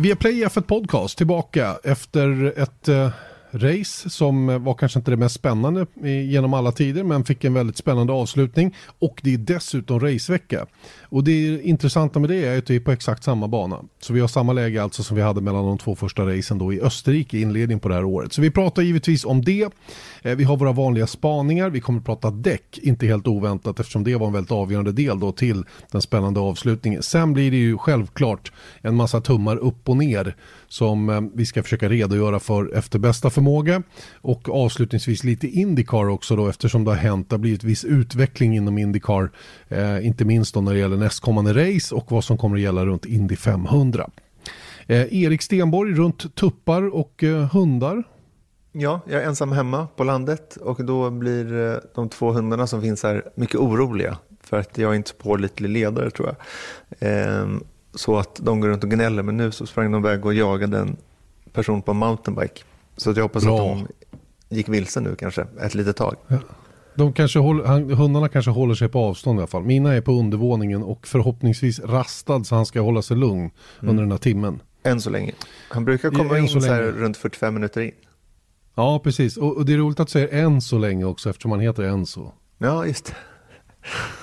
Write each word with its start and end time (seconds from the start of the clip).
Via 0.00 0.16
Play 0.16 0.44
F1 0.44 0.60
Podcast. 0.60 1.18
Tillbaka 1.18 1.78
efter 1.84 2.58
ett 2.58 2.88
eh, 2.88 3.10
race 3.52 4.10
som 4.10 4.64
var 4.64 4.74
kanske 4.74 4.98
inte 4.98 5.10
det 5.10 5.16
mest 5.16 5.34
spännande 5.34 5.86
genom 6.04 6.54
alla 6.54 6.72
tider 6.72 7.04
men 7.04 7.24
fick 7.24 7.44
en 7.44 7.54
väldigt 7.54 7.76
spännande 7.76 8.12
avslutning 8.12 8.76
och 8.98 9.20
det 9.22 9.34
är 9.34 9.38
dessutom 9.38 10.00
racevecka. 10.00 10.66
Och 11.02 11.24
det 11.24 11.62
intressanta 11.62 12.18
med 12.18 12.30
det 12.30 12.46
är 12.46 12.58
att 12.58 12.66
det 12.66 12.76
är 12.76 12.80
på 12.80 12.92
exakt 12.92 13.24
samma 13.24 13.48
bana. 13.48 13.80
Så 14.00 14.12
vi 14.12 14.20
har 14.20 14.28
samma 14.28 14.52
läge 14.52 14.82
alltså 14.82 15.02
som 15.02 15.16
vi 15.16 15.22
hade 15.22 15.40
mellan 15.40 15.66
de 15.66 15.78
två 15.78 15.96
första 15.96 16.26
racen 16.26 16.58
då 16.58 16.72
i 16.72 16.80
Österrike 16.80 17.38
i 17.38 17.40
inledningen 17.40 17.80
på 17.80 17.88
det 17.88 17.94
här 17.94 18.04
året. 18.04 18.32
Så 18.32 18.40
vi 18.42 18.50
pratar 18.50 18.82
givetvis 18.82 19.24
om 19.24 19.44
det. 19.44 19.72
Eh, 20.22 20.36
vi 20.36 20.44
har 20.44 20.56
våra 20.56 20.72
vanliga 20.72 21.06
spaningar, 21.06 21.70
vi 21.70 21.80
kommer 21.80 21.98
att 21.98 22.06
prata 22.06 22.30
däck, 22.30 22.78
inte 22.82 23.06
helt 23.06 23.26
oväntat 23.26 23.80
eftersom 23.80 24.04
det 24.04 24.16
var 24.16 24.26
en 24.26 24.32
väldigt 24.32 24.52
avgörande 24.52 24.92
del 24.92 25.20
då 25.20 25.32
till 25.32 25.64
den 25.90 26.02
spännande 26.02 26.40
avslutningen. 26.40 27.02
Sen 27.02 27.32
blir 27.32 27.50
det 27.50 27.56
ju 27.56 27.78
självklart 27.78 28.52
en 28.80 28.96
massa 28.96 29.20
tummar 29.20 29.56
upp 29.56 29.88
och 29.88 29.96
ner 29.96 30.36
som 30.70 31.10
eh, 31.10 31.20
vi 31.34 31.46
ska 31.46 31.62
försöka 31.62 31.88
redogöra 31.88 32.40
för 32.40 32.76
efter 32.76 32.98
bästa 32.98 33.30
förmåga. 33.30 33.82
Och 34.20 34.48
avslutningsvis 34.48 35.24
lite 35.24 35.48
Indycar 35.48 36.08
också 36.08 36.36
då 36.36 36.48
eftersom 36.48 36.84
det 36.84 36.90
har 36.90 36.98
hänt, 36.98 37.30
det 37.30 37.34
har 37.34 37.40
blivit 37.40 37.64
viss 37.64 37.84
utveckling 37.84 38.56
inom 38.56 38.78
Indycar. 38.78 39.30
Eh, 39.68 40.06
inte 40.06 40.24
minst 40.24 40.54
då 40.54 40.60
när 40.60 40.72
det 40.72 40.78
gäller 40.78 40.96
nästkommande 40.96 41.52
race 41.52 41.94
och 41.94 42.12
vad 42.12 42.24
som 42.24 42.38
kommer 42.38 42.56
att 42.56 42.62
gälla 42.62 42.86
runt 42.86 43.04
Indy 43.04 43.36
500. 43.36 44.10
Eh, 44.86 45.22
Erik 45.24 45.42
Stenborg 45.42 45.94
runt 45.94 46.34
tuppar 46.34 46.94
och 46.94 47.24
eh, 47.24 47.48
hundar. 47.52 48.04
Ja, 48.72 49.00
jag 49.06 49.22
är 49.22 49.26
ensam 49.26 49.52
hemma 49.52 49.88
på 49.96 50.04
landet 50.04 50.56
och 50.56 50.84
då 50.84 51.10
blir 51.10 51.68
eh, 51.68 51.76
de 51.94 52.08
två 52.08 52.32
hundarna 52.32 52.66
som 52.66 52.82
finns 52.82 53.02
här 53.02 53.24
mycket 53.34 53.56
oroliga 53.56 54.18
för 54.42 54.58
att 54.58 54.78
jag 54.78 54.92
är 54.92 54.96
inte 54.96 55.10
så 55.10 55.16
pålitlig 55.16 55.68
ledare 55.68 56.10
tror 56.10 56.28
jag. 56.28 56.36
Ehm, 57.00 57.64
så 57.94 58.18
att 58.18 58.40
de 58.42 58.60
går 58.60 58.68
runt 58.68 58.84
och 58.84 58.90
gnäller 58.90 59.22
men 59.22 59.36
nu 59.36 59.52
så 59.52 59.66
sprang 59.66 59.92
de 59.92 60.06
iväg 60.06 60.26
och 60.26 60.34
jagade 60.34 60.78
en 60.78 60.96
person 61.52 61.82
på 61.82 61.90
en 61.90 61.96
mountainbike. 61.96 62.62
Så 62.96 63.10
att 63.10 63.16
jag 63.16 63.24
hoppas 63.24 63.44
Bra. 63.44 63.72
att 63.72 63.78
de 64.48 64.56
gick 64.56 64.68
vilse 64.68 65.00
nu 65.00 65.16
kanske 65.16 65.46
ett 65.60 65.74
litet 65.74 65.96
tag. 65.96 66.16
Ja. 66.26 66.38
De 66.94 67.12
kanske 67.12 67.38
håller, 67.38 67.94
hundarna 67.94 68.28
kanske 68.28 68.50
håller 68.50 68.74
sig 68.74 68.88
på 68.88 68.98
avstånd 68.98 69.38
i 69.38 69.40
alla 69.40 69.46
fall. 69.46 69.62
Mina 69.62 69.94
är 69.94 70.00
på 70.00 70.12
undervåningen 70.12 70.82
och 70.82 71.06
förhoppningsvis 71.06 71.80
rastad 71.80 72.44
så 72.44 72.54
han 72.54 72.66
ska 72.66 72.80
hålla 72.80 73.02
sig 73.02 73.16
lugn 73.16 73.38
mm. 73.40 73.50
under 73.90 74.02
den 74.02 74.10
här 74.10 74.18
timmen. 74.18 74.62
Än 74.82 75.00
så 75.00 75.10
länge. 75.10 75.32
Han 75.68 75.84
brukar 75.84 76.10
komma 76.10 76.38
in 76.38 76.48
så, 76.48 76.60
så 76.60 76.72
här 76.72 76.82
runt 76.82 77.16
45 77.16 77.54
minuter 77.54 77.80
in. 77.80 77.92
Ja, 78.74 78.98
precis. 78.98 79.36
Och, 79.36 79.56
och, 79.56 79.66
det 79.66 79.72
är 79.72 79.76
roligt 79.76 80.00
att 80.00 80.10
säga 80.10 80.28
än 80.28 80.60
så 80.60 80.78
länge 80.78 81.04
också 81.04 81.30
eftersom 81.30 81.50
han 81.50 81.60
heter 81.60 81.82
Enzo. 81.82 82.32
Ja, 82.58 82.86
just 82.86 83.14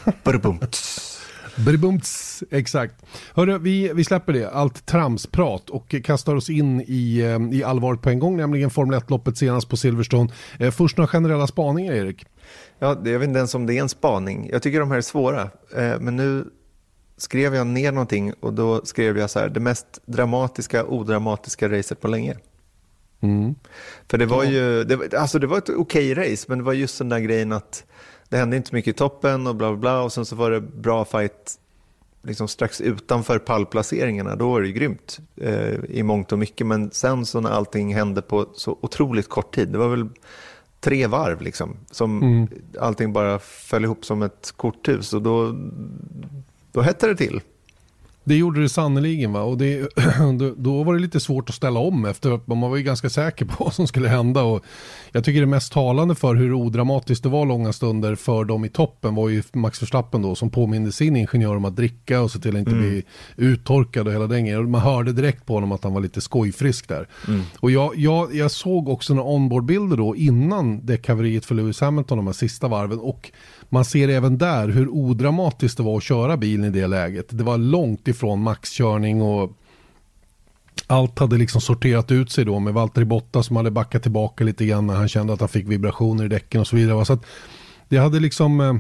det. 0.04 0.12
Bribumts, 1.66 2.44
exakt. 2.52 3.06
Hörru, 3.34 3.58
vi, 3.58 3.92
vi 3.94 4.04
släpper 4.04 4.34
det, 4.34 4.50
allt 4.50 4.86
tramsprat 4.86 5.70
och 5.70 5.96
kastar 6.04 6.36
oss 6.36 6.50
in 6.50 6.82
i, 6.88 7.20
eh, 7.20 7.58
i 7.58 7.64
allvaret 7.64 8.02
på 8.02 8.10
en 8.10 8.20
gång, 8.20 8.38
nämligen 8.38 8.70
Formel 8.70 9.00
1-loppet 9.00 9.38
senast 9.38 9.70
på 9.70 9.78
Silverstone. 9.78 10.30
Eh, 10.60 10.72
först 10.72 10.98
några 10.98 11.08
generella 11.08 11.48
spaningar, 11.48 11.94
Erik. 11.94 12.26
Ja, 12.80 13.02
jag 13.06 13.20
vet 13.20 13.28
inte 13.28 13.38
ens 13.38 13.56
om 13.56 13.66
det 13.66 13.78
är 13.78 13.82
en 13.82 13.90
spaning. 13.90 14.50
Jag 14.52 14.62
tycker 14.62 14.80
de 14.80 14.92
här 14.92 14.98
är 14.98 15.02
svåra, 15.02 15.42
eh, 15.76 16.00
men 16.00 16.16
nu 16.16 16.46
skrev 17.18 17.56
jag 17.56 17.68
ner 17.68 17.92
någonting 17.92 18.34
och 18.40 18.54
då 18.54 18.86
skrev 18.86 19.18
jag 19.18 19.30
så 19.30 19.40
här, 19.40 19.50
det 19.50 19.60
mest 19.60 20.02
dramatiska, 20.06 20.86
odramatiska 20.86 21.70
racet 21.70 22.02
på 22.02 22.08
länge. 22.08 22.36
Mm. 23.20 23.56
För 24.10 24.18
det 24.18 24.26
var 24.26 24.44
ju, 24.44 24.84
det, 24.84 25.14
alltså 25.14 25.40
det 25.40 25.48
var 25.48 25.58
ett 25.58 25.70
okej 25.70 26.12
okay 26.12 26.32
race, 26.32 26.46
men 26.48 26.58
det 26.58 26.64
var 26.64 26.74
just 26.74 26.98
den 26.98 27.10
där 27.10 27.20
grejen 27.20 27.52
att 27.52 27.86
det 28.30 28.38
hände 28.38 28.58
inte 28.58 28.76
mycket 28.76 28.96
i 28.96 28.98
toppen 28.98 29.48
och 29.48 29.56
bla 29.56 29.70
bla 29.70 29.78
bla 29.78 30.02
och 30.02 30.14
sen 30.14 30.26
så 30.26 30.36
var 30.36 30.52
det 30.52 30.62
bra 30.62 31.06
fight 31.06 31.60
liksom 32.24 32.48
strax 32.48 32.82
utanför 32.82 33.40
pallplaceringarna. 33.40 34.36
Då 34.36 34.50
var 34.50 34.62
det 34.62 34.68
ju 34.68 34.74
grymt 34.74 35.20
eh, 35.36 35.74
i 35.90 36.04
mångt 36.04 36.32
och 36.32 36.40
mycket, 36.40 36.68
men 36.68 36.92
sen 36.92 37.26
så 37.26 37.42
när 37.42 37.50
allting 37.50 37.96
hände 37.96 38.22
på 38.22 38.46
så 38.54 38.78
otroligt 38.82 39.30
kort 39.30 39.56
tid, 39.56 39.68
det 39.68 39.78
var 39.78 39.90
väl 39.90 40.10
tre 40.80 41.08
varv 41.08 41.42
liksom, 41.42 41.78
som 41.92 42.24
mm. 42.24 42.48
allting 42.80 43.14
bara 43.14 43.40
föll 43.40 43.84
ihop 43.84 44.06
som 44.06 44.22
ett 44.22 44.54
korthus 44.56 45.14
och 45.14 45.22
då, 45.22 45.56
då 46.72 46.82
hette 46.82 47.08
det 47.08 47.16
till. 47.16 47.42
Det 48.28 48.36
gjorde 48.36 48.62
det 48.62 48.70
sannoliken 48.70 49.34
va? 49.34 49.42
och 49.42 49.58
det, 49.58 49.80
då 50.58 50.84
var 50.84 50.94
det 50.94 51.00
lite 51.00 51.20
svårt 51.20 51.50
att 51.50 51.56
ställa 51.56 51.80
om 51.80 52.06
efter 52.06 52.32
att 52.32 52.48
man 52.48 52.62
var 52.62 52.78
ju 52.78 52.84
ganska 52.84 53.10
säker 53.10 53.46
på 53.46 53.64
vad 53.64 53.74
som 53.74 53.88
skulle 53.88 54.08
hända. 54.08 54.44
Och 54.44 54.64
jag 55.12 55.24
tycker 55.24 55.40
det 55.40 55.46
mest 55.46 55.74
talande 55.74 56.16
för 56.16 56.36
hur 56.36 56.54
odramatiskt 56.54 57.24
det 57.24 57.30
var 57.30 57.46
långa 57.46 57.74
stunder 57.74 58.16
för 58.16 58.46
dem 58.46 58.66
i 58.66 58.70
toppen 58.70 59.16
var 59.16 59.30
ju 59.30 59.44
Max 59.54 59.82
Verstappen 59.82 60.22
då 60.22 60.36
som 60.36 60.50
påminde 60.50 60.92
sin 60.92 61.16
ingenjör 61.16 61.56
om 61.56 61.66
att 61.66 61.76
dricka 61.76 62.22
och 62.22 62.32
se 62.32 62.40
till 62.40 62.56
att 62.56 62.60
inte 62.60 62.72
mm. 62.72 62.84
bli 62.84 63.04
uttorkad 63.36 64.08
och 64.08 64.14
hela 64.14 64.28
den 64.28 64.46
grejen. 64.46 64.72
Man 64.72 64.82
hörde 64.82 65.14
direkt 65.14 65.46
på 65.46 65.54
honom 65.54 65.72
att 65.72 65.84
han 65.84 65.94
var 65.94 66.02
lite 66.02 66.22
skojfrisk 66.22 66.88
där. 66.88 67.08
Mm. 67.28 67.42
Och 67.60 67.72
jag, 67.72 67.96
jag, 67.96 68.36
jag 68.36 68.52
såg 68.52 68.90
också 68.90 69.14
några 69.14 69.30
onboardbilder 69.30 69.98
då 69.98 70.16
innan 70.16 70.86
däckhaveriet 70.86 71.46
för 71.46 71.56
Lewis 71.56 71.82
Hamilton 71.82 72.18
de 72.18 72.28
här 72.28 72.34
sista 72.34 72.68
varven 72.68 73.00
och 73.00 73.32
man 73.70 73.86
ser 73.86 74.10
även 74.10 74.38
där 74.38 74.68
hur 74.68 74.90
odramatiskt 74.90 75.78
det 75.78 75.84
var 75.84 75.98
att 75.98 76.04
köra 76.04 76.38
bilen 76.38 76.66
i 76.66 76.70
det 76.70 76.88
läget. 76.88 77.26
Det 77.30 77.44
var 77.44 77.58
långt 77.58 78.08
ifrån 78.08 78.42
maxkörning 78.42 79.22
och 79.22 79.52
allt 80.88 81.20
hade 81.20 81.38
liksom 81.38 81.62
sorterat 81.62 82.12
ut 82.12 82.32
sig 82.32 82.46
då 82.46 82.60
med 82.60 82.74
Valtteri 82.74 83.06
Botta 83.06 83.44
som 83.44 83.56
hade 83.56 83.72
backat 83.72 84.04
tillbaka 84.04 84.44
lite 84.44 84.66
grann 84.66 84.88
när 84.88 84.96
han 84.96 85.08
kände 85.08 85.34
att 85.34 85.40
han 85.40 85.50
fick 85.50 85.68
vibrationer 85.68 86.26
i 86.26 86.28
däcken 86.28 86.62
och 86.62 86.68
så 86.68 86.76
vidare. 86.76 87.06
Så 87.06 87.14
att 87.14 87.26
det 87.90 87.98
hade 87.98 88.20
liksom 88.20 88.62
eh, 88.62 88.76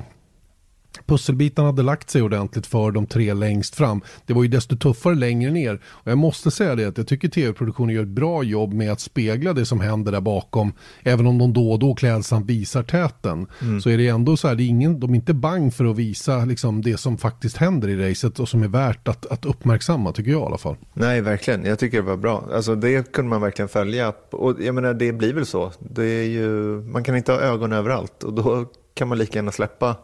pusselbitarna 1.05 1.67
hade 1.67 1.83
lagt 1.83 2.09
sig 2.09 2.21
ordentligt 2.21 2.67
för 2.67 2.91
de 2.91 3.05
tre 3.05 3.33
längst 3.33 3.75
fram. 3.75 4.01
Det 4.25 4.33
var 4.33 4.43
ju 4.43 4.49
desto 4.49 4.77
tuffare 4.77 5.15
längre 5.15 5.51
ner. 5.51 5.81
Och 5.85 6.11
jag 6.11 6.17
måste 6.17 6.51
säga 6.51 6.75
det 6.75 6.85
att 6.85 6.97
jag 6.97 7.07
tycker 7.07 7.27
tv-produktionen 7.27 7.95
gör 7.95 8.03
ett 8.03 8.09
bra 8.09 8.43
jobb 8.43 8.73
med 8.73 8.91
att 8.91 8.99
spegla 8.99 9.53
det 9.53 9.65
som 9.65 9.79
händer 9.79 10.11
där 10.11 10.21
bakom. 10.21 10.73
Även 11.03 11.27
om 11.27 11.37
de 11.37 11.53
då 11.53 11.71
och 11.71 11.79
då 11.79 11.95
klädsamt 11.95 12.45
visar 12.45 12.83
täten. 12.83 13.47
Mm. 13.61 13.81
Så 13.81 13.89
är 13.89 13.97
det 13.97 14.07
ändå 14.07 14.37
så 14.37 14.47
här, 14.47 14.55
det 14.55 14.63
är 14.63 14.67
ingen, 14.67 14.99
de 14.99 15.11
är 15.11 15.15
inte 15.15 15.33
bang 15.33 15.73
för 15.73 15.85
att 15.85 15.95
visa 15.95 16.45
liksom, 16.45 16.81
det 16.81 16.97
som 16.97 17.17
faktiskt 17.17 17.57
händer 17.57 17.87
i 17.87 18.09
racet 18.09 18.39
och 18.39 18.49
som 18.49 18.63
är 18.63 18.67
värt 18.67 19.07
att, 19.07 19.25
att 19.25 19.45
uppmärksamma 19.45 20.11
tycker 20.11 20.31
jag 20.31 20.41
i 20.41 20.45
alla 20.45 20.57
fall. 20.57 20.75
Nej, 20.93 21.21
verkligen. 21.21 21.65
Jag 21.65 21.79
tycker 21.79 21.97
det 21.97 22.07
var 22.07 22.17
bra. 22.17 22.43
Alltså, 22.53 22.75
det 22.75 23.11
kunde 23.11 23.29
man 23.29 23.41
verkligen 23.41 23.69
följa. 23.69 24.13
Och 24.31 24.55
jag 24.61 24.75
menar, 24.75 24.93
det 24.93 25.13
blir 25.13 25.33
väl 25.33 25.45
så. 25.45 25.71
Det 25.79 26.05
är 26.05 26.27
ju, 26.27 26.81
man 26.81 27.03
kan 27.03 27.17
inte 27.17 27.31
ha 27.31 27.39
ögon 27.39 27.73
överallt 27.73 28.23
och 28.23 28.33
då 28.33 28.65
kan 28.93 29.07
man 29.07 29.17
lika 29.17 29.37
gärna 29.37 29.51
släppa 29.51 29.95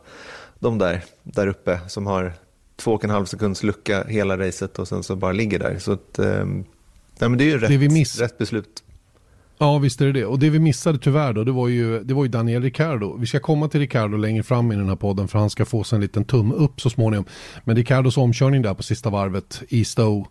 de 0.64 0.78
där, 0.78 1.04
där 1.24 1.48
uppe 1.48 1.80
som 1.88 2.08
har 2.08 2.34
två 2.76 2.94
och 2.94 3.04
en 3.04 3.10
halv 3.10 3.26
sekunds 3.26 3.64
lucka 3.64 4.04
hela 4.04 4.38
racet 4.38 4.80
och 4.80 4.88
sen 4.88 5.04
så 5.04 5.16
bara 5.16 5.32
ligger 5.32 5.60
där. 5.60 5.80
Så 5.80 5.92
att, 5.92 6.20
eh, 6.20 6.46
nej, 6.46 7.30
men 7.30 7.38
det 7.38 7.44
är 7.44 7.50
ju 7.50 7.58
rätt, 7.58 7.70
det 7.70 7.78
vi 7.78 7.90
miss... 7.90 8.20
rätt 8.20 8.38
beslut. 8.38 8.84
Ja, 9.58 9.78
visst 9.78 10.02
är 10.02 10.06
det 10.06 10.12
det. 10.12 10.26
Och 10.26 10.40
det 10.40 10.50
vi 10.50 10.60
missade 10.60 10.98
tyvärr 10.98 11.34
då, 11.34 11.44
det 11.44 11.52
var 11.52 11.68
ju, 11.68 12.04
det 12.04 12.14
var 12.14 12.24
ju 12.24 12.30
Daniel 12.30 12.62
Ricciardo. 12.62 13.18
Vi 13.18 13.26
ska 13.26 13.40
komma 13.40 13.68
till 13.68 13.80
Ricciardo 13.80 14.18
längre 14.18 14.44
fram 14.44 14.72
i 14.72 14.76
den 14.76 14.90
här 14.90 14.96
podden 14.96 15.28
för 15.28 15.40
han 15.40 15.50
ska 15.50 15.66
få 15.66 15.84
sig 15.84 15.96
en 15.96 16.02
liten 16.02 16.26
tumme 16.26 16.56
upp 16.56 16.82
så 16.82 16.90
småningom. 16.90 17.26
Men 17.64 17.76
Ricciardos 17.76 18.18
omkörning 18.18 18.62
där 18.62 18.74
på 18.74 18.84
sista 18.84 19.10
varvet 19.10 19.64
i 19.70 19.86
Stowe 19.86 20.26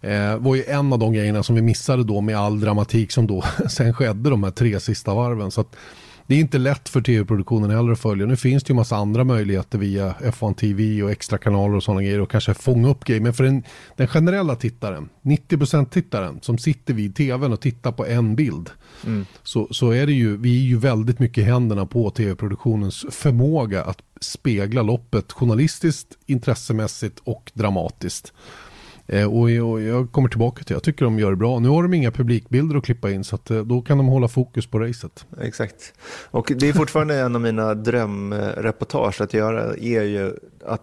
eh, 0.00 0.36
var 0.36 0.54
ju 0.54 0.64
en 0.64 0.92
av 0.92 0.98
de 0.98 1.12
grejerna 1.12 1.42
som 1.42 1.54
vi 1.54 1.62
missade 1.62 2.04
då 2.04 2.20
med 2.20 2.36
all 2.36 2.60
dramatik 2.60 3.12
som 3.12 3.26
då 3.26 3.44
sen 3.70 3.94
skedde 3.94 4.30
de 4.30 4.44
här 4.44 4.50
tre 4.50 4.80
sista 4.80 5.14
varven. 5.14 5.50
Så 5.50 5.60
att, 5.60 5.76
det 6.26 6.34
är 6.34 6.38
inte 6.38 6.58
lätt 6.58 6.88
för 6.88 7.00
tv-produktionen 7.00 7.70
heller 7.70 7.92
att 7.92 8.00
följa. 8.00 8.26
Nu 8.26 8.36
finns 8.36 8.64
det 8.64 8.70
ju 8.70 8.74
massa 8.74 8.96
andra 8.96 9.24
möjligheter 9.24 9.78
via 9.78 10.14
F1 10.20 10.54
TV 10.54 11.02
och 11.02 11.10
extra 11.10 11.38
kanaler 11.38 11.76
och 11.76 11.82
sådana 11.82 12.02
grejer 12.02 12.20
och 12.20 12.30
kanske 12.30 12.54
fånga 12.54 12.88
upp 12.88 13.04
grejer. 13.04 13.20
Men 13.20 13.34
för 13.34 13.44
den, 13.44 13.62
den 13.96 14.08
generella 14.08 14.56
tittaren, 14.56 15.08
90% 15.22 15.88
tittaren 15.88 16.38
som 16.42 16.58
sitter 16.58 16.94
vid 16.94 17.16
tvn 17.16 17.52
och 17.52 17.60
tittar 17.60 17.92
på 17.92 18.06
en 18.06 18.36
bild. 18.36 18.70
Mm. 19.06 19.26
Så, 19.42 19.68
så 19.70 19.90
är 19.90 20.06
det 20.06 20.12
ju, 20.12 20.36
vi 20.36 20.58
är 20.58 20.68
ju 20.68 20.78
väldigt 20.78 21.18
mycket 21.18 21.38
i 21.38 21.42
händerna 21.42 21.86
på 21.86 22.10
tv-produktionens 22.10 23.06
förmåga 23.10 23.84
att 23.84 24.02
spegla 24.20 24.82
loppet 24.82 25.32
journalistiskt, 25.32 26.08
intressemässigt 26.26 27.18
och 27.24 27.50
dramatiskt. 27.54 28.32
Eh, 29.06 29.34
och, 29.34 29.50
jag 29.80 30.12
kommer 30.12 30.28
tillbaka 30.28 30.64
till, 30.64 30.74
jag 30.74 30.82
tycker 30.82 31.04
de 31.04 31.18
gör 31.18 31.30
det 31.30 31.36
bra. 31.36 31.58
Nu 31.58 31.68
har 31.68 31.82
de 31.82 31.94
inga 31.94 32.10
publikbilder 32.10 32.76
att 32.76 32.84
klippa 32.84 33.10
in 33.10 33.24
så 33.24 33.38
eh, 33.50 33.60
då 33.62 33.82
kan 33.82 33.98
de 33.98 34.06
hålla 34.06 34.28
fokus 34.28 34.66
på 34.66 34.78
racet. 34.78 35.26
Exakt. 35.40 35.94
Och 36.30 36.52
det 36.56 36.68
är 36.68 36.72
fortfarande 36.72 37.14
en 37.20 37.34
av 37.34 37.40
mina 37.40 37.74
drömreportage 37.74 39.20
att 39.20 39.34
göra, 39.34 39.74
är 39.76 40.02
ju 40.02 40.32
att 40.66 40.82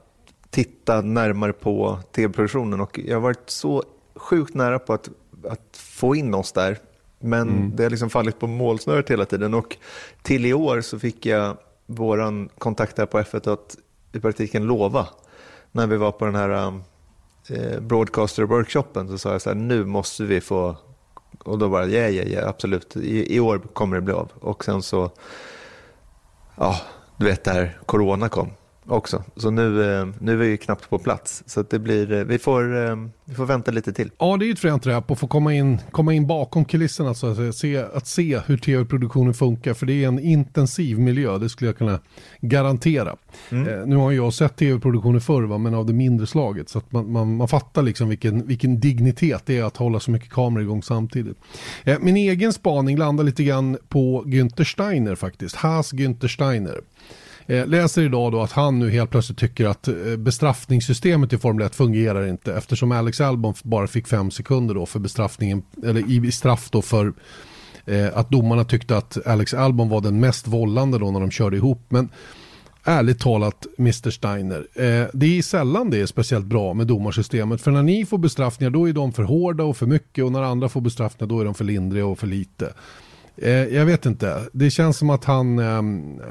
titta 0.50 1.02
närmare 1.02 1.54
på 1.54 2.00
tv-produktionen 2.16 2.82
och 2.82 3.00
jag 3.06 3.16
har 3.16 3.22
varit 3.22 3.50
så 3.50 3.84
sjukt 4.16 4.54
nära 4.54 4.80
på 4.80 4.94
att, 4.94 5.10
att 5.50 5.78
få 5.78 6.16
in 6.16 6.34
oss 6.34 6.52
där. 6.52 6.78
Men 7.20 7.50
mm. 7.50 7.76
det 7.76 7.84
har 7.84 7.90
liksom 7.90 8.10
fallit 8.10 8.40
på 8.40 8.48
målsnöret 8.48 9.10
hela 9.10 9.26
tiden 9.26 9.54
och 9.54 9.78
till 10.22 10.46
i 10.46 10.54
år 10.54 10.82
så 10.82 11.00
fick 11.00 11.26
jag 11.26 11.58
våran 11.86 12.50
kontakt 12.58 12.98
här 12.98 13.06
på 13.06 13.20
F1 13.20 13.54
att 13.54 13.78
i 14.14 14.20
praktiken 14.20 14.64
lova 14.64 15.08
när 15.72 15.88
vi 15.88 15.98
var 15.98 16.12
på 16.12 16.26
den 16.26 16.36
här 16.36 16.68
um, 16.68 16.84
Eh, 17.48 17.80
broadcaster-workshopen 17.80 19.08
så 19.08 19.18
sa 19.18 19.32
jag 19.32 19.42
så 19.42 19.50
här, 19.50 19.56
nu 19.56 19.86
måste 19.86 20.24
vi 20.24 20.42
få, 20.42 20.78
och 21.44 21.58
då 21.58 21.70
bara, 21.70 21.86
ja, 21.86 22.10
ja, 22.10 22.24
ja, 22.24 22.48
absolut, 22.48 22.96
I, 22.96 23.36
i 23.36 23.40
år 23.40 23.62
kommer 23.74 23.96
det 23.96 24.02
bli 24.02 24.14
av. 24.14 24.32
Och 24.40 24.66
sen 24.66 24.82
så, 24.82 25.12
ja, 26.56 26.82
du 27.18 27.26
vet 27.26 27.44
det 27.44 27.52
här, 27.52 27.80
corona 27.86 28.30
kom 28.30 28.50
också. 28.92 29.24
Så 29.36 29.52
nu, 29.52 29.84
eh, 29.84 30.08
nu 30.20 30.32
är 30.32 30.36
vi 30.36 30.58
knappt 30.58 30.90
på 30.90 30.98
plats. 30.98 31.44
Så 31.46 31.64
det 31.70 31.80
blir, 31.80 32.12
eh, 32.12 32.24
vi, 32.24 32.40
får, 32.40 32.90
eh, 32.90 32.96
vi 33.26 33.36
får 33.36 33.46
vänta 33.46 33.72
lite 33.72 33.94
till. 33.94 34.12
Ja, 34.18 34.38
det 34.38 34.46
är 34.46 34.52
ett 34.52 34.60
fränt 34.60 34.86
rap 34.86 35.12
att 35.12 35.20
få 35.20 35.28
komma 35.28 35.54
in, 35.54 35.80
komma 35.92 36.14
in 36.14 36.28
bakom 36.28 36.66
kulisserna 36.66 37.14
så 37.14 37.28
att, 37.28 37.38
säga. 37.38 37.52
Se, 37.54 37.78
att 37.78 38.08
se 38.08 38.40
hur 38.46 38.58
tv-produktionen 38.58 39.34
funkar. 39.34 39.74
För 39.74 39.86
det 39.86 40.04
är 40.04 40.08
en 40.08 40.20
intensiv 40.20 41.00
miljö, 41.00 41.38
det 41.38 41.50
skulle 41.50 41.70
jag 41.70 41.78
kunna 41.78 42.00
garantera. 42.42 43.16
Mm. 43.50 43.68
Eh, 43.68 43.86
nu 43.86 43.96
har 43.96 44.12
jag 44.12 44.34
sett 44.34 44.56
tv-produktioner 44.56 45.20
förr, 45.20 45.44
va, 45.44 45.58
men 45.58 45.74
av 45.74 45.86
det 45.86 45.94
mindre 45.94 46.28
slaget. 46.28 46.70
Så 46.70 46.78
att 46.78 46.92
man, 46.92 47.12
man, 47.12 47.36
man 47.36 47.48
fattar 47.48 47.82
liksom 47.82 48.10
vilken, 48.10 48.48
vilken 48.48 48.80
dignitet 48.80 49.42
det 49.46 49.58
är 49.58 49.64
att 49.64 49.78
hålla 49.78 50.00
så 50.00 50.12
mycket 50.12 50.30
kameror 50.30 50.64
igång 50.64 50.84
samtidigt. 50.84 51.38
Eh, 51.84 52.00
min 52.00 52.18
egen 52.18 52.54
spaning 52.54 52.98
landar 52.98 53.24
lite 53.24 53.44
grann 53.44 53.78
på 53.90 54.24
Günther 54.26 54.64
Steiner 54.64 55.16
faktiskt. 55.16 55.56
Has 55.56 55.94
Günther 55.94 56.28
Steiner. 56.28 56.82
Eh, 57.48 57.68
läser 57.68 58.02
idag 58.02 58.32
då 58.32 58.42
att 58.42 58.52
han 58.52 58.80
nu 58.80 58.90
helt 58.90 59.10
plötsligt 59.10 59.38
tycker 59.38 59.66
att 59.66 59.88
eh, 59.88 59.96
bestraffningssystemet 60.18 61.34
i 61.34 61.38
Formel 61.38 61.66
1 61.66 61.76
fungerar 61.76 62.28
inte 62.28 62.54
eftersom 62.54 62.92
Alex 62.92 63.22
Albon 63.22 63.54
bara 63.64 63.88
fick 63.88 64.08
fem 64.08 64.32
sekunder 64.32 64.76
då 64.76 64.86
för 64.86 65.00
bestraffningen, 65.00 65.64
eller 65.84 66.12
i 66.12 66.32
straff 66.32 66.70
då 66.70 66.82
för 66.82 67.14
eh, 67.86 68.08
att 68.14 68.30
domarna 68.30 68.64
tyckte 68.64 68.98
att 68.98 69.28
Alex 69.28 69.54
Albon 69.54 69.90
var 69.90 70.02
den 70.02 70.20
mest 70.20 70.48
vållande 70.48 70.98
då 70.98 71.12
när 71.12 71.20
de 71.20 71.32
körde 71.32 71.58
ihop. 71.58 71.86
Men 71.90 72.10
ärligt 72.84 73.20
talat, 73.20 73.68
Mr 73.80 74.10
Steiner, 74.10 74.68
eh, 74.76 75.08
det 75.14 75.38
är 75.38 75.42
sällan 75.42 75.90
det 75.90 75.98
är 76.02 76.06
speciellt 76.06 76.46
bra 76.46 76.74
med 76.74 76.88
domarsystemet. 76.88 77.62
För 77.62 77.72
när 77.72 77.84
ni 77.84 78.06
får 78.06 78.18
bestraffningar 78.18 78.72
då 78.72 78.90
är 78.90 78.94
de 78.94 79.14
för 79.14 79.24
hårda 79.24 79.64
och 79.64 79.78
för 79.78 79.86
mycket 79.86 80.24
och 80.24 80.32
när 80.32 80.42
andra 80.42 80.70
får 80.70 80.82
bestraffningar 80.82 81.30
då 81.30 81.40
är 81.40 81.46
de 81.46 81.54
för 81.54 81.66
lindriga 81.66 82.06
och 82.06 82.20
för 82.20 82.28
lite. 82.28 82.74
Eh, 83.44 83.52
jag 83.52 83.86
vet 83.86 84.06
inte. 84.06 84.50
Det 84.52 84.70
känns 84.70 84.98
som 84.98 85.10
att 85.10 85.26
han, 85.26 85.60
ehm, 85.60 86.20
eh, 86.20 86.26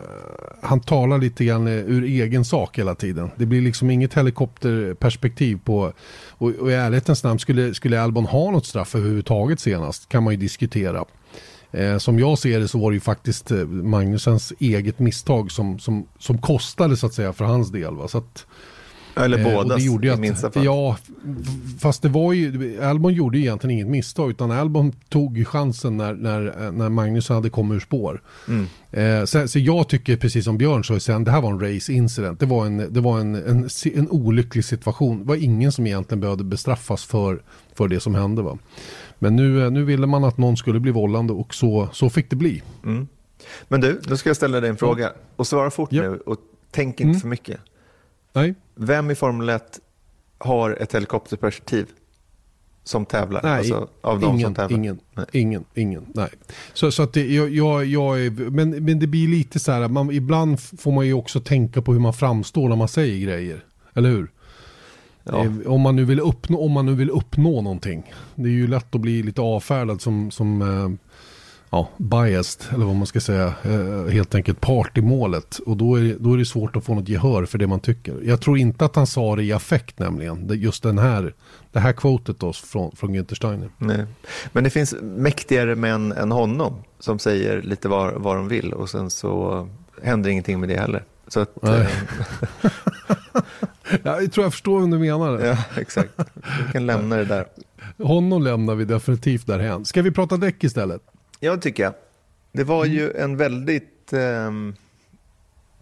han 0.63 0.81
talar 0.81 1.19
lite 1.19 1.45
grann 1.45 1.67
eh, 1.67 1.73
ur 1.73 2.05
egen 2.05 2.45
sak 2.45 2.79
hela 2.79 2.95
tiden. 2.95 3.31
Det 3.37 3.47
blir 3.47 3.61
liksom 3.61 3.91
inget 3.91 4.15
helikopterperspektiv 4.15 5.59
på, 5.65 5.93
och, 6.29 6.51
och 6.51 6.71
i 6.71 6.75
ärlighetens 6.75 7.25
namn 7.25 7.39
skulle, 7.39 7.75
skulle 7.75 8.03
Albon 8.03 8.27
ha 8.27 8.51
något 8.51 8.67
straff 8.67 8.95
överhuvudtaget 8.95 9.61
senast 9.61 10.09
kan 10.09 10.23
man 10.23 10.33
ju 10.33 10.37
diskutera. 10.37 11.05
Eh, 11.73 11.99
som 11.99 12.19
jag 12.19 12.39
ser 12.39 12.61
det 12.61 12.69
så 12.69 12.79
var 12.79 12.91
det 12.91 12.95
ju 12.95 13.01
faktiskt 13.01 13.51
eh, 13.51 13.67
Magnusens 13.67 14.53
eget 14.59 14.99
misstag 14.99 15.53
som, 15.53 15.79
som, 15.79 16.07
som 16.19 16.39
kostade 16.39 16.97
så 16.97 17.07
att 17.07 17.15
säga 17.15 17.33
för 17.33 17.45
hans 17.45 17.71
del. 17.71 17.95
Va? 17.95 18.09
Så 18.09 18.19
att, 18.19 18.47
eller 19.17 19.39
eh, 19.39 19.55
båda 19.55 19.79
i 19.79 20.17
minsta 20.17 20.51
fall. 20.51 20.65
Ja, 20.65 20.97
fast 21.81 22.03
det 22.03 22.09
var 22.09 22.33
ju, 22.33 22.81
Albon 22.83 23.13
gjorde 23.15 23.39
egentligen 23.39 23.75
inget 23.75 23.87
misstag 23.87 24.31
utan 24.31 24.51
Albon 24.51 24.93
tog 25.09 25.47
chansen 25.47 25.97
när, 25.97 26.15
när, 26.15 26.71
när 26.73 26.89
Magnus 26.89 27.29
hade 27.29 27.51
kommit 27.51 27.77
ur 27.77 27.81
spår. 27.81 28.23
Mm. 28.49 28.67
Eh, 28.91 29.25
så, 29.25 29.49
så, 29.49 29.59
jag 29.59 29.89
tycker 29.89 30.17
precis 30.17 30.45
som 30.45 30.59
Björn 30.59 30.85
sa 30.85 31.01
sen, 31.01 31.25
det 31.25 31.31
här 31.31 31.41
var 31.41 31.51
en 31.53 31.75
race 31.75 31.93
incident. 31.93 32.41
Det 32.41 32.47
var, 32.47 32.67
en, 32.67 32.93
det 32.93 33.01
var 33.01 33.21
en, 33.21 33.35
en, 33.35 33.69
en 33.95 34.11
olycklig 34.11 34.65
situation. 34.65 35.19
Det 35.19 35.25
var 35.25 35.37
ingen 35.37 35.73
som 35.73 35.87
egentligen 35.87 36.21
behövde 36.21 36.45
bestraffas 36.45 37.05
för, 37.05 37.43
för 37.75 37.89
det 37.89 38.01
som 38.01 38.15
hände. 38.15 38.43
Va? 38.43 38.59
Men 39.19 39.37
nu, 39.37 39.65
eh, 39.65 39.71
nu 39.71 39.85
ville 39.85 40.07
man 40.07 40.25
att 40.25 40.39
någon 40.39 40.57
skulle 40.57 40.81
bli 40.81 40.93
vållande 40.93 41.33
och 41.33 41.55
så, 41.55 41.89
så 41.93 42.11
fick 42.11 42.31
det 42.31 42.37
bli. 42.37 42.63
Mm. 42.85 43.09
Men 43.69 43.81
du, 43.81 44.01
nu 44.09 44.17
ska 44.17 44.29
jag 44.29 44.37
ställa 44.37 44.61
dig 44.61 44.71
en 44.71 44.77
fråga. 44.77 45.13
Och 45.37 45.47
svara 45.47 45.71
fort 45.71 45.93
ja. 45.93 46.03
nu 46.03 46.17
och 46.27 46.37
tänk 46.71 47.01
inte 47.01 47.03
mm. 47.03 47.21
för 47.21 47.29
mycket. 47.29 47.61
Nej. 48.33 48.55
Vem 48.75 49.11
i 49.11 49.15
Formel 49.15 49.49
1 49.49 49.81
har 50.39 50.71
ett 50.83 50.95
helikopterperspektiv 50.95 51.87
som 52.85 53.07
tävlar? 53.07 53.41
Nej, 53.43 53.59
alltså, 53.59 53.89
av 54.01 54.21
de 54.21 54.35
ingen, 54.35 54.47
som 54.47 54.55
tävlar? 54.55 54.79
Ingen, 54.79 55.01
nej. 55.15 55.27
ingen, 55.33 55.65
ingen, 55.75 56.07
nej. 56.15 56.29
Så, 56.73 56.91
så 56.91 57.03
att 57.03 57.13
det, 57.13 57.27
jag, 57.27 57.51
jag, 57.51 57.85
jag 57.85 58.27
är, 58.27 58.31
men, 58.31 58.71
men 58.71 58.99
det 58.99 59.07
blir 59.07 59.29
lite 59.29 59.59
så 59.59 59.73
här, 59.73 59.89
man, 59.89 60.11
ibland 60.11 60.61
får 60.61 60.93
man 60.93 61.07
ju 61.07 61.15
också 61.15 61.41
tänka 61.41 61.83
på 61.83 61.93
hur 61.93 62.01
man 62.01 62.15
framstår 62.15 62.69
när 62.69 62.77
man 62.77 62.89
säger 62.89 63.27
grejer. 63.27 63.65
Eller 63.95 64.11
hur? 64.11 64.31
Ja. 65.25 65.45
Eh, 65.45 65.73
om, 65.73 65.81
man 65.81 65.97
nu 65.97 66.05
vill 66.05 66.21
uppnå, 66.21 66.61
om 66.61 66.73
man 66.73 66.87
nu 66.87 66.95
vill 66.95 67.11
uppnå 67.11 67.63
någonting. 67.63 68.13
Det 68.35 68.49
är 68.49 68.53
ju 68.53 68.67
lätt 68.67 68.95
att 68.95 69.01
bli 69.01 69.23
lite 69.23 69.41
avfärdad 69.41 70.01
som, 70.01 70.31
som 70.31 70.63
eh, 70.63 71.10
ja, 71.71 71.89
biased, 71.97 72.75
eller 72.75 72.87
vad 72.87 72.97
man 72.97 73.07
ska 73.07 73.21
säga, 73.21 73.55
eh, 73.63 74.13
helt 74.13 74.35
enkelt 74.35 74.61
part 74.61 74.99
i 74.99 75.03
målet. 75.03 75.59
Och 75.59 75.77
då 75.77 75.97
är, 75.97 76.17
då 76.21 76.35
är 76.35 76.39
det 76.39 76.47
svårt 76.47 76.77
att 76.77 76.85
få 76.85 76.95
något 76.95 77.09
gehör 77.09 77.47
för 77.47 77.59
det 77.59 77.67
man 77.67 77.81
tycker. 77.81 78.21
Jag 78.23 78.41
tror 78.41 78.59
inte 78.59 78.85
att 78.85 78.97
han 78.97 79.07
sa 79.07 79.37
det 79.37 79.43
i 79.43 79.53
affekt 79.53 79.99
nämligen, 79.99 80.49
just 80.53 80.83
den 80.83 80.99
här, 80.99 81.35
det 81.73 81.81
här 81.81 81.93
quotet 81.93 82.39
då 82.39 82.53
från, 82.53 82.97
från 82.97 83.17
Günther 83.17 83.35
Steiner. 83.35 83.71
Nej. 83.79 84.07
Men 84.53 84.65
det 84.65 84.71
finns 84.71 84.95
mäktigare 85.03 85.75
män 85.75 86.13
än 86.13 86.33
honom 86.33 86.75
som 87.01 87.19
säger 87.19 87.63
lite 87.63 87.89
vad, 87.89 88.15
vad 88.15 88.37
de 88.37 88.49
vill 88.49 88.73
och 88.73 88.91
sen 88.91 89.11
så 89.11 89.69
händer 90.03 90.31
ingenting 90.31 90.61
med 90.61 90.69
det 90.69 90.77
heller. 90.77 91.05
Så 91.29 91.41
att, 91.41 91.65
eh... 91.65 91.87
jag 94.03 94.33
tror 94.33 94.45
jag 94.45 94.53
förstår 94.53 94.81
vad 94.81 94.91
du 94.91 94.99
menar. 94.99 95.39
Ja, 95.39 95.81
exakt. 95.81 96.11
Vi 96.67 96.73
kan 96.73 96.87
lämna 96.87 97.17
det 97.17 97.25
där. 97.25 97.47
Honom 97.99 98.43
lämnar 98.43 98.75
vi 98.75 98.85
definitivt 98.85 99.47
därhen. 99.47 99.85
Ska 99.85 100.03
vi 100.03 100.11
prata 100.11 100.37
däck 100.37 100.65
istället? 100.65 101.03
Ja, 101.41 101.57
det 101.57 101.63
tycker 101.63 101.83
jag. 101.83 101.95
Det 102.53 102.65
var 102.65 102.85
mm. 102.85 102.97
ju 102.97 103.13
en 103.13 103.37
väldigt, 103.37 104.13
eh, 104.13 104.51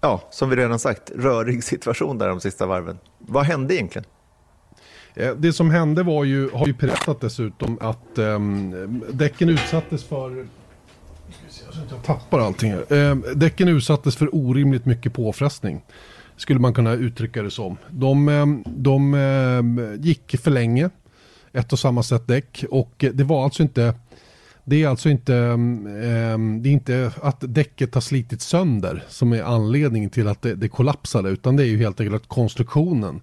ja, 0.00 0.22
som 0.30 0.50
vi 0.50 0.56
redan 0.56 0.78
sagt, 0.78 1.10
rörig 1.16 1.64
situation 1.64 2.18
där 2.18 2.28
de 2.28 2.40
sista 2.40 2.66
varven. 2.66 2.98
Vad 3.18 3.44
hände 3.44 3.74
egentligen? 3.74 4.06
Eh, 5.14 5.34
det 5.34 5.52
som 5.52 5.70
hände 5.70 6.02
var 6.02 6.24
ju, 6.24 6.50
har 6.50 6.66
ju 6.66 6.72
berättat 6.72 7.20
dessutom, 7.20 7.78
att 7.80 8.18
eh, 8.18 8.38
däcken 9.12 9.48
utsattes 9.48 10.04
för 10.04 10.46
jag 11.90 12.02
tappar 12.04 12.40
allting 12.40 12.72
här. 12.72 12.92
Eh, 12.92 13.16
däcken 13.16 13.68
utsattes 13.68 14.16
för 14.16 14.34
orimligt 14.34 14.86
mycket 14.86 15.12
påfrestning. 15.12 15.84
Skulle 16.36 16.60
man 16.60 16.74
kunna 16.74 16.92
uttrycka 16.92 17.42
det 17.42 17.50
som. 17.50 17.76
De, 17.90 18.28
ehm, 18.28 18.64
de 18.66 19.14
eh, 19.14 20.06
gick 20.06 20.40
för 20.40 20.50
länge. 20.50 20.90
Ett 21.52 21.72
och 21.72 21.78
samma 21.78 22.02
sätt 22.02 22.26
däck. 22.26 22.64
Och 22.70 23.04
det 23.12 23.24
var 23.24 23.44
alltså 23.44 23.62
inte 23.62 23.94
det 24.68 24.82
är 24.82 24.88
alltså 24.88 25.08
inte, 25.08 25.34
um, 25.34 26.62
det 26.62 26.68
är 26.68 26.72
inte 26.72 27.12
att 27.22 27.36
däcket 27.40 27.94
har 27.94 28.00
slitit 28.00 28.42
sönder 28.42 29.04
som 29.08 29.32
är 29.32 29.42
anledningen 29.42 30.10
till 30.10 30.28
att 30.28 30.42
det, 30.42 30.54
det 30.54 30.68
kollapsade 30.68 31.30
utan 31.30 31.56
det 31.56 31.62
är 31.62 31.66
ju 31.66 31.78
helt 31.78 32.00
enkelt 32.00 32.22
att 32.22 32.28
konstruktionen 32.28 33.20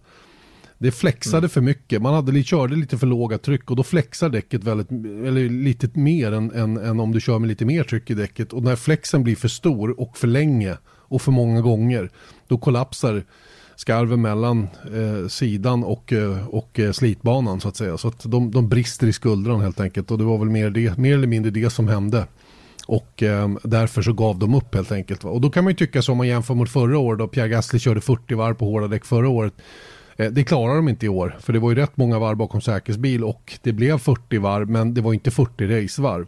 det 0.77 0.91
flexade 0.91 1.37
mm. 1.37 1.49
för 1.49 1.61
mycket. 1.61 2.01
Man 2.01 2.13
hade, 2.13 2.43
körde 2.43 2.75
lite 2.75 2.97
för 2.97 3.07
låga 3.07 3.37
tryck 3.37 3.71
och 3.71 3.75
då 3.75 3.83
flexar 3.83 4.29
däcket 4.29 4.63
väldigt, 4.63 4.91
eller 5.27 5.49
lite 5.49 5.89
mer 5.99 6.31
än, 6.31 6.51
än, 6.51 6.77
än, 6.77 6.99
om 6.99 7.11
du 7.11 7.21
kör 7.21 7.39
med 7.39 7.47
lite 7.47 7.65
mer 7.65 7.83
tryck 7.83 8.09
i 8.09 8.13
däcket. 8.13 8.53
Och 8.53 8.63
när 8.63 8.75
flexen 8.75 9.23
blir 9.23 9.35
för 9.35 9.47
stor 9.47 9.99
och 9.99 10.17
för 10.17 10.27
länge 10.27 10.77
och 10.85 11.21
för 11.21 11.31
många 11.31 11.61
gånger, 11.61 12.09
då 12.47 12.57
kollapsar 12.57 13.23
skarven 13.75 14.21
mellan 14.21 14.67
eh, 14.95 15.27
sidan 15.27 15.83
och, 15.83 16.13
eh, 16.13 16.47
och 16.47 16.79
eh, 16.79 16.91
slitbanan 16.91 17.61
så 17.61 17.67
att 17.67 17.75
säga. 17.75 17.97
Så 17.97 18.07
att 18.07 18.23
de, 18.23 18.51
de 18.51 18.69
brister 18.69 19.07
i 19.07 19.13
skuldran 19.13 19.61
helt 19.61 19.79
enkelt 19.79 20.11
och 20.11 20.17
det 20.17 20.23
var 20.23 20.37
väl 20.37 20.49
mer, 20.49 20.69
det, 20.69 20.97
mer 20.97 21.13
eller 21.13 21.27
mindre 21.27 21.51
det 21.51 21.69
som 21.69 21.87
hände. 21.87 22.27
Och 22.87 23.23
eh, 23.23 23.49
därför 23.63 24.01
så 24.01 24.13
gav 24.13 24.39
de 24.39 24.55
upp 24.55 24.75
helt 24.75 24.91
enkelt. 24.91 25.23
Och 25.23 25.41
då 25.41 25.49
kan 25.49 25.63
man 25.63 25.71
ju 25.71 25.77
tycka 25.77 26.01
så 26.01 26.11
om 26.11 26.17
man 26.17 26.27
jämför 26.27 26.53
mot 26.53 26.69
förra 26.69 26.97
året 26.97 27.19
då 27.19 27.27
Pierre 27.27 27.49
Gasly 27.49 27.79
körde 27.79 28.01
40 28.01 28.35
varv 28.35 28.53
på 28.53 28.65
hårda 28.65 28.87
däck 28.87 29.05
förra 29.05 29.29
året. 29.29 29.53
Eh, 30.17 30.31
det 30.31 30.43
klarar 30.43 30.75
de 30.75 30.89
inte 30.89 31.05
i 31.05 31.09
år, 31.09 31.37
för 31.39 31.53
det 31.53 31.59
var 31.59 31.69
ju 31.69 31.75
rätt 31.75 31.97
många 31.97 32.19
varv 32.19 32.37
bakom 32.37 32.61
säkerhetsbil 32.61 33.23
och 33.23 33.53
det 33.63 33.73
blev 33.73 33.97
40 33.97 34.37
varv, 34.37 34.69
men 34.69 34.93
det 34.93 35.01
var 35.01 35.13
inte 35.13 35.31
40 35.31 35.67
racevarv. 35.67 36.27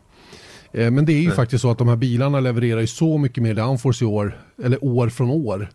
Eh, 0.72 0.92
men 0.92 1.06
det 1.06 1.14
är 1.14 1.22
ju 1.22 1.28
Nej. 1.28 1.36
faktiskt 1.36 1.62
så 1.62 1.72
att 1.72 1.78
de 1.78 1.88
här 1.88 1.96
bilarna 1.96 2.40
levererar 2.40 2.82
ju 2.82 2.88
så 2.88 3.18
mycket 3.18 3.44
mer 3.44 3.54
downforce 3.54 4.06
i 4.06 4.08
år, 4.08 4.42
eller 4.64 4.84
år 4.84 5.10
från 5.10 5.30
år. 5.30 5.70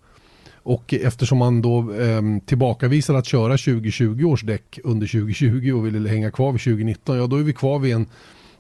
Och 0.63 0.95
eftersom 0.95 1.39
man 1.39 1.63
då 1.63 1.95
eh, 1.95 2.23
tillbakavisar 2.47 3.15
att 3.15 3.27
köra 3.27 3.57
2020 3.57 4.25
års 4.25 4.43
däck 4.43 4.79
under 4.85 5.07
2020 5.07 5.73
och 5.73 5.87
vill 5.87 6.07
hänga 6.07 6.31
kvar 6.31 6.53
vid 6.53 6.61
2019, 6.61 7.17
ja 7.17 7.27
då 7.27 7.37
är 7.37 7.43
vi 7.43 7.53
kvar 7.53 7.79
vid 7.79 7.95
en, 7.95 8.07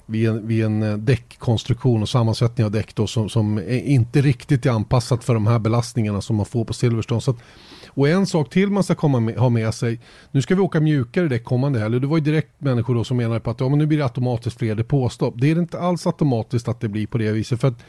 vid 0.06 0.28
en, 0.28 0.46
vid 0.46 0.64
en 0.64 0.82
eh, 0.82 0.96
däckkonstruktion 0.96 2.02
och 2.02 2.08
sammansättning 2.08 2.64
av 2.64 2.70
däck 2.70 2.94
då 2.94 3.06
som, 3.06 3.28
som 3.28 3.58
är 3.58 3.84
inte 3.84 4.20
riktigt 4.20 4.66
är 4.66 4.70
anpassat 4.70 5.24
för 5.24 5.34
de 5.34 5.46
här 5.46 5.58
belastningarna 5.58 6.20
som 6.20 6.36
man 6.36 6.46
får 6.46 6.64
på 6.64 6.72
Silverstone. 6.72 7.20
Så 7.20 7.30
att, 7.30 7.38
och 7.88 8.08
en 8.08 8.26
sak 8.26 8.50
till 8.50 8.70
man 8.70 8.84
ska 8.84 8.94
komma 8.94 9.20
med, 9.20 9.36
ha 9.36 9.48
med 9.48 9.74
sig, 9.74 10.00
nu 10.30 10.42
ska 10.42 10.54
vi 10.54 10.60
åka 10.60 10.80
mjukare 10.80 11.28
däck 11.28 11.44
kommande 11.44 11.78
helg. 11.80 12.00
Det 12.00 12.06
var 12.06 12.16
ju 12.16 12.24
direkt 12.24 12.52
människor 12.58 12.94
då 12.94 13.04
som 13.04 13.16
menade 13.16 13.40
på 13.40 13.50
att 13.50 13.60
ja, 13.60 13.68
men 13.68 13.78
nu 13.78 13.86
blir 13.86 13.98
det 13.98 14.04
automatiskt 14.04 14.58
fler 14.58 14.74
depåstopp. 14.74 15.34
Det 15.36 15.50
är 15.50 15.58
inte 15.58 15.80
alls 15.80 16.06
automatiskt 16.06 16.68
att 16.68 16.80
det 16.80 16.88
blir 16.88 17.06
på 17.06 17.18
det 17.18 17.32
viset. 17.32 17.60
för 17.60 17.68
att 17.68 17.84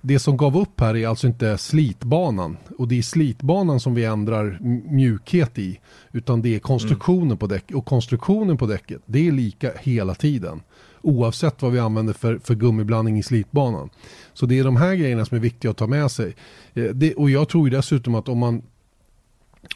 det 0.00 0.18
som 0.18 0.36
gav 0.36 0.56
upp 0.56 0.80
här 0.80 0.96
är 0.96 1.08
alltså 1.08 1.26
inte 1.26 1.58
slitbanan 1.58 2.56
och 2.78 2.88
det 2.88 2.98
är 2.98 3.02
slitbanan 3.02 3.80
som 3.80 3.94
vi 3.94 4.04
ändrar 4.04 4.58
mjukhet 4.90 5.58
i 5.58 5.80
utan 6.12 6.42
det 6.42 6.54
är 6.54 6.58
konstruktionen 6.58 7.22
mm. 7.22 7.38
på 7.38 7.46
däck 7.46 7.70
och 7.74 7.84
konstruktionen 7.84 8.56
på 8.56 8.66
däcket 8.66 9.02
det 9.06 9.28
är 9.28 9.32
lika 9.32 9.70
hela 9.80 10.14
tiden 10.14 10.60
oavsett 11.02 11.62
vad 11.62 11.72
vi 11.72 11.78
använder 11.78 12.12
för, 12.12 12.38
för 12.38 12.54
gummiblandning 12.54 13.18
i 13.18 13.22
slitbanan. 13.22 13.90
Så 14.32 14.46
det 14.46 14.58
är 14.58 14.64
de 14.64 14.76
här 14.76 14.94
grejerna 14.94 15.24
som 15.24 15.36
är 15.36 15.40
viktiga 15.40 15.70
att 15.70 15.76
ta 15.76 15.86
med 15.86 16.10
sig. 16.10 16.34
Eh, 16.74 16.84
det, 16.84 17.14
och 17.14 17.30
jag 17.30 17.48
tror 17.48 17.68
ju 17.68 17.76
dessutom 17.76 18.14
att 18.14 18.28
om 18.28 18.38
man 18.38 18.62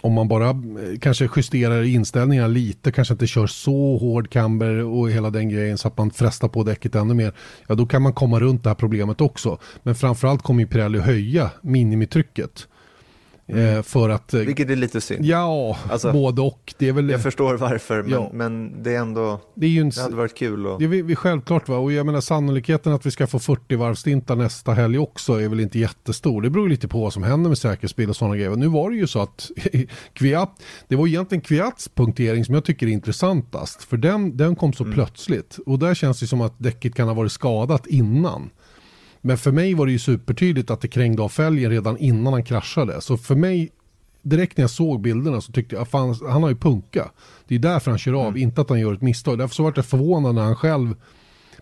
om 0.00 0.12
man 0.12 0.28
bara 0.28 0.48
eh, 0.48 0.98
kanske 1.00 1.28
justerar 1.36 1.82
inställningarna 1.82 2.48
lite, 2.48 2.92
kanske 2.92 3.14
inte 3.14 3.26
kör 3.26 3.46
så 3.46 3.96
hård 3.96 4.30
camber 4.30 4.84
och 4.84 5.10
hela 5.10 5.30
den 5.30 5.48
grejen 5.48 5.78
så 5.78 5.88
att 5.88 5.98
man 5.98 6.10
frestar 6.10 6.48
på 6.48 6.62
däcket 6.62 6.94
ännu 6.94 7.14
mer, 7.14 7.32
ja 7.66 7.74
då 7.74 7.86
kan 7.86 8.02
man 8.02 8.12
komma 8.12 8.40
runt 8.40 8.62
det 8.62 8.70
här 8.70 8.74
problemet 8.74 9.20
också. 9.20 9.58
Men 9.82 9.94
framförallt 9.94 10.42
kommer 10.42 10.60
ju 10.60 10.66
Pirelli 10.66 10.98
höja 10.98 11.50
minimitrycket. 11.62 12.68
Mm. 13.46 13.82
För 13.82 14.08
att, 14.08 14.34
Vilket 14.34 14.70
är 14.70 14.76
lite 14.76 15.00
synd. 15.00 15.24
Ja, 15.24 15.78
alltså, 15.90 16.12
både 16.12 16.42
och. 16.42 16.74
Det 16.78 16.88
är 16.88 16.92
väl, 16.92 17.10
jag 17.10 17.22
förstår 17.22 17.54
varför, 17.54 18.02
men, 18.02 18.12
ja. 18.12 18.30
men 18.32 18.82
det 18.82 18.94
är 18.94 18.98
ändå... 18.98 19.40
Det, 19.54 19.66
är 19.66 19.70
ju 19.70 19.80
en, 19.80 19.90
det 19.90 20.02
hade 20.02 20.16
varit 20.16 20.34
kul. 20.34 20.66
Och... 20.66 20.78
Det 20.78 20.84
är 20.84 21.02
vi, 21.02 21.16
självklart, 21.16 21.68
va? 21.68 21.76
och 21.76 21.92
jag 21.92 22.06
menar 22.06 22.20
sannolikheten 22.20 22.92
att 22.92 23.06
vi 23.06 23.10
ska 23.10 23.26
få 23.26 23.38
40 23.38 23.76
varvstintar 23.76 24.36
nästa 24.36 24.72
helg 24.72 24.98
också 24.98 25.40
är 25.40 25.48
väl 25.48 25.60
inte 25.60 25.78
jättestor. 25.78 26.42
Det 26.42 26.50
beror 26.50 26.68
lite 26.68 26.88
på 26.88 27.00
vad 27.00 27.12
som 27.12 27.22
händer 27.22 27.48
med 27.48 27.58
säkerhetsbil 27.58 28.10
och 28.10 28.16
sådana 28.16 28.36
grejer. 28.36 28.50
Nu 28.50 28.66
var 28.66 28.90
det 28.90 28.96
ju 28.96 29.06
så 29.06 29.22
att 29.22 29.50
Kviat, 30.12 30.62
det 30.88 30.96
var 30.96 31.06
egentligen 31.06 31.42
Kviats 31.42 31.88
punktering 31.88 32.44
som 32.44 32.54
jag 32.54 32.64
tycker 32.64 32.86
är 32.86 32.90
intressantast. 32.90 33.82
För 33.82 33.96
den, 33.96 34.36
den 34.36 34.56
kom 34.56 34.72
så 34.72 34.84
mm. 34.84 34.94
plötsligt. 34.94 35.58
Och 35.66 35.78
där 35.78 35.94
känns 35.94 36.20
det 36.20 36.26
som 36.26 36.40
att 36.40 36.54
däcket 36.58 36.94
kan 36.94 37.08
ha 37.08 37.14
varit 37.14 37.32
skadat 37.32 37.86
innan. 37.86 38.50
Men 39.26 39.38
för 39.38 39.52
mig 39.52 39.74
var 39.74 39.86
det 39.86 39.92
ju 39.92 39.98
supertydligt 39.98 40.70
att 40.70 40.80
det 40.80 40.88
krängde 40.88 41.22
av 41.22 41.28
fälgen 41.28 41.70
redan 41.70 41.98
innan 41.98 42.32
han 42.32 42.44
kraschade. 42.44 43.00
Så 43.00 43.16
för 43.16 43.34
mig, 43.34 43.70
direkt 44.22 44.56
när 44.56 44.62
jag 44.62 44.70
såg 44.70 45.00
bilderna 45.00 45.40
så 45.40 45.52
tyckte 45.52 45.76
jag, 45.76 45.88
fan, 45.88 46.16
han 46.28 46.42
har 46.42 46.50
ju 46.50 46.56
punka. 46.56 47.10
Det 47.48 47.54
är 47.54 47.58
därför 47.58 47.90
han 47.90 47.98
kör 47.98 48.12
av, 48.12 48.28
mm. 48.28 48.42
inte 48.42 48.60
att 48.60 48.68
han 48.68 48.80
gör 48.80 48.92
ett 48.92 49.02
misstag. 49.02 49.38
Därför 49.38 49.54
så 49.54 49.62
var 49.62 49.72
jag 49.76 49.84
förvånad 49.84 50.34
när 50.34 50.42
han 50.42 50.56
själv 50.56 50.94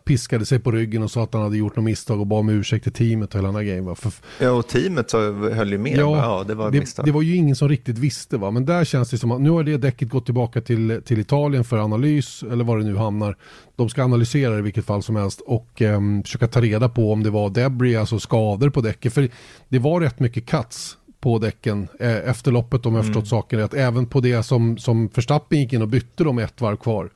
piskade 0.05 0.47
sig 0.47 0.59
på 0.59 0.71
ryggen 0.71 1.03
och 1.03 1.11
sa 1.11 1.23
att 1.23 1.35
han 1.35 1.43
hade 1.43 1.57
gjort 1.57 1.77
något 1.77 1.85
misstag 1.85 2.21
och 2.21 2.27
bad 2.27 2.39
om 2.39 2.49
ursäkt 2.49 2.83
till 2.83 2.93
teamet 2.93 3.35
och 3.35 3.39
hela 3.39 3.49
den 3.49 3.57
här 3.57 3.63
grejen. 3.63 3.97
För... 3.97 4.13
Ja, 4.39 4.51
och 4.51 4.69
teamet 4.69 5.11
så 5.11 5.33
höll 5.33 5.73
ju 5.73 5.79
med. 5.79 5.97
Ja, 5.97 6.17
ja 6.17 6.45
det 6.47 6.55
var 6.55 6.71
det. 6.71 7.05
Det 7.05 7.11
var 7.11 7.23
ju 7.23 7.37
ingen 7.37 7.57
som 7.57 7.69
riktigt 7.69 7.99
visste, 7.99 8.37
va? 8.37 8.51
men 8.51 8.65
där 8.65 8.85
känns 8.85 9.11
det 9.11 9.19
som 9.19 9.31
att 9.31 9.41
nu 9.41 9.51
har 9.51 9.63
det 9.63 9.77
däcket 9.77 10.09
gått 10.09 10.25
tillbaka 10.25 10.61
till, 10.61 11.03
till 11.05 11.19
Italien 11.19 11.65
för 11.65 11.79
analys, 11.79 12.43
eller 12.43 12.65
var 12.65 12.79
det 12.79 12.85
nu 12.85 12.97
hamnar. 12.97 13.37
De 13.77 13.89
ska 13.89 14.05
analysera 14.05 14.53
det 14.53 14.59
i 14.59 14.63
vilket 14.63 14.85
fall 14.85 15.03
som 15.03 15.17
helst 15.17 15.41
och 15.41 15.83
eh, 15.83 16.01
försöka 16.25 16.49
ta 16.49 16.61
reda 16.61 16.89
på 16.89 17.13
om 17.13 17.23
det 17.23 17.31
var 17.31 17.51
debris, 17.51 17.97
alltså 17.97 18.19
skador 18.19 18.71
på 18.71 18.81
däcket. 18.81 19.13
För 19.13 19.29
det 19.69 19.79
var 19.79 20.01
rätt 20.01 20.21
mycket 20.21 20.47
cuts 20.47 20.97
på 21.21 21.39
däcken 21.39 21.89
eh, 22.01 22.29
efter 22.29 22.53
loppet 22.53 22.87
om 22.87 22.95
jag 22.95 23.05
mm. 23.05 23.15
förstått 23.15 23.29
saken 23.29 23.59
rätt. 23.59 23.75
Även 23.75 24.07
på 24.07 24.21
det 24.21 24.43
som, 24.43 24.79
som 24.79 25.09
Verstappen 25.15 25.59
gick 25.59 25.73
in 25.73 25.83
och 25.83 25.89
bytte 25.89 26.25
dem 26.25 26.39
ett 26.39 26.61
varv 26.61 26.77
kvar 26.77 27.11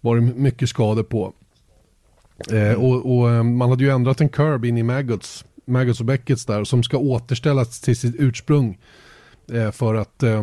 var 0.00 0.16
det 0.16 0.22
mycket 0.22 0.68
skador 0.68 1.02
på. 1.02 1.32
Eh, 2.50 2.74
och, 2.74 3.18
och, 3.18 3.30
eh, 3.30 3.42
man 3.42 3.70
hade 3.70 3.84
ju 3.84 3.90
ändrat 3.90 4.20
en 4.20 4.28
curb 4.28 4.64
in 4.64 4.78
i 4.78 4.82
Maggots, 4.82 5.44
Maggots 5.66 6.00
och 6.00 6.06
Beckets 6.06 6.46
där 6.46 6.64
som 6.64 6.82
ska 6.82 6.98
återställas 6.98 7.80
till 7.80 7.96
sitt 7.96 8.14
ursprung 8.18 8.78
eh, 9.52 9.70
för 9.70 9.94
att 9.94 10.22
eh, 10.22 10.42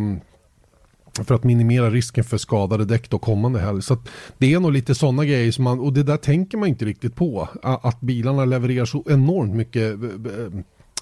för 1.24 1.36
att 1.36 1.44
minimera 1.44 1.90
risken 1.90 2.24
för 2.24 2.38
skadade 2.38 2.86
däck 2.86 3.10
då 3.10 3.20
kommande 3.20 3.60
helg. 3.60 3.82
Så 3.82 3.98
det 4.38 4.54
är 4.54 4.60
nog 4.60 4.72
lite 4.72 4.96
sådana 4.96 5.26
grejer 5.26 5.52
som 5.52 5.64
man, 5.64 5.80
och 5.80 5.94
det 5.94 6.04
där 6.04 6.18
tänker 6.18 6.58
man 6.58 6.70
inte 6.70 6.86
riktigt 6.86 7.16
på. 7.16 7.50
Att 7.62 8.02
bilarna 8.02 8.46
levererar 8.46 8.86
så 8.86 9.04
enormt 9.10 9.56
mycket 9.56 10.04
eh, 10.04 10.10
eh, 10.10 10.62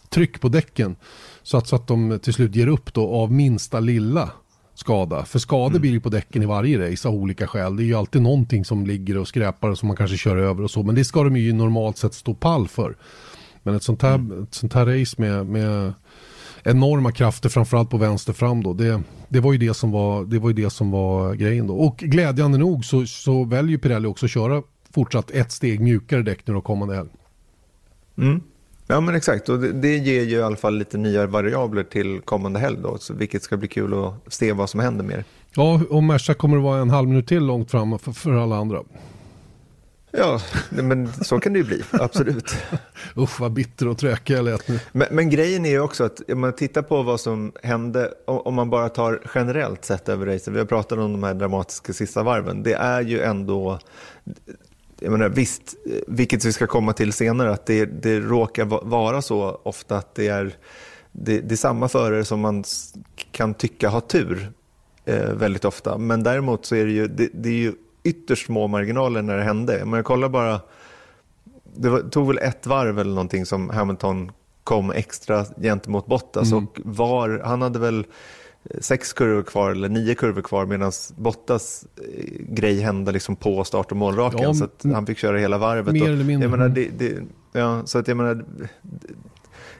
tryck 0.09 0.41
på 0.41 0.49
däcken. 0.49 0.95
Så 1.43 1.57
att, 1.57 1.67
så 1.67 1.75
att 1.75 1.87
de 1.87 2.19
till 2.23 2.33
slut 2.33 2.55
ger 2.55 2.67
upp 2.67 2.93
då 2.93 3.09
av 3.09 3.31
minsta 3.31 3.79
lilla 3.79 4.31
skada. 4.77 5.25
För 5.25 5.39
skador 5.39 5.69
mm. 5.69 5.81
blir 5.81 5.91
ju 5.91 5.99
på 5.99 6.09
däcken 6.09 6.43
i 6.43 6.45
varje 6.45 6.91
race 6.91 7.07
av 7.07 7.15
olika 7.15 7.47
skäl. 7.47 7.75
Det 7.75 7.83
är 7.83 7.85
ju 7.85 7.95
alltid 7.95 8.21
någonting 8.21 8.65
som 8.65 8.85
ligger 8.85 9.17
och 9.17 9.27
skräpar 9.27 9.69
och 9.69 9.77
som 9.77 9.87
man 9.87 9.97
kanske 9.97 10.17
kör 10.17 10.37
över 10.37 10.63
och 10.63 10.71
så. 10.71 10.83
Men 10.83 10.95
det 10.95 11.05
ska 11.05 11.23
de 11.23 11.37
ju 11.37 11.53
normalt 11.53 11.97
sett 11.97 12.13
stå 12.13 12.33
pall 12.33 12.67
för. 12.67 12.95
Men 13.63 13.75
ett 13.75 13.83
sånt 13.83 14.01
här, 14.01 14.15
mm. 14.15 14.43
ett 14.43 14.53
sånt 14.53 14.73
här 14.73 14.85
race 14.85 15.21
med, 15.21 15.45
med 15.45 15.93
enorma 16.63 17.11
krafter 17.11 17.49
framförallt 17.49 17.89
på 17.89 17.97
vänster 17.97 18.33
fram 18.33 18.63
då. 18.63 18.73
Det, 18.73 19.01
det, 19.29 19.39
var 19.39 19.53
ju 19.53 19.57
det, 19.57 19.73
som 19.73 19.91
var, 19.91 20.25
det 20.25 20.39
var 20.39 20.49
ju 20.49 20.55
det 20.55 20.69
som 20.69 20.91
var 20.91 21.33
grejen 21.33 21.67
då. 21.67 21.75
Och 21.75 21.97
glädjande 21.97 22.57
nog 22.57 22.85
så, 22.85 23.05
så 23.05 23.43
väljer 23.43 23.77
Pirelli 23.77 24.07
också 24.07 24.25
att 24.25 24.31
köra 24.31 24.63
fortsatt 24.93 25.31
ett 25.31 25.51
steg 25.51 25.79
mjukare 25.79 26.21
däck 26.21 26.47
nu 26.47 26.53
då 26.53 26.61
kommande 26.61 26.95
helg. 26.95 27.09
Mm. 28.17 28.41
Ja 28.87 28.99
men 28.99 29.15
exakt 29.15 29.49
och 29.49 29.59
det, 29.59 29.71
det, 29.71 29.97
ger 29.97 30.23
ju 30.23 30.35
i 30.37 30.41
alla 30.41 30.55
fall 30.55 30.77
lite 30.77 30.97
nya 30.97 31.27
variabler 31.27 31.83
till 31.83 32.21
kommande 32.21 32.59
helg 32.59 32.77
då, 32.83 32.97
så 32.97 33.13
vilket 33.13 33.43
ska 33.43 33.57
bli 33.57 33.67
kul 33.67 33.93
att 33.93 34.33
se 34.33 34.53
vad 34.53 34.69
som 34.69 34.79
händer 34.79 35.03
mer. 35.03 35.23
Ja, 35.55 35.81
och 35.89 36.03
Merca 36.03 36.33
kommer 36.33 36.57
att 36.57 36.63
vara 36.63 36.81
en 36.81 36.89
halv 36.89 37.07
minut 37.07 37.27
till 37.27 37.45
långt 37.45 37.71
fram 37.71 37.99
för, 37.99 38.11
för 38.11 38.31
alla 38.31 38.57
andra. 38.57 38.83
Ja, 40.11 40.41
men 40.69 41.13
så 41.13 41.39
kan 41.39 41.53
det 41.53 41.59
ju 41.59 41.65
bli, 41.65 41.83
absolut. 41.91 42.55
Usch 43.17 43.39
vad 43.39 43.51
bitter 43.51 43.87
och 43.87 43.97
träkig 43.97 44.33
jag 44.33 44.45
lät 44.45 44.67
nu. 44.67 44.79
Men, 44.91 45.07
men, 45.11 45.29
grejen 45.29 45.65
är 45.65 45.69
ju 45.69 45.79
också 45.79 46.03
att 46.03 46.29
om 46.29 46.39
man 46.39 46.53
tittar 46.53 46.81
på 46.81 47.03
vad 47.03 47.19
som 47.19 47.51
hände, 47.63 48.13
om 48.25 48.53
man 48.53 48.69
bara 48.69 48.89
tar 48.89 49.21
generellt 49.35 49.85
sett 49.85 50.09
över 50.09 50.25
racet, 50.25 50.53
vi 50.53 50.59
har 50.59 50.65
pratat 50.65 50.97
om 50.97 51.11
de 51.11 51.23
här 51.23 51.33
dramatiska 51.33 51.93
sista 51.93 52.23
varven, 52.23 52.63
det 52.63 52.73
är 52.73 53.01
ju 53.01 53.21
ändå 53.21 53.79
jag 54.99 55.11
menar, 55.11 55.29
visst, 55.29 55.75
vilket 56.07 56.45
vi 56.45 56.53
ska 56.53 56.67
komma 56.67 56.93
till 56.93 57.13
senare, 57.13 57.51
att 57.51 57.65
det, 57.65 57.85
det 57.85 58.19
råkar 58.19 58.65
vara 58.85 59.21
så 59.21 59.59
ofta 59.63 59.97
att 59.97 60.15
det 60.15 60.27
är, 60.27 60.55
det, 61.11 61.41
det 61.41 61.55
är 61.55 61.57
samma 61.57 61.87
förare 61.87 62.25
som 62.25 62.39
man 62.39 62.63
kan 63.31 63.53
tycka 63.53 63.89
har 63.89 64.01
tur 64.01 64.51
eh, 65.05 65.31
väldigt 65.31 65.65
ofta. 65.65 65.97
Men 65.97 66.23
däremot 66.23 66.65
så 66.65 66.75
är 66.75 66.85
det 66.85 66.91
ju, 66.91 67.07
det, 67.07 67.29
det 67.33 67.49
är 67.49 67.53
ju 67.53 67.73
ytterst 68.03 68.45
små 68.45 68.67
marginaler 68.67 69.21
när 69.21 69.37
det 69.37 69.43
hände. 69.43 69.85
Men 69.85 69.93
jag 69.93 70.05
kollar 70.05 70.29
bara, 70.29 70.61
det 71.75 71.89
var, 71.89 71.99
tog 71.99 72.27
väl 72.27 72.37
ett 72.37 72.65
varv 72.65 72.99
eller 72.99 73.11
någonting 73.11 73.45
som 73.45 73.69
Hamilton 73.69 74.31
kom 74.63 74.91
extra 74.91 75.45
gentemot 75.61 76.05
Bottas 76.05 76.51
mm. 76.51 76.63
och 76.63 76.79
var, 76.83 77.41
han 77.45 77.61
hade 77.61 77.79
väl 77.79 78.05
sex 78.81 79.13
kurvor 79.13 79.43
kvar 79.43 79.71
eller 79.71 79.89
nio 79.89 80.15
kurvor 80.15 80.41
kvar 80.41 80.65
medan 80.65 80.91
Bottas 81.15 81.85
eh, 81.95 82.23
grej 82.49 82.79
hände 82.79 83.11
liksom 83.11 83.35
på 83.35 83.63
start 83.63 83.91
och 83.91 83.97
målraken 83.97 84.41
ja, 84.41 84.53
så 84.53 84.63
att 84.63 84.83
han 84.83 85.05
fick 85.05 85.17
köra 85.17 85.37
hela 85.37 85.57
varvet. 85.57 85.93
Mer 85.93 86.11
eller 86.11 86.23
mindre. 86.23 86.43
Jag 86.43 86.51
menar, 86.51 86.69
det, 86.69 86.89
det, 86.97 87.23
ja, 87.51 87.81
så 87.85 87.99
att 87.99 88.07
jag 88.07 88.17
menar, 88.17 88.45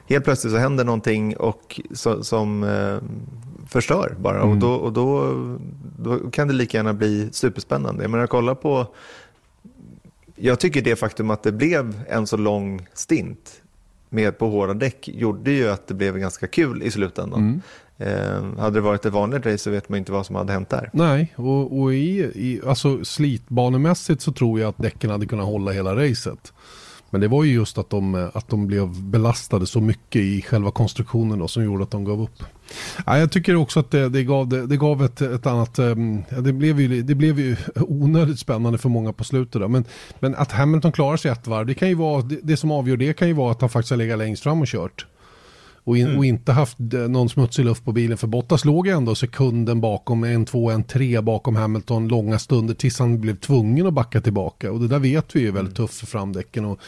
helt 0.06 0.24
plötsligt 0.24 0.52
så 0.52 0.58
händer 0.58 0.84
någonting 0.84 1.36
och, 1.36 1.80
så, 1.92 2.24
som 2.24 2.64
eh, 2.64 2.98
förstör 3.68 4.14
bara 4.18 4.36
mm. 4.36 4.50
och, 4.50 4.56
då, 4.56 4.72
och 4.72 4.92
då, 4.92 5.34
då 5.98 6.30
kan 6.30 6.48
det 6.48 6.54
lika 6.54 6.78
gärna 6.78 6.94
bli 6.94 7.28
superspännande. 7.32 8.04
Jag 8.04 8.10
menar, 8.10 8.26
kolla 8.26 8.54
på 8.54 8.86
jag 10.40 10.60
tycker 10.60 10.82
det 10.82 10.96
faktum 10.96 11.30
att 11.30 11.42
det 11.42 11.52
blev 11.52 12.00
en 12.08 12.26
så 12.26 12.36
lång 12.36 12.86
stint 12.94 13.62
med 14.08 14.38
på 14.38 14.48
hårda 14.48 14.74
däck 14.74 15.08
gjorde 15.08 15.50
ju 15.50 15.68
att 15.68 15.86
det 15.86 15.94
blev 15.94 16.18
ganska 16.18 16.46
kul 16.46 16.82
i 16.82 16.90
slutändan. 16.90 17.40
Mm. 17.40 17.62
Eh, 18.00 18.58
hade 18.58 18.76
det 18.76 18.80
varit 18.80 19.06
ett 19.06 19.12
vanligt 19.12 19.46
race 19.46 19.58
så 19.58 19.70
vet 19.70 19.88
man 19.88 19.98
inte 19.98 20.12
vad 20.12 20.26
som 20.26 20.36
hade 20.36 20.52
hänt 20.52 20.68
där. 20.68 20.90
Nej, 20.92 21.34
och, 21.36 21.80
och 21.80 21.94
i, 21.94 22.20
i, 22.20 22.60
alltså 22.66 23.04
slitbanemässigt 23.04 24.22
så 24.22 24.32
tror 24.32 24.60
jag 24.60 24.68
att 24.68 24.78
däcken 24.78 25.10
hade 25.10 25.26
kunnat 25.26 25.46
hålla 25.46 25.72
hela 25.72 25.96
racet. 25.96 26.52
Men 27.10 27.20
det 27.20 27.28
var 27.28 27.44
ju 27.44 27.52
just 27.52 27.78
att 27.78 27.90
de, 27.90 28.30
att 28.34 28.48
de 28.48 28.66
blev 28.66 29.02
belastade 29.02 29.66
så 29.66 29.80
mycket 29.80 30.22
i 30.22 30.42
själva 30.42 30.70
konstruktionen 30.70 31.38
då, 31.38 31.48
som 31.48 31.64
gjorde 31.64 31.82
att 31.84 31.90
de 31.90 32.04
gav 32.04 32.22
upp. 32.22 32.42
Ja, 33.06 33.18
jag 33.18 33.32
tycker 33.32 33.56
också 33.56 33.80
att 33.80 33.90
det, 33.90 34.08
det 34.08 34.24
gav, 34.24 34.48
det, 34.48 34.66
det, 34.66 34.76
gav 34.76 35.04
ett, 35.04 35.20
ett 35.20 35.46
annat, 35.46 35.78
ehm, 35.78 36.22
det, 36.38 36.52
blev 36.52 36.80
ju, 36.80 37.02
det 37.02 37.14
blev 37.14 37.40
ju 37.40 37.56
onödigt 37.76 38.38
spännande 38.38 38.78
för 38.78 38.88
många 38.88 39.12
på 39.12 39.24
slutet. 39.24 39.60
Då. 39.60 39.68
Men, 39.68 39.84
men 40.20 40.34
att 40.34 40.52
Hamilton 40.52 40.92
klarar 40.92 41.16
sig 41.16 41.30
ett 41.30 41.46
varv, 41.46 41.66
det, 41.66 41.74
kan 41.74 41.88
ju 41.88 41.94
vara, 41.94 42.22
det, 42.22 42.38
det 42.42 42.56
som 42.56 42.70
avgör 42.70 42.96
det 42.96 43.12
kan 43.12 43.28
ju 43.28 43.34
vara 43.34 43.52
att 43.52 43.60
han 43.60 43.70
faktiskt 43.70 43.90
har 43.90 43.96
legat 43.96 44.18
längst 44.18 44.42
fram 44.42 44.60
och 44.60 44.66
kört 44.66 45.06
och, 45.88 45.96
in, 45.96 46.06
mm. 46.06 46.18
och, 46.18 46.24
inte 46.24 46.52
haft 46.52 46.78
eh, 46.94 47.00
någon 47.00 47.28
smutsig 47.28 47.64
luft 47.64 47.84
på 47.84 47.92
bilen. 47.92 48.18
För 48.18 48.26
Bottas 48.26 48.64
låg 48.64 48.86
ändå 48.86 49.14
sekunden 49.14 49.80
bakom, 49.80 50.24
en, 50.24 50.44
två, 50.44 50.70
en, 50.70 50.84
tre 50.84 51.20
bakom 51.20 51.56
Hamilton 51.56 52.08
långa 52.08 52.38
stunder 52.38 52.74
tills 52.74 52.98
han 52.98 53.20
blev 53.20 53.36
tvungen 53.36 53.86
att 53.86 53.94
backa 53.94 54.20
tillbaka. 54.20 54.72
Och 54.72 54.80
det 54.80 54.88
där 54.88 54.98
vet 54.98 55.36
vi 55.36 55.46
är 55.46 55.52
väldigt 55.52 55.78
mm. 55.78 55.86
tufft 55.86 56.00
för 56.00 56.06
framdäcken. 56.06 56.64
Och 56.64 56.78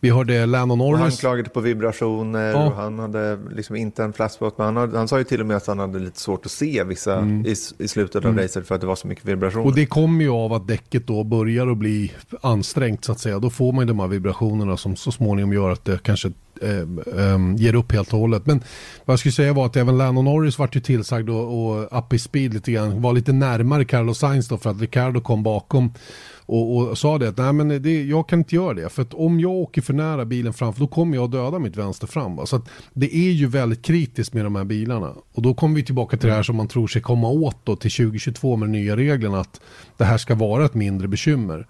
vi 0.00 0.10
hörde 0.10 0.46
Lennon 0.46 0.78
Norris. 0.78 0.94
Och 0.94 1.00
han 1.00 1.10
klagade 1.10 1.50
på 1.50 1.60
vibrationer 1.60 2.50
ja. 2.50 2.66
och 2.66 2.72
han 2.72 2.98
hade 2.98 3.38
liksom 3.50 3.76
inte 3.76 4.04
en 4.04 4.12
flashspot. 4.12 4.58
Men 4.58 4.64
han, 4.66 4.76
hade, 4.76 4.98
han 4.98 5.08
sa 5.08 5.18
ju 5.18 5.24
till 5.24 5.40
och 5.40 5.46
med 5.46 5.56
att 5.56 5.66
han 5.66 5.78
hade 5.78 5.98
lite 5.98 6.20
svårt 6.20 6.46
att 6.46 6.52
se 6.52 6.84
vissa 6.84 7.18
mm. 7.18 7.46
i, 7.46 7.54
i 7.78 7.88
slutet 7.88 8.16
av 8.16 8.30
mm. 8.30 8.42
racet 8.42 8.66
för 8.66 8.74
att 8.74 8.80
det 8.80 8.86
var 8.86 8.96
så 8.96 9.06
mycket 9.06 9.24
vibrationer. 9.24 9.66
Och 9.66 9.74
det 9.74 9.86
kommer 9.86 10.24
ju 10.24 10.30
av 10.30 10.52
att 10.52 10.68
däcket 10.68 11.06
då 11.06 11.24
börjar 11.24 11.66
att 11.66 11.78
bli 11.78 12.12
ansträngt 12.40 13.04
så 13.04 13.12
att 13.12 13.20
säga. 13.20 13.38
Då 13.38 13.50
får 13.50 13.72
man 13.72 13.82
ju 13.82 13.88
de 13.88 14.00
här 14.00 14.06
vibrationerna 14.08 14.76
som 14.76 14.96
så 14.96 15.12
småningom 15.12 15.52
gör 15.52 15.70
att 15.70 15.84
det 15.84 16.02
kanske 16.02 16.32
Ehm, 16.62 17.00
ehm, 17.18 17.56
ger 17.56 17.74
upp 17.74 17.92
helt 17.92 18.12
och 18.12 18.18
hållet. 18.18 18.46
Men 18.46 18.62
vad 19.04 19.12
jag 19.12 19.18
skulle 19.18 19.32
säga 19.32 19.52
var 19.52 19.66
att 19.66 19.76
även 19.76 19.98
Lennon 19.98 20.24
Norris 20.24 20.58
vart 20.58 20.76
ju 20.76 20.80
tillsagd 20.80 21.30
och, 21.30 21.70
och 21.70 21.98
up 21.98 22.12
i 22.12 22.18
speed 22.18 22.54
lite 22.54 22.72
grann. 22.72 23.02
Var 23.02 23.12
lite 23.12 23.32
närmare 23.32 23.84
Carlos 23.84 24.18
Sainz 24.18 24.48
då 24.48 24.58
för 24.58 24.70
att 24.70 24.80
Ricardo 24.80 25.20
kom 25.20 25.42
bakom 25.42 25.92
och, 26.48 26.76
och 26.76 26.98
sa 26.98 27.18
det 27.18 27.28
att 27.28 27.36
nej 27.36 27.52
men 27.52 27.82
det, 27.82 28.04
jag 28.04 28.28
kan 28.28 28.38
inte 28.38 28.54
göra 28.54 28.74
det. 28.74 28.88
För 28.88 29.02
att 29.02 29.14
om 29.14 29.40
jag 29.40 29.50
åker 29.50 29.82
för 29.82 29.92
nära 29.92 30.24
bilen 30.24 30.52
framför 30.52 30.80
då 30.80 30.86
kommer 30.86 31.16
jag 31.16 31.30
döda 31.30 31.58
mitt 31.58 31.76
vänster 31.76 32.06
fram. 32.06 32.36
Va? 32.36 32.46
Så 32.46 32.56
att 32.56 32.68
det 32.92 33.16
är 33.16 33.30
ju 33.30 33.46
väldigt 33.46 33.82
kritiskt 33.82 34.34
med 34.34 34.44
de 34.44 34.56
här 34.56 34.64
bilarna. 34.64 35.14
Och 35.32 35.42
då 35.42 35.54
kommer 35.54 35.76
vi 35.76 35.82
tillbaka 35.82 36.16
till 36.16 36.28
det 36.28 36.34
här 36.34 36.42
som 36.42 36.56
man 36.56 36.68
tror 36.68 36.86
sig 36.86 37.02
komma 37.02 37.28
åt 37.28 37.56
då 37.64 37.76
till 37.76 37.90
2022 37.90 38.56
med 38.56 38.68
de 38.68 38.72
nya 38.72 38.96
reglerna. 38.96 39.40
Att 39.40 39.60
det 39.96 40.04
här 40.04 40.18
ska 40.18 40.34
vara 40.34 40.64
ett 40.64 40.74
mindre 40.74 41.08
bekymmer. 41.08 41.66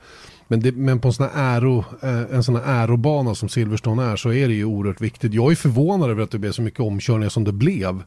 Men, 0.49 0.61
det, 0.61 0.73
men 0.73 1.01
på 1.01 1.09
en 1.09 1.15
sån, 1.15 1.29
här 1.35 1.55
aero, 1.55 1.85
eh, 2.03 2.35
en 2.37 2.45
sån 2.45 2.57
här 2.57 2.81
aerobana 2.81 3.35
som 3.35 3.49
Silverstone 3.49 4.05
är 4.05 4.17
så 4.17 4.33
är 4.33 4.49
det 4.49 4.55
ju 4.55 4.65
oerhört 4.65 5.01
viktigt. 5.01 5.35
Jag 5.35 5.51
är 5.51 5.57
förvånad 5.57 6.11
över 6.11 6.23
att 6.23 6.31
det 6.31 6.39
blev 6.39 6.53
så 6.53 6.63
mycket 6.63 6.81
omkörningar 6.81 7.29
som 7.29 7.45
det 7.45 7.53
blev 7.53 8.03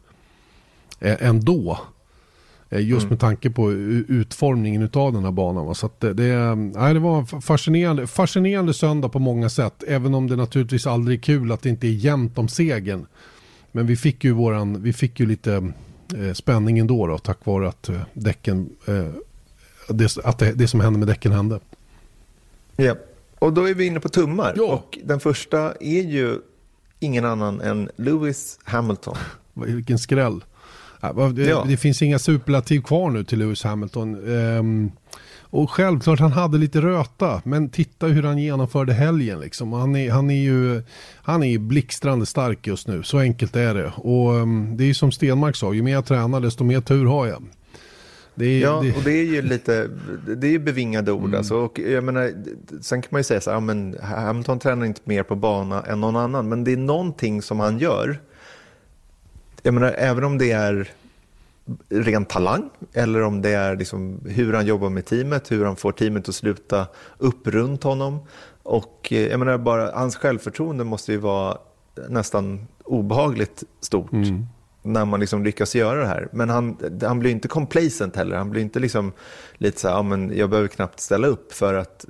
eh, 1.00 1.16
ändå. 1.20 1.78
Eh, 2.70 2.80
just 2.80 3.02
mm. 3.02 3.10
med 3.10 3.20
tanke 3.20 3.50
på 3.50 3.72
utformningen 3.72 4.90
av 4.92 5.12
den 5.12 5.24
här 5.24 5.30
banan. 5.30 5.74
Så 5.74 5.90
det, 5.98 6.12
det, 6.12 6.54
nej, 6.54 6.94
det 6.94 7.00
var 7.00 7.40
fascinerande, 7.40 8.06
fascinerande 8.06 8.74
söndag 8.74 9.08
på 9.08 9.18
många 9.18 9.48
sätt. 9.48 9.84
Även 9.88 10.14
om 10.14 10.28
det 10.28 10.36
naturligtvis 10.36 10.86
aldrig 10.86 11.18
är 11.18 11.22
kul 11.22 11.52
att 11.52 11.62
det 11.62 11.68
inte 11.68 11.86
är 11.86 11.92
jämnt 11.92 12.38
om 12.38 12.48
segern. 12.48 13.06
Men 13.72 13.86
vi 13.86 13.96
fick 13.96 14.24
ju, 14.24 14.32
våran, 14.32 14.82
vi 14.82 14.92
fick 14.92 15.20
ju 15.20 15.26
lite 15.26 15.72
eh, 16.16 16.32
spänning 16.32 16.78
ändå 16.78 17.06
då, 17.06 17.18
tack 17.18 17.46
vare 17.46 17.68
att 17.68 17.88
eh, 17.88 18.00
däcken, 18.12 18.70
eh, 18.86 19.08
det, 19.88 20.16
att 20.24 20.38
det, 20.38 20.52
det, 20.52 20.68
som 20.68 20.80
hände 20.80 20.98
med 20.98 21.08
däcken 21.08 21.32
hände. 21.32 21.60
Ja, 22.76 22.94
och 23.38 23.52
då 23.52 23.68
är 23.68 23.74
vi 23.74 23.86
inne 23.86 24.00
på 24.00 24.08
tummar. 24.08 24.54
Ja. 24.56 24.64
Och 24.64 24.98
den 25.04 25.20
första 25.20 25.72
är 25.80 26.02
ju 26.02 26.38
ingen 27.00 27.24
annan 27.24 27.60
än 27.60 27.90
Lewis 27.96 28.58
Hamilton. 28.64 29.16
Vilken 29.54 29.98
skräll. 29.98 30.44
Det, 31.34 31.42
ja. 31.42 31.64
det 31.68 31.76
finns 31.76 32.02
inga 32.02 32.18
superlativ 32.18 32.80
kvar 32.80 33.10
nu 33.10 33.24
till 33.24 33.38
Lewis 33.38 33.64
Hamilton. 33.64 34.28
Um, 34.28 34.92
och 35.40 35.70
självklart 35.70 36.20
han 36.20 36.32
hade 36.32 36.58
lite 36.58 36.80
röta, 36.80 37.42
men 37.44 37.68
titta 37.68 38.06
hur 38.06 38.22
han 38.22 38.38
genomförde 38.38 38.92
helgen. 38.92 39.40
Liksom. 39.40 39.72
Han, 39.72 39.96
är, 39.96 40.10
han, 40.10 40.30
är 40.30 40.42
ju, 40.42 40.82
han 41.22 41.42
är 41.42 41.58
blixtrande 41.58 42.26
stark 42.26 42.66
just 42.66 42.88
nu, 42.88 43.02
så 43.02 43.18
enkelt 43.18 43.56
är 43.56 43.74
det. 43.74 43.92
Och 43.96 44.34
um, 44.34 44.76
det 44.76 44.84
är 44.84 44.94
som 44.94 45.12
Stenmark 45.12 45.56
sa, 45.56 45.72
ju 45.72 45.82
mer 45.82 45.92
jag 45.92 46.06
tränar 46.06 46.40
desto 46.40 46.64
mer 46.64 46.80
tur 46.80 47.06
har 47.06 47.26
jag. 47.26 47.42
Det 48.34 48.44
är, 48.44 48.60
ja, 48.60 48.80
det... 48.82 48.96
och 48.96 49.02
det 49.02 49.12
är 49.12 49.24
ju 49.24 49.42
lite, 49.42 49.90
det 50.36 50.46
är 50.46 50.50
ju 50.50 50.58
bevingade 50.58 51.12
ord. 51.12 51.24
Mm. 51.24 51.38
Alltså, 51.38 51.56
och 51.56 51.78
jag 51.78 52.04
menar, 52.04 52.32
sen 52.80 53.02
kan 53.02 53.08
man 53.10 53.18
ju 53.20 53.24
säga 53.24 53.40
så 53.40 53.50
här, 53.50 53.60
men 53.60 53.96
Hamilton 54.02 54.58
tränar 54.58 54.86
inte 54.86 55.00
mer 55.04 55.22
på 55.22 55.34
bana 55.34 55.82
än 55.82 56.00
någon 56.00 56.16
annan, 56.16 56.48
men 56.48 56.64
det 56.64 56.72
är 56.72 56.76
någonting 56.76 57.42
som 57.42 57.60
han 57.60 57.78
gör. 57.78 58.20
Jag 59.62 59.74
menar, 59.74 59.94
även 59.98 60.24
om 60.24 60.38
det 60.38 60.52
är 60.52 60.90
ren 61.88 62.24
talang 62.24 62.70
eller 62.92 63.22
om 63.22 63.42
det 63.42 63.50
är 63.50 63.76
liksom 63.76 64.20
hur 64.26 64.52
han 64.52 64.66
jobbar 64.66 64.90
med 64.90 65.04
teamet, 65.04 65.50
hur 65.50 65.64
han 65.64 65.76
får 65.76 65.92
teamet 65.92 66.28
att 66.28 66.34
sluta 66.34 66.86
upp 67.18 67.46
runt 67.46 67.82
honom. 67.82 68.18
Och 68.62 69.08
eh, 69.10 69.26
jag 69.26 69.38
menar 69.38 69.58
bara, 69.58 69.92
hans 69.94 70.16
självförtroende 70.16 70.84
måste 70.84 71.12
ju 71.12 71.18
vara 71.18 71.58
nästan 72.08 72.66
obehagligt 72.84 73.62
stort 73.80 74.12
mm 74.12 74.46
när 74.82 75.04
man 75.04 75.20
liksom 75.20 75.44
lyckas 75.44 75.74
göra 75.74 76.00
det 76.00 76.06
här. 76.06 76.28
Men 76.32 76.50
han, 76.50 76.76
han 77.02 77.18
blir 77.18 77.30
inte 77.30 77.48
complacent 77.48 78.16
heller. 78.16 78.36
Han 78.36 78.50
blir 78.50 78.62
inte 78.62 78.80
liksom 78.80 79.12
lite 79.54 79.80
så 79.80 79.88
här, 79.88 79.94
ja, 79.94 80.02
men 80.02 80.36
jag 80.36 80.50
behöver 80.50 80.68
knappt 80.68 81.00
ställa 81.00 81.26
upp 81.26 81.52
för 81.52 81.74
att 81.74 82.04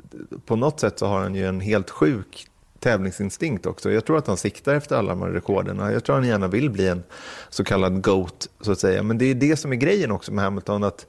på 0.46 0.56
något 0.56 0.80
sätt 0.80 0.98
så 0.98 1.06
har 1.06 1.20
han 1.20 1.34
ju 1.34 1.46
en 1.46 1.60
helt 1.60 1.90
sjuk 1.90 2.48
tävlingsinstinkt 2.82 3.66
också. 3.66 3.92
Jag 3.92 4.04
tror 4.04 4.18
att 4.18 4.26
han 4.26 4.36
siktar 4.36 4.74
efter 4.74 4.96
alla 4.96 5.08
de 5.08 5.22
här 5.22 5.28
rekorden. 5.28 5.78
Jag 5.78 6.04
tror 6.04 6.16
att 6.16 6.22
han 6.22 6.28
gärna 6.28 6.48
vill 6.48 6.70
bli 6.70 6.88
en 6.88 7.02
så 7.48 7.64
kallad 7.64 8.02
GOAT, 8.02 8.48
så 8.60 8.72
att 8.72 8.78
säga. 8.78 9.02
Men 9.02 9.18
det 9.18 9.24
är 9.24 9.34
det 9.34 9.56
som 9.56 9.72
är 9.72 9.76
grejen 9.76 10.10
också 10.10 10.32
med 10.32 10.44
Hamilton. 10.44 10.84
att 10.84 11.06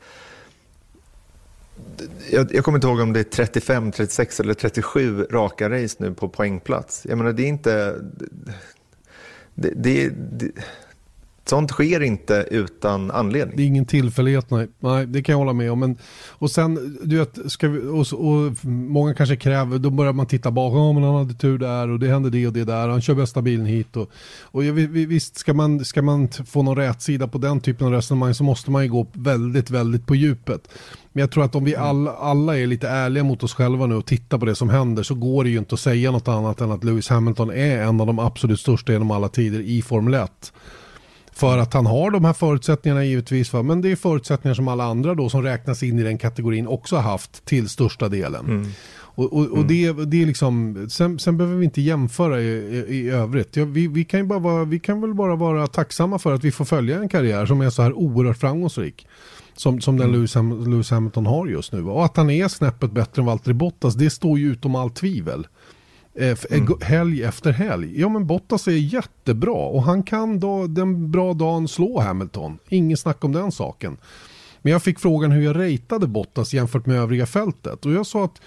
jag, 2.32 2.54
jag 2.56 2.66
kommer 2.66 2.78
inte 2.78 2.88
ihåg 2.88 3.00
om 3.00 3.14
det 3.14 3.20
är 3.20 3.24
35, 3.24 3.92
36 3.92 4.40
eller 4.40 4.54
37 4.54 5.24
raka 5.32 5.70
race 5.70 5.96
nu 6.00 6.14
på 6.14 6.30
poängplats. 6.30 7.06
Jag 7.10 7.18
menar, 7.18 7.34
det 7.34 7.44
är 7.44 7.48
inte... 7.48 7.96
Det, 9.56 9.74
det, 9.76 10.10
det, 10.10 10.52
Sånt 11.46 11.72
sker 11.72 12.02
inte 12.02 12.48
utan 12.52 13.12
anledning. 13.12 13.58
Det 13.58 13.64
är 13.64 13.68
ingen 13.68 13.86
tillfällighet, 13.86 14.50
nej. 14.52 14.68
nej 14.80 15.06
det 15.06 15.24
kan 15.24 15.34
jag 15.34 15.38
hålla 15.38 15.54
med 15.54 15.72
om. 15.72 15.80
Men, 15.80 15.98
och 16.30 16.52
sen, 16.52 16.98
du 17.04 17.18
vet, 17.18 17.52
ska 17.52 17.68
vi, 17.68 17.80
och, 17.80 18.14
och, 18.14 18.66
många 18.66 19.14
kanske 19.14 19.36
kräver, 19.36 19.80
då 19.80 19.90
börjar 19.90 20.14
man 20.14 20.26
titta 20.26 20.52
bakom, 20.52 20.80
oh, 20.80 20.94
men 20.94 21.04
han 21.04 21.16
hade 21.16 21.34
tur 21.34 21.58
där 21.58 21.90
och 21.90 22.00
det 22.00 22.08
hände 22.08 22.30
det 22.30 22.48
och 22.48 22.54
det 22.54 22.64
där, 22.64 22.88
han 22.88 23.02
kör 23.02 23.16
bästa 23.16 23.42
bilen 23.42 23.66
hit. 23.66 23.98
Och, 23.98 24.12
och 24.42 24.64
visst, 24.94 25.38
ska 25.38 25.54
man, 25.54 25.86
ska 25.86 26.02
man 26.02 26.30
få 26.48 26.64
någon 26.64 26.76
rätsida 26.76 27.28
på 27.28 27.38
den 27.38 27.60
typen 27.60 27.88
av 27.88 27.94
resonemang 27.94 28.34
så 28.34 28.44
måste 28.44 28.72
man 28.72 28.84
ju 28.84 28.90
gå 28.90 29.08
väldigt, 29.14 29.70
väldigt 29.70 30.06
på 30.06 30.16
djupet. 30.16 30.70
Men 31.12 31.22
jag 31.22 31.32
tror 31.32 31.44
att 31.44 31.56
om 31.56 31.64
vi 31.64 31.74
mm. 31.74 31.88
alla, 31.88 32.12
alla 32.12 32.58
är 32.58 32.68
lite 32.68 32.90
ärliga 32.90 33.24
mot 33.24 33.44
oss 33.44 33.54
själva 33.54 33.86
nu 33.86 33.96
och 33.96 34.06
tittar 34.06 34.38
på 34.38 34.46
det 34.46 34.56
som 34.56 34.70
händer 34.70 35.04
så 35.04 35.16
går 35.16 35.44
det 35.44 35.50
ju 35.50 35.58
inte 35.58 35.76
att 35.76 35.80
säga 35.80 36.12
något 36.12 36.28
annat 36.28 36.62
än 36.62 36.72
att 36.72 36.84
Lewis 36.84 37.10
Hamilton 37.10 37.52
är 37.52 37.82
en 37.82 38.02
av 38.02 38.08
de 38.08 38.20
absolut 38.20 38.60
största 38.60 38.92
genom 38.92 39.12
alla 39.12 39.30
tider 39.30 39.60
i 39.60 39.82
Formel 39.82 40.14
1. 40.14 40.54
För 41.34 41.58
att 41.58 41.74
han 41.74 41.86
har 41.86 42.12
de 42.12 42.26
här 42.26 42.34
förutsättningarna 42.34 43.06
givetvis. 43.06 43.54
Va? 43.54 43.64
Men 43.64 43.82
det 43.82 43.92
är 43.92 43.96
förutsättningar 43.96 44.56
som 44.56 44.68
alla 44.68 44.84
andra 44.84 45.16
då 45.16 45.30
som 45.30 45.44
räknas 45.44 45.84
in 45.84 46.00
i 46.00 46.04
den 46.04 46.18
kategorin 46.18 46.68
också 46.68 46.96
har 46.96 47.04
haft 47.04 47.46
till 47.46 47.70
största 47.70 48.10
delen. 48.10 48.46
Mm. 48.46 48.70
Och, 49.16 49.34
och, 49.34 49.48
och 49.48 49.58
mm. 49.58 49.68
det, 49.68 50.06
det 50.06 50.22
är 50.22 50.26
liksom, 50.26 50.86
sen, 50.90 51.20
sen, 51.20 51.38
behöver 51.38 51.58
vi 51.58 51.66
inte 51.66 51.82
jämföra 51.82 52.42
i, 52.42 52.46
i, 52.46 52.96
i 52.96 53.10
övrigt. 53.10 53.56
Ja, 53.56 53.66
vi, 53.66 53.88
vi, 53.88 54.04
kan 54.04 54.28
bara 54.28 54.40
vara, 54.40 54.64
vi 54.64 54.80
kan 54.80 55.02
väl 55.02 55.14
bara 55.14 55.36
vara 55.36 55.68
tacksamma 55.68 56.20
för 56.20 56.34
att 56.34 56.44
vi 56.44 56.52
får 56.52 56.66
följa 56.66 57.00
en 57.00 57.10
karriär 57.10 57.46
som 57.46 57.62
är 57.62 57.70
så 57.70 57.82
här 57.82 57.94
oerhört 57.94 58.38
framgångsrik. 58.38 59.08
Som, 59.56 59.82
som 59.82 59.98
den 59.98 60.08
mm. 60.08 60.16
Lewis, 60.16 60.36
Ham, 60.36 60.72
Lewis 60.72 60.92
Hamilton 60.92 61.26
har 61.26 61.48
just 61.48 61.74
nu. 61.74 61.84
Och 61.84 62.06
att 62.06 62.18
han 62.18 62.30
är 62.30 62.48
snäppet 62.48 62.92
bättre 62.92 63.22
än 63.22 63.26
Valtteri 63.26 63.54
Bottas, 63.54 63.96
det 63.96 64.10
står 64.10 64.40
ju 64.40 64.52
utom 64.52 64.76
allt 64.76 64.96
tvivel. 64.96 65.48
Eh, 66.16 66.38
mm. 66.50 66.78
Helg 66.82 67.24
efter 67.24 67.52
helg. 67.52 68.02
Ja 68.02 68.10
men 68.10 68.28
Bottas 68.28 68.68
är 68.68 68.72
jättebra 68.72 69.68
och 69.68 69.84
han 69.84 70.04
kan 70.04 70.40
då 70.40 70.68
den 70.68 71.12
bra 71.12 71.34
dagen 71.34 71.68
slå 71.68 72.00
Hamilton. 72.00 72.58
Ingen 72.70 72.98
snack 72.98 73.24
om 73.24 73.32
den 73.32 73.52
saken. 73.52 73.98
Men 74.62 74.72
jag 74.72 74.84
fick 74.84 75.00
frågan 75.00 75.32
hur 75.32 75.42
jag 75.42 75.60
ratade 75.60 76.08
Bottas 76.08 76.54
jämfört 76.54 76.86
med 76.86 76.98
övriga 76.98 77.26
fältet. 77.26 77.86
Och 77.86 77.92
jag 77.92 78.06
sa 78.06 78.26
att, 78.26 78.42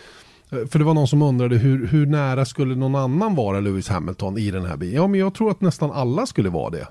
eh, 0.50 0.66
för 0.66 0.78
det 0.78 0.84
var 0.84 0.94
någon 0.94 1.08
som 1.08 1.22
undrade 1.22 1.56
hur, 1.56 1.86
hur 1.86 2.06
nära 2.06 2.44
skulle 2.44 2.74
någon 2.74 2.94
annan 2.94 3.34
vara 3.34 3.60
Lewis 3.60 3.88
Hamilton 3.88 4.38
i 4.38 4.50
den 4.50 4.64
här 4.64 4.76
bilen. 4.76 4.94
Ja 4.96 5.06
men 5.06 5.20
jag 5.20 5.34
tror 5.34 5.50
att 5.50 5.60
nästan 5.60 5.90
alla 5.90 6.26
skulle 6.26 6.48
vara 6.48 6.70
det. 6.70 6.88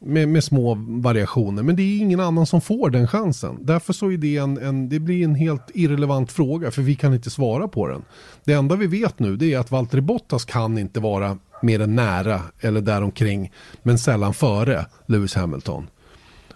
Med, 0.00 0.28
med, 0.28 0.44
små 0.44 0.74
variationer. 0.88 1.62
Men 1.62 1.76
det 1.76 1.82
är 1.82 1.98
ingen 1.98 2.20
annan 2.20 2.46
som 2.46 2.60
får 2.60 2.90
den 2.90 3.08
chansen. 3.08 3.58
Därför 3.60 3.92
så 3.92 4.12
är 4.12 4.16
det 4.16 4.36
en, 4.36 4.58
en, 4.58 4.88
det 4.88 4.98
blir 4.98 5.24
en 5.24 5.34
helt 5.34 5.70
irrelevant 5.74 6.32
fråga 6.32 6.70
för 6.70 6.82
vi 6.82 6.94
kan 6.94 7.14
inte 7.14 7.30
svara 7.30 7.68
på 7.68 7.88
den. 7.88 8.04
Det 8.44 8.52
enda 8.52 8.76
vi 8.76 8.86
vet 8.86 9.18
nu 9.18 9.36
det 9.36 9.54
är 9.54 9.58
att 9.58 9.70
Valtteri 9.70 10.00
Bottas 10.00 10.44
kan 10.44 10.78
inte 10.78 11.00
vara 11.00 11.38
mer 11.62 11.80
än 11.80 11.94
nära 11.96 12.40
eller 12.60 12.80
däromkring 12.80 13.52
men 13.82 13.98
sällan 13.98 14.34
före 14.34 14.86
Lewis 15.06 15.34
Hamilton. 15.34 15.86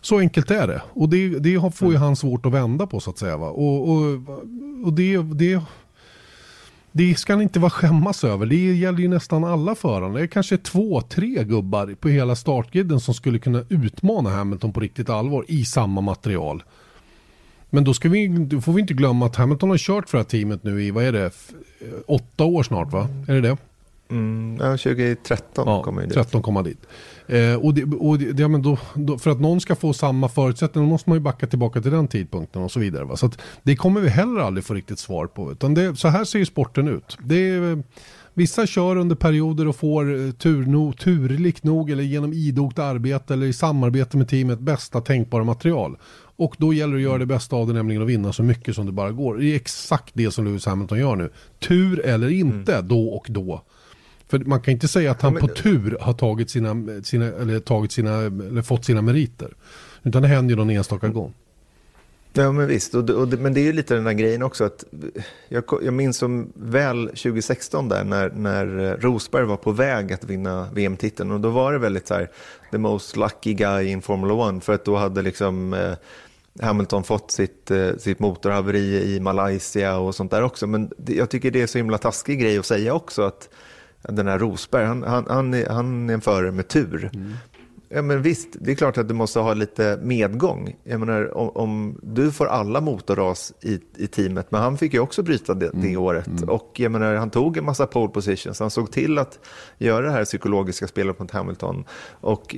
Så 0.00 0.18
enkelt 0.18 0.50
är 0.50 0.66
det. 0.66 0.82
Och 0.92 1.08
det, 1.08 1.28
det 1.28 1.74
får 1.74 1.92
ju 1.92 1.98
han 1.98 2.16
svårt 2.16 2.46
att 2.46 2.52
vända 2.52 2.86
på 2.86 3.00
så 3.00 3.10
att 3.10 3.18
säga. 3.18 3.36
Va? 3.36 3.48
Och, 3.48 3.90
och, 3.90 4.02
och 4.84 4.92
det, 4.92 5.16
det 5.16 5.62
det 6.92 7.18
ska 7.18 7.32
han 7.32 7.42
inte 7.42 7.60
vara 7.60 7.70
skämmas 7.70 8.24
över. 8.24 8.46
Det 8.46 8.74
gäller 8.74 8.98
ju 8.98 9.08
nästan 9.08 9.44
alla 9.44 9.74
förare. 9.74 10.12
Det 10.12 10.20
är 10.20 10.26
kanske 10.26 10.58
två, 10.58 11.00
tre 11.00 11.44
gubbar 11.44 11.94
på 12.00 12.08
hela 12.08 12.36
startgriden 12.36 13.00
som 13.00 13.14
skulle 13.14 13.38
kunna 13.38 13.64
utmana 13.68 14.30
Hamilton 14.30 14.72
på 14.72 14.80
riktigt 14.80 15.10
allvar 15.10 15.44
i 15.48 15.64
samma 15.64 16.00
material. 16.00 16.62
Men 17.70 17.84
då, 17.84 17.94
ska 17.94 18.08
vi, 18.08 18.28
då 18.28 18.60
får 18.60 18.72
vi 18.72 18.80
inte 18.80 18.94
glömma 18.94 19.26
att 19.26 19.36
Hamilton 19.36 19.70
har 19.70 19.78
kört 19.78 20.08
för 20.08 20.18
det 20.18 20.24
här 20.24 20.28
teamet 20.28 20.64
nu 20.64 20.82
i, 20.82 20.90
vad 20.90 21.04
är 21.04 21.12
det, 21.12 21.30
åtta 22.06 22.44
år 22.44 22.62
snart 22.62 22.92
va? 22.92 23.08
Är 23.28 23.34
det 23.34 23.40
det? 23.40 23.56
Mm, 24.12 24.56
ja, 24.60 24.70
2013 24.76 25.68
ja, 25.68 25.82
kommer 25.82 26.02
dit. 26.02 26.12
13 26.12 26.42
komma 26.42 26.62
dit. 26.62 26.86
Eh, 27.26 27.54
och 27.54 27.74
det, 27.74 27.84
och 27.84 28.18
det, 28.18 28.42
ja, 28.42 28.48
men 28.48 28.62
då, 28.62 28.78
då, 28.94 29.18
för 29.18 29.30
att 29.30 29.40
någon 29.40 29.60
ska 29.60 29.76
få 29.76 29.92
samma 29.92 30.28
förutsättningar 30.28 30.88
måste 30.88 31.10
man 31.10 31.16
ju 31.16 31.20
backa 31.20 31.46
tillbaka 31.46 31.80
till 31.80 31.90
den 31.90 32.08
tidpunkten 32.08 32.62
och 32.62 32.72
så 32.72 32.80
vidare. 32.80 33.04
Va? 33.04 33.16
Så 33.16 33.30
det 33.62 33.76
kommer 33.76 34.00
vi 34.00 34.08
heller 34.08 34.40
aldrig 34.40 34.64
få 34.64 34.74
riktigt 34.74 34.98
svar 34.98 35.26
på. 35.26 35.52
Utan 35.52 35.74
det, 35.74 35.96
så 35.96 36.08
här 36.08 36.24
ser 36.24 36.38
ju 36.38 36.46
sporten 36.46 36.88
ut. 36.88 37.18
Det 37.24 37.60
vissa 38.34 38.66
kör 38.66 38.96
under 38.96 39.16
perioder 39.16 39.68
och 39.68 39.76
får 39.76 40.14
eh, 40.14 40.30
tur, 40.30 40.66
no, 40.66 40.92
turligt 40.92 41.64
nog 41.64 41.90
eller 41.90 42.02
genom 42.02 42.32
idogt 42.32 42.78
arbete 42.78 43.34
eller 43.34 43.46
i 43.46 43.52
samarbete 43.52 44.16
med 44.16 44.28
teamet 44.28 44.58
bästa 44.58 45.00
tänkbara 45.00 45.44
material. 45.44 45.96
Och 46.36 46.54
då 46.58 46.72
gäller 46.72 46.92
det 46.92 46.98
att 46.98 47.02
göra 47.02 47.18
det 47.18 47.26
bästa 47.26 47.56
av 47.56 47.66
det, 47.66 47.72
nämligen 47.72 48.02
att 48.02 48.08
vinna 48.08 48.32
så 48.32 48.42
mycket 48.42 48.74
som 48.74 48.86
det 48.86 48.92
bara 48.92 49.10
går. 49.10 49.36
Det 49.36 49.46
är 49.46 49.56
exakt 49.56 50.10
det 50.14 50.30
som 50.30 50.44
Lewis 50.44 50.66
Hamilton 50.66 50.98
gör 50.98 51.16
nu. 51.16 51.30
Tur 51.58 52.06
eller 52.06 52.28
inte, 52.28 52.74
mm. 52.74 52.88
då 52.88 53.08
och 53.08 53.26
då. 53.28 53.62
För 54.32 54.38
man 54.38 54.60
kan 54.60 54.72
inte 54.72 54.88
säga 54.88 55.10
att 55.10 55.22
han 55.22 55.34
ja, 55.34 55.40
men... 55.40 55.48
på 55.48 55.54
tur 55.54 55.96
har 56.00 56.12
tagit 56.12 56.50
sina, 56.50 56.76
sina, 57.02 57.24
eller 57.24 57.60
tagit 57.60 57.92
sina, 57.92 58.18
eller 58.20 58.62
fått 58.62 58.84
sina 58.84 59.02
meriter. 59.02 59.54
Utan 60.02 60.22
det 60.22 60.28
händer 60.28 60.50
ju 60.50 60.56
någon 60.56 60.70
enstaka 60.70 61.08
gång. 61.08 61.34
Ja 62.32 62.52
men 62.52 62.66
visst, 62.66 62.94
och, 62.94 63.10
och, 63.10 63.28
men 63.28 63.54
det 63.54 63.60
är 63.60 63.64
ju 63.64 63.72
lite 63.72 63.94
den 63.94 64.04
där 64.04 64.12
grejen 64.12 64.42
också 64.42 64.64
att 64.64 64.84
jag, 65.48 65.64
jag 65.82 65.94
minns 65.94 66.16
som 66.16 66.52
väl 66.54 67.06
2016 67.06 67.88
där 67.88 68.04
när, 68.04 68.30
när 68.30 68.96
Rosberg 69.00 69.44
var 69.44 69.56
på 69.56 69.72
väg 69.72 70.12
att 70.12 70.24
vinna 70.24 70.68
VM-titeln 70.74 71.30
och 71.30 71.40
då 71.40 71.50
var 71.50 71.72
det 71.72 71.78
väldigt 71.78 72.06
så 72.06 72.14
här 72.14 72.30
the 72.70 72.78
most 72.78 73.16
lucky 73.16 73.54
guy 73.54 73.88
in 73.88 74.02
Formula 74.02 74.56
1 74.56 74.64
för 74.64 74.74
att 74.74 74.84
då 74.84 74.96
hade 74.96 75.22
liksom 75.22 75.74
eh, 75.74 75.94
Hamilton 76.60 77.04
fått 77.04 77.30
sitt, 77.30 77.70
eh, 77.70 77.96
sitt 77.98 78.18
motorhaveri 78.18 79.14
i 79.14 79.20
Malaysia 79.20 79.98
och 79.98 80.14
sånt 80.14 80.30
där 80.30 80.42
också 80.42 80.66
men 80.66 80.90
det, 80.96 81.14
jag 81.14 81.30
tycker 81.30 81.50
det 81.50 81.62
är 81.62 81.66
så 81.66 81.78
himla 81.78 81.98
taskig 81.98 82.40
grej 82.40 82.58
att 82.58 82.66
säga 82.66 82.94
också 82.94 83.22
att 83.22 83.48
den 84.02 84.26
här 84.26 84.38
Rosberg, 84.38 84.86
han, 84.86 85.02
han, 85.02 85.26
han, 85.28 85.54
är, 85.54 85.68
han 85.68 86.10
är 86.10 86.14
en 86.14 86.20
förare 86.20 86.52
med 86.52 86.68
tur. 86.68 87.10
Mm. 87.14 87.32
Ja, 87.94 88.02
men 88.02 88.22
visst, 88.22 88.48
det 88.60 88.70
är 88.70 88.74
klart 88.74 88.98
att 88.98 89.08
du 89.08 89.14
måste 89.14 89.40
ha 89.40 89.54
lite 89.54 89.98
medgång. 90.02 90.76
Jag 90.84 91.00
menar, 91.00 91.36
om, 91.36 91.48
om 91.48 91.98
du 92.02 92.32
får 92.32 92.46
alla 92.46 92.80
motorras 92.80 93.52
i, 93.60 93.80
i 93.96 94.06
teamet, 94.06 94.50
men 94.50 94.60
han 94.60 94.78
fick 94.78 94.94
ju 94.94 95.00
också 95.00 95.22
bryta 95.22 95.54
det, 95.54 95.70
det 95.72 95.88
mm. 95.88 96.02
året. 96.02 96.26
Mm. 96.26 96.48
Och 96.48 96.72
jag 96.76 96.92
menar, 96.92 97.14
han 97.14 97.30
tog 97.30 97.56
en 97.56 97.64
massa 97.64 97.86
pole 97.86 98.08
positions, 98.08 98.60
han 98.60 98.70
såg 98.70 98.92
till 98.92 99.18
att 99.18 99.38
göra 99.78 100.06
det 100.06 100.12
här 100.12 100.24
psykologiska 100.24 100.88
spelet 100.88 101.18
mot 101.18 101.30
Hamilton. 101.30 101.84
Och 102.20 102.56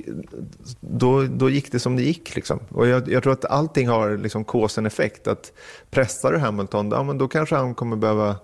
då, 0.79 1.23
då 1.23 1.49
gick 1.49 1.71
det 1.71 1.79
som 1.79 1.95
det 1.95 2.03
gick. 2.03 2.35
Liksom. 2.35 2.59
Och 2.69 2.87
jag, 2.87 3.09
jag 3.09 3.23
tror 3.23 3.33
att 3.33 3.45
allting 3.45 3.87
har 3.87 4.17
liksom 4.17 4.43
cause 4.43 4.81
effekt. 4.85 5.27
Att 5.27 5.53
pressar 5.89 6.31
du 6.31 6.37
Hamilton, 6.37 6.89
ja, 6.91 7.03
men 7.03 7.17
då 7.17 7.27
kanske 7.27 7.55
han 7.55 7.75
kommer 7.75 7.95
behöva 7.95 8.35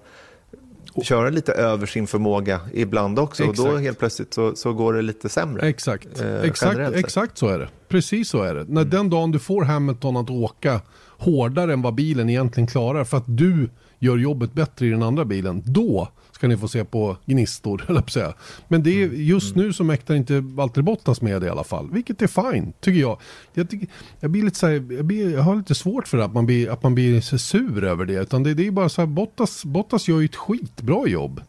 köra 1.04 1.30
lite 1.30 1.52
över 1.52 1.86
sin 1.86 2.08
förmåga 2.08 2.60
ibland 2.74 3.20
också. 3.20 3.44
Exakt. 3.44 3.60
Och 3.60 3.66
då 3.66 3.78
helt 3.78 4.00
plötsligt 4.00 4.34
så, 4.34 4.56
så 4.56 4.74
går 4.74 4.94
det 4.94 5.02
lite 5.02 5.30
sämre. 5.30 5.68
Exakt, 5.68 6.22
eh, 6.22 6.42
exakt, 6.42 6.96
exakt 6.96 7.38
så 7.38 7.48
är 7.48 7.60
det. 7.60 7.70
Precis 7.88 8.30
så 8.30 8.42
är 8.42 8.56
det. 8.56 8.66
När 8.68 8.86
den 8.86 9.10
dagen 9.10 9.32
du 9.32 9.40
får 9.40 9.64
Hamilton 9.64 10.18
att 10.18 10.30
åka 10.30 10.82
hårdare 11.18 11.74
än 11.74 11.82
vad 11.82 11.96
bilen 11.96 12.30
egentligen 12.30 12.68
klarar 12.68 13.04
för 13.04 13.18
att 13.18 13.38
du 13.38 13.70
gör 14.00 14.18
jobbet 14.18 14.54
bättre 14.54 14.88
i 14.88 14.90
den 14.90 15.04
andra 15.04 15.26
bilen, 15.26 15.64
då 15.66 16.08
ska 16.42 16.48
ni 16.48 16.58
få 16.58 16.68
se 16.68 16.86
på 16.86 17.18
gnistor, 17.26 17.86
eller 17.90 18.10
säga. 18.10 18.34
Men 18.68 18.84
det 18.84 19.02
är, 19.02 19.06
mm. 19.06 19.22
just 19.22 19.56
nu 19.56 19.74
så 19.74 19.84
mäktar 19.84 20.16
inte 20.16 20.40
Valtteri 20.40 20.84
Bottas 20.84 21.22
med 21.22 21.42
det 21.42 21.48
i 21.48 21.50
alla 21.50 21.64
fall, 21.64 21.90
vilket 21.92 22.22
är 22.22 22.52
fine, 22.52 22.74
tycker 22.80 23.00
jag. 23.00 23.20
Jag, 23.54 23.70
tycker, 23.70 23.88
jag, 24.20 24.32
blir 24.32 24.44
lite 24.44 24.58
så 24.58 24.68
här, 24.68 24.74
jag, 24.74 25.06
blir, 25.06 25.34
jag 25.34 25.42
har 25.42 25.56
lite 25.56 25.76
svårt 25.76 26.08
för 26.08 26.18
att 26.18 26.34
man 26.34 26.46
blir, 26.46 26.70
att 26.70 26.84
man 26.84 26.96
blir 26.96 27.22
så 27.22 27.38
sur 27.38 27.84
över 27.84 28.06
det, 28.06 28.14
utan 28.14 28.44
det, 28.44 28.54
det 28.54 28.68
är 28.68 28.72
bara 28.72 28.90
så 28.90 29.02
här, 29.02 29.08
Bottas, 29.08 29.66
Bottas 29.66 30.08
gör 30.08 30.20
ju 30.20 30.26
ett 30.26 30.36
skitbra 30.36 31.08
jobb. 31.08 31.42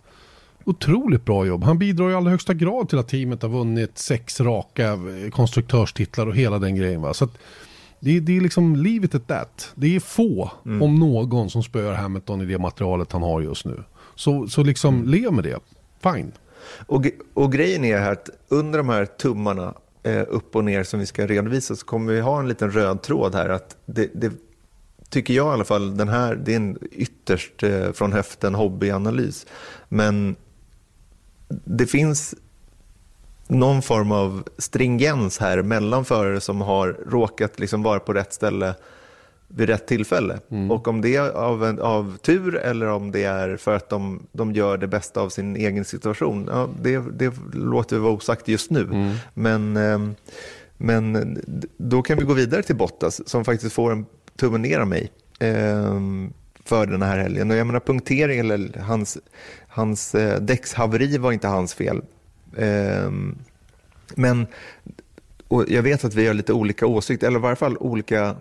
Otroligt 0.64 1.24
bra 1.24 1.46
jobb. 1.46 1.64
Han 1.64 1.78
bidrar 1.78 2.10
i 2.10 2.14
allra 2.14 2.30
högsta 2.30 2.54
grad 2.54 2.88
till 2.88 2.98
att 2.98 3.08
teamet 3.08 3.42
har 3.42 3.48
vunnit 3.48 3.98
sex 3.98 4.40
raka 4.40 4.98
konstruktörstitlar 5.30 6.26
och 6.26 6.36
hela 6.36 6.58
den 6.58 6.76
grejen. 6.76 7.00
Va? 7.02 7.14
Så 7.14 7.24
att, 7.24 7.38
det, 8.04 8.20
det 8.20 8.36
är 8.36 8.40
liksom 8.40 8.76
livet 8.76 9.14
ett 9.14 9.26
that. 9.26 9.72
Det 9.74 9.96
är 9.96 10.00
få, 10.00 10.50
mm. 10.66 10.82
om 10.82 10.94
någon, 10.94 11.50
som 11.50 11.62
spöar 11.62 11.94
Hamilton 11.94 12.40
i 12.40 12.44
det 12.44 12.58
materialet 12.58 13.12
han 13.12 13.22
har 13.22 13.40
just 13.40 13.64
nu. 13.64 13.84
Så, 14.14 14.48
så 14.48 14.62
liksom 14.62 14.94
mm. 14.94 15.08
lev 15.08 15.32
med 15.32 15.44
det. 15.44 15.58
Fine. 16.02 16.32
Och, 16.86 17.06
och 17.34 17.52
grejen 17.52 17.84
är 17.84 17.98
här 17.98 18.12
att 18.12 18.30
under 18.48 18.78
de 18.78 18.88
här 18.88 19.06
tummarna 19.06 19.74
eh, 20.02 20.22
upp 20.28 20.56
och 20.56 20.64
ner 20.64 20.84
som 20.84 21.00
vi 21.00 21.06
ska 21.06 21.26
redovisa 21.26 21.76
så 21.76 21.86
kommer 21.86 22.12
vi 22.12 22.20
ha 22.20 22.40
en 22.40 22.48
liten 22.48 22.70
röd 22.70 23.02
tråd 23.02 23.34
här. 23.34 23.48
att 23.48 23.76
det, 23.86 24.10
det 24.14 24.32
tycker 25.08 25.34
jag 25.34 25.46
i 25.46 25.54
alla 25.54 25.64
fall, 25.64 25.96
den 25.96 26.08
här, 26.08 26.34
det 26.34 26.52
är 26.52 26.56
en 26.56 26.78
ytterst 26.92 27.62
eh, 27.62 27.92
från 27.92 28.12
höften 28.12 28.54
hobbyanalys. 28.54 29.46
Men 29.88 30.36
det 31.48 31.86
finns 31.86 32.34
någon 33.48 33.82
form 33.82 34.12
av 34.12 34.44
stringens 34.58 35.38
här 35.38 35.62
mellan 35.62 36.04
förare 36.04 36.40
som 36.40 36.60
har 36.60 36.96
råkat 37.06 37.60
liksom 37.60 37.82
vara 37.82 38.00
på 38.00 38.12
rätt 38.12 38.32
ställe 38.32 38.74
vid 39.54 39.68
rätt 39.68 39.86
tillfälle. 39.86 40.38
Mm. 40.50 40.70
Och 40.70 40.88
om 40.88 41.00
det 41.00 41.16
är 41.16 41.30
av, 41.30 41.64
en, 41.64 41.80
av 41.80 42.16
tur 42.22 42.56
eller 42.56 42.86
om 42.86 43.12
det 43.12 43.24
är 43.24 43.56
för 43.56 43.76
att 43.76 43.88
de, 43.88 44.26
de 44.32 44.52
gör 44.52 44.78
det 44.78 44.86
bästa 44.86 45.20
av 45.20 45.28
sin 45.28 45.56
egen 45.56 45.84
situation, 45.84 46.48
ja, 46.50 46.68
det, 46.82 46.98
det 46.98 47.34
låter 47.54 47.98
vara 47.98 48.12
osagt 48.12 48.48
just 48.48 48.70
nu. 48.70 48.82
Mm. 48.82 49.14
Men, 49.34 49.76
ehm, 49.76 50.14
men 50.76 51.38
då 51.76 52.02
kan 52.02 52.18
vi 52.18 52.24
gå 52.24 52.32
vidare 52.32 52.62
till 52.62 52.76
Bottas 52.76 53.28
som 53.28 53.44
faktiskt 53.44 53.74
får 53.74 53.92
en 53.92 54.06
tumme 54.36 54.58
ner 54.58 54.78
av 54.78 54.88
mig 54.88 55.10
ehm, 55.40 56.32
för 56.64 56.86
den 56.86 57.02
här 57.02 57.18
helgen. 57.18 57.50
Och 57.50 57.56
jag 57.56 57.66
menar 57.66 57.80
punktering 57.80 58.38
eller 58.38 58.80
hans, 58.80 59.18
hans 59.68 60.14
eh, 60.14 60.40
däckshaveri 60.40 61.18
var 61.18 61.32
inte 61.32 61.48
hans 61.48 61.74
fel. 61.74 62.02
Ehm, 62.56 63.38
men 64.14 64.46
jag 65.66 65.82
vet 65.82 66.04
att 66.04 66.14
vi 66.14 66.26
har 66.26 66.34
lite 66.34 66.52
olika 66.52 66.86
åsikter, 66.86 67.26
eller 67.26 67.38
i 67.38 67.42
varje 67.42 67.56
fall 67.56 67.76
olika 67.76 68.36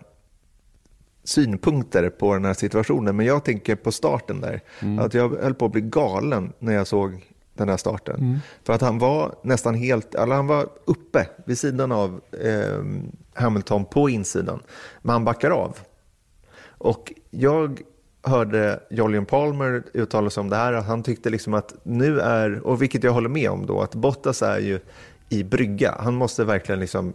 synpunkter 1.24 2.10
på 2.10 2.34
den 2.34 2.44
här 2.44 2.54
situationen. 2.54 3.16
Men 3.16 3.26
jag 3.26 3.44
tänker 3.44 3.76
på 3.76 3.92
starten 3.92 4.40
där. 4.40 4.60
Mm. 4.80 4.98
Att 4.98 5.14
jag 5.14 5.28
höll 5.28 5.54
på 5.54 5.66
att 5.66 5.72
bli 5.72 5.80
galen 5.80 6.52
när 6.58 6.72
jag 6.72 6.86
såg 6.86 7.24
den 7.54 7.68
här 7.68 7.76
starten. 7.76 8.20
Mm. 8.20 8.38
För 8.64 8.72
att 8.72 8.80
han 8.80 8.98
var 8.98 9.34
nästan 9.42 9.74
helt, 9.74 10.14
eller 10.14 10.34
han 10.34 10.46
var 10.46 10.68
uppe 10.84 11.28
vid 11.44 11.58
sidan 11.58 11.92
av 11.92 12.20
eh, 12.44 12.84
Hamilton 13.34 13.84
på 13.84 14.08
insidan. 14.08 14.62
Men 15.02 15.12
han 15.12 15.24
backar 15.24 15.50
av. 15.50 15.78
Och 16.64 17.12
jag 17.30 17.80
hörde 18.22 18.80
Jolyon 18.90 19.26
Palmer 19.26 19.82
uttala 19.92 20.30
sig 20.30 20.40
om 20.40 20.50
det 20.50 20.56
här, 20.56 20.72
att 20.72 20.86
han 20.86 21.02
tyckte 21.02 21.30
liksom 21.30 21.54
att 21.54 21.74
nu 21.82 22.20
är, 22.20 22.66
och 22.66 22.82
vilket 22.82 23.04
jag 23.04 23.12
håller 23.12 23.28
med 23.28 23.50
om 23.50 23.66
då, 23.66 23.80
att 23.80 23.94
Bottas 23.94 24.42
är 24.42 24.58
ju 24.58 24.80
i 25.28 25.44
brygga. 25.44 25.94
Han 25.98 26.14
måste 26.14 26.44
verkligen 26.44 26.80
liksom, 26.80 27.12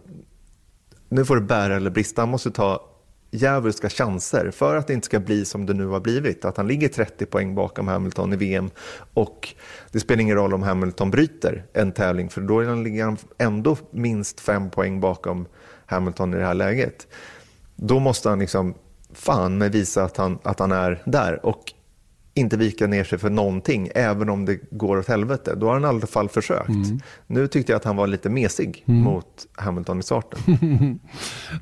nu 1.08 1.24
får 1.24 1.36
det 1.36 1.42
bära 1.42 1.76
eller 1.76 1.90
brista, 1.90 2.22
han 2.22 2.28
måste 2.28 2.50
ta 2.50 2.88
djävulska 3.30 3.88
chanser 3.90 4.50
för 4.50 4.76
att 4.76 4.86
det 4.86 4.94
inte 4.94 5.04
ska 5.04 5.20
bli 5.20 5.44
som 5.44 5.66
det 5.66 5.74
nu 5.74 5.86
har 5.86 6.00
blivit. 6.00 6.44
Att 6.44 6.56
han 6.56 6.68
ligger 6.68 6.88
30 6.88 7.26
poäng 7.26 7.54
bakom 7.54 7.88
Hamilton 7.88 8.32
i 8.32 8.36
VM 8.36 8.70
och 9.14 9.54
det 9.90 10.00
spelar 10.00 10.20
ingen 10.20 10.36
roll 10.36 10.54
om 10.54 10.62
Hamilton 10.62 11.10
bryter 11.10 11.64
en 11.72 11.92
tävling 11.92 12.28
för 12.28 12.40
då 12.40 12.74
ligger 12.74 13.04
han 13.04 13.16
ändå 13.38 13.76
minst 13.90 14.40
fem 14.40 14.70
poäng 14.70 15.00
bakom 15.00 15.46
Hamilton 15.86 16.34
i 16.34 16.36
det 16.36 16.44
här 16.44 16.54
läget. 16.54 17.06
Då 17.76 17.98
måste 17.98 18.28
han 18.28 18.38
liksom 18.38 18.74
fan 19.18 19.58
med 19.58 19.72
visa 19.72 20.04
att 20.04 20.16
han, 20.16 20.38
att 20.42 20.58
han 20.58 20.72
är 20.72 21.02
där 21.04 21.46
och 21.46 21.72
inte 22.38 22.56
vika 22.56 22.86
ner 22.86 23.04
sig 23.04 23.18
för 23.18 23.30
någonting, 23.30 23.88
även 23.94 24.28
om 24.28 24.44
det 24.44 24.60
går 24.70 24.98
åt 24.98 25.08
helvete. 25.08 25.54
Då 25.56 25.66
har 25.66 25.74
han 25.74 25.82
i 25.82 25.86
alla 25.86 26.06
fall 26.06 26.28
försökt. 26.28 26.68
Mm. 26.68 27.00
Nu 27.26 27.46
tyckte 27.46 27.72
jag 27.72 27.76
att 27.76 27.84
han 27.84 27.96
var 27.96 28.06
lite 28.06 28.30
mesig 28.30 28.84
mm. 28.86 29.00
mot 29.00 29.46
Hamilton 29.52 29.98
i 29.98 30.02
starten. 30.02 30.38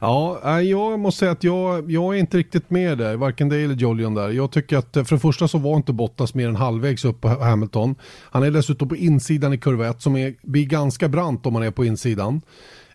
ja, 0.01 0.61
jag 0.61 1.01
måste 1.01 1.19
säga 1.19 1.31
att 1.31 1.45
jag, 1.45 1.91
jag 1.91 2.15
är 2.15 2.19
inte 2.19 2.37
riktigt 2.37 2.71
med 2.71 2.99
där, 2.99 3.17
varken 3.17 3.49
det 3.49 3.57
eller 3.57 3.75
Jolion 3.75 4.15
där. 4.15 4.31
Jag 4.31 4.51
tycker 4.51 4.77
att 4.77 4.93
för 4.93 5.15
det 5.15 5.19
första 5.19 5.49
så 5.49 5.59
var 5.59 5.77
inte 5.77 5.93
Bottas 5.93 6.35
mer 6.35 6.49
än 6.49 6.57
halvvägs 6.57 7.05
upp 7.05 7.21
på 7.21 7.29
Hamilton. 7.29 7.95
Han 8.31 8.43
är 8.43 8.51
dessutom 8.51 8.89
på 8.89 8.97
insidan 8.97 9.53
i 9.53 9.59
kurva 9.59 9.89
1 9.89 10.03
som 10.03 10.17
är, 10.17 10.35
blir 10.43 10.67
ganska 10.67 11.09
brant 11.09 11.47
om 11.47 11.53
man 11.53 11.63
är 11.63 11.71
på 11.71 11.85
insidan. 11.85 12.41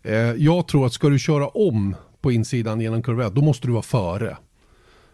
Eh, 0.03 0.15
jag 0.17 0.67
tror 0.67 0.85
att 0.85 0.93
ska 0.93 1.09
du 1.09 1.19
köra 1.19 1.47
om 1.47 1.95
på 2.21 2.31
insidan 2.31 2.81
genom 2.81 3.03
kurva 3.03 3.27
1, 3.27 3.35
då 3.35 3.41
måste 3.41 3.67
du 3.67 3.73
vara 3.73 3.81
före 3.81 4.37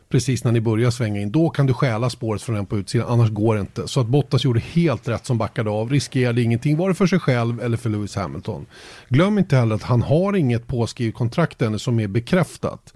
precis 0.10 0.44
när 0.44 0.52
ni 0.52 0.62
börjar 0.62 0.92
svänga 0.92 1.22
in. 1.22 1.32
Då 1.32 1.50
kan 1.50 1.66
du 1.66 1.74
stjäla 1.74 2.10
spåret 2.10 2.42
från 2.42 2.56
den 2.56 2.66
på 2.66 2.78
utsidan, 2.78 3.08
annars 3.10 3.30
går 3.30 3.56
det 3.56 3.62
inte. 3.62 3.88
Så 3.88 4.02
att 4.02 4.08
Bottas 4.08 4.44
gjorde 4.44 4.60
helt 4.60 5.08
rätt 5.08 5.26
som 5.26 5.38
backade 5.38 5.70
av, 5.70 5.92
riskerade 5.92 6.42
ingenting, 6.42 6.78
vare 6.78 6.94
för 6.94 7.08
sig 7.08 7.20
själv 7.20 7.62
eller 7.62 7.78
för 7.78 7.90
Lewis 7.90 8.16
Hamilton. 8.16 8.66
Glöm 9.10 9.38
inte 9.38 9.56
heller 9.56 9.76
att 9.76 9.84
han 9.84 10.02
har 10.02 10.36
inget 10.36 10.68
påskrivet 10.68 11.16
kontrakt 11.16 11.62
ännu 11.62 11.80
som 11.80 12.00
är 12.00 12.08
bekräftat. 12.08 12.94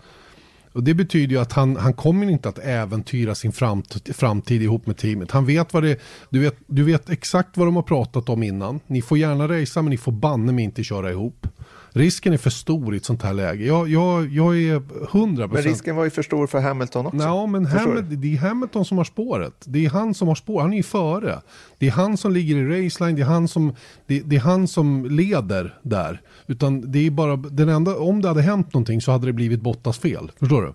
Och 0.74 0.84
det 0.84 0.94
betyder 0.94 1.36
ju 1.36 1.42
att 1.42 1.52
han, 1.52 1.76
han 1.76 1.94
kommer 1.94 2.30
inte 2.30 2.50
att 2.50 2.60
äventyra 2.60 3.36
sin 3.36 3.52
framtid, 3.52 4.16
framtid 4.16 4.62
ihop 4.62 4.86
med 4.86 4.98
teamet. 4.98 5.32
Han 5.32 5.46
vet 5.46 5.74
vad 5.74 5.84
det 5.84 6.00
du 6.30 6.40
vet, 6.40 6.58
du 6.68 6.84
vet 6.84 7.10
exakt 7.10 7.58
vad 7.58 7.68
de 7.68 7.76
har 7.76 7.84
pratat 7.84 8.30
om 8.30 8.44
innan. 8.44 8.80
Ni 8.88 9.02
får 9.02 9.18
gärna 9.18 9.48
racea 9.48 9.82
men 9.84 9.90
ni 9.90 9.98
får 9.98 10.12
banne 10.12 10.52
mig 10.52 10.64
inte 10.64 10.84
köra 10.84 11.12
ihop 11.12 11.48
risken 11.94 12.34
är 12.34 12.38
för 12.38 12.50
stor 12.50 12.94
i 12.94 12.98
ett 12.98 13.06
sånt 13.06 13.24
här 13.24 13.34
läge. 13.34 13.66
Jag, 13.66 13.90
jag, 13.90 14.28
jag 14.30 14.58
är 14.58 14.80
100%. 14.80 15.54
Men 15.54 15.62
risken 15.62 15.96
var 15.96 16.04
ju 16.04 16.10
för 16.10 16.24
stor 16.24 16.48
för 16.48 16.60
Hamilton 16.60 17.06
också. 17.06 17.18
Ja, 17.18 17.46
men 17.46 17.66
Hamilton, 17.66 18.22
det 18.22 18.34
är 18.34 18.38
Hamilton 18.38 18.86
som 18.86 18.98
har 18.98 19.06
spåret. 19.06 19.54
Det 19.66 19.86
är 19.86 19.90
han 19.90 20.14
som 20.14 20.28
har 20.28 20.36
spår. 20.36 20.62
Han 20.62 20.74
är 20.74 20.78
ju 20.78 20.84
före. 20.84 21.42
Det 21.78 21.88
är 21.88 21.92
han 21.92 22.18
som 22.18 22.32
ligger 22.32 22.56
i 22.56 22.86
raceline. 22.86 23.16
Det 23.16 23.22
är 23.22 23.26
han 23.26 23.48
som, 23.48 23.76
det, 24.08 24.20
det, 24.20 24.36
är 24.36 24.40
han 24.40 24.68
som 24.68 25.06
leder 25.06 25.80
där. 25.82 26.22
Utan 26.48 26.92
det 26.92 27.08
är 27.08 27.12
bara, 27.12 27.36
den 27.36 27.70
enda, 27.70 27.98
om 27.98 28.22
det 28.22 28.28
hade 28.28 28.42
hänt 28.42 28.74
någonting 28.74 29.02
så 29.02 29.12
hade 29.12 29.26
det 29.26 29.34
blivit 29.34 29.62
Bottas 29.62 30.00
fel. 30.00 30.32
Förstår 30.40 30.62
du? 30.62 30.74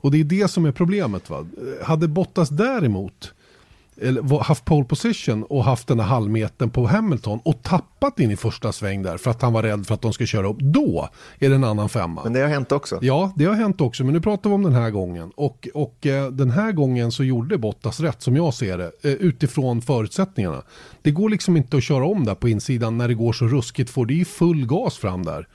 Och 0.00 0.10
det 0.10 0.20
är 0.20 0.24
det 0.24 0.48
som 0.50 0.64
är 0.64 0.72
problemet. 0.72 1.30
Va? 1.30 1.46
Hade 1.82 2.08
Bottas 2.08 2.48
däremot 2.48 3.34
eller 4.00 4.42
haft 4.42 4.64
pole 4.64 4.84
position 4.84 5.42
och 5.42 5.64
haft 5.64 5.88
den 5.88 6.00
här 6.00 6.06
halvmetern 6.06 6.70
på 6.70 6.86
Hamilton 6.86 7.40
och 7.44 7.62
tappat 7.62 8.20
in 8.20 8.30
i 8.30 8.36
första 8.36 8.72
sväng 8.72 9.02
där 9.02 9.16
för 9.16 9.30
att 9.30 9.42
han 9.42 9.52
var 9.52 9.62
rädd 9.62 9.86
för 9.86 9.94
att 9.94 10.02
de 10.02 10.12
ska 10.12 10.26
köra 10.26 10.48
upp. 10.48 10.58
Då 10.58 11.08
är 11.38 11.48
det 11.48 11.54
en 11.54 11.64
annan 11.64 11.88
femma. 11.88 12.22
Men 12.24 12.32
det 12.32 12.40
har 12.40 12.48
hänt 12.48 12.72
också. 12.72 12.98
Ja, 13.02 13.32
det 13.36 13.44
har 13.44 13.54
hänt 13.54 13.80
också. 13.80 14.04
Men 14.04 14.14
nu 14.14 14.20
pratar 14.20 14.50
vi 14.50 14.54
om 14.54 14.62
den 14.62 14.74
här 14.74 14.90
gången. 14.90 15.30
Och, 15.36 15.68
och 15.74 16.06
eh, 16.06 16.30
den 16.30 16.50
här 16.50 16.72
gången 16.72 17.12
så 17.12 17.24
gjorde 17.24 17.58
Bottas 17.58 18.00
rätt 18.00 18.22
som 18.22 18.36
jag 18.36 18.54
ser 18.54 18.78
det. 18.78 18.92
Eh, 19.02 19.12
utifrån 19.12 19.82
förutsättningarna. 19.82 20.62
Det 21.02 21.10
går 21.10 21.30
liksom 21.30 21.56
inte 21.56 21.76
att 21.76 21.84
köra 21.84 22.04
om 22.04 22.24
där 22.24 22.34
på 22.34 22.48
insidan 22.48 22.98
när 22.98 23.08
det 23.08 23.14
går 23.14 23.32
så 23.32 23.46
ruskigt 23.46 23.90
för 23.90 24.04
det 24.04 24.20
är 24.20 24.24
full 24.24 24.66
gas 24.66 24.98
fram 24.98 25.24
där 25.24 25.46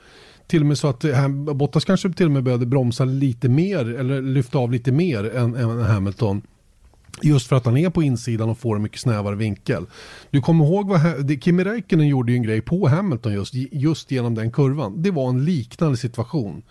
till 0.46 0.60
och 0.60 0.66
med 0.66 0.78
så 0.78 0.88
att 0.88 1.04
eh, 1.04 1.28
Bottas 1.28 1.84
kanske 1.84 2.12
till 2.12 2.26
och 2.26 2.32
med 2.32 2.42
började 2.42 2.66
bromsa 2.66 3.04
lite 3.04 3.48
mer 3.48 3.98
eller 3.98 4.22
lyfta 4.22 4.58
av 4.58 4.72
lite 4.72 4.92
mer 4.92 5.36
än, 5.36 5.54
än 5.54 5.82
Hamilton. 5.82 6.42
Just 7.22 7.46
för 7.46 7.56
att 7.56 7.64
han 7.64 7.76
är 7.76 7.90
på 7.90 8.02
insidan 8.02 8.48
och 8.48 8.58
får 8.58 8.76
en 8.76 8.82
mycket 8.82 9.00
snävare 9.00 9.34
vinkel. 9.34 9.86
Du 10.30 10.40
kommer 10.40 10.64
ihåg 10.64 10.88
vad 10.88 11.42
Kimi 11.42 11.64
Räikkönen 11.64 12.08
gjorde 12.08 12.32
ju 12.32 12.36
en 12.36 12.42
grej 12.42 12.60
på 12.60 12.88
Hamilton 12.88 13.32
just, 13.32 13.54
just 13.54 14.10
genom 14.10 14.34
den 14.34 14.50
kurvan. 14.50 15.02
Det 15.02 15.10
var 15.10 15.28
en 15.28 15.44
liknande 15.44 15.96
situation. 15.96 16.62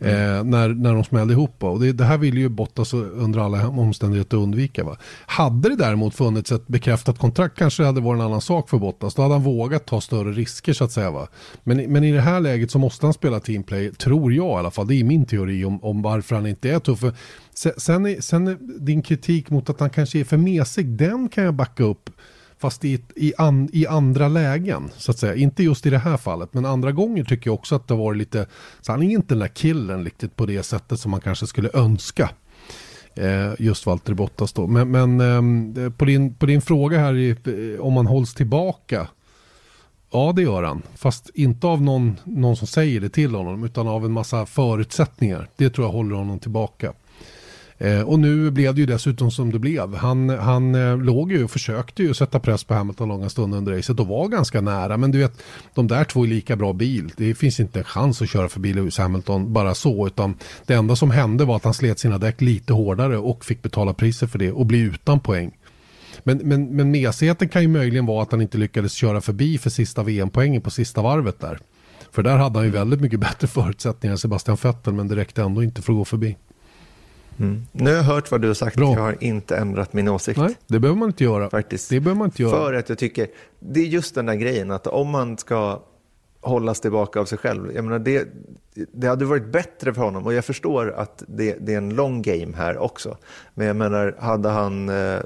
Mm. 0.00 0.38
Eh, 0.38 0.44
när, 0.44 0.68
när 0.68 0.94
de 0.94 1.04
smällde 1.04 1.34
ihop. 1.34 1.64
Och 1.64 1.80
det, 1.80 1.92
det 1.92 2.04
här 2.04 2.18
ville 2.18 2.40
ju 2.40 2.48
Bottas 2.48 2.94
under 2.94 3.40
alla 3.40 3.68
omständigheter 3.68 4.36
undvika. 4.36 4.84
Va? 4.84 4.96
Hade 5.26 5.68
det 5.68 5.76
däremot 5.76 6.14
funnits 6.14 6.52
ett 6.52 6.66
bekräftat 6.66 7.18
kontrakt 7.18 7.58
kanske 7.58 7.82
det 7.82 7.86
hade 7.86 8.00
varit 8.00 8.18
en 8.18 8.26
annan 8.26 8.40
sak 8.40 8.70
för 8.70 8.78
Bottas. 8.78 9.14
Då 9.14 9.22
hade 9.22 9.34
han 9.34 9.42
vågat 9.42 9.86
ta 9.86 10.00
större 10.00 10.32
risker 10.32 10.72
så 10.72 10.84
att 10.84 10.92
säga. 10.92 11.10
Va? 11.10 11.28
Men, 11.64 11.92
men 11.92 12.04
i 12.04 12.12
det 12.12 12.20
här 12.20 12.40
läget 12.40 12.70
så 12.70 12.78
måste 12.78 13.06
han 13.06 13.12
spela 13.12 13.40
teamplay, 13.40 13.92
tror 13.92 14.32
jag 14.32 14.46
i 14.46 14.58
alla 14.58 14.70
fall. 14.70 14.86
Det 14.86 14.94
är 14.94 15.04
min 15.04 15.26
teori 15.26 15.64
om, 15.64 15.84
om 15.84 16.02
varför 16.02 16.36
han 16.36 16.46
inte 16.46 16.70
är 16.70 16.78
tuff. 16.78 17.04
Sen, 17.76 18.06
är, 18.06 18.20
sen 18.20 18.46
är 18.46 18.56
din 18.80 19.02
kritik 19.02 19.50
mot 19.50 19.70
att 19.70 19.80
han 19.80 19.90
kanske 19.90 20.20
är 20.20 20.24
för 20.24 20.36
mesig, 20.36 20.86
den 20.86 21.28
kan 21.28 21.44
jag 21.44 21.54
backa 21.54 21.84
upp. 21.84 22.10
Fast 22.60 22.84
i, 22.84 23.00
i, 23.16 23.32
an, 23.38 23.68
i 23.72 23.86
andra 23.86 24.28
lägen, 24.28 24.90
så 24.96 25.10
att 25.10 25.18
säga. 25.18 25.34
Inte 25.34 25.62
just 25.62 25.86
i 25.86 25.90
det 25.90 25.98
här 25.98 26.16
fallet, 26.16 26.54
men 26.54 26.64
andra 26.66 26.92
gånger 26.92 27.24
tycker 27.24 27.50
jag 27.50 27.54
också 27.54 27.74
att 27.74 27.88
det 27.88 27.94
var 27.94 28.14
lite, 28.14 28.46
så 28.80 28.92
han 28.92 29.02
är 29.02 29.10
inte 29.10 29.34
den 29.34 29.38
där 29.38 29.48
killen 29.48 30.04
riktigt 30.04 30.36
på 30.36 30.46
det 30.46 30.62
sättet 30.62 31.00
som 31.00 31.10
man 31.10 31.20
kanske 31.20 31.46
skulle 31.46 31.70
önska. 31.74 32.30
Eh, 33.14 33.52
just 33.58 33.86
Valtteri 33.86 34.14
Bottas 34.14 34.52
då. 34.52 34.66
Men, 34.66 34.90
men 34.90 35.20
ehm, 35.20 35.74
eh, 35.78 35.90
på, 35.90 36.04
din, 36.04 36.34
på 36.34 36.46
din 36.46 36.62
fråga 36.62 36.98
här 36.98 37.14
i, 37.14 37.30
eh, 37.30 37.80
om 37.80 37.92
man 37.92 38.06
hålls 38.06 38.34
tillbaka. 38.34 39.08
Ja 40.12 40.32
det 40.36 40.42
gör 40.42 40.62
han. 40.62 40.82
Fast 40.94 41.30
inte 41.34 41.66
av 41.66 41.82
någon, 41.82 42.16
någon 42.24 42.56
som 42.56 42.66
säger 42.66 43.00
det 43.00 43.08
till 43.08 43.34
honom 43.34 43.64
utan 43.64 43.88
av 43.88 44.04
en 44.04 44.12
massa 44.12 44.46
förutsättningar. 44.46 45.48
Det 45.56 45.70
tror 45.70 45.86
jag 45.86 45.92
håller 45.92 46.16
honom 46.16 46.38
tillbaka. 46.38 46.92
Eh, 47.82 48.00
och 48.00 48.18
nu 48.18 48.50
blev 48.50 48.74
det 48.74 48.80
ju 48.80 48.86
dessutom 48.86 49.30
som 49.30 49.52
det 49.52 49.58
blev. 49.58 49.94
Han, 49.94 50.28
han 50.28 50.74
eh, 50.74 50.98
låg 50.98 51.32
ju 51.32 51.44
och 51.44 51.50
försökte 51.50 52.02
ju 52.02 52.14
sätta 52.14 52.40
press 52.40 52.64
på 52.64 52.74
Hamilton 52.74 53.08
långa 53.08 53.28
stunder 53.28 53.58
under 53.58 53.76
racet 53.76 54.00
och 54.00 54.06
var 54.06 54.28
ganska 54.28 54.60
nära. 54.60 54.96
Men 54.96 55.10
du 55.10 55.18
vet, 55.18 55.42
de 55.74 55.86
där 55.86 56.04
två 56.04 56.24
är 56.24 56.28
lika 56.28 56.56
bra 56.56 56.72
bil. 56.72 57.12
Det 57.16 57.34
finns 57.34 57.60
inte 57.60 57.78
en 57.78 57.84
chans 57.84 58.22
att 58.22 58.28
köra 58.28 58.48
förbi 58.48 58.72
Lewis 58.72 58.98
Hamilton 58.98 59.52
bara 59.52 59.74
så. 59.74 60.06
Utan 60.06 60.34
det 60.66 60.74
enda 60.74 60.96
som 60.96 61.10
hände 61.10 61.44
var 61.44 61.56
att 61.56 61.64
han 61.64 61.74
slet 61.74 61.98
sina 61.98 62.18
däck 62.18 62.40
lite 62.40 62.72
hårdare 62.72 63.18
och 63.18 63.44
fick 63.44 63.62
betala 63.62 63.94
priset 63.94 64.30
för 64.30 64.38
det 64.38 64.52
och 64.52 64.66
bli 64.66 64.78
utan 64.78 65.20
poäng. 65.20 65.56
Men, 66.24 66.38
men, 66.38 66.76
men 66.76 66.90
mesigheten 66.90 67.48
kan 67.48 67.62
ju 67.62 67.68
möjligen 67.68 68.06
vara 68.06 68.22
att 68.22 68.32
han 68.32 68.42
inte 68.42 68.58
lyckades 68.58 68.92
köra 68.92 69.20
förbi 69.20 69.58
för 69.58 69.70
sista 69.70 70.02
VM-poängen 70.02 70.62
på 70.62 70.70
sista 70.70 71.02
varvet 71.02 71.40
där. 71.40 71.58
För 72.12 72.22
där 72.22 72.36
hade 72.36 72.58
han 72.58 72.66
ju 72.66 72.72
väldigt 72.72 73.00
mycket 73.00 73.20
bättre 73.20 73.48
förutsättningar 73.48 74.12
än 74.12 74.18
Sebastian 74.18 74.56
Vettel 74.62 74.92
men 74.94 75.08
det 75.08 75.16
räckte 75.16 75.42
ändå 75.42 75.62
inte 75.62 75.82
för 75.82 75.92
att 75.92 75.98
gå 75.98 76.04
förbi. 76.04 76.36
Mm. 77.40 77.66
Nu 77.72 77.90
har 77.90 77.96
jag 77.96 78.02
hört 78.02 78.30
vad 78.30 78.40
du 78.40 78.46
har 78.46 78.54
sagt. 78.54 78.76
Bra. 78.76 78.92
Jag 78.92 79.00
har 79.00 79.24
inte 79.24 79.56
ändrat 79.56 79.92
min 79.92 80.08
åsikt. 80.08 80.38
Nej, 80.38 80.56
det 80.66 80.78
behöver 80.78 80.98
man 80.98 81.08
inte 81.08 81.24
göra. 81.24 81.50
Faktiskt. 81.50 81.90
Det 81.90 82.00
behöver 82.00 82.18
man 82.18 82.28
inte 82.28 82.42
göra. 82.42 82.50
För 82.50 82.72
att 82.74 82.88
jag 82.88 82.98
tycker, 82.98 83.26
det 83.58 83.80
är 83.80 83.86
just 83.86 84.14
den 84.14 84.26
där 84.26 84.34
grejen 84.34 84.70
att 84.70 84.86
om 84.86 85.10
man 85.10 85.38
ska 85.38 85.82
hållas 86.40 86.80
tillbaka 86.80 87.20
av 87.20 87.24
sig 87.24 87.38
själv. 87.38 87.72
Jag 87.74 87.84
menar, 87.84 87.98
det, 87.98 88.28
det 88.92 89.06
hade 89.06 89.24
varit 89.24 89.52
bättre 89.52 89.94
för 89.94 90.02
honom 90.02 90.26
och 90.26 90.32
jag 90.32 90.44
förstår 90.44 90.92
att 90.92 91.22
det, 91.28 91.56
det 91.60 91.72
är 91.72 91.78
en 91.78 91.94
long 91.94 92.22
game 92.22 92.56
här 92.56 92.78
också. 92.78 93.16
Men 93.54 93.66
jag 93.66 93.76
menar, 93.76 94.16
hade 94.18 94.48
han 94.48 94.88
eh, 94.88 95.18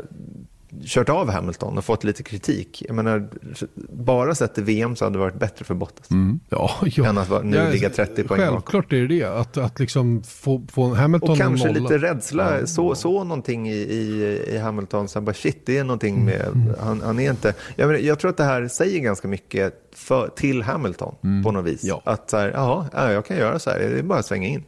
kört 0.85 1.09
av 1.09 1.31
Hamilton 1.31 1.79
och 1.79 1.85
fått 1.85 2.05
lite 2.05 2.23
kritik. 2.23 2.83
Jag 2.87 2.97
menar, 2.97 3.29
bara 3.89 4.35
sett 4.35 4.59
i 4.59 4.63
VM 4.63 4.97
så 4.97 5.05
hade 5.05 5.15
det 5.15 5.21
varit 5.21 5.35
bättre 5.35 5.65
för 5.65 5.75
Bottas. 5.75 6.11
Mm. 6.11 6.41
Ja, 6.49 6.71
ja. 6.83 7.07
Än 7.07 7.19
att 7.19 7.45
nu 7.45 7.57
ja, 7.57 7.71
ligga 7.71 7.91
30 7.91 8.25
poäng 8.25 8.41
Självklart 8.41 8.93
är 8.93 8.97
det 8.97 9.07
det. 9.07 9.25
Att, 9.25 9.57
att 9.57 9.81
liksom 9.81 10.23
få, 10.23 10.63
få 10.73 10.95
Hamilton 10.95 11.31
Och 11.31 11.39
kanske 11.39 11.73
lite 11.73 11.99
rädsla. 11.99 12.61
Ja. 12.61 12.67
Så, 12.67 12.95
så 12.95 13.25
någonting 13.25 13.69
i, 13.69 13.77
i, 13.77 14.41
i 14.49 14.59
Hamilton. 14.59 15.09
Så 15.09 15.21
bara, 15.21 15.35
shit, 15.35 15.67
det 15.67 15.79
är 15.79 15.85
någonting 15.85 16.25
med... 16.25 16.47
Mm. 16.47 16.75
Han, 16.81 17.01
han, 17.01 17.21
är 17.21 17.31
inte... 17.31 17.55
Jag, 17.77 17.87
menar, 17.87 18.01
jag 18.01 18.19
tror 18.19 18.31
att 18.31 18.37
det 18.37 18.45
här 18.45 18.69
säger 18.69 19.01
ganska 19.01 19.29
mycket 19.29 19.75
för, 19.93 20.29
till 20.29 20.63
Hamilton 20.63 21.15
mm. 21.25 21.45
på 21.45 21.53
något 21.53 21.65
vis. 21.65 21.85
Ja. 21.85 22.03
Att 22.05 22.31
så 22.31 22.37
här, 22.37 22.51
jaha, 22.51 23.13
jag 23.13 23.27
kan 23.27 23.37
göra 23.37 23.59
så 23.59 23.71
här. 23.71 23.79
Det 23.79 23.99
är 23.99 24.03
bara 24.03 24.19
att 24.19 24.27
svänga 24.27 24.49
in. 24.49 24.65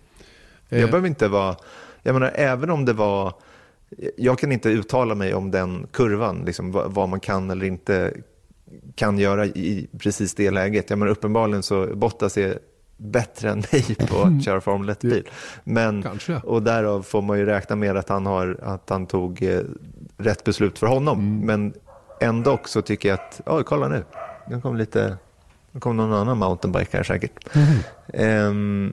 Jag 0.69 0.81
eh. 0.81 0.87
behöver 0.87 1.09
inte 1.09 1.29
vara... 1.29 1.57
Jag 2.03 2.12
menar, 2.12 2.33
även 2.35 2.71
om 2.71 2.85
det 2.85 2.92
var 2.92 3.35
jag 4.16 4.38
kan 4.38 4.53
inte 4.53 4.68
uttala 4.68 5.14
mig 5.14 5.35
om 5.35 5.51
den 5.51 5.87
kurvan, 5.92 6.42
liksom, 6.46 6.72
vad, 6.72 7.09
man 7.09 7.20
kan 7.20 7.51
eller 7.51 7.66
inte 7.66 8.12
kan 8.94 9.18
göra 9.18 9.46
i 9.46 9.88
precis 9.99 10.35
det 10.35 10.51
läget. 10.51 10.90
Jag 10.90 10.99
menar, 10.99 11.12
uppenbarligen 11.12 11.62
så 11.62 11.96
Bottas 11.96 12.38
är 12.38 12.59
bättre 12.96 13.51
än 13.51 13.59
mig 13.72 13.94
på 13.94 14.22
att 14.22 14.44
köra 14.44 14.61
Formel 14.61 14.90
1-bil. 14.90 15.31
Men, 15.64 16.07
och 16.44 16.62
därav 16.62 17.03
får 17.03 17.22
man 17.22 17.38
ju 17.38 17.44
räkna 17.44 17.77
med 17.77 17.96
att 17.96 18.09
han, 18.09 18.27
har, 18.27 18.59
att 18.62 18.90
han 18.90 19.07
tog 19.07 19.42
eh, 19.42 19.61
rätt 20.16 20.44
beslut 20.44 20.79
för 20.79 20.87
honom. 20.87 21.18
Mm. 21.18 21.46
Men 21.46 21.75
ändå 22.20 22.61
så 22.64 22.83
tycker 22.83 23.09
jag 23.09 23.14
att, 23.14 23.40
oj 23.46 23.64
kolla 23.64 23.88
nu, 23.88 24.05
nu 24.49 24.61
kom 24.61 24.77
lite, 24.77 25.16
nu 25.72 25.81
kom 25.81 25.96
någon 25.96 26.12
annan 26.12 26.38
mountainbike 26.38 26.96
här 26.96 27.05
säkert. 27.05 27.57
Mm. 28.14 28.49
Um, 28.49 28.92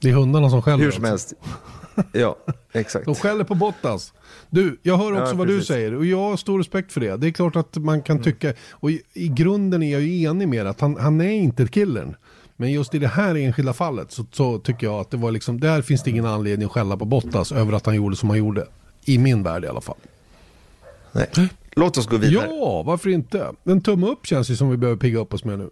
det 0.00 0.10
är 0.10 0.12
hundarna 0.12 0.50
som 0.50 0.62
skäller. 0.62 0.84
Hur 0.84 0.90
som 0.90 1.04
helst. 1.04 1.34
Ja, 2.12 2.36
exakt. 2.72 3.04
De 3.04 3.14
skäller 3.14 3.44
på 3.44 3.54
Bottas. 3.54 4.12
Du, 4.50 4.78
jag 4.82 4.96
hör 4.96 5.12
också 5.12 5.32
ja, 5.32 5.38
vad 5.38 5.46
precis. 5.46 5.68
du 5.68 5.74
säger 5.74 5.94
och 5.94 6.06
jag 6.06 6.18
har 6.18 6.36
stor 6.36 6.58
respekt 6.58 6.92
för 6.92 7.00
det. 7.00 7.16
Det 7.16 7.26
är 7.26 7.30
klart 7.30 7.56
att 7.56 7.76
man 7.76 8.02
kan 8.02 8.16
mm. 8.16 8.24
tycka, 8.24 8.54
och 8.70 8.90
i, 8.90 9.02
i, 9.12 9.28
grunden 9.28 9.82
är 9.82 9.92
jag 9.92 10.02
ju 10.02 10.22
enig 10.22 10.48
med 10.48 10.66
att 10.66 10.80
han, 10.80 10.96
han 10.96 11.20
är 11.20 11.30
inte 11.30 11.66
killen. 11.66 12.16
Men 12.56 12.72
just 12.72 12.94
i 12.94 12.98
det 12.98 13.08
här 13.08 13.34
enskilda 13.34 13.72
fallet 13.72 14.12
så, 14.12 14.26
så, 14.32 14.58
tycker 14.58 14.86
jag 14.86 15.00
att 15.00 15.10
det 15.10 15.16
var 15.16 15.30
liksom, 15.30 15.60
där 15.60 15.82
finns 15.82 16.02
det 16.02 16.10
ingen 16.10 16.26
anledning 16.26 16.66
att 16.66 16.72
skälla 16.72 16.96
på 16.96 17.04
Bottas 17.04 17.52
över 17.52 17.72
att 17.72 17.86
han 17.86 17.94
gjorde 17.94 18.16
som 18.16 18.28
han 18.28 18.38
gjorde. 18.38 18.66
I 19.04 19.18
min 19.18 19.42
värld 19.42 19.64
i 19.64 19.68
alla 19.68 19.80
fall. 19.80 19.96
Nej. 21.12 21.28
Låt 21.76 21.98
oss 21.98 22.06
gå 22.06 22.16
vidare. 22.16 22.48
Ja, 22.50 22.82
varför 22.82 23.10
inte? 23.10 23.52
En 23.64 23.80
tumme 23.80 24.06
upp 24.06 24.26
känns 24.26 24.48
det 24.48 24.56
som 24.56 24.70
vi 24.70 24.76
behöver 24.76 25.00
pigga 25.00 25.18
upp 25.18 25.34
oss 25.34 25.44
med 25.44 25.58
nu. 25.58 25.70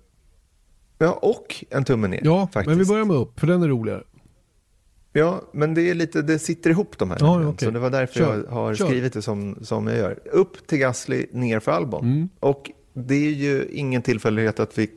Ja, 0.98 1.18
och 1.22 1.64
en 1.70 1.84
tumme 1.84 2.08
ner. 2.08 2.20
Ja, 2.24 2.46
faktiskt. 2.52 2.66
men 2.66 2.78
vi 2.78 2.84
börjar 2.84 3.04
med 3.04 3.16
upp, 3.16 3.40
för 3.40 3.46
den 3.46 3.62
är 3.62 3.68
roligare. 3.68 4.02
Ja, 5.12 5.42
men 5.52 5.74
det, 5.74 5.90
är 5.90 5.94
lite, 5.94 6.22
det 6.22 6.38
sitter 6.38 6.70
ihop 6.70 6.98
de 6.98 7.10
här. 7.10 7.18
Ja, 7.20 7.46
okay. 7.46 7.66
Så 7.66 7.70
det 7.70 7.78
var 7.78 7.90
därför 7.90 8.14
Kör. 8.14 8.44
jag 8.48 8.54
har 8.54 8.74
Kör. 8.74 8.86
skrivit 8.86 9.12
det 9.12 9.22
som, 9.22 9.56
som 9.62 9.86
jag 9.86 9.98
gör. 9.98 10.18
Upp 10.32 10.66
till 10.66 10.78
Gasly, 10.78 11.26
ner 11.32 11.60
för 11.60 11.72
Albon. 11.72 12.04
Mm. 12.04 12.28
Och 12.40 12.70
det 12.92 13.14
är 13.14 13.32
ju 13.32 13.68
ingen 13.72 14.02
tillfällighet 14.02 14.60
att 14.60 14.78
vi 14.78 14.90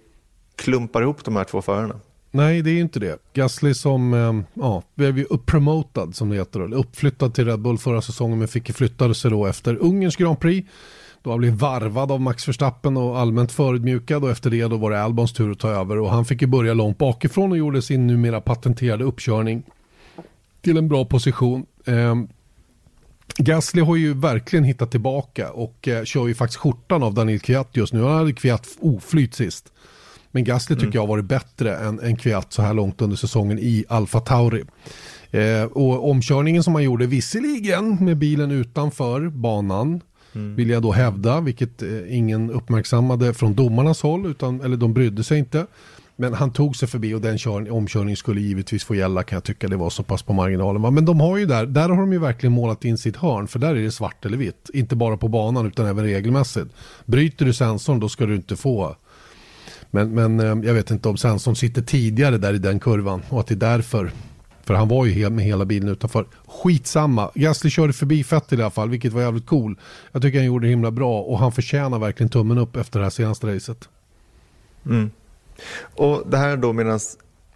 klumpar 0.56 1.02
ihop 1.02 1.26
de 1.26 1.36
här 1.36 1.44
två 1.44 1.62
förarna. 1.62 2.00
Nej, 2.32 2.62
det 2.62 2.72
är 2.72 2.80
inte 2.80 3.00
det. 3.00 3.18
Gasly 3.34 3.74
som 3.74 4.14
eh, 4.14 4.34
ja, 4.54 4.84
blev 4.96 5.18
ju 5.18 5.26
uppromotad 5.30 6.16
som 6.16 6.30
det 6.30 6.36
heter. 6.36 6.60
Då. 6.60 6.76
Uppflyttad 6.76 7.34
till 7.34 7.46
Red 7.46 7.60
Bull 7.60 7.78
förra 7.78 8.02
säsongen 8.02 8.40
men 8.40 8.48
fick 8.48 8.76
flyttade 8.76 9.16
sig 9.16 9.32
då 9.32 9.46
efter 9.46 9.76
Ungerns 9.76 10.16
Grand 10.16 10.40
Prix. 10.40 10.70
Då 11.24 11.30
han 11.30 11.40
blev 11.40 11.54
varvad 11.54 12.12
av 12.12 12.22
Max 12.22 12.48
Verstappen 12.48 12.98
och 12.98 13.20
allmänt 13.20 13.52
förödmjukad 13.52 14.24
och 14.24 14.30
efter 14.30 14.50
det 14.50 14.64
då 14.64 14.78
var 14.78 14.92
det 14.92 15.04
Albons 15.04 15.34
tur 15.34 15.52
att 15.52 15.60
ta 15.60 15.70
över 15.70 16.00
och 16.00 16.10
han 16.10 16.26
fick 16.26 16.42
ju 16.42 16.48
börja 16.48 16.74
långt 16.74 16.98
bakifrån 16.98 17.52
och 17.52 17.58
gjorde 17.58 17.82
sin 17.82 18.08
numera 18.08 18.42
patenterade 18.42 19.04
uppkörning 19.04 19.64
till 20.64 20.78
en 20.78 20.88
bra 20.88 21.06
position. 21.06 21.66
Eh, 21.86 22.16
Gasly 23.38 23.82
har 23.82 23.96
ju 23.96 24.14
verkligen 24.14 24.64
hittat 24.64 24.92
tillbaka 24.92 25.52
och 25.52 25.88
eh, 25.88 26.04
kör 26.04 26.28
ju 26.28 26.36
faktiskt 26.36 26.60
skjortan 26.60 27.04
av 27.04 27.14
Daniel 27.14 27.40
Kviat 27.40 27.70
just 27.74 27.94
nu. 27.94 28.04
Han 28.04 28.18
hade 28.18 28.34
Kviat 28.34 28.68
oflyt 28.80 29.34
sist. 29.34 29.74
Men 30.32 30.44
Gasly 30.44 30.76
tycker 30.76 30.86
mm. 30.86 30.96
jag 30.96 31.02
har 31.02 31.08
varit 31.08 31.26
bättre 31.26 31.78
än, 31.78 32.00
än 32.00 32.16
Kviat 32.16 32.54
så 32.54 32.62
här 32.62 32.74
långt 32.74 33.02
under 33.02 33.18
säsongen 33.18 33.60
i 33.60 33.86
Alfa 33.88 34.20
Tauri. 34.20 34.64
Eh, 35.32 35.64
och 35.64 36.10
omkörningen 36.10 36.64
som 36.64 36.76
han 36.76 36.84
gjorde 36.84 37.06
visserligen 37.06 38.06
med 38.06 38.18
bilen 38.18 38.52
utanför 38.52 39.30
banan 39.30 40.02
mm. 40.36 40.56
vill 40.56 40.70
jag 40.70 40.82
då 40.82 40.92
hävda, 40.92 41.42
vilket 41.42 41.82
eh, 41.82 42.18
ingen 42.18 42.52
uppmärksammade 42.52 43.34
från 43.34 43.54
domarnas 43.54 44.02
håll, 44.02 44.26
utan, 44.26 44.62
eller 44.62 44.78
de 44.78 44.94
brydde 44.94 45.24
sig 45.24 45.40
inte. 45.40 45.66
Men 46.16 46.34
han 46.34 46.52
tog 46.52 46.76
sig 46.76 46.88
förbi 46.88 47.14
och 47.14 47.22
den 47.22 47.38
kör, 47.38 47.72
omkörningen 47.72 48.18
skulle 48.18 48.42
givetvis 48.42 48.84
få 48.84 48.96
gälla 48.96 49.24
kan 49.24 49.36
jag 49.36 49.44
tycka. 49.44 49.68
Det 49.68 49.76
var 49.76 49.90
så 49.90 50.04
pass 50.04 50.24
på 50.24 50.34
marginalen. 50.34 50.94
Men 50.94 51.06
de 51.06 51.20
har 51.20 51.38
ju 51.38 51.46
där, 51.46 51.66
där 51.66 51.90
har 51.90 51.98
de 51.98 52.14
ju 52.14 52.20
verkligen 52.20 52.54
målat 52.54 52.86
in 52.86 52.98
sitt 52.98 53.16
hörn. 53.16 53.48
För 53.48 53.60
där 53.60 53.76
är 53.76 53.82
det 53.84 53.92
svart 53.92 54.26
eller 54.26 54.38
vitt. 54.38 54.70
Inte 54.74 54.96
bara 54.96 55.18
på 55.18 55.28
banan 55.28 55.66
utan 55.66 55.86
även 55.86 56.04
regelmässigt. 56.04 56.68
Bryter 57.06 57.46
du 57.46 57.54
sensorn 57.54 58.00
då 58.00 58.10
ska 58.10 58.26
du 58.26 58.36
inte 58.36 58.56
få. 58.56 58.96
Men, 59.92 60.14
men 60.14 60.40
eh, 60.40 60.68
jag 60.68 60.74
vet 60.74 60.92
inte 60.92 61.10
om 61.10 61.18
sensorn 61.18 61.56
sitter 61.56 61.82
tidigare 61.82 62.38
där 62.38 62.54
i 62.54 62.58
den 62.58 62.80
kurvan. 62.80 63.22
Och 63.30 63.40
att 63.40 63.48
det 63.48 63.54
är 63.54 63.56
därför. 63.56 64.12
För 64.64 64.74
han 64.74 64.88
var 64.88 65.06
ju 65.06 65.30
med 65.30 65.46
hela 65.46 65.66
bilen 65.66 65.90
utanför. 65.90 66.26
Skitsamma. 66.48 67.32
Gasly 67.36 67.70
körde 67.70 67.94
förbi 67.94 68.24
Fett 68.24 68.54
i 68.54 68.56
alla 68.56 68.70
fall, 68.70 68.90
vilket 68.90 69.14
var 69.14 69.22
jävligt 69.22 69.46
cool. 69.46 69.80
Jag 70.12 70.22
tycker 70.22 70.38
han 70.38 70.46
gjorde 70.46 70.66
det 70.66 70.70
himla 70.70 70.92
bra 70.92 71.22
och 71.22 71.40
han 71.40 71.52
förtjänar 71.52 72.00
verkligen 72.00 72.30
tummen 72.30 72.58
upp 72.58 72.76
efter 72.76 73.00
det 73.00 73.06
här 73.06 73.10
senaste 73.10 73.56
racet. 73.56 73.90
Mm. 74.86 75.12
Och 75.96 76.24
det 76.28 76.38
här 76.38 76.58
då 76.58 76.74
medan 76.74 77.00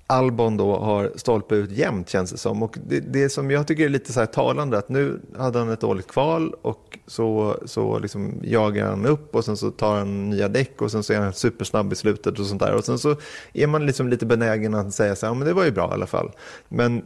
Albon 0.10 0.57
då 0.57 0.77
har 0.77 1.12
stolpe 1.15 1.55
ut 1.55 1.71
jämt 1.71 2.10
känns 2.10 2.31
det 2.31 2.38
som. 2.38 2.63
Och 2.63 2.77
det, 2.88 2.99
det 2.99 3.29
som 3.29 3.51
jag 3.51 3.67
tycker 3.67 3.86
är 3.86 3.89
lite 3.89 4.13
så 4.13 4.19
här 4.19 4.27
talande 4.27 4.77
att 4.77 4.89
nu 4.89 5.21
hade 5.38 5.60
han 5.60 5.69
ett 5.69 5.81
dåligt 5.81 6.07
kval 6.07 6.55
och 6.62 6.99
så, 7.07 7.57
så 7.65 7.99
liksom 7.99 8.33
jagar 8.43 8.89
han 8.89 9.05
upp 9.05 9.36
och 9.36 9.45
sen 9.45 9.57
så 9.57 9.71
tar 9.71 9.97
han 9.97 10.29
nya 10.29 10.47
däck 10.47 10.81
och 10.81 10.91
sen 10.91 11.03
så 11.03 11.13
är 11.13 11.19
han 11.19 11.33
supersnabb 11.33 11.93
i 11.93 11.95
slutet 11.95 12.39
och 12.39 12.45
sånt 12.45 12.62
där. 12.62 12.73
Och 12.73 12.86
sen 12.86 12.99
så 12.99 13.15
är 13.53 13.67
man 13.67 13.86
liksom 13.86 14.07
lite 14.10 14.25
benägen 14.25 14.73
att 14.73 14.93
säga 14.93 15.15
så 15.15 15.25
här, 15.25 15.33
ja 15.33 15.38
men 15.38 15.47
det 15.47 15.53
var 15.53 15.63
ju 15.65 15.71
bra 15.71 15.89
i 15.89 15.93
alla 15.93 16.07
fall. 16.07 16.31
Men 16.69 17.05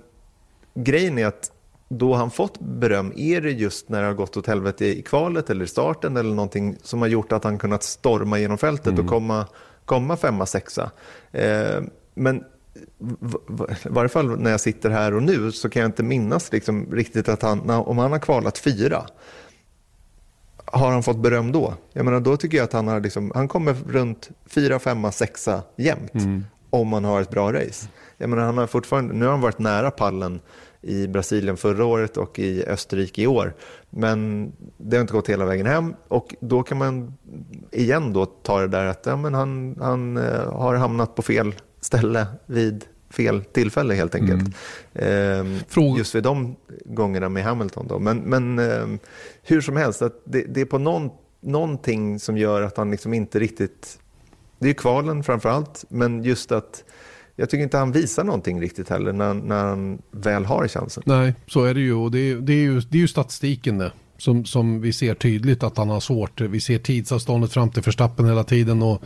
grejen 0.73 1.17
är 1.17 1.25
att 1.25 1.51
då 1.89 2.13
han 2.13 2.31
fått 2.31 2.59
beröm, 2.59 3.13
är 3.15 3.41
det 3.41 3.51
just 3.51 3.89
när 3.89 4.01
det 4.01 4.07
har 4.07 4.13
gått 4.13 4.37
åt 4.37 4.47
helvete 4.47 4.85
i 4.85 5.01
kvalet 5.01 5.49
eller 5.49 5.65
i 5.65 5.67
starten 5.67 6.17
eller 6.17 6.35
någonting 6.35 6.77
som 6.83 7.01
har 7.01 7.07
gjort 7.07 7.31
att 7.31 7.43
han 7.43 7.57
kunnat 7.57 7.83
storma 7.83 8.39
genom 8.39 8.57
fältet 8.57 8.87
mm. 8.87 8.99
och 8.99 9.09
komma 9.09 9.45
komma 9.85 10.17
femma, 10.17 10.45
sexa. 10.45 10.91
Eh, 11.31 11.81
men 12.13 12.37
i 12.37 13.89
varje 13.89 14.09
fall 14.09 14.39
när 14.39 14.51
jag 14.51 14.59
sitter 14.59 14.89
här 14.89 15.13
och 15.13 15.23
nu 15.23 15.51
så 15.51 15.69
kan 15.69 15.81
jag 15.81 15.89
inte 15.89 16.03
minnas 16.03 16.51
liksom 16.51 16.87
riktigt 16.91 17.29
att 17.29 17.41
han, 17.41 17.69
om 17.69 17.97
han 17.97 18.11
har 18.11 18.19
kvalat 18.19 18.57
fyra, 18.57 19.05
har 20.65 20.91
han 20.91 21.03
fått 21.03 21.17
beröm 21.17 21.51
då? 21.51 21.73
Jag 21.93 22.05
menar, 22.05 22.19
då 22.19 22.37
tycker 22.37 22.57
jag 22.57 22.63
att 22.63 22.73
han 22.73 22.87
har 22.87 22.99
liksom, 22.99 23.31
han 23.35 23.47
kommer 23.47 23.73
runt 23.73 24.29
fyra, 24.45 24.79
femma, 24.79 25.11
sexa 25.11 25.63
jämt 25.75 26.13
mm. 26.13 26.45
om 26.69 26.93
han 26.93 27.03
har 27.03 27.21
ett 27.21 27.29
bra 27.29 27.53
race. 27.53 27.87
Jag 28.17 28.29
menar, 28.29 28.43
han 28.43 28.57
har 28.57 28.67
fortfarande, 28.67 29.13
nu 29.13 29.25
har 29.25 29.31
han 29.31 29.41
varit 29.41 29.59
nära 29.59 29.91
pallen 29.91 30.39
i 30.81 31.07
Brasilien 31.07 31.57
förra 31.57 31.85
året 31.85 32.17
och 32.17 32.39
i 32.39 32.65
Österrike 32.65 33.21
i 33.21 33.27
år. 33.27 33.53
Men 33.89 34.51
det 34.77 34.97
har 34.97 35.01
inte 35.01 35.13
gått 35.13 35.29
hela 35.29 35.45
vägen 35.45 35.65
hem 35.65 35.93
och 36.07 36.35
då 36.39 36.63
kan 36.63 36.77
man 36.77 37.13
igen 37.71 38.13
då 38.13 38.25
ta 38.25 38.59
det 38.59 38.67
där 38.67 38.85
att 38.85 39.05
ja, 39.05 39.17
men 39.17 39.33
han, 39.33 39.75
han 39.79 40.17
eh, 40.17 40.53
har 40.53 40.75
hamnat 40.75 41.15
på 41.15 41.21
fel 41.21 41.55
ställe 41.81 42.27
vid 42.45 42.85
fel 43.09 43.43
tillfälle 43.43 43.93
helt 43.93 44.15
enkelt. 44.15 44.55
Mm. 44.93 45.55
Eh, 45.73 45.97
just 45.97 46.15
vid 46.15 46.23
de 46.23 46.55
gångerna 46.85 47.29
med 47.29 47.43
Hamilton. 47.43 47.87
Då. 47.87 47.99
Men, 47.99 48.17
men 48.17 48.59
eh, 48.59 48.87
hur 49.43 49.61
som 49.61 49.77
helst, 49.77 50.01
att 50.01 50.21
det, 50.23 50.41
det 50.41 50.61
är 50.61 50.65
på 50.65 50.77
någon, 50.77 51.09
någonting 51.39 52.19
som 52.19 52.37
gör 52.37 52.61
att 52.61 52.77
han 52.77 52.91
liksom 52.91 53.13
inte 53.13 53.39
riktigt... 53.39 53.97
Det 54.59 54.69
är 54.69 54.73
kvalen 54.73 55.23
framför 55.23 55.49
allt, 55.49 55.85
men 55.89 56.23
just 56.23 56.51
att 56.51 56.83
jag 57.41 57.49
tycker 57.49 57.63
inte 57.63 57.77
han 57.77 57.91
visar 57.91 58.23
någonting 58.23 58.61
riktigt 58.61 58.89
heller 58.89 59.13
när, 59.13 59.33
när 59.33 59.63
han 59.63 60.01
väl 60.11 60.45
har 60.45 60.67
chansen. 60.67 61.03
Nej, 61.05 61.33
så 61.47 61.63
är 61.63 61.73
det 61.73 61.79
ju. 61.79 61.93
Och 61.93 62.11
det 62.11 62.19
är, 62.19 62.35
det 62.35 62.53
är, 62.53 62.61
ju, 62.61 62.79
det 62.79 62.97
är 62.97 63.01
ju 63.01 63.07
statistiken 63.07 63.77
det. 63.77 63.91
Som, 64.17 64.45
som 64.45 64.81
vi 64.81 64.93
ser 64.93 65.13
tydligt 65.13 65.63
att 65.63 65.77
han 65.77 65.89
har 65.89 65.99
svårt. 65.99 66.41
Vi 66.41 66.59
ser 66.59 66.77
tidsavståndet 66.77 67.53
fram 67.53 67.69
till 67.69 67.83
förstappen 67.83 68.25
hela 68.25 68.43
tiden 68.43 68.81
och 68.81 69.01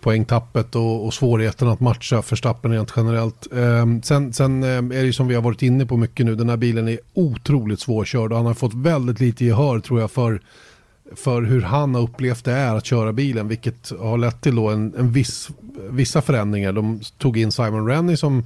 poängtappet 0.00 0.74
och, 0.74 1.06
och 1.06 1.14
svårigheten 1.14 1.68
att 1.68 1.80
matcha 1.80 2.22
förstappen 2.22 2.72
rent 2.72 2.92
generellt. 2.96 3.52
Eh, 3.52 3.86
sen, 4.02 4.32
sen 4.32 4.62
ehm, 4.62 4.92
är 4.92 4.96
det 4.96 5.06
ju 5.06 5.12
som 5.12 5.28
vi 5.28 5.34
har 5.34 5.42
varit 5.42 5.62
inne 5.62 5.86
på 5.86 5.96
mycket 5.96 6.26
nu, 6.26 6.34
den 6.34 6.48
här 6.48 6.56
bilen 6.56 6.88
är 6.88 6.98
otroligt 7.14 7.80
svårkörd 7.80 8.32
och 8.32 8.36
han 8.36 8.46
har 8.46 8.54
fått 8.54 8.74
väldigt 8.74 9.20
lite 9.20 9.44
gehör 9.44 9.80
tror 9.80 10.00
jag 10.00 10.10
för 10.10 10.40
för 11.14 11.42
hur 11.42 11.62
han 11.62 11.94
har 11.94 12.02
upplevt 12.02 12.44
det 12.44 12.52
är 12.52 12.74
att 12.74 12.86
köra 12.86 13.12
bilen, 13.12 13.48
vilket 13.48 13.92
har 14.00 14.18
lett 14.18 14.40
till 14.40 14.56
då 14.56 14.68
en, 14.68 14.94
en 14.98 15.12
viss, 15.12 15.48
vissa 15.90 16.22
förändringar. 16.22 16.72
De 16.72 17.00
tog 17.18 17.38
in 17.38 17.52
Simon 17.52 17.86
Rennie 17.86 18.16
som 18.16 18.44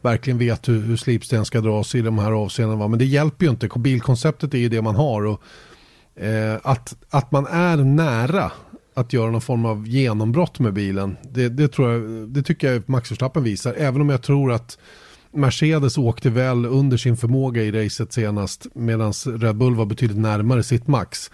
verkligen 0.00 0.38
vet 0.38 0.68
hur, 0.68 0.80
hur 0.80 0.96
slipsten 0.96 1.44
ska 1.44 1.60
dras 1.60 1.94
i 1.94 2.00
de 2.00 2.18
här 2.18 2.32
avseendena. 2.32 2.88
Men 2.88 2.98
det 2.98 3.04
hjälper 3.04 3.46
ju 3.46 3.50
inte, 3.50 3.68
bilkonceptet 3.78 4.54
är 4.54 4.58
ju 4.58 4.68
det 4.68 4.82
man 4.82 4.96
har. 4.96 5.22
Och, 5.26 5.42
eh, 6.22 6.58
att, 6.62 6.96
att 7.10 7.32
man 7.32 7.46
är 7.46 7.76
nära 7.76 8.52
att 8.94 9.12
göra 9.12 9.30
någon 9.30 9.40
form 9.40 9.64
av 9.64 9.88
genombrott 9.88 10.58
med 10.58 10.72
bilen, 10.72 11.16
det, 11.22 11.48
det, 11.48 11.68
tror 11.68 11.90
jag, 11.90 12.28
det 12.28 12.42
tycker 12.42 12.72
jag 12.72 12.88
Max 12.88 13.10
Verstappen 13.10 13.42
visar. 13.42 13.74
Även 13.78 14.00
om 14.00 14.08
jag 14.08 14.22
tror 14.22 14.52
att 14.52 14.78
Mercedes 15.32 15.98
åkte 15.98 16.30
väl 16.30 16.66
under 16.66 16.96
sin 16.96 17.16
förmåga 17.16 17.62
i 17.62 17.84
racet 17.84 18.12
senast 18.12 18.66
medan 18.74 19.12
Red 19.12 19.56
Bull 19.56 19.74
var 19.74 19.86
betydligt 19.86 20.18
närmare 20.18 20.62
sitt 20.62 20.86
max. 20.86 21.30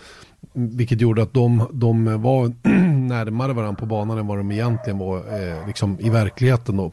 Vilket 0.52 1.00
gjorde 1.00 1.22
att 1.22 1.34
de, 1.34 1.68
de 1.72 2.22
var 2.22 2.46
närmare 3.08 3.52
varandra 3.52 3.80
på 3.80 3.86
banan 3.86 4.18
än 4.18 4.26
vad 4.26 4.38
de 4.38 4.52
egentligen 4.52 4.98
var 4.98 5.16
eh, 5.16 5.66
liksom 5.66 6.00
i 6.00 6.10
verkligheten. 6.10 6.76
Då. 6.76 6.92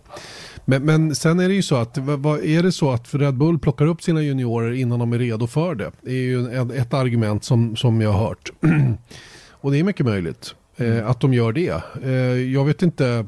Men, 0.66 0.86
men 0.86 1.16
sen 1.16 1.40
är 1.40 1.50
det 1.50 1.56
ju 1.56 1.62
så 1.62 1.76
att, 1.76 1.98
vad, 1.98 2.44
är 2.44 2.64
det 2.64 2.72
så 2.72 2.92
att 2.92 3.14
Red 3.14 3.38
Bull 3.38 3.60
plockar 3.60 3.86
upp 3.86 4.02
sina 4.02 4.22
juniorer 4.22 4.72
innan 4.72 5.00
de 5.00 5.14
är 5.14 5.20
redo 5.20 5.48
för 5.48 5.76
det? 5.76 5.92
Det 6.02 6.12
är 6.12 6.24
ju 6.24 6.62
ett, 6.62 6.72
ett 6.72 6.94
argument 6.94 7.44
som, 7.44 7.76
som 7.76 8.02
jag 8.02 8.12
har 8.12 8.28
hört. 8.28 8.52
Och 9.52 9.72
det 9.72 9.80
är 9.80 9.84
mycket 9.84 10.06
möjligt 10.06 10.56
eh, 10.78 11.10
att 11.10 11.20
de 11.20 11.34
gör 11.34 11.52
det. 11.52 11.84
Eh, 12.04 12.12
jag 12.54 12.66
vet 12.66 12.82
inte, 12.82 13.26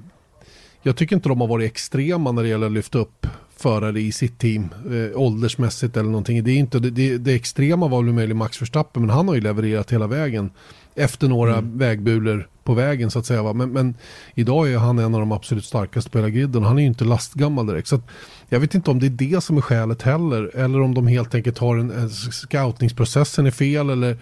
jag 0.81 0.95
tycker 0.95 1.15
inte 1.15 1.29
de 1.29 1.41
har 1.41 1.47
varit 1.47 1.71
extrema 1.71 2.31
när 2.31 2.43
det 2.43 2.49
gäller 2.49 2.67
att 2.67 2.73
lyfta 2.73 2.97
upp 2.99 3.27
förare 3.57 4.01
i 4.01 4.11
sitt 4.11 4.39
team 4.39 4.69
eh, 4.91 5.19
åldersmässigt 5.19 5.97
eller 5.97 6.09
någonting. 6.09 6.43
Det, 6.43 6.51
är 6.51 6.57
inte, 6.57 6.79
det, 6.79 7.17
det, 7.17 7.33
extrema 7.33 7.87
var 7.87 8.03
väl 8.03 8.13
möjligen 8.13 8.37
Max 8.37 8.61
Verstappen 8.61 9.01
men 9.01 9.09
han 9.09 9.27
har 9.27 9.35
ju 9.35 9.41
levererat 9.41 9.91
hela 9.91 10.07
vägen 10.07 10.49
efter 10.95 11.27
några 11.27 11.57
mm. 11.57 11.77
vägbulor 11.77 12.47
på 12.63 12.73
vägen 12.73 13.11
så 13.11 13.19
att 13.19 13.25
säga. 13.25 13.53
Men, 13.53 13.71
men, 13.71 13.95
idag 14.35 14.71
är 14.71 14.77
han 14.77 14.99
en 14.99 15.15
av 15.15 15.19
de 15.19 15.31
absolut 15.31 15.65
starkaste 15.65 16.09
på 16.09 16.17
hela 16.17 16.29
griden 16.29 16.63
han 16.63 16.77
är 16.77 16.81
ju 16.81 16.87
inte 16.87 17.03
lastgammal 17.03 17.67
direkt. 17.67 17.87
Så 17.87 18.01
jag 18.49 18.59
vet 18.59 18.75
inte 18.75 18.91
om 18.91 18.99
det 18.99 19.05
är 19.05 19.09
det 19.09 19.43
som 19.43 19.57
är 19.57 19.61
skälet 19.61 20.01
heller 20.01 20.51
eller 20.55 20.81
om 20.81 20.93
de 20.93 21.07
helt 21.07 21.35
enkelt 21.35 21.57
har 21.57 21.77
en, 21.77 21.91
en 21.91 22.09
scoutningsprocessen 22.09 23.45
är 23.45 23.51
fel 23.51 23.89
eller 23.89 24.17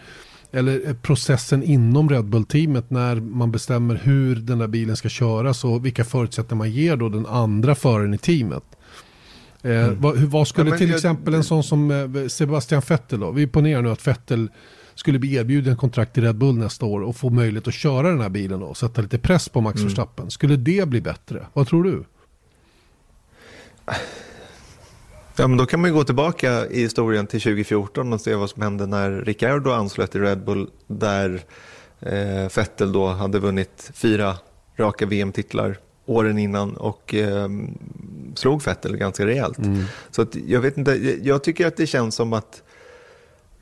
eller 0.56 0.94
processen 0.94 1.64
inom 1.64 2.10
Red 2.10 2.26
Bull-teamet 2.26 2.90
när 2.90 3.16
man 3.16 3.52
bestämmer 3.52 3.96
hur 3.96 4.36
den 4.36 4.60
där 4.60 4.68
bilen 4.68 4.96
ska 4.96 5.10
köras 5.10 5.64
och 5.64 5.86
vilka 5.86 6.04
förutsättningar 6.04 6.58
man 6.58 6.72
ger 6.72 6.96
då 6.96 7.10
den 7.10 7.26
andra 7.26 7.76
föraren 7.76 8.14
i 8.14 8.18
teamet. 8.18 8.64
Eh, 9.64 9.86
mm. 9.86 10.02
vad, 10.02 10.18
vad, 10.18 10.48
skulle 10.48 10.70
ja, 10.70 10.78
till 10.78 10.90
jag, 10.90 10.96
exempel 10.96 11.34
en 11.34 11.44
sån 11.44 11.64
som 11.64 11.92
eh, 11.92 12.28
Sebastian 12.28 12.82
Vettel 12.88 13.20
då? 13.20 13.32
Vi 13.32 13.48
ponerar 13.48 13.82
nu 13.82 13.92
att 13.92 14.08
Vettel 14.08 14.50
skulle 14.96 15.20
bli 15.20 15.36
erbjuden 15.36 15.78
kontrakt 15.78 16.18
i 16.18 16.22
Red 16.22 16.36
Bull 16.36 16.56
nästa 16.56 16.86
år 16.86 17.02
och 17.02 17.16
få 17.16 17.30
möjlighet 17.30 17.68
att 17.68 17.74
köra 17.74 18.10
den 18.10 18.22
här 18.22 18.30
bilen 18.30 18.60
då, 18.60 18.66
och 18.66 18.78
sätta 18.78 19.02
lite 19.02 19.18
press 19.18 19.50
på 19.50 19.62
Max 19.62 19.76
mm. 19.76 19.88
Verstappen. 19.88 20.32
Skulle 20.32 20.56
det 20.56 20.88
bli 20.88 21.02
bättre? 21.02 21.46
Vad 21.54 21.68
tror 21.68 21.84
du? 21.84 22.04
Ja, 25.36 25.48
men 25.48 25.58
då 25.58 25.66
kan 25.66 25.82
man 25.82 25.90
ju 25.90 25.96
gå 25.96 26.04
tillbaka 26.04 26.68
i 26.68 26.82
historien 26.82 27.28
till 27.28 27.42
2014 27.42 28.14
och 28.14 28.22
se 28.22 28.36
vad 28.36 28.50
som 28.50 28.62
hände 28.62 28.86
när 28.86 29.12
Ricciardo 29.12 29.72
anslöt 29.72 30.12
till 30.12 30.22
Red 30.22 30.46
Bull 30.46 30.70
där 30.88 31.44
eh, 32.00 32.50
Vettel 32.56 32.92
då 32.92 33.08
hade 33.08 33.40
vunnit 33.40 33.92
fyra 33.94 34.36
raka 34.78 35.06
VM-titlar 35.06 35.78
åren 36.06 36.38
innan 36.38 36.78
och 36.78 37.14
eh, 37.16 37.48
slog 38.36 38.64
Vettel 38.64 38.98
ganska 38.98 39.26
rejält. 39.26 39.58
Mm. 39.58 39.84
Så 40.12 40.22
att, 40.22 40.36
jag 40.36 40.62
vet 40.62 40.78
inte, 40.78 41.20
jag 41.24 41.44
tycker 41.44 41.68
att 41.68 41.78
det 41.78 41.88
känns 41.88 42.16
som 42.16 42.34
att 42.34 42.64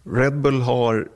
Red 0.03 0.37
Bull 0.37 0.61
har 0.61 1.07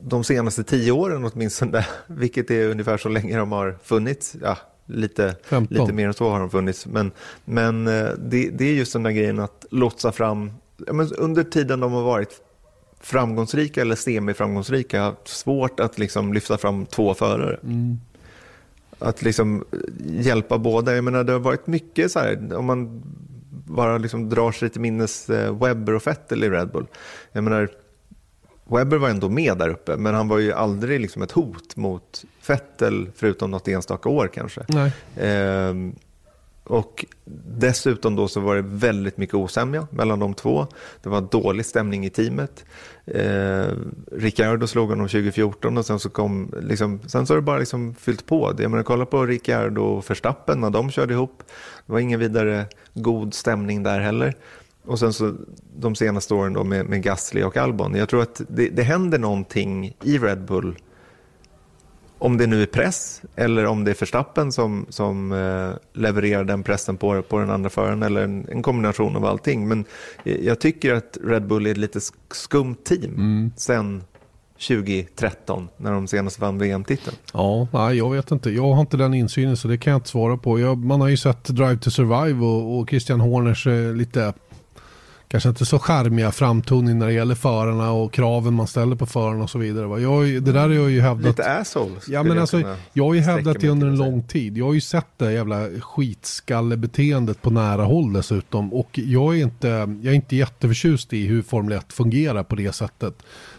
de 0.00 0.24
senaste 0.24 0.64
tio 0.64 0.92
åren 0.92 1.30
åtminstone, 1.32 1.86
vilket 2.06 2.50
är 2.50 2.68
ungefär 2.68 2.96
så 2.96 3.08
länge 3.08 3.36
de 3.36 3.52
har 3.52 3.78
funnits, 3.82 4.36
ja, 4.42 4.58
lite, 4.86 5.36
lite 5.68 5.92
mer 5.92 6.06
än 6.06 6.14
så 6.14 6.30
har 6.30 6.40
de 6.40 6.50
funnits, 6.50 6.86
men, 6.86 7.10
men 7.44 7.86
eh, 7.86 8.08
det, 8.18 8.50
det 8.50 8.64
är 8.64 8.74
just 8.74 8.92
den 8.92 9.02
där 9.02 9.10
grejen 9.10 9.40
att 9.40 9.66
lotsa 9.70 10.12
fram, 10.12 10.52
ja, 10.86 10.92
men 10.92 11.12
under 11.12 11.42
tiden 11.42 11.80
de 11.80 11.92
har 11.92 12.02
varit 12.02 12.40
framgångsrika 13.00 13.80
eller 13.80 13.96
semiframgångsrika, 13.96 15.14
svårt 15.24 15.80
att 15.80 15.98
liksom 15.98 16.32
lyfta 16.32 16.58
fram 16.58 16.86
två 16.86 17.14
förare. 17.14 17.58
Mm 17.62 18.00
att 19.02 19.22
liksom 19.22 19.64
hjälpa 20.04 20.58
båda. 20.58 20.94
Jag 20.94 21.04
menar, 21.04 21.24
det 21.24 21.32
har 21.32 21.40
varit 21.40 21.66
mycket 21.66 22.12
så 22.12 22.18
här, 22.18 22.54
om 22.56 22.64
man 22.64 23.02
bara 23.50 23.98
liksom 23.98 24.28
drar 24.28 24.52
sig 24.52 24.68
till 24.68 24.80
minnes 24.80 25.30
eh, 25.30 25.58
Webber 25.58 25.94
och 25.94 26.06
Vettel 26.06 26.44
i 26.44 26.50
Red 26.50 26.70
Bull. 26.70 26.86
Jag 27.32 27.44
menar, 27.44 27.68
Webber 28.64 28.96
var 28.96 29.08
ändå 29.08 29.28
med 29.28 29.58
där 29.58 29.68
uppe, 29.68 29.96
men 29.96 30.14
han 30.14 30.28
var 30.28 30.38
ju 30.38 30.52
aldrig 30.52 31.00
liksom 31.00 31.22
ett 31.22 31.32
hot 31.32 31.76
mot 31.76 32.24
Vettel, 32.46 33.10
förutom 33.14 33.50
något 33.50 33.68
enstaka 33.68 34.08
år 34.08 34.30
kanske. 34.34 34.60
Eh, 35.16 35.74
och 36.64 37.04
dessutom 37.58 38.16
då 38.16 38.28
så 38.28 38.40
var 38.40 38.56
det 38.56 38.62
väldigt 38.62 39.16
mycket 39.16 39.34
osämja 39.34 39.86
mellan 39.90 40.18
de 40.18 40.34
två. 40.34 40.66
Det 41.02 41.08
var 41.08 41.20
dålig 41.20 41.66
stämning 41.66 42.06
i 42.06 42.10
teamet. 42.10 42.64
Eh, 43.04 43.66
Ricciardo 44.12 44.66
slog 44.66 44.88
honom 44.88 45.08
2014 45.08 45.78
och 45.78 45.86
sen 45.86 45.98
så 45.98 46.10
kom, 46.10 46.54
liksom, 46.62 47.00
sen 47.06 47.26
så 47.26 47.32
har 47.32 47.36
det 47.36 47.42
bara 47.42 47.58
liksom 47.58 47.94
fyllt 47.94 48.26
på. 48.26 48.54
Jag 48.58 48.70
menar, 48.70 48.84
kolla 48.84 49.06
på 49.06 49.26
Ricciardo 49.26 49.82
och 49.82 50.10
Verstappen 50.10 50.60
när 50.60 50.70
de 50.70 50.90
körde 50.90 51.14
ihop. 51.14 51.42
Det 51.86 51.92
var 51.92 52.00
ingen 52.00 52.20
vidare 52.20 52.66
god 52.94 53.34
stämning 53.34 53.82
där 53.82 54.00
heller. 54.00 54.34
Och 54.84 54.98
sen 54.98 55.12
så 55.12 55.34
de 55.76 55.94
senaste 55.94 56.34
åren 56.34 56.52
då 56.52 56.64
med, 56.64 56.86
med 56.86 57.02
Gasly 57.02 57.42
och 57.42 57.56
Albon. 57.56 57.94
Jag 57.94 58.08
tror 58.08 58.22
att 58.22 58.40
det, 58.48 58.68
det 58.68 58.82
händer 58.82 59.18
någonting 59.18 59.96
i 60.02 60.18
Red 60.18 60.44
Bull 60.44 60.76
om 62.22 62.36
det 62.36 62.46
nu 62.46 62.62
är 62.62 62.66
press 62.66 63.22
eller 63.36 63.66
om 63.66 63.84
det 63.84 63.90
är 63.90 63.94
Verstappen 64.00 64.52
som, 64.52 64.86
som 64.88 65.32
eh, 65.32 66.00
levererar 66.00 66.44
den 66.44 66.62
pressen 66.62 66.96
på, 66.96 67.22
på 67.22 67.38
den 67.38 67.50
andra 67.50 67.70
föraren 67.70 68.02
eller 68.02 68.24
en, 68.24 68.46
en, 68.48 68.62
kombination 68.62 69.16
av 69.16 69.24
allting. 69.24 69.68
Men 69.68 69.84
jag 70.24 70.60
tycker 70.60 70.94
att 70.94 71.18
Red 71.24 71.46
Bull 71.46 71.66
är 71.66 71.70
ett 71.70 71.76
lite 71.76 72.00
skumt 72.30 72.76
team 72.84 73.14
mm. 73.14 73.52
sen 73.56 74.02
2013 74.68 75.68
när 75.76 75.92
de 75.92 76.06
senast 76.06 76.38
vann 76.38 76.58
VM-titeln? 76.58 77.16
Ja, 77.32 77.68
nej, 77.72 77.96
jag 77.96 78.10
vet 78.10 78.30
inte. 78.30 78.50
Jag 78.50 78.72
har 78.72 78.80
inte 78.80 78.96
den 78.96 79.14
insynen 79.14 79.56
så 79.56 79.68
det 79.68 79.78
kan 79.78 79.90
jag 79.90 79.98
inte 79.98 80.08
svara 80.08 80.36
på. 80.36 80.60
Jag, 80.60 80.78
man 80.78 81.00
har 81.00 81.08
ju 81.08 81.16
sett 81.16 81.44
Drive 81.44 81.76
to 81.76 81.90
Survive 81.90 82.44
och, 82.44 82.78
och 82.78 82.88
Christian 82.88 83.20
Horners 83.20 83.66
eh, 83.66 83.94
lite 83.94 84.32
kanske 85.32 85.48
inte 85.48 85.64
så 85.64 85.78
charmiga 85.78 86.32
framtoning 86.32 86.98
när 86.98 87.06
det 87.06 87.12
gäller 87.12 87.34
förarna 87.34 87.92
och 87.92 88.12
kraven 88.12 88.54
man 88.54 88.66
ställer 88.66 88.96
på 88.96 89.06
förarna 89.06 89.42
och 89.42 89.50
så 89.50 89.58
vidare. 89.58 90.02
Jag, 90.02 90.42
det 90.42 90.52
där 90.52 90.60
har 90.60 90.68
jag 90.68 90.90
ju 90.90 91.00
hävdat. 91.00 91.26
Lite 91.26 91.52
assholes. 91.52 92.08
Ja, 92.08 92.22
men 92.22 92.38
alltså, 92.38 92.62
jag 92.92 93.04
har 93.04 93.14
ju 93.14 93.20
hävdat 93.20 93.60
det 93.60 93.68
under 93.68 93.86
en 93.86 93.96
lång 93.96 94.22
tid. 94.22 94.58
Jag 94.58 94.64
har 94.64 94.72
ju 94.72 94.80
sett 94.80 95.06
det 95.16 95.32
jävla 95.32 95.68
skitskallebeteendet 95.80 97.42
på 97.42 97.50
nära 97.50 97.84
håll 97.84 98.12
dessutom. 98.12 98.74
Och 98.74 98.98
jag 98.98 99.38
är 99.38 99.42
inte, 99.42 99.68
jag 100.02 100.06
är 100.06 100.12
inte 100.12 100.36
jätteförtjust 100.36 101.12
i 101.12 101.26
hur 101.26 101.42
Formel 101.42 101.78
1 101.78 101.92
fungerar 101.92 102.42
på 102.42 102.56
det 102.56 102.72
sättet. 102.72 103.14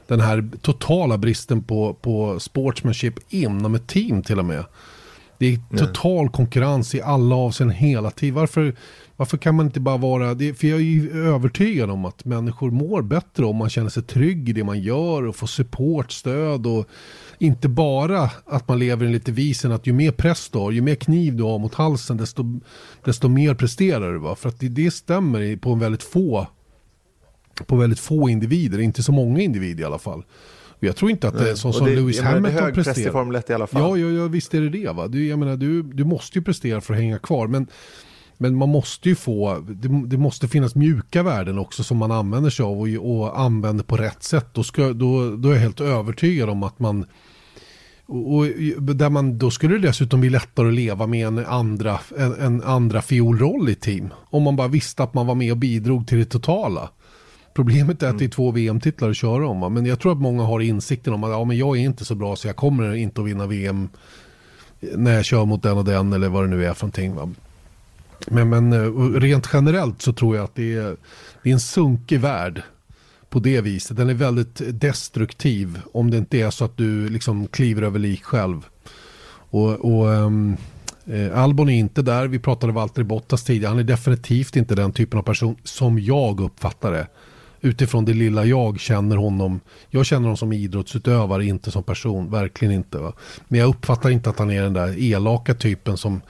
Den 0.08 0.20
här 0.20 0.50
totala 0.62 1.18
bristen 1.18 1.64
på, 1.64 1.94
på 1.94 2.40
sportsmanship 2.40 3.14
inom 3.30 3.76
ett 3.76 3.88
team 3.88 4.24
till 4.24 4.40
och 4.40 4.46
med. 4.46 4.66
Det 5.38 5.54
är 5.54 5.78
total 5.78 6.30
konkurrens 6.30 6.96
i 6.96 7.02
alla 7.02 7.36
avseenden 7.36 7.78
hela 7.78 8.12
tiden. 8.12 8.36
Varför, 8.36 8.76
varför 9.18 9.38
kan 9.38 9.56
man 9.56 9.66
inte 9.66 9.80
bara 9.80 9.98
vara, 9.98 10.34
det, 10.34 10.54
för 10.54 10.68
jag 10.68 10.80
är 10.80 10.84
ju 10.84 11.26
övertygad 11.26 11.90
om 11.90 12.06
att 12.06 12.26
människor 12.26 12.72
mår 12.72 13.02
bättre 13.02 13.46
om 13.46 13.56
man 13.56 13.70
känner 13.70 13.90
sig 13.90 14.04
trygg 14.04 14.50
i 14.50 14.54
det 14.54 14.64
man 14.64 14.80
gör 14.80 15.26
och 15.26 15.36
får 15.36 15.48
support, 15.48 16.12
stöd 16.12 16.68
och 16.68 16.86
inte 17.38 17.70
bara 17.70 18.30
att 18.46 18.68
man 18.68 18.80
lever 18.80 19.08
lite 19.08 19.32
visen 19.32 19.72
att 19.72 19.88
ju 19.88 19.94
mer 19.94 20.12
press 20.12 20.50
du 20.50 20.58
har, 20.58 20.72
ju 20.72 20.82
mer 20.82 20.96
kniv 20.96 21.36
du 21.36 21.44
har 21.44 21.60
mot 21.60 21.74
halsen 21.74 22.18
desto, 22.18 22.60
desto 23.04 23.28
mer 23.28 23.56
presterar 23.56 24.14
du. 24.14 24.20
Va? 24.20 24.36
För 24.36 24.50
att 24.50 24.60
det, 24.60 24.70
det 24.70 24.92
stämmer 24.92 25.58
på 25.58 25.72
en 25.72 25.80
väldigt 25.80 26.04
få 26.04 26.48
på 27.66 27.76
väldigt 27.76 28.00
få 28.00 28.30
individer, 28.30 28.80
inte 28.80 29.04
så 29.04 29.12
många 29.12 29.42
individer 29.42 29.84
i 29.84 29.86
alla 29.86 30.00
fall. 30.00 30.24
Jag 30.80 30.96
tror 30.96 31.12
inte 31.12 31.28
att 31.28 31.38
det 31.38 31.50
är 31.50 31.56
så 31.56 31.74
som 31.74 31.88
Lewis 31.88 32.22
Hamilton 32.22 32.74
presterar. 32.74 33.10
i 33.10 33.12
Formel 33.12 33.36
1 33.36 33.50
i 33.50 33.54
alla 33.54 33.68
fall. 33.68 33.82
Ja, 33.82 34.08
ja, 34.08 34.22
ja, 34.22 34.28
visst 34.28 34.54
är 34.54 34.62
det 34.62 34.70
det. 34.70 34.92
Va? 34.92 35.08
Du, 35.08 35.28
jag 35.28 35.40
menar, 35.40 35.58
du, 35.58 35.84
du 35.84 36.04
måste 36.04 36.40
ju 36.40 36.44
prestera 36.44 36.82
för 36.82 36.94
att 36.94 37.00
hänga 37.00 37.20
kvar. 37.20 37.48
Men 37.48 37.68
men 38.44 38.56
man 38.56 38.70
måste 38.70 39.10
ju 39.10 39.16
få, 39.16 39.64
det, 39.68 40.08
det, 40.08 40.18
måste 40.18 40.48
finnas 40.48 40.76
mjuka 40.76 41.24
värden 41.24 41.60
också 41.60 41.84
som 41.84 41.98
man 41.98 42.12
använder 42.12 42.50
sig 42.50 42.66
av 42.66 42.80
och, 42.82 42.88
och 42.88 43.40
använder 43.40 43.84
på 43.84 43.98
rätt 43.98 44.24
sätt. 44.24 44.48
Då, 44.54 44.64
ska, 44.64 44.94
då, 44.94 45.36
då 45.36 45.50
är 45.50 45.54
jag 45.54 45.62
helt 45.62 45.82
övertygad 45.82 46.50
om 46.50 46.64
att 46.64 46.80
man 46.80 47.06
och, 48.06 48.38
och, 48.38 48.46
där 48.96 49.10
man, 49.10 49.38
då 49.38 49.52
skulle 49.52 49.74
det 49.74 49.88
dessutom 49.88 50.20
bli 50.20 50.30
lättare 50.30 50.68
att 50.68 50.74
leva 50.74 51.08
med 51.08 51.28
en 51.28 51.46
andra, 51.46 52.00
en, 52.18 52.34
en 52.34 52.64
andra 52.64 53.02
fiolroll 53.02 53.70
i 53.70 53.76
team. 53.76 54.10
Om 54.30 54.44
man 54.44 54.56
bara 54.56 54.68
visste 54.68 55.04
att 55.04 55.14
man 55.14 55.28
var 55.28 55.36
med 55.36 55.52
och 55.52 55.58
bidrog 55.58 56.08
till 56.08 56.18
det 56.18 56.26
totala. 56.26 56.90
Problemet 57.54 58.04
är 58.04 58.10
att 58.10 58.20
det 58.20 58.26
är 58.26 58.30
två 58.30 58.52
VM-titlar 58.52 59.10
att 59.10 59.18
köra 59.18 59.48
om. 59.48 59.60
Va? 59.60 59.70
Men 59.70 59.86
jag 59.86 60.00
tror 60.00 60.12
att 60.12 60.22
många 60.22 60.44
har 60.44 60.60
insikten 60.60 61.14
om 61.14 61.24
att 61.24 61.32
ja, 61.32 61.44
men 61.44 61.58
jag 61.58 61.78
är 61.78 61.82
inte 61.82 62.06
så 62.06 62.16
bra 62.16 62.36
så 62.36 62.48
jag 62.48 62.56
kommer 62.56 62.96
inte 62.96 63.22
att 63.22 63.28
vinna 63.28 63.48
VM 63.48 63.90
när 64.80 65.14
jag 65.16 65.26
kör 65.26 65.46
mot 65.46 65.64
den 65.64 65.78
och 65.78 65.86
den 65.86 66.14
eller 66.14 66.30
vad 66.30 66.44
det 66.44 66.50
nu 66.50 66.66
är 66.66 66.74
för 66.74 66.86
någonting. 66.86 67.16
Va? 67.16 67.30
Men, 68.28 68.50
men 68.50 68.74
eh, 68.74 69.20
rent 69.20 69.50
generellt 69.54 70.02
så 70.02 70.14
tror 70.14 70.36
jag 70.36 70.44
att 70.44 70.56
det 70.56 70.76
är, 70.76 70.96
det 71.44 71.50
är 71.50 71.54
en 71.54 71.60
sunkig 71.60 72.20
värld 72.20 72.62
på 73.30 73.40
det 73.40 73.62
viset. 73.62 73.98
Den 73.98 74.10
är 74.10 74.14
väldigt 74.14 74.62
destruktiv 74.80 75.82
om 75.92 76.12
det 76.12 76.18
inte 76.18 76.38
är 76.38 76.50
så 76.50 76.66
att 76.66 76.78
du 76.78 77.10
liksom 77.10 77.48
kliver 77.48 77.82
över 77.82 78.00
lik 78.00 78.24
själv. 78.24 78.66
Och, 79.50 79.70
och 79.70 80.08
um, 80.08 80.58
Albon 81.34 81.70
är 81.70 81.80
inte 81.80 82.02
där. 82.02 82.28
Vi 82.28 82.40
pratade 82.40 82.74
Valtteri 82.74 83.04
Bottas 83.04 83.44
tidigare. 83.44 83.70
Han 83.70 83.80
är 83.80 83.84
definitivt 83.84 84.56
inte 84.56 84.76
den 84.76 84.92
typen 84.92 85.20
av 85.20 85.24
person 85.24 85.56
som 85.64 86.00
jag 86.00 86.40
uppfattar 86.40 86.92
det. 86.92 87.08
Utifrån 87.62 88.06
det 88.06 88.14
lilla 88.14 88.46
jag 88.46 88.80
känner 88.80 89.16
honom. 89.16 89.60
Jag 89.90 90.06
känner 90.06 90.22
honom 90.22 90.38
som 90.38 90.54
idrottsutövare, 90.54 91.46
inte 91.46 91.72
som 91.72 91.84
person. 91.84 92.32
Verkligen 92.32 92.74
inte. 92.74 92.98
Va? 92.98 93.14
Men 93.48 93.60
jag 93.60 93.70
uppfattar 93.70 94.10
inte 94.10 94.30
att 94.30 94.40
han 94.40 94.52
är 94.52 94.62
den 94.62 94.74
där 94.74 95.04
elaka 95.04 95.54
typen 95.54 95.98
som 95.98 96.22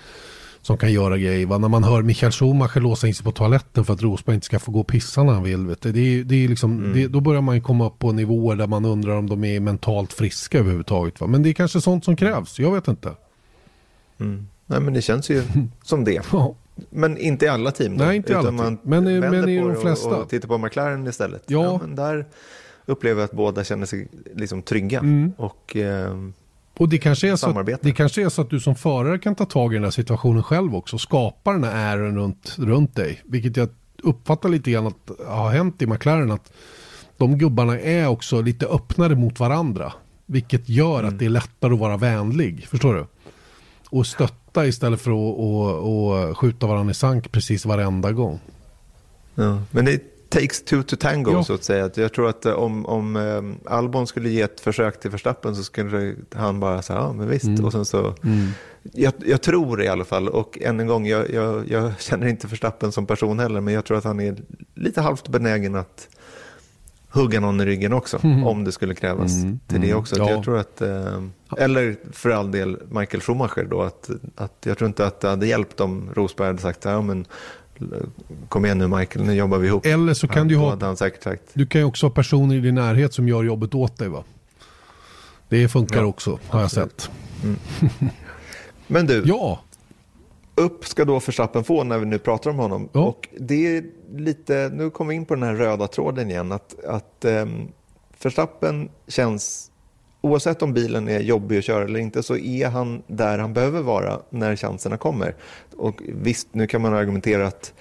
som 0.63 0.77
kan 0.77 0.91
göra 0.91 1.17
grejer. 1.17 1.45
Va? 1.45 1.57
När 1.57 1.67
man 1.67 1.83
hör 1.83 2.01
Michael 2.01 2.31
Schumacher 2.31 2.79
låsa 2.79 3.07
in 3.07 3.15
sig 3.15 3.23
på 3.23 3.31
toaletten 3.31 3.85
för 3.85 3.93
att 3.93 4.01
Rosberg 4.01 4.35
inte 4.35 4.45
ska 4.45 4.59
få 4.59 4.71
gå 4.71 4.79
och 4.79 4.87
pissa 4.87 5.23
när 5.23 5.33
han 5.33 5.43
vill. 5.43 5.67
Vet 5.67 5.81
du? 5.81 5.91
Det 5.91 5.99
är, 5.99 6.23
det 6.23 6.35
är 6.35 6.47
liksom, 6.47 6.71
mm. 6.71 6.93
det, 6.93 7.07
då 7.07 7.19
börjar 7.19 7.41
man 7.41 7.61
komma 7.61 7.87
upp 7.87 7.99
på 7.99 8.11
nivåer 8.11 8.55
där 8.55 8.67
man 8.67 8.85
undrar 8.85 9.15
om 9.15 9.29
de 9.29 9.43
är 9.43 9.59
mentalt 9.59 10.13
friska 10.13 10.59
överhuvudtaget. 10.59 11.21
Va? 11.21 11.27
Men 11.27 11.43
det 11.43 11.49
är 11.49 11.53
kanske 11.53 11.81
sånt 11.81 12.05
som 12.05 12.15
krävs, 12.15 12.59
jag 12.59 12.71
vet 12.71 12.87
inte. 12.87 13.11
Mm. 14.19 14.47
Nej 14.65 14.79
men 14.79 14.93
det 14.93 15.01
känns 15.01 15.29
ju 15.29 15.43
som 15.83 16.03
det. 16.03 16.21
Ja. 16.31 16.55
Men 16.89 17.17
inte 17.17 17.45
i 17.45 17.49
alla 17.49 17.71
team 17.71 17.97
då? 17.97 18.05
Nej, 18.05 18.15
inte 18.15 18.31
i 18.31 18.35
alla 18.35 18.49
team. 18.49 18.77
Men, 18.83 19.19
men 19.19 19.49
i 19.49 19.59
de 19.59 19.75
flesta. 19.75 20.09
Och, 20.09 20.21
och 20.21 20.29
tittar 20.29 20.47
på 20.47 20.57
McLaren 20.57 21.07
istället. 21.07 21.43
Ja. 21.47 21.63
ja 21.63 21.79
men 21.81 21.95
där 21.95 22.25
upplever 22.85 23.21
jag 23.21 23.25
att 23.25 23.35
båda 23.35 23.63
känner 23.63 23.85
sig 23.85 24.07
liksom 24.35 24.61
trygga. 24.61 24.99
Mm. 24.99 25.33
Och... 25.37 25.75
Eh, 25.75 26.17
och 26.77 26.89
det 26.89 26.97
kanske, 26.97 27.31
är 27.31 27.35
så 27.35 27.59
att, 27.59 27.81
det 27.81 27.91
kanske 27.91 28.23
är 28.23 28.29
så 28.29 28.41
att 28.41 28.49
du 28.49 28.59
som 28.59 28.75
förare 28.75 29.19
kan 29.19 29.35
ta 29.35 29.45
tag 29.45 29.73
i 29.73 29.75
den 29.75 29.83
här 29.83 29.91
situationen 29.91 30.43
själv 30.43 30.75
också. 30.75 30.97
Skapa 30.97 31.51
den 31.51 31.63
här 31.63 31.97
ären 31.97 32.15
runt, 32.15 32.55
runt 32.57 32.95
dig. 32.95 33.21
Vilket 33.25 33.57
jag 33.57 33.69
uppfattar 34.03 34.49
lite 34.49 34.71
grann 34.71 34.87
att 34.87 35.27
har 35.27 35.49
hänt 35.49 35.81
i 35.81 35.87
McLaren. 35.87 36.31
Att 36.31 36.53
de 37.17 37.37
gubbarna 37.37 37.79
är 37.79 38.07
också 38.07 38.41
lite 38.41 38.65
öppnare 38.65 39.15
mot 39.15 39.39
varandra. 39.39 39.93
Vilket 40.25 40.69
gör 40.69 40.99
mm. 40.99 41.13
att 41.13 41.19
det 41.19 41.25
är 41.25 41.29
lättare 41.29 41.73
att 41.73 41.79
vara 41.79 41.97
vänlig. 41.97 42.67
Förstår 42.67 42.93
du? 42.93 43.05
Och 43.89 44.07
stötta 44.07 44.65
istället 44.65 45.01
för 45.01 45.11
att 45.11 45.37
och, 45.39 46.27
och 46.29 46.37
skjuta 46.37 46.67
varandra 46.67 46.91
i 46.91 46.93
sank 46.93 47.31
precis 47.31 47.65
varenda 47.65 48.11
gång. 48.11 48.39
Ja, 49.35 49.61
men 49.71 49.85
det 49.85 50.12
takes 50.33 50.63
two 50.63 50.83
to 50.83 50.95
tango 50.95 51.31
ja. 51.31 51.43
så 51.43 51.53
att 51.53 51.63
säga. 51.63 51.89
Jag 51.95 52.13
tror 52.13 52.29
att 52.29 52.45
eh, 52.45 52.53
om, 52.53 52.85
om 52.85 53.15
um, 53.15 53.59
Albon 53.65 54.07
skulle 54.07 54.29
ge 54.29 54.41
ett 54.41 54.59
försök 54.59 54.99
till 54.99 55.11
Verstappen 55.11 55.55
så 55.55 55.63
skulle 55.63 56.15
han 56.35 56.59
bara 56.59 56.81
säga 56.81 56.99
ja 56.99 57.13
men 57.13 57.29
visst. 57.29 57.45
Mm. 57.45 57.65
Och 57.65 57.71
sen 57.71 57.85
så, 57.85 58.15
mm. 58.23 58.47
jag, 58.81 59.13
jag, 59.25 59.41
tror 59.41 59.83
i 59.83 59.87
alla 59.87 60.05
fall, 60.05 60.29
och 60.29 60.57
än 60.61 60.79
en 60.79 60.87
gång, 60.87 61.07
jag, 61.07 61.29
jag, 61.29 61.69
jag, 61.69 61.91
känner 61.99 62.27
inte 62.27 62.47
Verstappen 62.47 62.91
som 62.91 63.05
person 63.05 63.39
heller, 63.39 63.61
men 63.61 63.73
jag 63.73 63.85
tror 63.85 63.97
att 63.97 64.03
han 64.03 64.19
är 64.19 64.35
lite 64.75 65.01
halvt 65.01 65.27
benägen 65.27 65.75
att 65.75 66.07
hugga 67.09 67.39
någon 67.39 67.61
i 67.61 67.65
ryggen 67.65 67.93
också, 67.93 68.19
mm. 68.23 68.43
om 68.43 68.63
det 68.63 68.71
skulle 68.71 68.95
krävas 68.95 69.43
mm. 69.43 69.59
till 69.67 69.81
det 69.81 69.87
mm. 69.87 69.99
också. 69.99 70.15
Ja. 70.17 70.29
Jag 70.29 70.43
tror 70.43 70.57
att, 70.57 70.81
uh, 70.81 71.23
eller 71.57 71.95
för 72.11 72.29
all 72.29 72.51
del 72.51 72.77
Michael 72.89 73.21
Schumacher 73.21 73.67
då, 73.69 73.81
att, 73.81 74.09
att 74.35 74.65
jag 74.65 74.77
tror 74.77 74.87
inte 74.87 75.05
att 75.05 75.19
det 75.19 75.27
hade 75.27 75.47
hjälpt 75.47 75.79
om 75.79 76.09
Rosberg 76.13 76.47
hade 76.47 76.61
sagt 76.61 76.85
ja 76.85 77.01
men 77.01 77.25
kom 78.49 78.65
igen 78.65 78.77
nu 78.77 78.87
Michael, 78.87 79.25
nu 79.25 79.33
jobbar 79.33 79.57
vi 79.57 79.67
ihop. 79.67 79.85
Eller 79.85 80.13
så 80.13 80.27
kan 80.27 80.37
han, 80.37 80.47
du 80.47 80.55
ha, 80.55 80.77
han 80.81 80.97
säkert 80.97 81.23
sagt. 81.23 81.41
du 81.53 81.65
kan 81.65 81.81
ju 81.81 81.85
också 81.85 82.05
ha 82.05 82.11
personer 82.11 82.55
i 82.55 82.59
din 82.59 82.75
närhet 82.75 83.13
som 83.13 83.27
gör 83.27 83.43
jobbet 83.43 83.75
åt 83.75 83.97
dig 83.97 84.09
va? 84.09 84.23
Det 85.49 85.67
funkar 85.67 85.99
ja, 85.99 86.05
också, 86.05 86.39
har 86.47 86.61
jag 86.61 86.71
sett. 86.71 87.09
Mm. 87.43 87.59
Men 88.87 89.07
du, 89.07 89.23
ja. 89.25 89.59
upp 90.55 90.85
ska 90.85 91.05
då 91.05 91.13
Verstappen 91.19 91.63
få 91.63 91.83
när 91.83 91.97
vi 91.97 92.05
nu 92.05 92.19
pratar 92.19 92.49
om 92.49 92.57
honom. 92.57 92.89
Ja. 92.91 93.01
Och 93.01 93.29
det 93.39 93.77
är 93.77 93.83
lite, 94.15 94.71
nu 94.73 94.89
kommer 94.89 95.09
vi 95.09 95.15
in 95.15 95.25
på 95.25 95.35
den 95.35 95.43
här 95.43 95.55
röda 95.55 95.87
tråden 95.87 96.31
igen, 96.31 96.51
att, 96.51 96.85
att 96.85 97.25
um, 97.25 97.67
Verstappen 98.23 98.89
känns 99.07 99.71
oavsett 100.23 100.61
om 100.61 100.73
bilen 100.73 101.09
är 101.09 101.19
jobbig 101.19 101.57
att 101.57 101.63
köra 101.63 101.83
eller 101.83 101.99
inte 101.99 102.23
så 102.23 102.37
är 102.37 102.69
han 102.69 103.03
där 103.07 103.37
han 103.39 103.53
behöver 103.53 103.81
vara 103.81 104.19
när 104.29 104.55
chanserna 104.55 104.97
kommer. 104.97 105.35
Och 105.77 106.01
visst, 106.07 106.47
nu 106.51 106.67
kan 106.67 106.81
man 106.81 106.93
argumentera 106.93 107.47
att, 107.47 107.73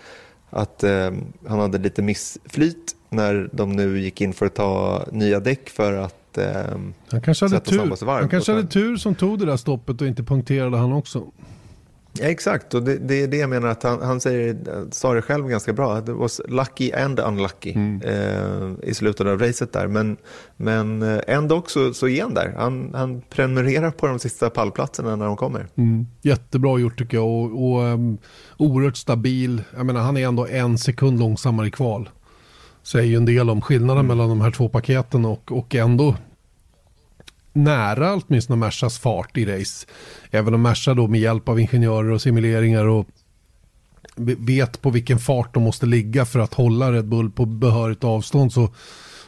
att 0.51 0.85
eh, 0.85 1.11
han 1.47 1.59
hade 1.59 1.79
lite 1.79 2.03
missflyt 2.03 2.97
när 3.09 3.51
de 3.53 3.73
nu 3.73 4.01
gick 4.01 4.21
in 4.21 4.33
för 4.33 4.47
att 4.47 4.55
ta 4.55 5.05
nya 5.13 5.41
däck 5.41 5.71
för 5.71 5.93
att 5.93 6.39
eh, 6.39 6.47
han 7.09 7.23
kanske 7.23 7.45
hade 7.45 7.61
tur. 7.61 8.07
Han 8.07 8.29
kanske 8.29 8.53
hade 8.53 8.69
tur 8.69 8.97
som 8.97 9.15
tog 9.15 9.39
det 9.39 9.47
där 9.47 9.57
stoppet 9.57 10.01
och 10.01 10.07
inte 10.07 10.23
punkterade 10.23 10.77
han 10.77 10.93
också. 10.93 11.25
Ja, 12.15 12.27
exakt, 12.27 12.75
och 12.75 12.83
det, 12.83 12.99
det, 12.99 13.23
är 13.23 13.29
det 13.29 13.37
jag 13.37 13.51
menar 13.51 13.69
att 13.69 13.83
han, 13.83 14.03
han 14.03 14.21
säger, 14.21 14.57
sa 14.91 15.15
det 15.15 15.23
själv 15.23 15.49
ganska 15.49 15.73
bra. 15.73 16.01
Det 16.01 16.13
was 16.13 16.41
lucky 16.49 16.93
and 16.93 17.21
unlucky 17.21 17.73
mm. 17.73 18.03
eh, 18.03 18.89
i 18.89 18.95
slutet 18.95 19.27
av 19.27 19.39
racet 19.39 19.73
där. 19.73 19.87
Men, 19.87 20.17
men 20.57 21.03
eh, 21.03 21.21
ändå 21.27 21.63
så, 21.67 21.95
så 21.95 22.09
är 22.09 22.23
han 22.23 22.35
där. 22.35 22.55
Han, 22.57 22.91
han 22.95 23.23
prenumererar 23.31 23.91
på 23.91 24.07
de 24.07 24.19
sista 24.19 24.51
pallplatserna 24.51 25.17
när 25.17 25.27
de 25.27 25.37
kommer. 25.37 25.67
Mm. 25.75 26.07
Jättebra 26.23 26.79
gjort 26.79 26.99
tycker 26.99 27.17
jag 27.17 27.29
och, 27.29 27.73
och 27.73 27.83
um, 27.83 28.19
oerhört 28.57 28.97
stabil. 28.97 29.63
Jag 29.77 29.87
menar, 29.87 30.01
han 30.01 30.17
är 30.17 30.27
ändå 30.27 30.47
en 30.47 30.79
sekund 30.79 31.21
långsammare 31.21 31.67
i 31.67 31.71
kval. 31.71 32.09
Säger 32.83 33.07
ju 33.07 33.17
en 33.17 33.25
del 33.25 33.51
om 33.51 33.61
skillnaden 33.61 34.05
mm. 34.05 34.07
mellan 34.07 34.29
de 34.29 34.41
här 34.41 34.51
två 34.51 34.69
paketen 34.69 35.25
och, 35.25 35.53
och 35.53 35.75
ändå 35.75 36.17
nära 37.53 38.15
åtminstone 38.15 38.57
Mersas 38.57 38.99
fart 38.99 39.37
i 39.37 39.45
race. 39.45 39.87
Även 40.31 40.55
om 40.55 40.63
Mersa 40.63 40.95
då 40.95 41.09
med 41.09 41.21
hjälp 41.21 41.49
av 41.49 41.61
ingenjörer 41.61 42.11
och 42.11 42.23
simuleringar 42.23 42.85
och 42.85 43.07
vet 44.17 44.83
på 44.83 44.91
vilken 44.91 45.19
fart 45.19 45.55
de 45.55 45.63
måste 45.63 45.87
ligga 45.87 46.25
för 46.25 46.39
att 46.39 46.55
hålla 46.55 46.93
Red 46.93 47.09
Bull 47.09 47.31
på 47.31 47.47
behörigt 47.47 48.05
avstånd 48.05 48.53
så, 48.53 48.69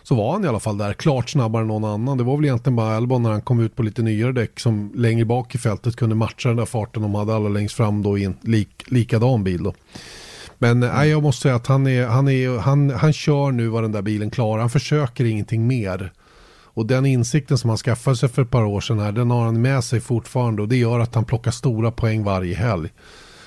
så 0.03 0.15
var 0.15 0.33
han 0.33 0.45
i 0.45 0.49
alla 0.49 0.61
fall 0.61 0.79
där 0.79 0.93
klart 0.93 1.31
snabbare 1.31 1.63
än 1.63 1.69
någon 1.69 1.85
annan. 1.85 2.19
Det 2.19 2.25
var 2.25 2.37
väl 2.37 2.45
egentligen 2.45 2.77
bara 2.77 2.97
Albon 2.97 3.23
när 3.23 3.31
han 3.31 3.43
kom 3.43 3.61
ut 3.61 3.77
på 3.77 3.83
lite 3.83 4.03
nyare 4.03 4.33
däck 4.33 4.61
som 4.61 4.93
längre 4.95 5.25
bak 5.25 5.55
i 5.55 5.59
fältet 5.59 5.97
kunde 5.97 6.15
matcha 6.15 6.49
den 6.49 6.57
där 6.57 6.65
farten 6.65 7.03
de 7.03 7.15
hade 7.15 7.35
alla 7.35 7.49
längst 7.49 7.75
fram 7.75 8.03
då 8.03 8.19
i 8.19 8.25
en 8.25 8.37
lik, 8.41 8.85
likadan 8.87 9.45
bil 9.45 9.63
då. 9.63 9.75
Men 10.59 10.81
nej, 10.81 11.09
jag 11.09 11.23
måste 11.23 11.43
säga 11.43 11.55
att 11.55 11.67
han, 11.67 11.87
är, 11.87 12.07
han, 12.07 12.29
är, 12.29 12.59
han, 12.59 12.91
han 12.91 13.13
kör 13.13 13.53
nu 13.53 13.69
vad 13.69 13.85
den 13.85 13.93
där 13.93 14.03
bilen 14.03 14.31
klarar. 14.31 14.61
Han 14.61 14.71
försöker 14.71 15.25
ingenting 15.25 15.67
mer. 15.67 16.13
Och 16.75 16.87
den 16.87 17.07
insikten 17.07 17.59
som 17.59 17.71
han 17.71 17.77
skaffade 17.77 18.17
sig 18.17 18.29
för 18.29 18.43
ett 18.43 18.51
par 18.51 18.65
år 18.65 18.81
sedan 18.81 18.99
här, 18.99 19.13
den 19.13 19.31
har 19.31 19.45
han 19.45 19.63
med 19.63 19.85
sig 19.85 20.01
fortfarande 20.01 20.63
och 20.63 20.69
det 20.69 20.77
gör 20.77 21.01
att 21.01 21.15
han 21.15 21.25
plockar 21.25 21.51
stora 21.51 21.91
poäng 21.91 22.25
varje 22.25 22.55
helg. 22.55 22.91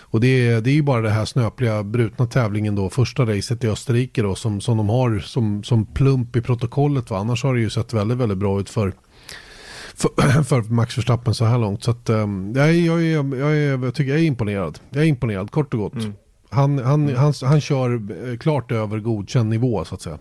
Och 0.10 0.22
det 0.22 0.48
är, 0.48 0.62
det 0.62 0.70
är 0.70 0.74
ju 0.74 0.82
bara 0.82 1.02
det 1.02 1.10
här 1.10 1.26
snöpliga 1.26 1.84
brutna 1.84 2.26
tävlingen 2.26 2.76
då, 2.76 2.90
första 2.90 3.26
racet 3.26 3.64
i 3.64 3.68
Österrike 3.68 4.22
då, 4.22 4.36
som, 4.36 4.62
som 4.62 4.78
de 4.78 4.90
har 4.90 5.20
som, 5.20 5.64
som 5.64 5.86
plump 5.86 6.36
i 6.36 6.42
protokollet. 6.42 7.10
Va? 7.10 7.18
Annars 7.18 7.44
har 7.44 7.54
det 7.56 7.60
ju 7.60 7.70
sett 7.70 7.94
väldigt, 7.94 8.18
väldigt 8.18 8.38
bra 8.38 8.60
ut 8.60 8.70
för, 8.70 8.94
för, 9.96 10.10
för 10.44 10.62
Max 10.62 10.98
Verstappen 10.98 11.34
så 11.34 11.46
här 11.46 11.58
långt. 11.58 11.84
Så 11.84 11.92
att, 11.92 12.10
um, 12.10 12.54
jag, 12.56 12.76
jag, 12.76 13.04
jag, 13.04 13.36
jag, 13.36 13.84
jag, 13.84 13.96
tycker 13.96 14.12
jag 14.12 14.20
är 14.20 14.26
imponerad. 14.26 14.80
Jag 14.90 15.04
är 15.04 15.08
imponerad, 15.08 15.52
kort 15.52 15.74
och 15.74 15.80
gott. 15.80 15.94
Mm. 15.94 16.14
Han, 16.50 16.80
han, 16.80 17.04
mm. 17.04 17.16
han, 17.16 17.34
han 17.42 17.62
kör 17.62 17.94
eh, 18.32 18.38
klart 18.38 18.72
över 18.72 19.00
godkänd 19.00 19.50
nivå 19.50 19.86
så 19.86 19.96
att 19.96 20.02
säga. 20.02 20.18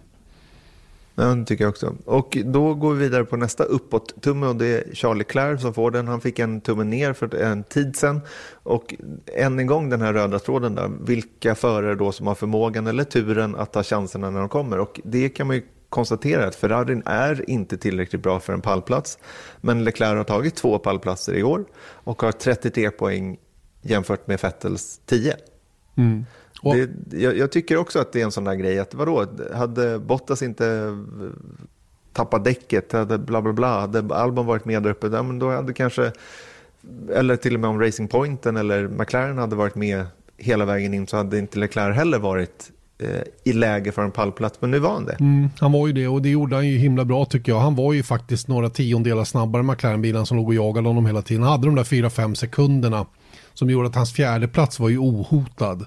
Ja, 1.19 1.25
det 1.25 1.45
tycker 1.45 1.65
jag 1.65 1.71
också. 1.71 1.95
Och 2.05 2.39
då 2.45 2.75
går 2.75 2.95
vi 2.95 3.05
vidare 3.05 3.25
på 3.25 3.37
nästa 3.37 3.65
uppåt-tumme 3.65 4.47
och 4.47 4.57
det 4.57 4.67
är 4.67 4.95
Charlie 4.95 5.25
Clair 5.25 5.57
som 5.57 5.75
får 5.75 5.91
den. 5.91 6.09
Han 6.09 6.21
fick 6.21 6.39
en 6.39 6.61
tumme 6.61 6.85
ner 6.85 7.13
för 7.13 7.35
en 7.35 7.63
tid 7.63 7.97
sedan. 7.97 8.21
Och 8.53 8.95
än 9.27 9.59
en 9.59 9.67
gång 9.67 9.91
den 9.91 10.01
här 10.01 10.13
röda 10.13 10.39
tråden 10.39 10.75
där. 10.75 10.91
Vilka 11.01 11.55
förare 11.55 11.95
då 11.95 12.13
som 12.13 12.27
har 12.27 12.35
förmågan 12.35 12.87
eller 12.87 13.05
turen 13.05 13.57
att 13.57 13.73
ta 13.73 13.83
chanserna 13.83 14.31
när 14.31 14.41
de 14.41 14.49
kommer. 14.49 14.79
Och 14.79 15.01
det 15.05 15.29
kan 15.29 15.47
man 15.47 15.57
ju 15.57 15.63
konstatera 15.89 16.47
att 16.47 16.55
Ferrarin 16.55 17.03
är 17.07 17.51
inte 17.51 17.79
tillräckligt 17.79 18.23
bra 18.23 18.41
för 18.41 18.53
en 18.53 18.61
pallplats. 18.61 19.19
Men 19.61 19.85
Leclerc 19.85 20.17
har 20.17 20.25
tagit 20.25 20.55
två 20.55 20.79
pallplatser 20.79 21.35
i 21.35 21.43
år 21.43 21.65
och 21.79 22.23
har 22.23 22.33
33 22.33 22.91
poäng 22.91 23.39
jämfört 23.83 24.27
med 24.27 24.41
Vettels 24.41 25.01
10. 25.07 25.37
Mm. 25.97 26.25
Det, 26.63 26.91
jag, 27.19 27.39
jag, 27.39 27.53
tycker 27.53 27.77
också 27.77 27.99
att 27.99 28.13
det 28.13 28.21
är 28.21 28.25
en 28.25 28.33
sån 28.33 28.45
där 28.45 28.55
grej 28.55 28.79
att 28.79 28.95
vadå, 28.95 29.27
hade 29.55 29.99
Bottas 29.99 30.43
inte 30.43 30.97
tappat 32.13 32.45
däcket, 32.45 32.93
hade 32.93 33.19
bla 33.19 33.43
bla 33.43 33.53
bla, 33.53 33.81
hade 33.81 34.15
Albon 34.15 34.47
varit 34.47 34.65
med 34.65 34.83
där 34.83 34.91
uppe, 34.91 35.07
ja, 35.07 35.23
men 35.23 35.39
då 35.39 35.51
hade 35.51 35.73
kanske, 35.73 36.13
eller 37.13 37.37
till 37.37 37.55
och 37.55 37.61
med 37.61 37.71
om 37.71 37.81
Racing 37.81 38.11
Pointen 38.11 38.57
eller 38.57 38.89
McLaren 38.89 39.39
hade 39.39 39.57
varit 39.57 39.75
med 39.75 40.07
hela 40.37 40.65
vägen 40.65 40.95
in 40.95 41.07
så 41.07 41.17
hade 41.17 41.39
inte 41.39 41.59
Leclerc 41.59 41.97
heller 41.97 42.19
varit 42.19 42.71
eh, 42.99 43.21
i 43.45 43.53
läge 43.53 43.93
för 43.93 44.03
en 44.03 44.11
pallplats, 44.11 44.61
men 44.61 44.71
nu 44.71 44.79
var 44.79 44.93
han 44.93 45.05
det. 45.05 45.17
Mm, 45.21 45.49
han 45.59 45.73
var 45.73 45.87
ju 45.87 45.93
det 45.93 46.09
och 46.09 46.23
det 46.23 46.29
gjorde 46.29 46.57
han 46.57 46.69
ju 46.69 46.79
himla 46.79 47.05
bra 47.05 47.25
tycker 47.25 47.53
jag. 47.53 47.61
Han 47.61 47.75
var 47.75 47.93
ju 47.93 48.03
faktiskt 48.03 48.49
några 48.49 48.71
tiondelar 48.71 49.25
snabbare 49.25 49.61
än 49.61 49.67
McLaren-bilen 49.67 50.27
som 50.27 50.37
låg 50.37 50.49
och 50.49 50.55
jagade 50.55 50.89
honom 50.89 51.07
hela 51.07 51.23
tiden. 51.23 51.43
Han 51.43 51.53
hade 51.53 51.67
de 51.67 51.75
där 51.75 51.85
4-5 51.85 52.35
sekunderna 52.35 53.07
som 53.55 53.71
gjorde 53.71 53.89
att 53.89 53.95
hans 53.95 54.13
fjärde 54.13 54.49
plats 54.49 54.81
var 54.81 54.89
ju 54.89 54.99
ohotad. 54.99 55.87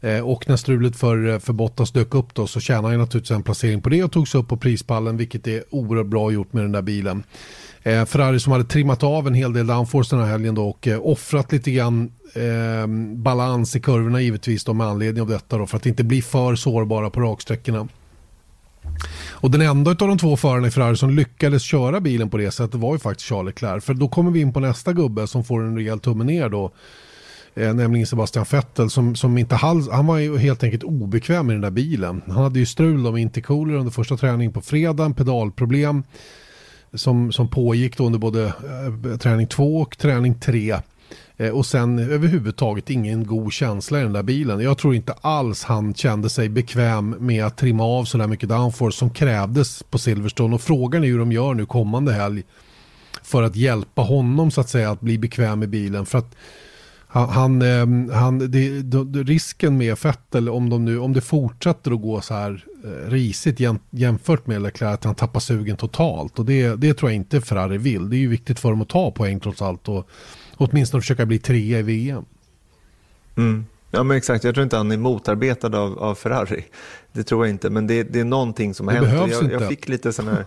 Eh, 0.00 0.20
och 0.20 0.48
när 0.48 0.56
strulet 0.56 0.96
för, 0.96 1.38
för 1.38 1.52
Bottas 1.52 1.90
dök 1.90 2.14
upp 2.14 2.34
då 2.34 2.46
så 2.46 2.60
tjänade 2.60 2.88
han 2.88 2.98
naturligtvis 2.98 3.36
en 3.36 3.42
placering 3.42 3.80
på 3.80 3.88
det 3.88 4.04
och 4.04 4.12
tog 4.12 4.28
sig 4.28 4.40
upp 4.40 4.48
på 4.48 4.56
prispallen 4.56 5.16
vilket 5.16 5.46
är 5.46 5.64
oerhört 5.70 6.06
bra 6.06 6.32
gjort 6.32 6.52
med 6.52 6.64
den 6.64 6.72
där 6.72 6.82
bilen. 6.82 7.22
Eh, 7.82 8.04
Ferrari 8.04 8.40
som 8.40 8.52
hade 8.52 8.64
trimmat 8.64 9.02
av 9.02 9.26
en 9.26 9.34
hel 9.34 9.52
del 9.52 9.66
downforce 9.66 10.16
den 10.16 10.24
här 10.24 10.30
helgen 10.32 10.54
då 10.54 10.68
och 10.68 10.88
eh, 10.88 11.00
offrat 11.06 11.52
lite 11.52 11.70
grann 11.70 12.12
eh, 12.34 12.86
balans 13.16 13.76
i 13.76 13.80
kurvorna 13.80 14.20
givetvis 14.20 14.64
då 14.64 14.72
med 14.72 14.86
anledning 14.86 15.22
av 15.22 15.28
detta 15.28 15.58
då 15.58 15.66
för 15.66 15.76
att 15.76 15.86
inte 15.86 16.04
bli 16.04 16.22
för 16.22 16.54
sårbara 16.54 17.10
på 17.10 17.20
raksträckorna. 17.20 17.88
Och 19.30 19.50
den 19.50 19.60
enda 19.60 19.90
av 19.90 19.96
de 19.96 20.18
två 20.18 20.36
förarna 20.36 20.68
i 20.68 20.70
Ferrari 20.70 20.96
som 20.96 21.10
lyckades 21.10 21.62
köra 21.62 22.00
bilen 22.00 22.30
på 22.30 22.36
det 22.36 22.50
sättet 22.50 22.74
var 22.74 22.92
ju 22.92 22.98
faktiskt 22.98 23.28
Charles 23.28 23.54
Leclerc. 23.54 23.84
För 23.84 23.94
då 23.94 24.08
kommer 24.08 24.30
vi 24.30 24.40
in 24.40 24.52
på 24.52 24.60
nästa 24.60 24.92
gubbe 24.92 25.26
som 25.26 25.44
får 25.44 25.60
en 25.60 25.76
rejäl 25.76 26.00
tumme 26.00 26.24
ner 26.24 26.48
då. 26.48 26.72
Eh, 27.54 27.74
nämligen 27.74 28.06
Sebastian 28.06 28.46
Vettel 28.50 28.90
som, 28.90 29.16
som 29.16 29.38
inte 29.38 29.56
alls, 29.56 29.88
han 29.90 30.06
var 30.06 30.18
ju 30.18 30.38
helt 30.38 30.64
enkelt 30.64 30.82
obekväm 30.82 31.50
i 31.50 31.52
den 31.52 31.62
där 31.62 31.70
bilen. 31.70 32.22
Han 32.26 32.42
hade 32.42 32.58
ju 32.58 32.66
strul 32.66 33.12
med 33.12 33.22
intercooler 33.22 33.74
under 33.74 33.92
första 33.92 34.16
träningen 34.16 34.52
på 34.52 34.60
fredagen, 34.60 35.14
pedalproblem 35.14 36.02
som, 36.94 37.32
som 37.32 37.48
pågick 37.48 37.96
då 37.96 38.06
under 38.06 38.18
både 38.18 38.44
eh, 38.44 39.16
träning 39.18 39.46
2 39.46 39.76
och 39.76 39.98
träning 39.98 40.40
3. 40.40 40.76
Eh, 41.36 41.50
och 41.50 41.66
sen 41.66 41.98
överhuvudtaget 41.98 42.90
ingen 42.90 43.26
god 43.26 43.52
känsla 43.52 44.00
i 44.00 44.02
den 44.02 44.12
där 44.12 44.22
bilen. 44.22 44.60
Jag 44.60 44.78
tror 44.78 44.94
inte 44.94 45.12
alls 45.12 45.64
han 45.64 45.94
kände 45.94 46.30
sig 46.30 46.48
bekväm 46.48 47.16
med 47.18 47.44
att 47.44 47.56
trimma 47.56 47.84
av 47.84 48.04
så 48.04 48.18
där 48.18 48.26
mycket 48.26 48.48
downforce 48.48 48.98
som 48.98 49.10
krävdes 49.10 49.82
på 49.82 49.98
Silverstone. 49.98 50.54
Och 50.54 50.60
frågan 50.60 51.04
är 51.04 51.08
hur 51.08 51.18
de 51.18 51.32
gör 51.32 51.54
nu 51.54 51.66
kommande 51.66 52.12
helg 52.12 52.42
för 53.22 53.42
att 53.42 53.56
hjälpa 53.56 54.02
honom 54.02 54.50
så 54.50 54.60
att 54.60 54.68
säga 54.68 54.90
att 54.90 55.00
bli 55.00 55.18
bekväm 55.18 55.62
i 55.62 55.66
bilen. 55.66 56.06
För 56.06 56.18
att 56.18 56.34
han, 57.12 57.28
han, 57.28 57.62
ehm, 57.62 58.10
han 58.10 58.38
det, 58.38 58.82
det, 58.82 59.22
risken 59.22 59.78
med 59.78 59.98
Fettel 59.98 60.48
om, 60.48 60.70
de 60.70 60.84
nu, 60.84 60.98
om 60.98 61.12
det 61.12 61.20
fortsätter 61.20 61.90
att 61.90 62.02
gå 62.02 62.20
så 62.20 62.34
här 62.34 62.64
eh, 62.84 63.10
risigt 63.10 63.60
jämfört 63.90 64.46
med 64.46 64.62
Leclerc 64.62 64.94
att 64.94 65.04
han 65.04 65.14
tappar 65.14 65.40
sugen 65.40 65.76
totalt. 65.76 66.38
Och 66.38 66.44
det, 66.44 66.74
det 66.74 66.94
tror 66.94 67.10
jag 67.10 67.16
inte 67.16 67.40
Ferrari 67.40 67.78
vill. 67.78 68.10
Det 68.10 68.16
är 68.16 68.18
ju 68.18 68.28
viktigt 68.28 68.58
för 68.58 68.70
dem 68.70 68.82
att 68.82 68.88
ta 68.88 69.10
poäng 69.10 69.40
trots 69.40 69.62
allt 69.62 69.88
och 69.88 70.08
åtminstone 70.56 71.00
försöka 71.00 71.26
bli 71.26 71.38
trea 71.38 71.78
i 71.78 71.82
VM. 71.82 72.24
Mm. 73.36 73.66
Ja 73.90 74.02
men 74.02 74.16
exakt, 74.16 74.44
jag 74.44 74.54
tror 74.54 74.64
inte 74.64 74.76
han 74.76 74.92
är 74.92 74.96
motarbetad 74.96 75.78
av, 75.78 75.98
av 75.98 76.14
Ferrari. 76.14 76.64
Det 77.12 77.22
tror 77.22 77.46
jag 77.46 77.50
inte, 77.50 77.70
men 77.70 77.86
det, 77.86 78.02
det 78.02 78.20
är 78.20 78.24
någonting 78.24 78.74
som 78.74 78.88
har 78.88 78.94
det 78.94 79.00
hänt. 79.00 79.12
Behövs 79.12 79.32
jag, 79.32 79.42
inte. 79.42 79.54
jag 79.54 79.68
fick 79.68 79.88
lite 79.88 80.12
sådana 80.12 80.34
här... 80.34 80.44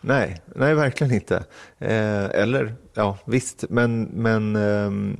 Nej, 0.00 0.40
nej 0.54 0.74
verkligen 0.74 1.14
inte. 1.14 1.36
Eh, 1.78 2.24
eller, 2.24 2.74
ja 2.94 3.18
visst, 3.24 3.64
men, 3.68 4.02
men 4.02 4.56
eh, 4.56 5.16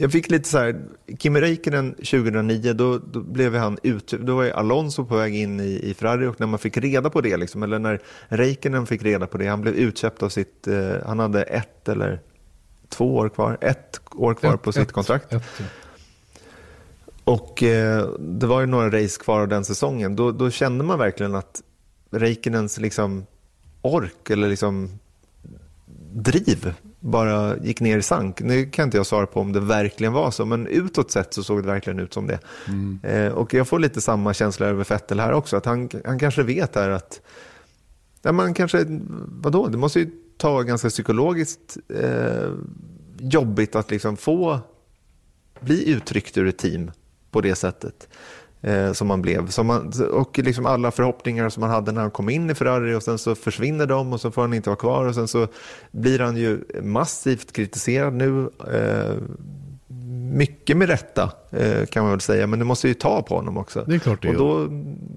jag 0.00 0.12
fick 0.12 0.30
lite 0.30 0.48
så 0.48 0.58
här, 0.58 0.80
Kimi 1.18 1.40
Räikkönen 1.40 1.94
2009, 1.94 2.72
då, 2.72 2.98
då 2.98 3.20
blev 3.20 3.54
han 3.54 3.78
ut, 3.82 4.12
då 4.20 4.36
var 4.36 4.44
Alonso 4.44 5.04
på 5.04 5.16
väg 5.16 5.36
in 5.36 5.60
i, 5.60 5.80
i 5.82 5.94
Ferrari 5.94 6.26
och 6.26 6.40
när 6.40 6.46
man 6.46 6.58
fick 6.58 6.76
reda 6.76 7.10
på 7.10 7.20
det, 7.20 7.36
liksom, 7.36 7.62
eller 7.62 7.78
när 7.78 8.00
Räikkönen 8.28 8.86
fick 8.86 9.02
reda 9.02 9.26
på 9.26 9.38
det, 9.38 9.46
han 9.46 9.60
blev 9.60 9.74
utköpt 9.74 10.22
av 10.22 10.28
sitt, 10.28 10.66
eh, 10.66 10.94
han 11.06 11.18
hade 11.18 11.42
ett 11.42 11.88
eller 11.88 12.20
två 12.88 13.16
år 13.16 13.28
kvar, 13.28 13.58
ett 13.60 14.00
år 14.14 14.34
kvar 14.34 14.54
ett, 14.54 14.62
på 14.62 14.72
sitt 14.72 14.92
kontrakt. 14.92 15.32
Ett, 15.32 15.42
ja. 15.58 15.64
Och 17.24 17.62
eh, 17.62 18.08
det 18.18 18.46
var 18.46 18.60
ju 18.60 18.66
några 18.66 19.02
race 19.02 19.20
kvar 19.20 19.40
av 19.40 19.48
den 19.48 19.64
säsongen. 19.64 20.16
Då, 20.16 20.32
då 20.32 20.50
kände 20.50 20.84
man 20.84 20.98
verkligen 20.98 21.34
att 21.34 21.62
Räikkönens 22.10 22.78
liksom 22.78 23.26
ork 23.82 24.30
eller 24.30 24.48
liksom 24.48 24.98
driv 26.12 26.74
bara 27.00 27.56
gick 27.56 27.80
ner 27.80 27.98
i 27.98 28.02
sank. 28.02 28.40
Nu 28.40 28.66
kan 28.66 28.84
inte 28.84 28.96
jag 28.96 29.06
svara 29.06 29.26
på 29.26 29.40
om 29.40 29.52
det 29.52 29.60
verkligen 29.60 30.12
var 30.12 30.30
så, 30.30 30.46
men 30.46 30.66
utåt 30.66 31.10
sett 31.10 31.34
så 31.34 31.42
såg 31.42 31.62
det 31.62 31.66
verkligen 31.66 31.98
ut 31.98 32.14
som 32.14 32.26
det. 32.26 32.38
Mm. 32.68 33.00
Eh, 33.02 33.32
och 33.32 33.54
jag 33.54 33.68
får 33.68 33.78
lite 33.78 34.00
samma 34.00 34.34
känsla 34.34 34.66
över 34.66 34.84
Fettel 34.84 35.20
här 35.20 35.32
också, 35.32 35.56
att 35.56 35.64
han, 35.64 35.90
han 36.04 36.18
kanske 36.18 36.42
vet 36.42 36.74
här 36.74 36.90
att, 36.90 37.20
ja, 38.22 38.32
man 38.32 38.54
kanske, 38.54 38.86
vadå, 39.28 39.68
det 39.68 39.78
måste 39.78 40.00
ju 40.00 40.10
ta 40.36 40.62
ganska 40.62 40.88
psykologiskt 40.88 41.76
eh, 41.88 42.50
jobbigt 43.18 43.76
att 43.76 43.90
liksom 43.90 44.16
få 44.16 44.60
bli 45.60 45.90
uttryckt 45.90 46.36
ur 46.36 46.46
ett 46.46 46.58
team 46.58 46.90
på 47.30 47.40
det 47.40 47.54
sättet 47.54 48.08
eh, 48.62 48.92
som 48.92 49.08
man 49.08 49.22
blev. 49.22 49.48
Som 49.48 49.66
man, 49.66 49.92
och 50.12 50.38
liksom 50.38 50.66
alla 50.66 50.90
förhoppningar 50.90 51.48
som 51.48 51.60
man 51.60 51.70
hade 51.70 51.92
när 51.92 52.00
han 52.00 52.10
kom 52.10 52.28
in 52.28 52.50
i 52.50 52.54
Ferrari 52.54 52.94
och 52.94 53.02
sen 53.02 53.18
så 53.18 53.34
försvinner 53.34 53.86
de 53.86 54.12
och 54.12 54.20
så 54.20 54.30
får 54.30 54.42
han 54.42 54.54
inte 54.54 54.68
vara 54.68 54.76
kvar 54.76 55.06
och 55.06 55.14
sen 55.14 55.28
så 55.28 55.46
blir 55.90 56.18
han 56.18 56.36
ju 56.36 56.60
massivt 56.82 57.52
kritiserad 57.52 58.14
nu. 58.14 58.50
Eh, 58.72 59.14
mycket 60.32 60.76
med 60.76 60.88
rätta 60.88 61.32
eh, 61.50 61.86
kan 61.86 62.02
man 62.02 62.10
väl 62.10 62.20
säga, 62.20 62.46
men 62.46 62.58
det 62.58 62.64
måste 62.64 62.88
ju 62.88 62.94
ta 62.94 63.22
på 63.22 63.36
honom 63.36 63.56
också. 63.56 63.84
Det 63.86 63.94
är 63.94 63.98
klart 63.98 64.22
det 64.22 64.28
och 64.28 64.34
då 64.34 64.66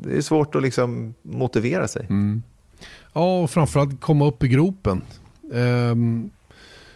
det 0.03 0.17
är 0.17 0.21
svårt 0.21 0.55
att 0.55 0.61
liksom 0.61 1.13
motivera 1.21 1.87
sig. 1.87 2.05
Mm. 2.09 2.43
Ja, 3.13 3.39
och 3.39 3.49
framförallt 3.49 4.01
komma 4.01 4.27
upp 4.27 4.43
i 4.43 4.47
gropen. 4.47 5.01
Um, 5.51 6.31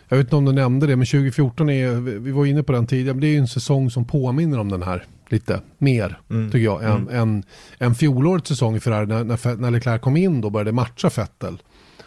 jag 0.07 0.17
vet 0.17 0.25
inte 0.25 0.35
om 0.35 0.45
du 0.45 0.51
nämnde 0.51 0.87
det, 0.87 0.95
men 0.95 1.05
2014 1.05 1.69
är, 1.69 1.91
vi 1.95 2.31
var 2.31 2.45
inne 2.45 2.63
på 2.63 2.71
den 2.71 2.87
tidigare, 2.87 3.13
men 3.13 3.21
det 3.21 3.27
är 3.27 3.31
ju 3.31 3.37
en 3.37 3.47
säsong 3.47 3.89
som 3.89 4.05
påminner 4.05 4.59
om 4.59 4.69
den 4.69 4.83
här 4.83 5.05
lite 5.31 5.61
mer, 5.77 6.19
mm. 6.29 6.51
tycker 6.51 6.65
jag, 6.65 6.83
än, 6.83 6.91
mm. 6.91 7.15
än, 7.15 7.43
än 7.79 7.95
fjolårets 7.95 8.47
säsong 8.47 8.75
i 8.75 8.79
Ferrari. 8.79 9.05
När, 9.05 9.23
när, 9.23 9.55
när 9.55 9.71
Leclerc 9.71 10.01
kom 10.01 10.17
in 10.17 10.41
då 10.41 10.49
började 10.49 10.71
matcha 10.71 11.09
Vettel. 11.17 11.57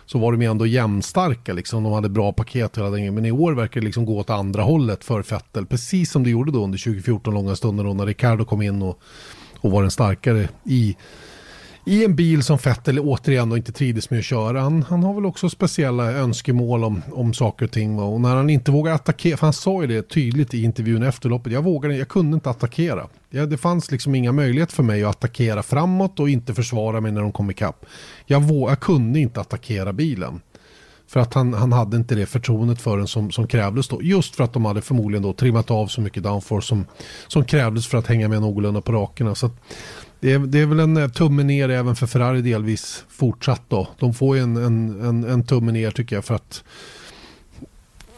Så 0.06 0.18
var 0.18 0.32
de 0.32 0.42
ju 0.42 0.50
ändå 0.50 0.66
jämnstarka, 0.66 1.52
liksom. 1.52 1.82
de 1.82 1.92
hade 1.92 2.08
bra 2.08 2.32
paket 2.32 2.78
hela 2.78 2.90
den 2.90 3.14
Men 3.14 3.26
i 3.26 3.32
år 3.32 3.52
verkar 3.52 3.80
det 3.80 3.84
liksom 3.84 4.04
gå 4.04 4.18
åt 4.18 4.30
andra 4.30 4.62
hållet 4.62 5.04
för 5.04 5.22
Vettel. 5.22 5.66
Precis 5.66 6.10
som 6.10 6.24
det 6.24 6.30
gjorde 6.30 6.52
då 6.52 6.64
under 6.64 6.78
2014 6.78 7.34
långa 7.34 7.56
stunder 7.56 7.84
då 7.84 7.94
när 7.94 8.06
Ricardo 8.06 8.44
kom 8.44 8.62
in 8.62 8.82
och, 8.82 9.00
och 9.60 9.70
var 9.70 9.82
den 9.82 9.90
starkare 9.90 10.48
i 10.64 10.96
i 11.88 12.04
en 12.04 12.16
bil 12.16 12.42
som 12.42 12.58
Vettel 12.64 13.00
återigen 13.00 13.56
inte 13.56 13.72
trivdes 13.72 14.10
med 14.10 14.18
att 14.18 14.24
köra. 14.24 14.60
Han, 14.60 14.82
han 14.82 15.02
har 15.02 15.14
väl 15.14 15.26
också 15.26 15.50
speciella 15.50 16.12
önskemål 16.12 16.84
om, 16.84 17.02
om 17.12 17.34
saker 17.34 17.64
och 17.64 17.70
ting. 17.72 17.98
Och 17.98 18.20
när 18.20 18.36
han 18.36 18.50
inte 18.50 18.70
vågar 18.70 18.94
attackera, 18.94 19.36
för 19.36 19.46
han 19.46 19.52
sa 19.52 19.82
ju 19.82 19.86
det 19.86 20.08
tydligt 20.08 20.54
i 20.54 20.62
intervjun 20.62 21.02
efter 21.02 21.28
loppet. 21.28 21.52
Jag 21.52 21.64
vågade, 21.64 21.96
jag 21.96 22.08
kunde 22.08 22.34
inte 22.34 22.50
attackera. 22.50 23.06
Ja, 23.30 23.46
det 23.46 23.56
fanns 23.56 23.90
liksom 23.90 24.14
inga 24.14 24.32
möjligheter 24.32 24.74
för 24.74 24.82
mig 24.82 25.04
att 25.04 25.10
attackera 25.10 25.62
framåt 25.62 26.20
och 26.20 26.28
inte 26.30 26.54
försvara 26.54 27.00
mig 27.00 27.12
när 27.12 27.20
de 27.20 27.32
kom 27.32 27.50
ikapp. 27.50 27.86
Jag, 28.26 28.42
våg, 28.42 28.70
jag 28.70 28.80
kunde 28.80 29.20
inte 29.20 29.40
attackera 29.40 29.92
bilen. 29.92 30.40
För 31.06 31.20
att 31.20 31.34
han, 31.34 31.54
han 31.54 31.72
hade 31.72 31.96
inte 31.96 32.14
det 32.14 32.26
förtroendet 32.26 32.80
för 32.80 32.96
den 32.96 33.06
som, 33.06 33.30
som 33.30 33.46
krävdes 33.46 33.88
då. 33.88 34.02
Just 34.02 34.36
för 34.36 34.44
att 34.44 34.52
de 34.52 34.64
hade 34.64 34.82
förmodligen 34.82 35.22
då 35.22 35.32
trimmat 35.32 35.70
av 35.70 35.86
så 35.86 36.00
mycket 36.00 36.22
downforce 36.22 36.68
som, 36.68 36.86
som 37.28 37.44
krävdes 37.44 37.86
för 37.86 37.98
att 37.98 38.06
hänga 38.06 38.28
med 38.28 38.40
någorlunda 38.40 38.80
på 38.80 38.92
rakerna. 38.92 39.34
Så 39.34 39.50
det 40.20 40.32
är, 40.32 40.38
det 40.38 40.60
är 40.60 40.66
väl 40.66 40.80
en 40.80 40.96
eh, 40.96 41.08
tumme 41.08 41.42
ner 41.42 41.68
även 41.68 41.96
för 41.96 42.06
Ferrari 42.06 42.42
delvis 42.42 43.04
fortsatt 43.08 43.62
då. 43.68 43.88
De 43.98 44.14
får 44.14 44.36
ju 44.36 44.42
en, 44.42 44.56
en, 44.56 45.04
en, 45.04 45.24
en 45.24 45.44
tumme 45.44 45.72
ner 45.72 45.90
tycker 45.90 46.16
jag 46.16 46.24
för 46.24 46.34
att 46.34 46.64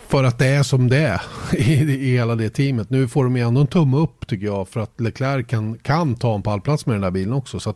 för 0.08 0.24
att 0.24 0.38
det 0.38 0.46
är 0.46 0.62
som 0.62 0.88
det 0.88 0.98
är 0.98 1.22
i, 1.56 1.72
i 1.82 2.12
hela 2.12 2.34
det 2.34 2.50
teamet. 2.50 2.90
Nu 2.90 3.08
får 3.08 3.24
de 3.24 3.36
ju 3.36 3.42
ändå 3.42 3.60
en 3.60 3.66
tumme 3.66 3.96
upp 3.96 4.26
tycker 4.26 4.46
jag 4.46 4.68
för 4.68 4.80
att 4.80 5.00
Leclerc 5.00 5.46
kan, 5.46 5.78
kan 5.78 6.14
ta 6.14 6.34
en 6.34 6.42
pallplats 6.42 6.86
med 6.86 6.94
den 6.94 7.02
där 7.02 7.10
bilen 7.10 7.34
också. 7.34 7.60
Så 7.60 7.74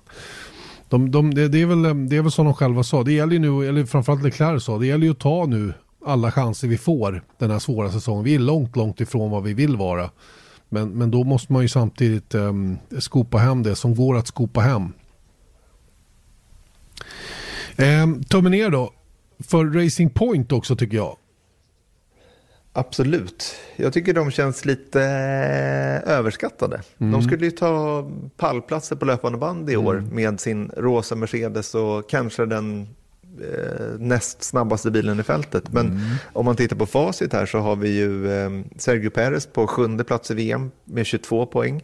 de, 0.88 1.10
de, 1.10 1.34
det, 1.34 1.48
det, 1.48 1.62
är 1.62 1.66
väl, 1.66 1.84
eh, 1.84 1.94
det 1.94 2.16
är 2.16 2.22
väl 2.22 2.32
som 2.32 2.44
de 2.44 2.54
själva 2.54 2.82
sa, 2.82 3.02
det 3.02 3.12
gäller 3.12 3.32
ju 3.32 3.38
nu, 3.38 3.68
eller 3.68 3.86
framförallt 3.86 4.22
Leclerc 4.22 4.64
sa, 4.64 4.78
det 4.78 4.86
gäller 4.86 5.06
ju 5.06 5.12
att 5.12 5.18
ta 5.18 5.46
nu 5.46 5.72
alla 6.06 6.32
chanser 6.32 6.68
vi 6.68 6.78
får 6.78 7.22
den 7.38 7.50
här 7.50 7.58
svåra 7.58 7.90
säsongen. 7.90 8.24
Vi 8.24 8.34
är 8.34 8.38
långt, 8.38 8.76
långt 8.76 9.00
ifrån 9.00 9.30
vad 9.30 9.42
vi 9.42 9.54
vill 9.54 9.76
vara. 9.76 10.10
Men, 10.74 10.88
men 10.88 11.10
då 11.10 11.24
måste 11.24 11.52
man 11.52 11.62
ju 11.62 11.68
samtidigt 11.68 12.34
um, 12.34 12.78
skopa 12.98 13.38
hem 13.38 13.62
det 13.62 13.76
som 13.76 13.94
går 13.94 14.16
att 14.16 14.26
skopa 14.26 14.60
hem. 14.60 14.92
Um, 17.76 18.24
tummen 18.24 18.52
ner 18.52 18.70
då. 18.70 18.92
För 19.38 19.64
Racing 19.64 20.14
Point 20.14 20.52
också 20.52 20.76
tycker 20.76 20.96
jag. 20.96 21.16
Absolut. 22.72 23.54
Jag 23.76 23.92
tycker 23.92 24.14
de 24.14 24.30
känns 24.30 24.64
lite 24.64 25.02
eh, 25.02 26.12
överskattade. 26.12 26.82
Mm. 26.98 27.12
De 27.12 27.22
skulle 27.22 27.44
ju 27.44 27.50
ta 27.50 28.10
pallplatser 28.36 28.96
på 28.96 29.04
löpande 29.04 29.38
band 29.38 29.70
i 29.70 29.76
år 29.76 29.98
mm. 29.98 30.14
med 30.14 30.40
sin 30.40 30.70
rosa 30.76 31.14
Mercedes 31.14 31.74
och 31.74 32.10
kanske 32.10 32.46
den 32.46 32.88
näst 33.98 34.42
snabbaste 34.42 34.90
bilen 34.90 35.20
i 35.20 35.22
fältet. 35.22 35.72
Men 35.72 35.86
mm. 35.86 36.00
om 36.32 36.44
man 36.44 36.56
tittar 36.56 36.76
på 36.76 36.86
facit 36.86 37.32
här 37.32 37.46
så 37.46 37.58
har 37.58 37.76
vi 37.76 37.88
ju 37.88 38.32
eh, 38.32 38.50
Sergio 38.76 39.10
Perez 39.10 39.46
på 39.46 39.66
sjunde 39.66 40.04
plats 40.04 40.30
i 40.30 40.34
VM 40.34 40.70
med 40.84 41.06
22 41.06 41.46
poäng. 41.46 41.82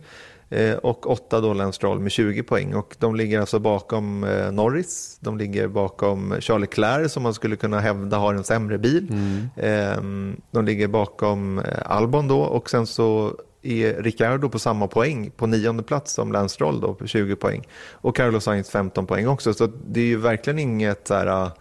Eh, 0.50 0.74
och 0.74 1.10
åtta 1.10 1.40
då 1.40 1.54
Lance 1.54 1.76
Stroll 1.76 1.98
med 1.98 2.12
20 2.12 2.42
poäng. 2.42 2.74
Och 2.74 2.96
de 2.98 3.16
ligger 3.16 3.40
alltså 3.40 3.58
bakom 3.58 4.24
eh, 4.24 4.52
Norris, 4.52 5.18
de 5.20 5.38
ligger 5.38 5.68
bakom 5.68 6.34
Charles 6.40 6.60
Leclerc 6.60 7.12
som 7.12 7.22
man 7.22 7.34
skulle 7.34 7.56
kunna 7.56 7.80
hävda 7.80 8.16
har 8.16 8.34
en 8.34 8.44
sämre 8.44 8.78
bil. 8.78 9.06
Mm. 9.10 9.48
Eh, 9.56 10.36
de 10.50 10.64
ligger 10.64 10.88
bakom 10.88 11.58
eh, 11.58 11.64
Albon 11.84 12.28
då 12.28 12.40
och 12.40 12.70
sen 12.70 12.86
så 12.86 13.34
är 13.62 14.02
Ricardo 14.02 14.48
på 14.48 14.58
samma 14.58 14.86
poäng 14.86 15.30
på 15.36 15.46
nionde 15.46 15.82
plats 15.82 16.12
som 16.12 16.32
Lance 16.32 16.54
Stroll 16.54 16.80
då 16.80 16.94
på 16.94 17.06
20 17.06 17.36
poäng. 17.36 17.66
Och 17.92 18.16
Carlos 18.16 18.44
Sainz 18.44 18.70
15 18.70 19.06
poäng 19.06 19.26
också. 19.26 19.54
Så 19.54 19.66
det 19.86 20.00
är 20.00 20.04
ju 20.04 20.16
verkligen 20.16 20.58
inget 20.58 21.08
så 21.08 21.14
här, 21.14 21.26
äh, 21.26 21.52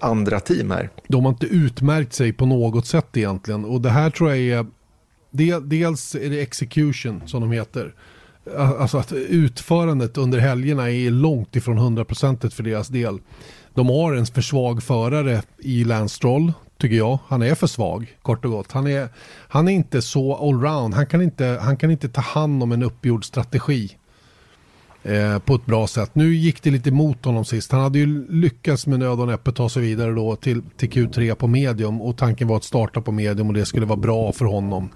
andra 0.00 0.40
team 0.40 0.70
här. 0.70 0.90
De 1.08 1.24
har 1.24 1.32
inte 1.32 1.46
utmärkt 1.46 2.12
sig 2.12 2.32
på 2.32 2.46
något 2.46 2.86
sätt 2.86 3.16
egentligen. 3.16 3.64
Och 3.64 3.80
det 3.80 3.90
här 3.90 4.10
tror 4.10 4.30
jag 4.30 4.38
är, 4.38 4.66
dels 5.60 6.14
är 6.14 6.30
det 6.30 6.40
execution 6.40 7.22
som 7.26 7.40
de 7.40 7.52
heter. 7.52 7.94
Äh, 8.56 8.70
alltså 8.70 8.98
att 8.98 9.12
utförandet 9.12 10.18
under 10.18 10.38
helgerna 10.38 10.90
är 10.90 11.10
långt 11.10 11.56
ifrån 11.56 11.78
100% 11.78 12.50
för 12.50 12.62
deras 12.62 12.88
del. 12.88 13.18
De 13.74 13.88
har 13.88 14.14
en 14.14 14.26
för 14.26 14.42
svag 14.42 14.82
förare 14.82 15.42
i 15.58 15.84
Lance 15.84 16.16
Stroll, 16.16 16.52
tycker 16.78 16.96
jag. 16.96 17.18
Han 17.26 17.42
är 17.42 17.54
för 17.54 17.66
svag, 17.66 18.16
kort 18.22 18.44
och 18.44 18.50
gott. 18.50 18.72
Han 18.72 18.86
är, 18.86 19.08
han 19.48 19.68
är 19.68 19.72
inte 19.72 20.02
så 20.02 20.36
allround. 20.36 20.94
Han 20.94 21.06
kan 21.06 21.22
inte, 21.22 21.58
han 21.62 21.76
kan 21.76 21.90
inte 21.90 22.08
ta 22.08 22.20
hand 22.20 22.62
om 22.62 22.72
en 22.72 22.82
uppgjord 22.82 23.24
strategi 23.24 23.96
eh, 25.02 25.38
på 25.38 25.54
ett 25.54 25.66
bra 25.66 25.86
sätt. 25.86 26.14
Nu 26.14 26.34
gick 26.34 26.62
det 26.62 26.70
lite 26.70 26.88
emot 26.88 27.24
honom 27.24 27.44
sist. 27.44 27.72
Han 27.72 27.80
hade 27.80 27.98
ju 27.98 28.26
lyckats 28.28 28.86
med 28.86 28.98
nöd 28.98 29.20
och 29.20 29.26
näppe 29.26 29.52
ta 29.52 29.68
sig 29.68 29.82
vidare 29.82 30.12
då 30.12 30.36
till, 30.36 30.62
till 30.76 30.90
Q3 30.90 31.34
på 31.34 31.46
medium 31.46 32.02
och 32.02 32.16
tanken 32.16 32.48
var 32.48 32.56
att 32.56 32.64
starta 32.64 33.00
på 33.00 33.12
medium 33.12 33.48
och 33.48 33.54
det 33.54 33.66
skulle 33.66 33.86
vara 33.86 34.00
bra 34.00 34.32
för 34.32 34.44
honom. 34.44 34.88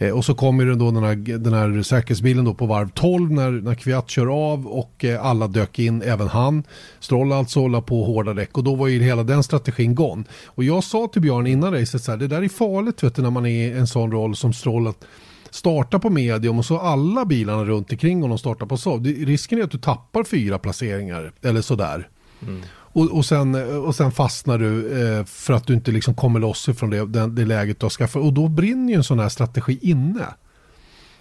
Eh, 0.00 0.10
och 0.10 0.24
så 0.24 0.34
kommer 0.34 0.66
det 0.66 0.74
då 0.74 0.90
den 0.90 1.02
här, 1.02 1.38
den 1.38 1.54
här 1.54 1.82
säkerhetsbilen 1.82 2.44
då 2.44 2.54
på 2.54 2.66
varv 2.66 2.90
12 2.94 3.32
när, 3.32 3.50
när 3.50 3.74
Kviat 3.74 4.10
kör 4.10 4.52
av 4.52 4.66
och 4.66 5.04
eh, 5.04 5.26
alla 5.26 5.48
dök 5.48 5.78
in, 5.78 6.02
även 6.02 6.28
han. 6.28 6.64
Stroll 7.00 7.32
alltså 7.32 7.68
la 7.68 7.80
på 7.80 8.04
hårda 8.04 8.34
däck 8.34 8.58
och 8.58 8.64
då 8.64 8.74
var 8.74 8.86
ju 8.86 9.02
hela 9.02 9.22
den 9.22 9.42
strategin 9.42 9.94
gone. 9.94 10.24
Och 10.46 10.64
jag 10.64 10.84
sa 10.84 11.08
till 11.12 11.22
Björn 11.22 11.46
innan 11.46 11.72
racet 11.72 12.02
så 12.02 12.10
här, 12.10 12.18
det 12.18 12.26
där 12.26 12.42
är 12.42 12.48
farligt 12.48 13.02
vet 13.02 13.14
du, 13.14 13.22
när 13.22 13.30
man 13.30 13.46
är 13.46 13.50
i 13.50 13.72
en 13.72 13.86
sån 13.86 14.12
roll 14.12 14.36
som 14.36 14.52
Stroll 14.52 14.86
att 14.86 15.04
starta 15.50 15.98
på 15.98 16.10
medium 16.10 16.58
och 16.58 16.64
så 16.64 16.78
alla 16.78 17.24
bilarna 17.24 17.64
runt 17.64 17.92
omkring 17.92 18.22
honom 18.22 18.38
startar 18.38 18.66
på 18.66 18.76
Saab. 18.76 19.06
Risken 19.06 19.58
är 19.58 19.62
att 19.62 19.70
du 19.70 19.78
tappar 19.78 20.24
fyra 20.24 20.58
placeringar 20.58 21.32
eller 21.42 21.62
sådär. 21.62 22.08
Mm. 22.42 22.60
Och, 22.92 23.10
och, 23.10 23.24
sen, 23.24 23.54
och 23.84 23.94
sen 23.94 24.12
fastnar 24.12 24.58
du 24.58 25.02
eh, 25.02 25.24
för 25.24 25.52
att 25.52 25.66
du 25.66 25.74
inte 25.74 25.90
liksom 25.90 26.14
kommer 26.14 26.40
loss 26.40 26.68
ifrån 26.68 26.90
det, 26.90 27.06
det, 27.06 27.26
det 27.26 27.44
läget 27.44 27.80
du 27.80 27.84
har 27.84 27.90
skaffat. 27.90 28.22
Och 28.22 28.32
då 28.32 28.48
brinner 28.48 28.92
ju 28.92 28.96
en 28.96 29.04
sån 29.04 29.18
här 29.18 29.28
strategi 29.28 29.78
inne. 29.82 30.26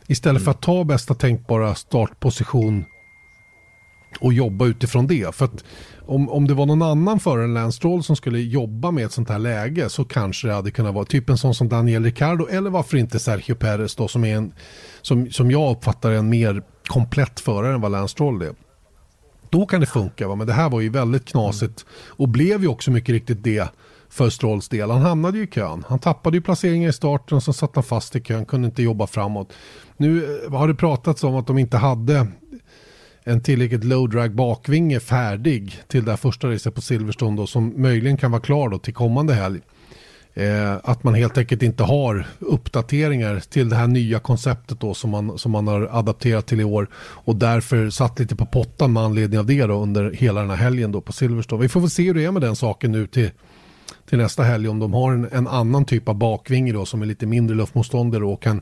Istället 0.08 0.42
mm. 0.42 0.46
för 0.46 0.52
att 0.52 0.62
ta 0.62 0.84
bästa 0.84 1.14
tänkbara 1.14 1.76
startposition 1.76 2.86
och 4.20 4.34
jobba 4.34 4.66
utifrån 4.66 5.08
det. 5.08 5.36
För 5.36 5.46
att 5.46 5.64
om, 6.06 6.30
om 6.30 6.48
det 6.48 6.54
var 6.54 6.66
någon 6.66 6.82
annan 6.82 7.20
förare 7.20 7.44
än 7.44 7.54
Lance 7.54 8.02
som 8.04 8.16
skulle 8.16 8.40
jobba 8.40 8.92
med 8.92 9.06
ett 9.06 9.12
sånt 9.12 9.30
här 9.30 9.40
läge 9.40 9.90
så 9.90 10.06
kanske 10.06 10.48
det 10.48 10.54
hade 10.54 10.72
kunnat 10.72 10.94
vara 10.94 11.06
typ 11.06 11.30
en 11.30 11.38
sån 11.38 11.56
som 11.56 11.70
Daniel 11.70 12.04
Ricciardo 12.04 12.48
eller 12.48 12.70
varför 12.70 12.98
inte 12.98 13.20
Sergio 13.20 13.56
Perez 13.56 13.96
då 13.96 14.08
som 14.08 14.24
är 14.24 14.36
en, 14.36 14.54
som, 15.02 15.32
som 15.32 15.52
jag 15.52 15.72
uppfattar 15.72 16.12
en 16.12 16.30
mer 16.30 16.64
komplett 16.88 17.40
förare 17.40 17.74
än 17.74 17.82
vad 17.82 17.92
Lance 17.92 18.12
Stroll 18.12 18.42
är. 18.42 18.54
Då 19.50 19.66
kan 19.66 19.80
det 19.80 19.86
funka, 19.86 20.28
va? 20.28 20.36
men 20.36 20.47
det 20.47 20.54
här 20.54 20.70
var 20.70 20.82
ju 20.82 20.89
väldigt 20.89 21.26
knasigt 21.26 21.86
och 22.08 22.30
blev 22.30 22.62
ju 22.62 22.68
också 22.68 22.91
mycket 22.91 23.14
riktigt 23.14 23.43
det 23.43 23.70
för 24.10 24.30
Strolls 24.30 24.70
del. 24.70 24.91
Han 24.91 25.02
hamnade 25.02 25.38
ju 25.38 25.43
i 25.43 25.47
kön. 25.47 25.84
Han 25.88 26.00
tappade 26.00 26.38
ju 26.38 26.41
placeringen 26.41 26.89
i 26.89 26.93
starten 26.93 27.36
och 27.36 27.43
så 27.43 27.54
satt 27.54 27.76
han 27.76 27.84
fast 27.84 28.16
i 28.16 28.22
kön, 28.22 28.45
kunde 28.45 28.66
inte 28.66 28.84
jobba 28.84 29.08
framåt. 29.08 29.54
Nu 29.97 30.39
eh, 30.45 30.52
har 30.52 30.68
det 30.68 30.76
pratats 30.76 31.24
om 31.24 31.36
att 31.36 31.47
de 31.47 31.58
inte 31.58 31.78
hade 31.78 32.28
en 33.24 33.41
tillräckligt 33.41 33.84
low 33.84 34.10
drag 34.10 34.36
bakvinge 34.36 35.00
färdig 35.00 35.80
till 35.88 36.06
det 36.06 36.12
här 36.12 36.18
första 36.18 36.47
racet 36.47 36.76
på 36.76 36.82
Silverstone 36.82 37.38
då, 37.38 37.47
som 37.47 37.82
möjligen 37.82 38.18
kan 38.18 38.32
vara 38.32 38.41
klar 38.41 38.70
då 38.70 38.78
till 38.78 38.93
kommande 38.93 39.34
helg. 39.34 39.60
Eh, 40.34 40.78
att 40.84 41.04
man 41.04 41.14
helt 41.14 41.38
enkelt 41.38 41.64
inte 41.64 41.84
har 41.84 42.26
uppdateringar 42.40 43.40
till 43.40 43.70
det 43.70 43.76
här 43.76 43.88
nya 43.88 44.20
konceptet 44.20 44.80
då 44.80 44.94
som 44.94 45.10
man, 45.10 45.38
som 45.38 45.52
man 45.52 45.68
har 45.68 45.90
adapterat 45.92 46.48
till 46.48 46.62
i 46.62 46.64
år 46.64 46.88
och 46.96 47.36
därför 47.36 47.90
satt 47.90 48.20
lite 48.20 48.36
på 48.36 48.46
pottan 48.46 48.94
med 48.94 49.04
anledning 49.04 49.40
av 49.40 49.46
det 49.46 49.66
då 49.66 49.74
under 49.74 50.12
hela 50.12 50.42
den 50.42 50.50
här 50.50 50.58
helgen 50.58 50.92
då 50.92 51.02
på 51.02 51.14
Silverstone. 51.14 51.62
Vi 51.62 51.70
får 51.70 51.80
väl 51.80 51.90
se 51.90 52.04
hur 52.04 52.14
det 52.14 52.26
är 52.26 52.32
med 52.32 52.42
den 52.42 52.56
saken 52.56 52.92
nu 52.92 53.08
till, 53.08 53.32
till 54.10 54.18
nästa 54.18 54.44
helg 54.44 54.68
om 54.68 54.80
de 54.80 54.94
har 54.94 55.12
en, 55.14 55.30
en 55.32 55.48
annan 55.48 55.86
typ 55.86 56.10
av 56.10 56.16
bakvinge 56.16 56.74
då 56.74 56.86
som 56.86 57.02
är 57.02 57.06
lite 57.06 57.26
mindre 57.26 57.56
luftmotståndare 57.56 58.26
och 58.26 58.42
kan, 58.42 58.62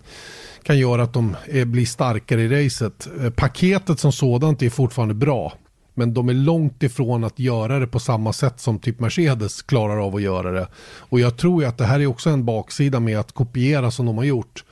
kan 0.63 0.80
göra 0.80 1.03
att 1.03 1.13
de 1.13 1.36
är, 1.45 1.65
blir 1.65 1.86
starkare 1.86 2.41
i 2.41 2.65
racet. 2.65 3.07
Eh, 3.22 3.30
paketet 3.30 3.99
som 3.99 4.11
sådant 4.11 4.61
är 4.61 4.70
fortfarande 4.70 5.13
bra. 5.13 5.53
Men 5.97 6.13
de 6.13 6.29
är 6.29 6.33
långt 6.33 6.83
ifrån 6.83 7.23
att 7.23 7.39
göra 7.39 7.79
det 7.79 7.87
på 7.87 7.99
samma 7.99 8.33
sätt 8.33 8.59
som 8.59 8.79
typ 8.79 8.99
Mercedes 8.99 9.61
klarar 9.61 10.05
av 10.05 10.15
att 10.15 10.21
göra 10.21 10.51
det. 10.51 10.67
Och 10.97 11.19
jag 11.19 11.37
tror 11.37 11.61
ju 11.61 11.67
att 11.67 11.77
det 11.77 11.85
här 11.85 11.99
är 11.99 12.07
också 12.07 12.29
en 12.29 12.45
baksida 12.45 12.99
med 12.99 13.19
att 13.19 13.31
kopiera 13.31 13.91
som 13.91 14.05
de 14.05 14.17
har 14.17 14.23
gjort. 14.23 14.65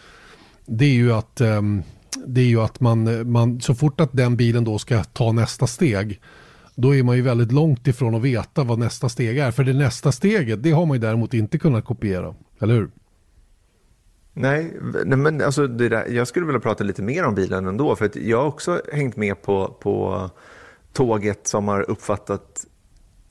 Det 0.65 0.85
är 0.85 0.93
ju 0.93 1.13
att, 1.13 1.41
ehm, 1.41 1.83
det 2.25 2.41
är 2.41 2.45
ju 2.45 2.61
att 2.61 2.79
man, 2.79 3.31
man, 3.31 3.61
så 3.61 3.75
fort 3.75 4.01
att 4.01 4.09
den 4.13 4.35
bilen 4.35 4.63
då 4.63 4.79
ska 4.79 5.03
ta 5.03 5.31
nästa 5.31 5.67
steg, 5.67 6.21
då 6.75 6.95
är 6.95 7.03
man 7.03 7.15
ju 7.15 7.21
väldigt 7.21 7.51
långt 7.51 7.87
ifrån 7.87 8.15
att 8.15 8.21
veta 8.21 8.63
vad 8.63 8.79
nästa 8.79 9.09
steg 9.09 9.37
är. 9.37 9.51
För 9.51 9.63
det 9.63 9.73
nästa 9.73 10.11
steget, 10.11 10.63
det 10.63 10.71
har 10.71 10.85
man 10.85 10.95
ju 10.97 11.01
däremot 11.01 11.33
inte 11.33 11.57
kunnat 11.57 11.85
kopiera. 11.85 12.35
Eller 12.59 12.73
hur? 12.73 12.89
Nej, 14.33 14.73
men 15.05 15.41
alltså 15.41 15.67
där, 15.67 16.07
jag 16.09 16.27
skulle 16.27 16.45
vilja 16.45 16.59
prata 16.61 16.83
lite 16.83 17.01
mer 17.01 17.23
om 17.25 17.35
bilen 17.35 17.67
ändå. 17.67 17.95
För 17.95 18.05
att 18.05 18.15
jag 18.15 18.37
har 18.37 18.47
också 18.47 18.81
hängt 18.93 19.15
med 19.15 19.41
på, 19.41 19.77
på 19.81 20.29
tåget 20.95 21.47
som 21.47 21.67
har 21.67 21.89
uppfattat 21.89 22.65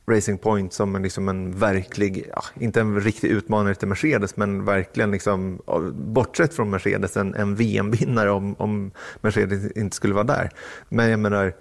Racing 0.06 0.38
Point 0.38 0.72
som 0.72 0.96
en, 0.96 1.02
liksom 1.02 1.28
en 1.28 1.58
verklig, 1.58 2.30
ja, 2.30 2.44
inte 2.60 2.80
en 2.80 3.00
riktig 3.00 3.28
utmanare 3.28 3.74
till 3.74 3.88
Mercedes, 3.88 4.36
men 4.36 4.64
verkligen, 4.64 5.10
liksom, 5.10 5.60
bortsett 5.92 6.54
från 6.54 6.70
Mercedes, 6.70 7.16
en, 7.16 7.34
en 7.34 7.54
VM-vinnare 7.54 8.30
om, 8.30 8.54
om 8.58 8.90
Mercedes 9.20 9.70
inte 9.72 9.96
skulle 9.96 10.14
vara 10.14 10.24
där. 10.24 10.50
Men 10.88 11.10
jag 11.10 11.20
menar, 11.20 11.52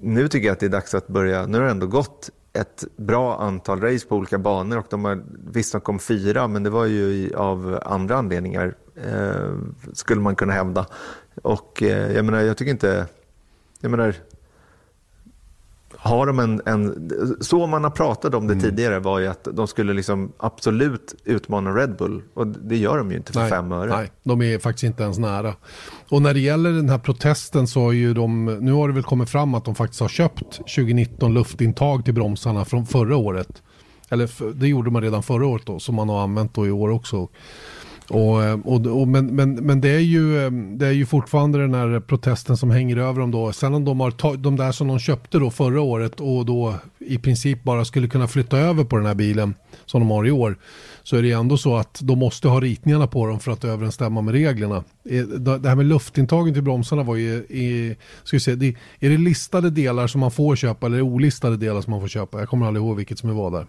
nu 0.00 0.28
tycker 0.28 0.46
jag 0.46 0.52
att 0.52 0.60
det 0.60 0.66
är 0.66 0.70
dags 0.70 0.94
att 0.94 1.08
börja, 1.08 1.46
nu 1.46 1.58
har 1.58 1.64
det 1.64 1.70
ändå 1.70 1.86
gått 1.86 2.30
ett 2.52 2.84
bra 2.96 3.38
antal 3.38 3.80
race 3.80 4.06
på 4.06 4.16
olika 4.16 4.38
banor 4.38 4.78
och 4.78 4.86
de 4.90 5.04
har, 5.04 5.22
visst 5.50 5.72
de 5.72 5.80
kom 5.80 5.98
fyra, 5.98 6.48
men 6.48 6.62
det 6.62 6.70
var 6.70 6.84
ju 6.84 7.34
av 7.34 7.80
andra 7.82 8.16
anledningar, 8.16 8.74
eh, 8.94 9.52
skulle 9.92 10.20
man 10.20 10.36
kunna 10.36 10.52
hävda. 10.52 10.86
Och 11.42 11.82
eh, 11.82 12.12
jag 12.12 12.24
menar, 12.24 12.40
jag 12.40 12.56
tycker 12.56 12.72
inte, 12.72 13.06
jag 13.80 13.90
menar, 13.90 14.14
har 16.06 16.26
de 16.26 16.38
en, 16.38 16.60
en, 16.66 17.10
så 17.40 17.66
man 17.66 17.84
har 17.84 17.90
pratat 17.90 18.34
om 18.34 18.46
det 18.46 18.52
mm. 18.52 18.64
tidigare 18.64 18.98
var 18.98 19.18
ju 19.18 19.26
att 19.26 19.48
de 19.52 19.66
skulle 19.66 19.92
liksom 19.92 20.32
absolut 20.38 21.14
utmana 21.24 21.70
Red 21.70 21.96
Bull 21.96 22.22
och 22.34 22.46
det 22.46 22.76
gör 22.76 22.98
de 22.98 23.10
ju 23.10 23.16
inte 23.16 23.32
för 23.32 23.40
nej, 23.40 23.50
fem 23.50 23.72
öre. 23.72 23.96
Nej, 23.96 24.10
de 24.22 24.42
är 24.42 24.58
faktiskt 24.58 24.84
inte 24.84 25.02
ens 25.02 25.18
nära. 25.18 25.54
Och 26.08 26.22
när 26.22 26.34
det 26.34 26.40
gäller 26.40 26.72
den 26.72 26.88
här 26.88 26.98
protesten 26.98 27.66
så 27.66 27.80
har 27.80 27.92
ju 27.92 28.14
de, 28.14 28.44
nu 28.44 28.72
har 28.72 28.88
det 28.88 28.94
väl 28.94 29.02
kommit 29.02 29.30
fram 29.30 29.54
att 29.54 29.64
de 29.64 29.74
faktiskt 29.74 30.00
har 30.00 30.08
köpt 30.08 30.52
2019 30.56 31.34
luftintag 31.34 32.04
till 32.04 32.14
bromsarna 32.14 32.64
från 32.64 32.86
förra 32.86 33.16
året. 33.16 33.62
Eller 34.08 34.52
det 34.52 34.68
gjorde 34.68 34.90
man 34.90 35.02
redan 35.02 35.22
förra 35.22 35.46
året 35.46 35.66
då, 35.66 35.78
som 35.78 35.94
man 35.94 36.08
har 36.08 36.22
använt 36.22 36.54
då 36.54 36.66
i 36.66 36.70
år 36.70 36.88
också. 36.88 37.28
Och, 38.08 38.44
eh, 38.44 38.60
och, 38.64 38.86
och, 38.86 39.08
men, 39.08 39.26
men, 39.26 39.54
men 39.54 39.80
det, 39.80 39.88
är 39.88 40.00
ju, 40.00 40.44
eh, 40.44 40.50
det 40.50 40.86
är 40.86 40.92
ju 40.92 41.06
fortfarande 41.06 41.58
den 41.58 41.74
här 41.74 42.00
protesten 42.00 42.56
som 42.56 42.70
hänger 42.70 42.96
över 42.96 43.20
dem 43.20 43.30
då. 43.30 43.52
Sen 43.52 43.74
om 43.74 43.84
de 43.84 44.00
har 44.00 44.10
tagit 44.10 44.42
de 44.42 44.56
där 44.56 44.72
som 44.72 44.88
de 44.88 44.98
köpte 44.98 45.38
då 45.38 45.50
förra 45.50 45.80
året 45.80 46.20
och 46.20 46.46
då 46.46 46.74
i 46.98 47.18
princip 47.18 47.62
bara 47.62 47.84
skulle 47.84 48.08
kunna 48.08 48.28
flytta 48.28 48.58
över 48.58 48.84
på 48.84 48.96
den 48.96 49.06
här 49.06 49.14
bilen 49.14 49.54
som 49.86 50.00
de 50.00 50.10
har 50.10 50.26
i 50.26 50.30
år. 50.30 50.56
Så 51.02 51.16
är 51.16 51.22
det 51.22 51.32
ändå 51.32 51.56
så 51.56 51.76
att 51.76 52.00
de 52.02 52.18
måste 52.18 52.48
ha 52.48 52.60
ritningarna 52.60 53.06
på 53.06 53.26
dem 53.26 53.40
för 53.40 53.52
att 53.52 53.64
överensstämma 53.64 54.20
med 54.20 54.34
reglerna. 54.34 54.84
Eh, 55.10 55.22
det 55.26 55.68
här 55.68 55.76
med 55.76 55.86
luftintagen 55.86 56.54
till 56.54 56.62
bromsarna 56.62 57.02
var 57.02 57.16
ju, 57.16 57.34
i, 57.34 57.96
ska 58.24 58.36
vi 58.36 58.40
se, 58.40 58.54
det, 58.54 58.76
är 59.00 59.10
det 59.10 59.18
listade 59.18 59.70
delar 59.70 60.06
som 60.06 60.20
man 60.20 60.30
får 60.30 60.56
köpa 60.56 60.86
eller 60.86 60.96
är 60.96 61.02
det 61.02 61.08
olistade 61.08 61.56
delar 61.56 61.80
som 61.80 61.90
man 61.90 62.00
får 62.00 62.08
köpa? 62.08 62.38
Jag 62.38 62.48
kommer 62.48 62.66
aldrig 62.66 62.84
ihåg 62.84 62.96
vilket 62.96 63.18
som 63.18 63.30
är 63.30 63.34
vad 63.34 63.52
där. 63.52 63.66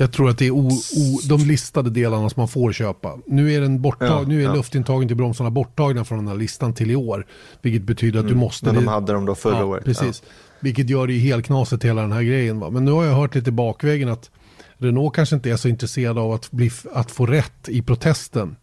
Jag 0.00 0.12
tror 0.12 0.30
att 0.30 0.38
det 0.38 0.46
är 0.46 0.50
o, 0.50 0.68
o, 0.96 1.20
de 1.28 1.40
listade 1.40 1.90
delarna 1.90 2.30
som 2.30 2.40
man 2.40 2.48
får 2.48 2.72
köpa. 2.72 3.18
Nu 3.26 3.52
är, 3.52 3.60
den 3.60 3.82
borttag, 3.82 4.08
ja, 4.08 4.28
nu 4.28 4.40
är 4.40 4.44
ja. 4.44 4.54
luftintagen 4.54 5.08
till 5.08 5.16
bromsarna 5.16 5.50
borttagna 5.50 6.04
från 6.04 6.18
den 6.18 6.28
här 6.28 6.34
listan 6.34 6.74
till 6.74 6.90
i 6.90 6.96
år. 6.96 7.26
Vilket 7.62 7.82
betyder 7.82 8.18
att 8.18 8.24
mm. 8.24 8.34
du 8.34 8.40
måste... 8.40 8.66
Men 8.66 8.74
de 8.74 8.86
hade 8.86 9.12
dem 9.12 9.26
då 9.26 9.34
förra 9.34 9.58
ja, 9.58 9.64
året. 9.64 9.84
Precis. 9.84 10.22
Vilket 10.60 10.90
gör 10.90 11.06
det 11.06 11.12
ju 11.12 11.18
helt 11.18 11.46
knasigt 11.46 11.84
hela 11.84 12.02
den 12.02 12.12
här 12.12 12.22
grejen. 12.22 12.60
Va? 12.60 12.70
Men 12.70 12.84
nu 12.84 12.90
har 12.90 13.04
jag 13.04 13.14
hört 13.14 13.34
lite 13.34 13.52
bakvägen 13.52 14.08
att 14.08 14.30
Renault 14.78 15.14
kanske 15.14 15.36
inte 15.36 15.50
är 15.50 15.56
så 15.56 15.68
intresserad 15.68 16.18
av 16.18 16.32
att, 16.32 16.50
bli, 16.50 16.70
att 16.92 17.10
få 17.10 17.26
rätt 17.26 17.68
i 17.68 17.82
protesten. 17.82 18.56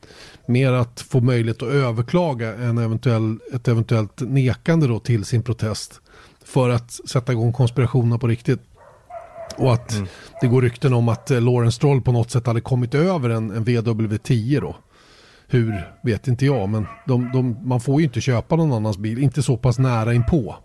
Mer 0.48 0.72
att 0.72 1.02
få 1.02 1.22
möjlighet 1.22 1.62
att 1.62 1.70
överklaga 1.70 2.56
en 2.56 2.78
eventuell, 2.78 3.40
ett 3.54 3.68
eventuellt 3.68 4.22
nekande 4.22 4.88
då 4.88 5.00
till 5.00 5.26
sin 5.26 5.44
protest. 5.44 6.02
För 6.46 6.70
att 6.70 6.92
sätta 6.92 7.32
igång 7.32 7.54
konspirationen 7.54 8.20
på 8.20 8.28
riktigt. 8.28 8.62
Och 9.58 9.74
att 9.74 9.94
mm. 9.94 10.08
det 10.42 10.48
går 10.48 10.62
rykten 10.62 10.94
om 10.94 11.10
att 11.10 11.32
eh, 11.32 11.42
Lawrence 11.42 11.76
Stroll 11.76 12.02
på 12.02 12.12
något 12.12 12.32
sätt 12.32 12.48
hade 12.48 12.62
kommit 12.62 12.96
över 12.96 13.30
en, 13.30 13.52
en 13.52 13.66
VW10 13.66 14.62
då. 14.62 14.76
Hur 15.48 15.94
vet 16.04 16.28
inte 16.28 16.46
jag, 16.46 16.70
men 16.70 16.86
de, 17.08 17.32
de, 17.34 17.58
man 17.64 17.82
får 17.82 18.02
ju 18.02 18.06
inte 18.06 18.22
köpa 18.22 18.56
någon 18.56 18.72
annans 18.74 18.98
bil, 18.98 19.20
inte 19.20 19.44
så 19.44 19.58
pass 19.58 19.80
nära 19.80 20.14
inpå. 20.14 20.56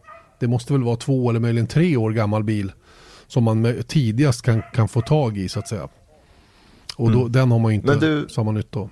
Det 0.40 0.49
måste 0.49 0.72
väl 0.72 0.82
vara 0.82 0.97
två 0.97 1.30
eller 1.30 1.40
möjligen 1.40 1.66
tre 1.66 1.97
år 1.97 2.11
gammal 2.11 2.45
bil 2.45 2.72
som 3.26 3.45
man 3.45 3.82
tidigast 3.86 4.43
kan, 4.43 4.62
kan 4.74 4.88
få 4.88 5.01
tag 5.01 5.38
i 5.38 5.49
så 5.49 5.59
att 5.59 5.68
säga. 5.68 5.88
Och 6.97 7.11
då, 7.11 7.20
mm. 7.20 7.32
den 7.32 7.51
har 7.51 7.59
man 7.59 7.72
ju 7.72 7.76
inte 7.76 7.95
du, 7.95 8.28
samma 8.28 8.53
nytta 8.53 8.80
av. 8.80 8.90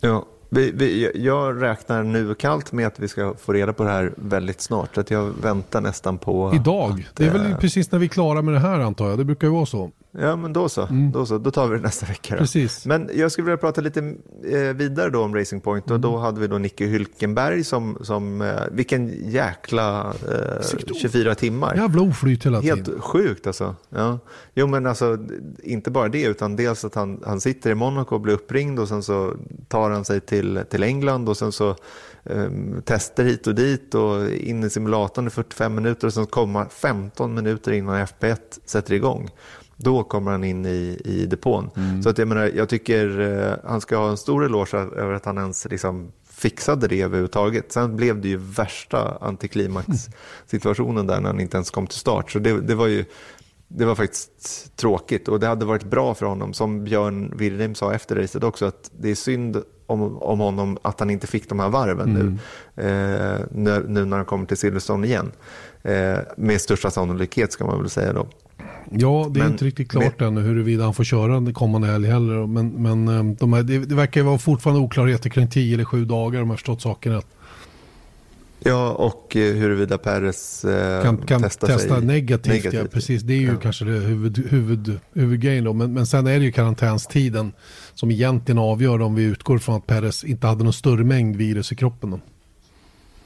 Ja, 0.00 0.26
Vi, 0.54 0.70
vi, 0.70 1.10
jag 1.14 1.62
räknar 1.62 2.02
nu 2.02 2.34
kallt 2.34 2.72
med 2.72 2.86
att 2.86 2.98
vi 2.98 3.08
ska 3.08 3.34
få 3.34 3.52
reda 3.52 3.72
på 3.72 3.84
det 3.84 3.90
här 3.90 4.12
väldigt 4.16 4.60
snart. 4.60 4.94
Så 4.94 5.00
att 5.00 5.10
jag 5.10 5.30
väntar 5.42 5.80
nästan 5.80 6.18
på... 6.18 6.52
Idag? 6.54 6.90
Att, 6.90 7.16
det 7.16 7.26
är 7.26 7.30
väl 7.30 7.52
äh... 7.52 7.58
precis 7.58 7.92
när 7.92 7.98
vi 7.98 8.06
är 8.06 8.08
klara 8.08 8.42
med 8.42 8.54
det 8.54 8.60
här 8.60 8.80
antar 8.80 9.08
jag. 9.08 9.18
Det 9.18 9.24
brukar 9.24 9.46
ju 9.46 9.52
vara 9.52 9.66
så. 9.66 9.90
Ja, 10.18 10.36
men 10.36 10.52
då 10.52 10.68
så. 10.68 10.82
Mm. 10.82 11.12
Då, 11.12 11.26
så. 11.26 11.38
då 11.38 11.50
tar 11.50 11.68
vi 11.68 11.76
det 11.76 11.82
nästa 11.82 12.06
vecka. 12.06 12.34
Då. 12.34 12.38
Precis. 12.38 12.86
Men 12.86 13.10
jag 13.14 13.32
skulle 13.32 13.44
vilja 13.44 13.56
prata 13.56 13.80
lite 13.80 14.14
eh, 14.44 14.58
vidare 14.58 15.10
då 15.10 15.22
om 15.22 15.34
Racing 15.34 15.62
Point. 15.62 15.84
Och 15.84 15.90
mm. 15.90 16.00
då 16.00 16.16
hade 16.16 16.40
vi 16.40 16.46
då 16.46 16.58
Nicky 16.58 16.86
Hülkenberg 16.86 17.62
som, 17.62 17.98
som 18.00 18.42
eh, 18.42 18.60
vilken 18.72 19.30
jäkla 19.30 20.14
eh, 20.30 20.94
24 20.96 21.34
timmar. 21.34 21.74
Jävla 21.76 22.02
oflyt 22.02 22.46
hela 22.46 22.60
tiden. 22.60 22.78
Helt 22.78 23.02
sjukt 23.04 23.46
alltså. 23.46 23.76
Ja. 23.88 24.18
Jo, 24.54 24.66
men 24.66 24.86
alltså 24.86 25.18
inte 25.62 25.90
bara 25.90 26.08
det, 26.08 26.22
utan 26.22 26.56
dels 26.56 26.84
att 26.84 26.94
han, 26.94 27.22
han 27.26 27.40
sitter 27.40 27.70
i 27.70 27.74
Monaco 27.74 28.14
och 28.14 28.20
blir 28.20 28.34
uppringd 28.34 28.78
och 28.78 28.88
sen 28.88 29.02
så 29.02 29.34
tar 29.68 29.90
han 29.90 30.04
sig 30.04 30.20
till, 30.20 30.60
till 30.70 30.82
England 30.82 31.28
och 31.28 31.36
sen 31.36 31.52
så 31.52 31.76
um, 32.24 32.82
tester 32.84 33.24
hit 33.24 33.46
och 33.46 33.54
dit 33.54 33.94
och 33.94 34.30
in 34.30 34.64
i 34.64 34.70
simulatorn 34.70 35.26
i 35.26 35.30
45 35.30 35.74
minuter 35.74 36.06
och 36.06 36.14
sen 36.14 36.26
kommer 36.26 36.64
15 36.64 37.34
minuter 37.34 37.72
innan 37.72 38.06
FP1 38.06 38.36
sätter 38.64 38.94
igång. 38.94 39.30
Då 39.84 40.02
kommer 40.02 40.30
han 40.30 40.44
in 40.44 40.66
i, 40.66 41.00
i 41.04 41.26
depån. 41.26 41.70
Mm. 41.76 42.02
Så 42.02 42.08
att 42.08 42.18
jag, 42.18 42.28
menar, 42.28 42.50
jag 42.54 42.68
tycker 42.68 43.20
uh, 43.20 43.54
han 43.64 43.80
ska 43.80 43.96
ha 43.96 44.10
en 44.10 44.16
stor 44.16 44.44
eloge 44.44 44.76
över 44.76 45.12
att 45.12 45.24
han 45.24 45.38
ens 45.38 45.66
liksom, 45.70 46.12
fixade 46.30 46.88
det 46.88 47.02
överhuvudtaget. 47.02 47.72
Sen 47.72 47.96
blev 47.96 48.20
det 48.20 48.28
ju 48.28 48.36
värsta 48.36 49.18
antiklimax-situationen 49.20 51.06
där 51.06 51.20
när 51.20 51.28
han 51.28 51.40
inte 51.40 51.56
ens 51.56 51.70
kom 51.70 51.86
till 51.86 51.98
start. 51.98 52.30
Så 52.30 52.38
det, 52.38 52.60
det 52.60 52.74
var 52.74 52.86
ju 52.86 53.04
det 53.74 53.84
var 53.84 53.94
faktiskt 53.94 54.76
tråkigt 54.76 55.28
och 55.28 55.40
det 55.40 55.46
hade 55.46 55.64
varit 55.64 55.84
bra 55.84 56.14
för 56.14 56.26
honom. 56.26 56.52
Som 56.52 56.84
Björn 56.84 57.32
Wirdheim 57.36 57.74
sa 57.74 57.94
efter 57.94 58.16
racet 58.16 58.44
också, 58.44 58.66
att 58.66 58.90
det 58.98 59.10
är 59.10 59.14
synd 59.14 59.62
om, 59.86 60.22
om 60.22 60.40
honom 60.40 60.78
att 60.82 61.00
han 61.00 61.10
inte 61.10 61.26
fick 61.26 61.48
de 61.48 61.60
här 61.60 61.68
varven 61.68 62.16
mm. 62.16 62.38
nu, 62.74 62.82
eh, 62.84 63.40
nu, 63.50 63.84
nu, 63.88 64.04
när 64.04 64.16
han 64.16 64.26
kommer 64.26 64.46
till 64.46 64.56
Silverstone 64.56 65.06
igen. 65.06 65.32
Eh, 65.82 66.18
med 66.36 66.60
största 66.60 66.90
sannolikhet 66.90 67.52
ska 67.52 67.66
man 67.66 67.80
väl 67.80 67.90
säga 67.90 68.12
då. 68.12 68.26
Ja, 68.98 69.30
det 69.30 69.40
är 69.40 69.44
men, 69.44 69.52
inte 69.52 69.64
riktigt 69.64 69.90
klart 69.90 70.20
men, 70.20 70.28
ännu 70.28 70.40
huruvida 70.40 70.84
han 70.84 70.94
får 70.94 71.04
köra 71.04 71.32
den 71.32 71.54
kommande 71.54 71.88
helg 71.88 72.08
heller. 72.08 72.46
Men, 72.46 72.68
men 72.68 73.08
eh, 73.08 73.36
de 73.38 73.52
här, 73.52 73.62
det, 73.62 73.78
det 73.78 73.94
verkar 73.94 74.20
ju 74.20 74.26
vara 74.26 74.38
fortfarande 74.38 74.82
oklarheter 74.82 75.30
kring 75.30 75.48
tio 75.48 75.74
eller 75.74 75.84
sju 75.84 76.04
dagar 76.04 76.42
om 76.42 76.50
jag 76.50 76.58
förstått 76.58 76.82
saken 76.82 77.12
rätt. 77.12 77.26
Ja, 78.64 78.90
och 78.90 79.36
eh, 79.36 79.54
huruvida 79.54 79.98
Peres 79.98 80.64
eh, 80.64 81.02
kan, 81.02 81.16
kan 81.16 81.42
testa, 81.42 81.66
testa 81.66 82.00
negativt. 82.00 82.52
negativt. 82.52 82.80
Ja, 82.82 82.88
precis. 82.92 83.22
Det 83.22 83.34
är 83.34 83.38
ju 83.38 83.46
ja. 83.46 83.56
kanske 83.62 83.84
det 83.84 83.90
huvud, 83.90 84.46
huvud, 84.50 85.00
huvudgrejen 85.12 85.64
då. 85.64 85.72
Men, 85.72 85.92
men 85.92 86.06
sen 86.06 86.26
är 86.26 86.38
det 86.38 86.44
ju 86.44 86.52
karantänstiden 86.52 87.52
som 87.94 88.10
egentligen 88.10 88.58
avgör 88.58 89.00
om 89.00 89.14
vi 89.14 89.22
utgår 89.22 89.58
från 89.58 89.76
att 89.76 89.86
Peres 89.86 90.24
inte 90.24 90.46
hade 90.46 90.64
någon 90.64 90.72
större 90.72 91.04
mängd 91.04 91.36
virus 91.36 91.72
i 91.72 91.76
kroppen. 91.76 92.10
Då. 92.10 92.20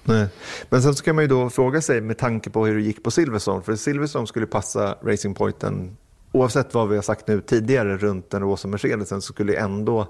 Nej. 0.07 0.29
Men 0.71 0.83
sen 0.83 0.95
så 0.95 1.05
kan 1.05 1.15
man 1.15 1.25
ju 1.25 1.29
då 1.29 1.51
fråga 1.51 1.81
sig 1.81 2.01
med 2.01 2.19
tanke 2.19 2.51
på 2.51 2.67
hur 2.67 2.75
det 2.75 2.83
gick 2.83 3.05
på 3.05 3.11
Silverstone. 3.11 3.63
För 3.63 3.77
Silverstone 3.77 4.27
skulle 4.27 4.47
passa 4.47 4.97
Racing 5.03 5.37
Pointen 5.37 5.97
oavsett 6.33 6.75
vad 6.75 6.89
vi 6.89 6.95
har 6.95 7.03
sagt 7.03 7.29
nu 7.29 7.41
tidigare 7.41 7.97
runt 7.97 8.31
den 8.31 8.43
rosa 8.43 8.69
Mercedesen 8.69 9.23
så 9.23 9.33
skulle 9.33 9.57
ändå 9.57 10.07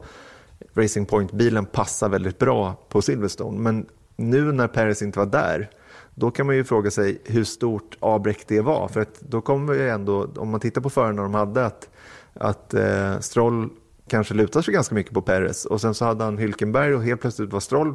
Racing 0.74 1.09
Point-bilen 1.09 1.66
passa 1.66 2.09
väldigt 2.09 2.38
bra 2.38 2.86
på 2.88 3.03
Silverstone. 3.03 3.59
Men 3.59 3.86
nu 4.16 4.53
när 4.53 4.68
Paris 4.68 5.03
inte 5.03 5.18
var 5.18 5.26
där, 5.26 5.70
då 6.14 6.30
kan 6.30 6.47
man 6.47 6.57
ju 6.57 6.64
fråga 6.64 6.90
sig 6.90 7.22
hur 7.24 7.44
stort 7.44 7.97
avbräck 8.01 8.44
det 8.49 8.61
var. 8.61 8.88
För 8.88 9.01
att 9.01 9.20
då 9.20 9.40
kommer 9.40 9.74
ju 9.74 9.88
ändå, 9.88 10.28
om 10.36 10.51
man 10.51 10.61
tittar 10.61 10.80
på 10.80 10.90
förarna 10.90 11.22
de 11.22 11.34
hade, 11.34 11.66
att, 11.66 11.88
att 12.34 12.74
eh, 12.74 13.18
Stroll 13.20 13.70
kanske 14.09 14.34
lutar 14.34 14.62
sig 14.62 14.74
ganska 14.74 14.94
mycket 14.94 15.14
på 15.14 15.22
Perez 15.22 15.64
och 15.64 15.80
sen 15.80 15.94
så 15.94 16.05
hade 16.05 16.24
han 16.24 16.38
Hylkenberg 16.38 16.94
och 16.94 17.03
helt 17.03 17.20
plötsligt 17.20 17.53
var 17.53 17.61
Stroll 17.61 17.94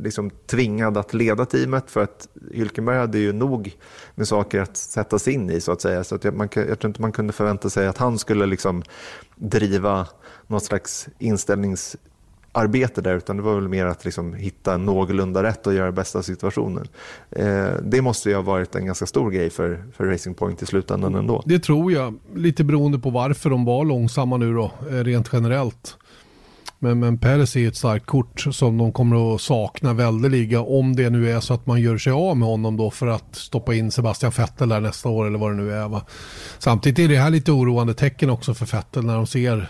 liksom 0.00 0.30
tvingad 0.30 0.96
att 0.96 1.14
leda 1.14 1.44
teamet 1.44 1.90
för 1.90 2.02
att 2.02 2.28
Hylkenberg 2.52 2.98
hade 2.98 3.18
ju 3.18 3.32
nog 3.32 3.76
med 4.14 4.28
saker 4.28 4.60
att 4.60 4.76
sätta 4.76 5.18
sig 5.18 5.34
in 5.34 5.50
i 5.50 5.60
så 5.60 5.72
att 5.72 5.80
säga. 5.80 6.04
Så 6.04 6.14
att 6.14 6.24
jag, 6.24 6.34
man, 6.34 6.48
jag 6.54 6.78
tror 6.78 6.88
inte 6.88 7.00
man 7.00 7.12
kunde 7.12 7.32
förvänta 7.32 7.70
sig 7.70 7.86
att 7.86 7.98
han 7.98 8.18
skulle 8.18 8.46
liksom 8.46 8.82
driva 9.36 10.06
något 10.46 10.64
slags 10.64 11.08
inställningsarbete 11.18 13.00
där 13.00 13.16
utan 13.16 13.36
det 13.36 13.42
var 13.42 13.54
väl 13.54 13.68
mer 13.68 13.86
att 13.86 14.04
liksom 14.04 14.34
hitta 14.34 14.76
någorlunda 14.76 15.42
rätt 15.42 15.66
och 15.66 15.74
göra 15.74 15.92
bästa 15.92 16.22
situationen. 16.22 16.88
Eh, 17.30 17.68
det 17.82 18.02
måste 18.02 18.28
ju 18.28 18.34
ha 18.34 18.42
varit 18.42 18.74
en 18.74 18.86
ganska 18.86 19.06
stor 19.06 19.30
grej 19.30 19.50
för, 19.50 19.84
för 19.96 20.04
Racing 20.04 20.36
Point 20.36 20.62
i 20.62 20.66
slutändan 20.66 21.14
ändå. 21.14 21.42
Det 21.46 21.58
tror 21.58 21.92
jag, 21.92 22.14
lite 22.34 22.64
beroende 22.64 22.98
på 22.98 23.10
varför 23.10 23.50
de 23.50 23.64
var 23.64 23.84
långsamma 23.84 24.36
nu 24.36 24.54
då, 24.54 24.72
eh, 24.90 24.94
rent 24.94 25.28
generellt. 25.32 25.96
Men, 26.78 27.00
men 27.00 27.18
Peres 27.18 27.56
är 27.56 27.68
ett 27.68 27.76
starkt 27.76 28.06
kort 28.06 28.40
som 28.50 28.78
de 28.78 28.92
kommer 28.92 29.34
att 29.34 29.40
sakna 29.40 29.92
väldeliga 29.92 30.60
om 30.60 30.96
det 30.96 31.10
nu 31.10 31.30
är 31.30 31.40
så 31.40 31.54
att 31.54 31.66
man 31.66 31.80
gör 31.80 31.98
sig 31.98 32.12
av 32.12 32.36
med 32.36 32.48
honom 32.48 32.76
då 32.76 32.90
för 32.90 33.06
att 33.06 33.34
stoppa 33.36 33.74
in 33.74 33.90
Sebastian 33.90 34.32
Vettel 34.36 34.68
där 34.68 34.80
nästa 34.80 35.08
år 35.08 35.26
eller 35.26 35.38
vad 35.38 35.50
det 35.50 35.56
nu 35.56 35.72
är. 35.72 35.88
Va? 35.88 36.04
Samtidigt 36.58 36.98
är 36.98 37.08
det 37.08 37.16
här 37.16 37.30
lite 37.30 37.52
oroande 37.52 37.94
tecken 37.94 38.30
också 38.30 38.54
för 38.54 38.66
Vettel 38.66 39.04
när, 39.04 39.16
de 39.16 39.26
ser, 39.26 39.68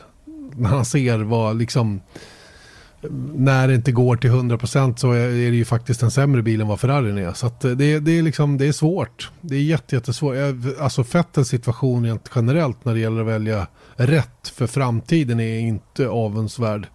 när 0.57 0.69
han 0.69 0.85
ser 0.85 1.19
vad 1.19 1.57
liksom 1.57 2.01
när 3.35 3.69
det 3.69 3.75
inte 3.75 3.93
går 3.93 4.17
till 4.17 4.31
100% 4.31 4.97
så 4.97 5.13
är 5.13 5.29
det 5.29 5.57
ju 5.57 5.65
faktiskt 5.65 6.03
en 6.03 6.11
sämre 6.11 6.43
bil 6.43 6.61
än 6.61 6.69
vad 6.69 6.81
Ferrarin 6.81 7.19
är. 7.19 7.33
Så 7.33 7.51
det, 7.61 7.75
det, 8.01 8.19
är 8.19 8.23
liksom, 8.23 8.59
det 8.59 8.67
är 8.67 8.73
svårt. 8.73 9.31
Det 9.41 9.57
är 9.57 9.63
jättesvårt. 9.63 10.37
Eh, 10.37 10.55
alltså 10.85 11.05
Fettels 11.05 11.49
situation 11.49 12.05
rent 12.05 12.31
generellt 12.35 12.85
när 12.85 12.95
det 12.95 13.01
gäller 13.01 13.21
att 13.21 13.27
välja 13.27 13.67
rätt 13.99 14.49
för 14.49 14.67
framtiden 14.67 15.41
är 15.41 15.59
inte 15.59 16.09
avundsvärd 16.09 16.87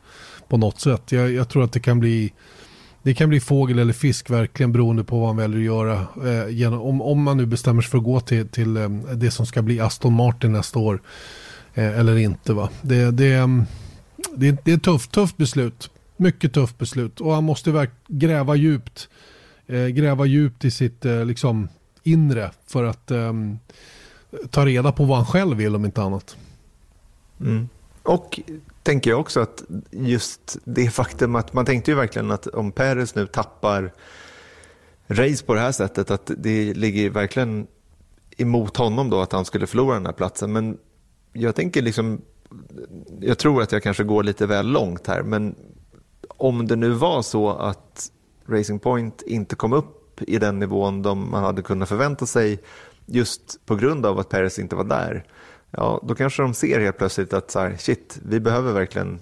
på 0.47 0.57
något 0.57 0.79
sätt. 0.79 1.11
Jag, 1.11 1.31
jag 1.31 1.49
tror 1.49 1.63
att 1.63 1.73
det 1.73 1.79
kan 1.79 1.99
bli 1.99 2.33
det 3.03 3.13
kan 3.13 3.29
bli 3.29 3.39
fågel 3.39 3.79
eller 3.79 3.93
fisk 3.93 4.29
verkligen 4.29 4.71
beroende 4.71 5.03
på 5.03 5.19
vad 5.19 5.27
man 5.27 5.37
väljer 5.37 5.59
att 5.59 5.65
göra. 5.65 6.07
Eh, 6.25 6.49
genom, 6.49 6.81
om, 6.81 7.01
om 7.01 7.23
man 7.23 7.37
nu 7.37 7.45
bestämmer 7.45 7.81
sig 7.81 7.91
för 7.91 7.97
att 7.97 8.03
gå 8.03 8.19
till, 8.19 8.47
till 8.47 8.77
eh, 8.77 8.89
det 8.89 9.31
som 9.31 9.45
ska 9.45 9.61
bli 9.61 9.79
Aston 9.79 10.13
Martin 10.13 10.51
nästa 10.51 10.79
år. 10.79 11.01
Eh, 11.73 11.99
eller 11.99 12.17
inte. 12.17 12.53
Va? 12.53 12.69
Det, 12.81 13.11
det, 13.11 13.33
mm, 13.33 13.65
det, 14.35 14.65
det 14.65 14.71
är 14.71 14.75
ett 14.75 14.83
tufft, 14.83 15.11
tufft 15.11 15.37
beslut. 15.37 15.89
Mycket 16.17 16.53
tufft 16.53 16.77
beslut 16.77 17.21
och 17.21 17.33
han 17.33 17.43
måste 17.43 17.87
gräva 18.07 18.55
djupt. 18.55 19.09
Eh, 19.67 19.87
gräva 19.87 20.25
djupt 20.25 20.65
i 20.65 20.71
sitt 20.71 21.05
eh, 21.05 21.25
liksom, 21.25 21.67
inre 22.03 22.51
för 22.67 22.83
att 22.83 23.11
eh, 23.11 23.33
ta 24.49 24.65
reda 24.65 24.91
på 24.91 25.05
vad 25.05 25.17
han 25.17 25.25
själv 25.25 25.57
vill 25.57 25.75
om 25.75 25.85
inte 25.85 26.01
annat. 26.01 26.37
Mm. 27.39 27.69
Och 28.03 28.39
tänker 28.83 29.09
jag 29.09 29.19
också 29.19 29.39
att 29.39 29.63
just 29.91 30.57
det 30.63 30.89
faktum 30.89 31.35
att 31.35 31.53
man 31.53 31.65
tänkte 31.65 31.91
ju 31.91 31.97
verkligen 31.97 32.31
att 32.31 32.47
om 32.47 32.71
Peres 32.71 33.15
nu 33.15 33.27
tappar 33.27 33.93
race 35.07 35.45
på 35.45 35.53
det 35.53 35.59
här 35.59 35.71
sättet 35.71 36.11
att 36.11 36.31
det 36.37 36.73
ligger 36.73 37.09
verkligen 37.09 37.67
emot 38.37 38.77
honom 38.77 39.09
då 39.09 39.21
att 39.21 39.31
han 39.31 39.45
skulle 39.45 39.67
förlora 39.67 39.93
den 39.93 40.05
här 40.05 40.13
platsen. 40.13 40.53
Men 40.53 40.77
jag 41.33 41.55
tänker 41.55 41.81
liksom, 41.81 42.21
jag 43.19 43.37
tror 43.37 43.61
att 43.61 43.71
jag 43.71 43.83
kanske 43.83 44.03
går 44.03 44.23
lite 44.23 44.45
väl 44.45 44.67
långt 44.67 45.07
här, 45.07 45.23
men 45.23 45.55
om 46.27 46.67
det 46.67 46.75
nu 46.75 46.89
var 46.89 47.21
så 47.21 47.49
att 47.49 48.11
Racing 48.47 48.79
Point 48.79 49.21
inte 49.21 49.55
kom 49.55 49.73
upp 49.73 50.21
i 50.21 50.37
den 50.39 50.59
nivån 50.59 51.01
de 51.01 51.31
man 51.31 51.43
hade 51.43 51.61
kunnat 51.61 51.89
förvänta 51.89 52.25
sig 52.25 52.59
just 53.05 53.65
på 53.65 53.75
grund 53.75 54.05
av 54.05 54.19
att 54.19 54.29
Perez 54.29 54.59
inte 54.59 54.75
var 54.75 54.83
där, 54.83 55.25
ja, 55.77 56.01
då 56.03 56.15
kanske 56.15 56.41
de 56.41 56.53
ser 56.53 56.79
helt 56.79 56.97
plötsligt 56.97 57.33
att 57.33 57.51
så 57.51 57.59
här, 57.59 57.75
shit, 57.77 58.19
vi 58.25 58.39
behöver 58.39 58.73
verkligen 58.73 59.19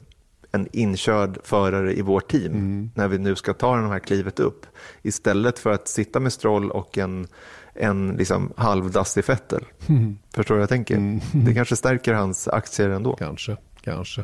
en 0.51 0.67
inkörd 0.71 1.37
förare 1.43 1.93
i 1.93 2.01
vårt 2.01 2.31
team 2.31 2.53
mm. 2.53 2.91
när 2.95 3.07
vi 3.07 3.17
nu 3.17 3.35
ska 3.35 3.53
ta 3.53 3.75
det 3.75 3.87
här 3.87 3.99
klivet 3.99 4.39
upp. 4.39 4.65
Istället 5.01 5.59
för 5.59 5.69
att 5.69 5.87
sitta 5.87 6.19
med 6.19 6.33
Stroll 6.33 6.71
och 6.71 6.97
en, 6.97 7.27
en 7.73 8.09
liksom 8.09 8.53
halvdassig 8.55 9.25
Fettel. 9.25 9.65
Mm. 9.89 10.17
Förstår 10.33 10.55
du 10.55 10.59
vad 10.59 10.63
jag 10.63 10.69
tänker? 10.69 10.95
Mm. 10.95 11.19
Det 11.33 11.53
kanske 11.53 11.75
stärker 11.75 12.13
hans 12.13 12.47
aktier 12.47 12.89
ändå. 12.89 13.15
Kanske, 13.15 13.57
kanske. 13.81 14.23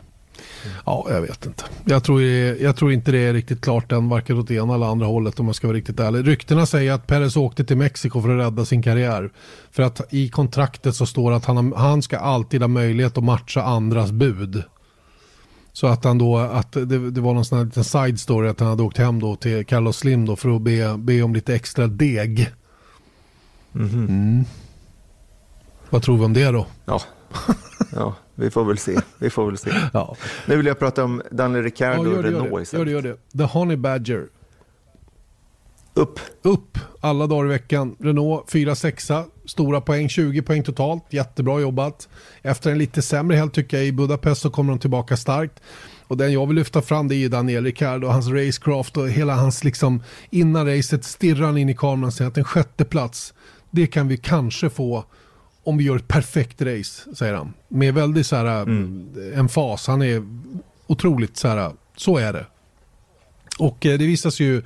Ja, 0.85 1.07
jag 1.09 1.21
vet 1.21 1.45
inte. 1.45 1.63
Jag 1.85 2.03
tror, 2.03 2.21
jag 2.21 2.75
tror 2.75 2.91
inte 2.91 3.11
det 3.11 3.19
är 3.19 3.33
riktigt 3.33 3.61
klart 3.61 3.91
än, 3.91 4.09
varken 4.09 4.39
åt 4.39 4.51
ena 4.51 4.75
eller 4.75 4.85
andra 4.85 5.05
hållet 5.05 5.39
om 5.39 5.45
man 5.45 5.53
ska 5.53 5.67
vara 5.67 5.77
riktigt 5.77 5.99
ärlig. 5.99 6.27
Ryktena 6.27 6.65
säger 6.65 6.91
att 6.91 7.07
Perez 7.07 7.37
åkte 7.37 7.65
till 7.65 7.77
Mexiko 7.77 8.21
för 8.21 8.29
att 8.29 8.45
rädda 8.45 8.65
sin 8.65 8.83
karriär. 8.83 9.29
För 9.71 9.83
att 9.83 10.13
i 10.13 10.29
kontraktet 10.29 10.95
så 10.95 11.05
står 11.05 11.31
att 11.31 11.45
han, 11.45 11.73
han 11.73 12.01
ska 12.01 12.17
alltid 12.17 12.61
ha 12.61 12.67
möjlighet 12.67 13.17
att 13.17 13.23
matcha 13.23 13.61
andras 13.61 14.11
bud. 14.11 14.63
Så 15.73 15.87
att 15.87 16.03
han 16.03 16.17
då, 16.17 16.37
att 16.37 16.71
det, 16.71 17.11
det 17.11 17.21
var 17.21 17.33
någon 17.33 17.45
sån 17.45 17.57
här 17.57 17.65
liten 17.65 17.83
side 17.83 18.19
story 18.19 18.49
att 18.49 18.59
han 18.59 18.69
hade 18.69 18.83
åkt 18.83 18.97
hem 18.97 19.19
då 19.19 19.35
till 19.35 19.65
Carlos 19.65 19.97
Slim 19.97 20.25
då 20.25 20.35
för 20.35 20.55
att 20.55 20.61
be, 20.61 20.97
be 20.97 21.21
om 21.21 21.33
lite 21.33 21.55
extra 21.55 21.87
deg. 21.87 22.51
Mm 23.75 23.89
mm. 23.89 24.45
Vad 25.89 26.01
tror 26.01 26.17
vi 26.17 26.25
om 26.25 26.33
det 26.33 26.51
då? 26.51 26.67
Ja, 26.85 27.01
ja 27.97 28.15
vi 28.35 28.49
får 28.49 28.65
väl 28.65 28.77
se. 28.77 28.99
Vi 29.19 29.29
får 29.29 29.45
väl 29.45 29.57
se. 29.57 29.71
ja. 29.93 30.15
Nu 30.45 30.57
vill 30.57 30.65
jag 30.65 30.79
prata 30.79 31.03
om 31.03 31.21
Daniel 31.31 31.63
Ricciardo 31.63 32.11
ja, 32.11 32.17
och 32.17 32.23
Renault 32.23 32.61
istället. 32.63 32.91
Gör 32.91 33.01
det, 33.01 33.07
gör 33.07 33.17
det. 33.31 33.37
The 33.37 33.43
Honey 33.43 33.77
Badger. 33.77 34.27
Upp. 35.93 36.19
Upp 36.41 36.77
alla 36.99 37.27
dagar 37.27 37.45
i 37.45 37.49
veckan. 37.49 37.95
Renault 37.99 38.51
4-6, 38.51 39.25
stora 39.45 39.81
poäng, 39.81 40.09
20 40.09 40.41
poäng 40.41 40.63
totalt. 40.63 41.03
Jättebra 41.09 41.59
jobbat. 41.59 42.09
Efter 42.41 42.71
en 42.71 42.77
lite 42.77 43.01
sämre 43.01 43.37
helg 43.37 43.51
tycker 43.51 43.77
jag 43.77 43.85
i 43.85 43.91
Budapest 43.91 44.41
så 44.41 44.49
kommer 44.49 44.73
de 44.73 44.79
tillbaka 44.79 45.17
starkt. 45.17 45.61
Och 46.07 46.17
den 46.17 46.33
jag 46.33 46.47
vill 46.47 46.55
lyfta 46.55 46.81
fram 46.81 47.07
det 47.07 47.15
är 47.15 47.29
Daniel 47.29 47.63
Ricciardo, 47.63 48.07
hans 48.07 48.27
racecraft 48.27 48.97
och 48.97 49.09
hela 49.09 49.35
hans 49.35 49.63
liksom 49.63 50.03
innan 50.29 50.75
racet 50.75 51.03
stirrar 51.03 51.45
han 51.45 51.57
in 51.57 51.69
i 51.69 51.75
kameran 51.75 52.03
och 52.03 52.13
säger 52.13 52.31
att 52.31 52.37
en 52.37 52.43
sjätte 52.43 52.85
plats 52.85 53.33
det 53.71 53.87
kan 53.87 54.07
vi 54.07 54.17
kanske 54.17 54.69
få 54.69 55.05
om 55.67 55.77
vi 55.77 55.83
gör 55.83 55.95
ett 55.95 56.07
perfekt 56.07 56.61
race, 56.61 57.15
säger 57.15 57.33
han. 57.33 57.53
Med 57.67 57.93
väldigt 57.93 58.27
så 58.27 58.35
här 58.35 58.61
mm. 58.61 59.09
emfas. 59.35 59.87
Han 59.87 60.01
är 60.01 60.23
otroligt 60.87 61.37
så 61.37 61.47
här, 61.47 61.71
så 61.95 62.17
är 62.17 62.33
det. 62.33 62.45
Och 63.59 63.85
eh, 63.85 63.97
det 63.97 64.05
visas 64.05 64.39
ju, 64.39 64.57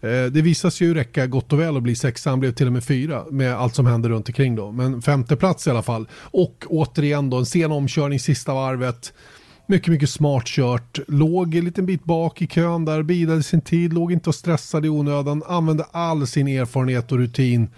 eh, 0.00 0.24
det 0.32 0.42
visas 0.42 0.80
ju 0.80 0.94
räcka 0.94 1.26
gott 1.26 1.52
och 1.52 1.60
väl 1.60 1.76
att 1.76 1.82
bli 1.82 1.96
sexa. 1.96 2.30
Han 2.30 2.40
blev 2.40 2.52
till 2.52 2.66
och 2.66 2.72
med 2.72 2.84
fyra 2.84 3.24
med 3.30 3.54
allt 3.54 3.74
som 3.74 3.86
händer 3.86 4.08
runt 4.08 4.28
omkring 4.28 4.56
då. 4.56 4.72
Men 4.72 5.02
femte 5.02 5.36
plats 5.36 5.66
i 5.66 5.70
alla 5.70 5.82
fall. 5.82 6.08
Och 6.14 6.64
återigen 6.68 7.30
då 7.30 7.36
en 7.36 7.46
sen 7.46 7.72
omkörning 7.72 8.20
sista 8.20 8.54
varvet. 8.54 9.12
Mycket, 9.66 9.88
mycket 9.88 10.10
smart 10.10 10.46
kört. 10.46 10.98
Låg 11.08 11.54
en 11.54 11.64
liten 11.64 11.86
bit 11.86 12.04
bak 12.04 12.42
i 12.42 12.46
kön 12.46 12.84
där, 12.84 13.02
bidade 13.02 13.42
sin 13.42 13.60
tid, 13.60 13.92
låg 13.92 14.12
inte 14.12 14.30
och 14.30 14.34
stressade 14.34 14.86
i 14.86 14.90
onödan. 14.90 15.42
Använde 15.46 15.84
all 15.90 16.26
sin 16.26 16.48
erfarenhet 16.48 17.12
och 17.12 17.18
rutin 17.18 17.68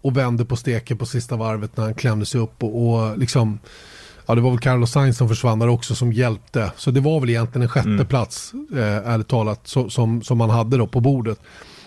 och 0.00 0.16
vände 0.16 0.44
på 0.44 0.56
steken 0.56 0.98
på 0.98 1.06
sista 1.06 1.36
varvet 1.36 1.76
när 1.76 1.84
han 1.84 1.94
klämde 1.94 2.26
sig 2.26 2.40
upp 2.40 2.62
och, 2.62 2.92
och 2.92 3.18
liksom 3.18 3.58
Ja, 4.30 4.34
det 4.34 4.40
var 4.40 4.50
väl 4.50 4.60
Carlos 4.60 4.90
Sainz 4.90 5.16
som 5.16 5.28
försvann 5.28 5.58
där 5.58 5.68
också 5.68 5.94
som 5.94 6.12
hjälpte. 6.12 6.72
Så 6.76 6.90
det 6.90 7.00
var 7.00 7.20
väl 7.20 7.30
egentligen 7.30 7.62
en 7.62 7.68
sjätte 7.68 7.88
mm. 7.88 8.06
plats, 8.06 8.52
eh, 8.72 9.08
ärligt 9.12 9.28
talat, 9.28 9.60
så, 9.64 9.90
som, 9.90 10.22
som 10.22 10.38
man 10.38 10.50
hade 10.50 10.76
då 10.76 10.86
på 10.86 11.00
bordet. 11.00 11.38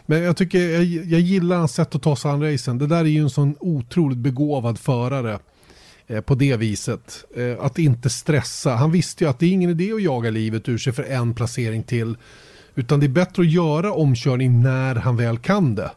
Men 0.05 0.21
jag 0.21 0.37
tycker, 0.37 0.59
jag, 0.59 0.83
jag 1.05 1.19
gillar 1.19 1.57
hans 1.57 1.73
sätt 1.73 1.95
att 1.95 2.01
ta 2.01 2.15
sig 2.15 2.31
an 2.31 2.51
racen. 2.51 2.77
Det 2.77 2.87
där 2.87 2.99
är 2.99 3.03
ju 3.03 3.21
en 3.21 3.29
sån 3.29 3.55
otroligt 3.59 4.17
begåvad 4.17 4.79
förare 4.79 5.39
eh, 6.07 6.21
på 6.21 6.35
det 6.35 6.57
viset. 6.57 7.25
Eh, 7.35 7.65
att 7.65 7.79
inte 7.79 8.09
stressa. 8.09 8.75
Han 8.75 8.91
visste 8.91 9.23
ju 9.23 9.29
att 9.29 9.39
det 9.39 9.45
är 9.45 9.51
ingen 9.51 9.69
idé 9.69 9.93
att 9.93 10.03
jaga 10.03 10.29
livet 10.29 10.69
ur 10.69 10.77
sig 10.77 10.93
för 10.93 11.03
en 11.03 11.33
placering 11.33 11.83
till. 11.83 12.17
Utan 12.75 12.99
det 12.99 13.05
är 13.05 13.09
bättre 13.09 13.41
att 13.41 13.51
göra 13.51 13.93
omkörning 13.93 14.61
när 14.61 14.95
han 14.95 15.17
väl 15.17 15.37
kan 15.37 15.75
det. 15.75 15.91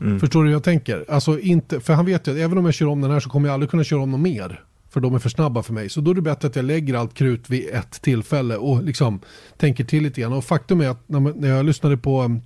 Mm. 0.00 0.20
Förstår 0.20 0.42
du 0.42 0.48
hur 0.48 0.54
jag 0.54 0.62
tänker? 0.62 1.04
Alltså 1.08 1.40
inte, 1.40 1.80
för 1.80 1.94
han 1.94 2.06
vet 2.06 2.26
ju 2.28 2.32
att 2.32 2.38
även 2.38 2.58
om 2.58 2.64
jag 2.64 2.74
kör 2.74 2.86
om 2.86 3.00
den 3.00 3.10
här 3.10 3.20
så 3.20 3.30
kommer 3.30 3.48
jag 3.48 3.54
aldrig 3.54 3.70
kunna 3.70 3.84
köra 3.84 4.00
om 4.00 4.10
någon 4.10 4.22
mer. 4.22 4.64
För 4.90 5.00
de 5.00 5.14
är 5.14 5.18
för 5.18 5.28
snabba 5.28 5.62
för 5.62 5.72
mig. 5.72 5.88
Så 5.88 6.00
då 6.00 6.10
är 6.10 6.14
det 6.14 6.22
bättre 6.22 6.48
att 6.48 6.56
jag 6.56 6.64
lägger 6.64 6.94
allt 6.94 7.14
krut 7.14 7.50
vid 7.50 7.68
ett 7.68 8.02
tillfälle 8.02 8.56
och 8.56 8.82
liksom 8.82 9.20
tänker 9.56 9.84
till 9.84 10.02
lite 10.02 10.20
grann. 10.20 10.32
Och 10.32 10.44
faktum 10.44 10.80
är 10.80 10.88
att 10.88 11.08
när 11.08 11.48
jag 11.48 11.64
lyssnade 11.64 11.96
på 11.96 12.22
um, 12.22 12.42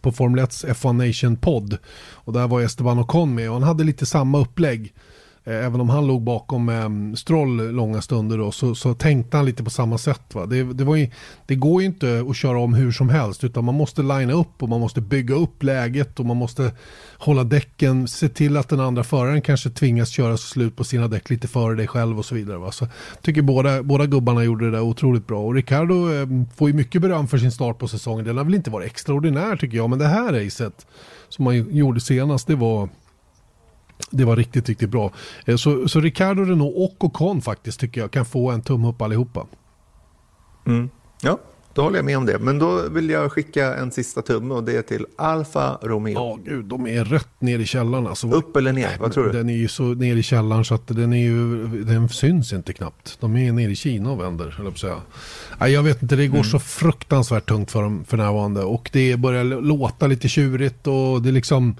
på 0.00 0.12
Formel 0.12 0.44
1 0.44 0.50
F1 0.50 0.92
Nation-podd 0.92 1.78
och 2.12 2.32
där 2.32 2.48
var 2.48 2.60
Esteban 2.60 2.98
Ocon 2.98 3.34
med 3.34 3.48
och 3.48 3.54
han 3.54 3.62
hade 3.62 3.84
lite 3.84 4.06
samma 4.06 4.38
upplägg. 4.38 4.94
Eh, 5.46 5.66
även 5.66 5.80
om 5.80 5.90
han 5.90 6.06
låg 6.06 6.22
bakom 6.22 6.68
eh, 6.68 7.16
Stroll 7.16 7.70
långa 7.70 8.02
stunder 8.02 8.38
då, 8.38 8.52
så, 8.52 8.74
så 8.74 8.94
tänkte 8.94 9.36
han 9.36 9.46
lite 9.46 9.64
på 9.64 9.70
samma 9.70 9.98
sätt. 9.98 10.34
Va? 10.34 10.46
Det, 10.46 10.62
det, 10.62 10.84
var 10.84 10.96
ju, 10.96 11.10
det 11.46 11.54
går 11.54 11.82
ju 11.82 11.86
inte 11.86 12.24
att 12.30 12.36
köra 12.36 12.58
om 12.58 12.74
hur 12.74 12.92
som 12.92 13.08
helst 13.08 13.44
utan 13.44 13.64
man 13.64 13.74
måste 13.74 14.02
linea 14.02 14.36
upp 14.36 14.62
och 14.62 14.68
man 14.68 14.80
måste 14.80 15.00
bygga 15.00 15.34
upp 15.34 15.62
läget 15.62 16.20
och 16.20 16.26
man 16.26 16.36
måste 16.36 16.72
hålla 17.18 17.44
däcken, 17.44 18.08
se 18.08 18.28
till 18.28 18.56
att 18.56 18.68
den 18.68 18.80
andra 18.80 19.04
föraren 19.04 19.42
kanske 19.42 19.70
tvingas 19.70 20.08
köra 20.08 20.36
slut 20.36 20.76
på 20.76 20.84
sina 20.84 21.08
däck 21.08 21.30
lite 21.30 21.48
före 21.48 21.74
dig 21.74 21.86
själv 21.86 22.18
och 22.18 22.24
så 22.24 22.34
vidare. 22.34 22.58
Va? 22.58 22.72
Så 22.72 22.84
jag 22.84 23.22
tycker 23.22 23.42
båda, 23.42 23.82
båda 23.82 24.06
gubbarna 24.06 24.44
gjorde 24.44 24.64
det 24.64 24.70
där 24.70 24.80
otroligt 24.80 25.26
bra 25.26 25.40
och 25.40 25.54
Ricardo 25.54 26.12
eh, 26.12 26.28
får 26.56 26.68
ju 26.68 26.74
mycket 26.74 27.02
beröm 27.02 27.28
för 27.28 27.38
sin 27.38 27.52
start 27.52 27.78
på 27.78 27.88
säsongen. 27.88 28.24
Den 28.24 28.36
har 28.36 28.44
väl 28.44 28.54
inte 28.54 28.70
varit 28.70 28.86
extraordinär 28.86 29.56
tycker 29.56 29.76
jag 29.76 29.90
men 29.90 29.98
det 29.98 30.08
här 30.08 30.32
racet 30.32 30.86
som 31.28 31.44
man 31.44 31.76
gjorde 31.76 32.00
senast 32.00 32.46
det 32.46 32.54
var 32.54 32.88
det 34.10 34.24
var 34.24 34.36
riktigt, 34.36 34.68
riktigt 34.68 34.90
bra. 34.90 35.12
Eh, 35.44 35.56
så, 35.56 35.88
så 35.88 36.00
Ricardo 36.00 36.42
Renault 36.42 36.76
och 36.76 37.04
Ocon 37.04 37.42
faktiskt 37.42 37.80
tycker 37.80 38.00
jag 38.00 38.10
kan 38.10 38.24
få 38.24 38.50
en 38.50 38.62
tumme 38.62 38.88
upp 38.88 39.02
allihopa. 39.02 39.46
Mm. 40.66 40.90
Ja, 41.22 41.38
då 41.74 41.82
håller 41.82 41.98
jag 41.98 42.04
med 42.04 42.18
om 42.18 42.26
det. 42.26 42.38
Men 42.38 42.58
då 42.58 42.88
vill 42.88 43.10
jag 43.10 43.32
skicka 43.32 43.74
en 43.74 43.90
sista 43.90 44.22
tumme 44.22 44.54
och 44.54 44.64
det 44.64 44.76
är 44.76 44.82
till 44.82 45.06
Alfa 45.18 45.78
Romeo. 45.82 46.14
Ja, 46.14 46.38
gud, 46.44 46.64
de 46.64 46.86
är 46.86 47.04
rätt 47.04 47.40
ner 47.40 47.58
i 47.58 47.66
källaren. 47.66 48.06
Alltså, 48.06 48.30
upp 48.30 48.56
eller 48.56 48.72
ner? 48.72 48.96
Vad 49.00 49.12
tror 49.12 49.24
du? 49.24 49.32
Den 49.32 49.48
är 49.48 49.56
ju 49.56 49.68
så 49.68 49.82
ner 49.82 50.16
i 50.16 50.22
källaren 50.22 50.64
så 50.64 50.74
att 50.74 50.86
den, 50.86 51.12
är 51.12 51.22
ju, 51.22 51.66
den 51.84 52.08
syns 52.08 52.52
inte 52.52 52.72
knappt. 52.72 53.16
De 53.20 53.36
är 53.36 53.52
nere 53.52 53.70
i 53.70 53.76
Kina 53.76 54.10
och 54.10 54.20
vänder, 54.20 54.60
jag 54.64 54.78
säga. 54.78 54.96
Nej, 55.58 55.72
jag 55.72 55.82
vet 55.82 56.02
inte, 56.02 56.16
det 56.16 56.26
går 56.26 56.34
mm. 56.34 56.44
så 56.44 56.58
fruktansvärt 56.58 57.48
tungt 57.48 57.70
för 57.70 57.82
dem 57.82 58.04
för 58.04 58.16
närvarande. 58.16 58.62
Och 58.62 58.90
det 58.92 59.16
börjar 59.16 59.44
låta 59.44 60.06
lite 60.06 60.28
tjurigt 60.28 60.86
och 60.86 61.22
det 61.22 61.28
är 61.28 61.32
liksom 61.32 61.76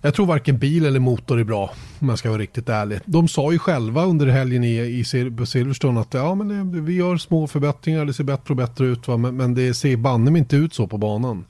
jag 0.00 0.14
tror 0.14 0.26
varken 0.26 0.58
bil 0.58 0.86
eller 0.86 1.00
motor 1.00 1.40
är 1.40 1.44
bra, 1.44 1.70
om 1.98 2.08
jag 2.08 2.18
ska 2.18 2.28
vara 2.28 2.40
riktigt 2.40 2.68
ärlig. 2.68 3.00
De 3.04 3.28
sa 3.28 3.52
ju 3.52 3.58
själva 3.58 4.04
under 4.04 4.26
helgen 4.26 4.64
i, 4.64 4.78
i 4.78 5.04
Silverstone 5.04 6.00
att 6.00 6.14
ja, 6.14 6.34
men 6.34 6.72
det, 6.72 6.80
vi 6.80 6.94
gör 6.94 7.16
små 7.16 7.46
förbättringar, 7.46 8.04
det 8.04 8.12
ser 8.12 8.24
bättre 8.24 8.52
och 8.52 8.56
bättre 8.56 8.86
ut, 8.86 9.08
va? 9.08 9.16
Men, 9.16 9.36
men 9.36 9.54
det 9.54 9.74
ser 9.74 9.96
banne 9.96 10.38
inte 10.38 10.56
ut 10.56 10.74
så 10.74 10.86
på 10.86 10.98
banan. 10.98 11.44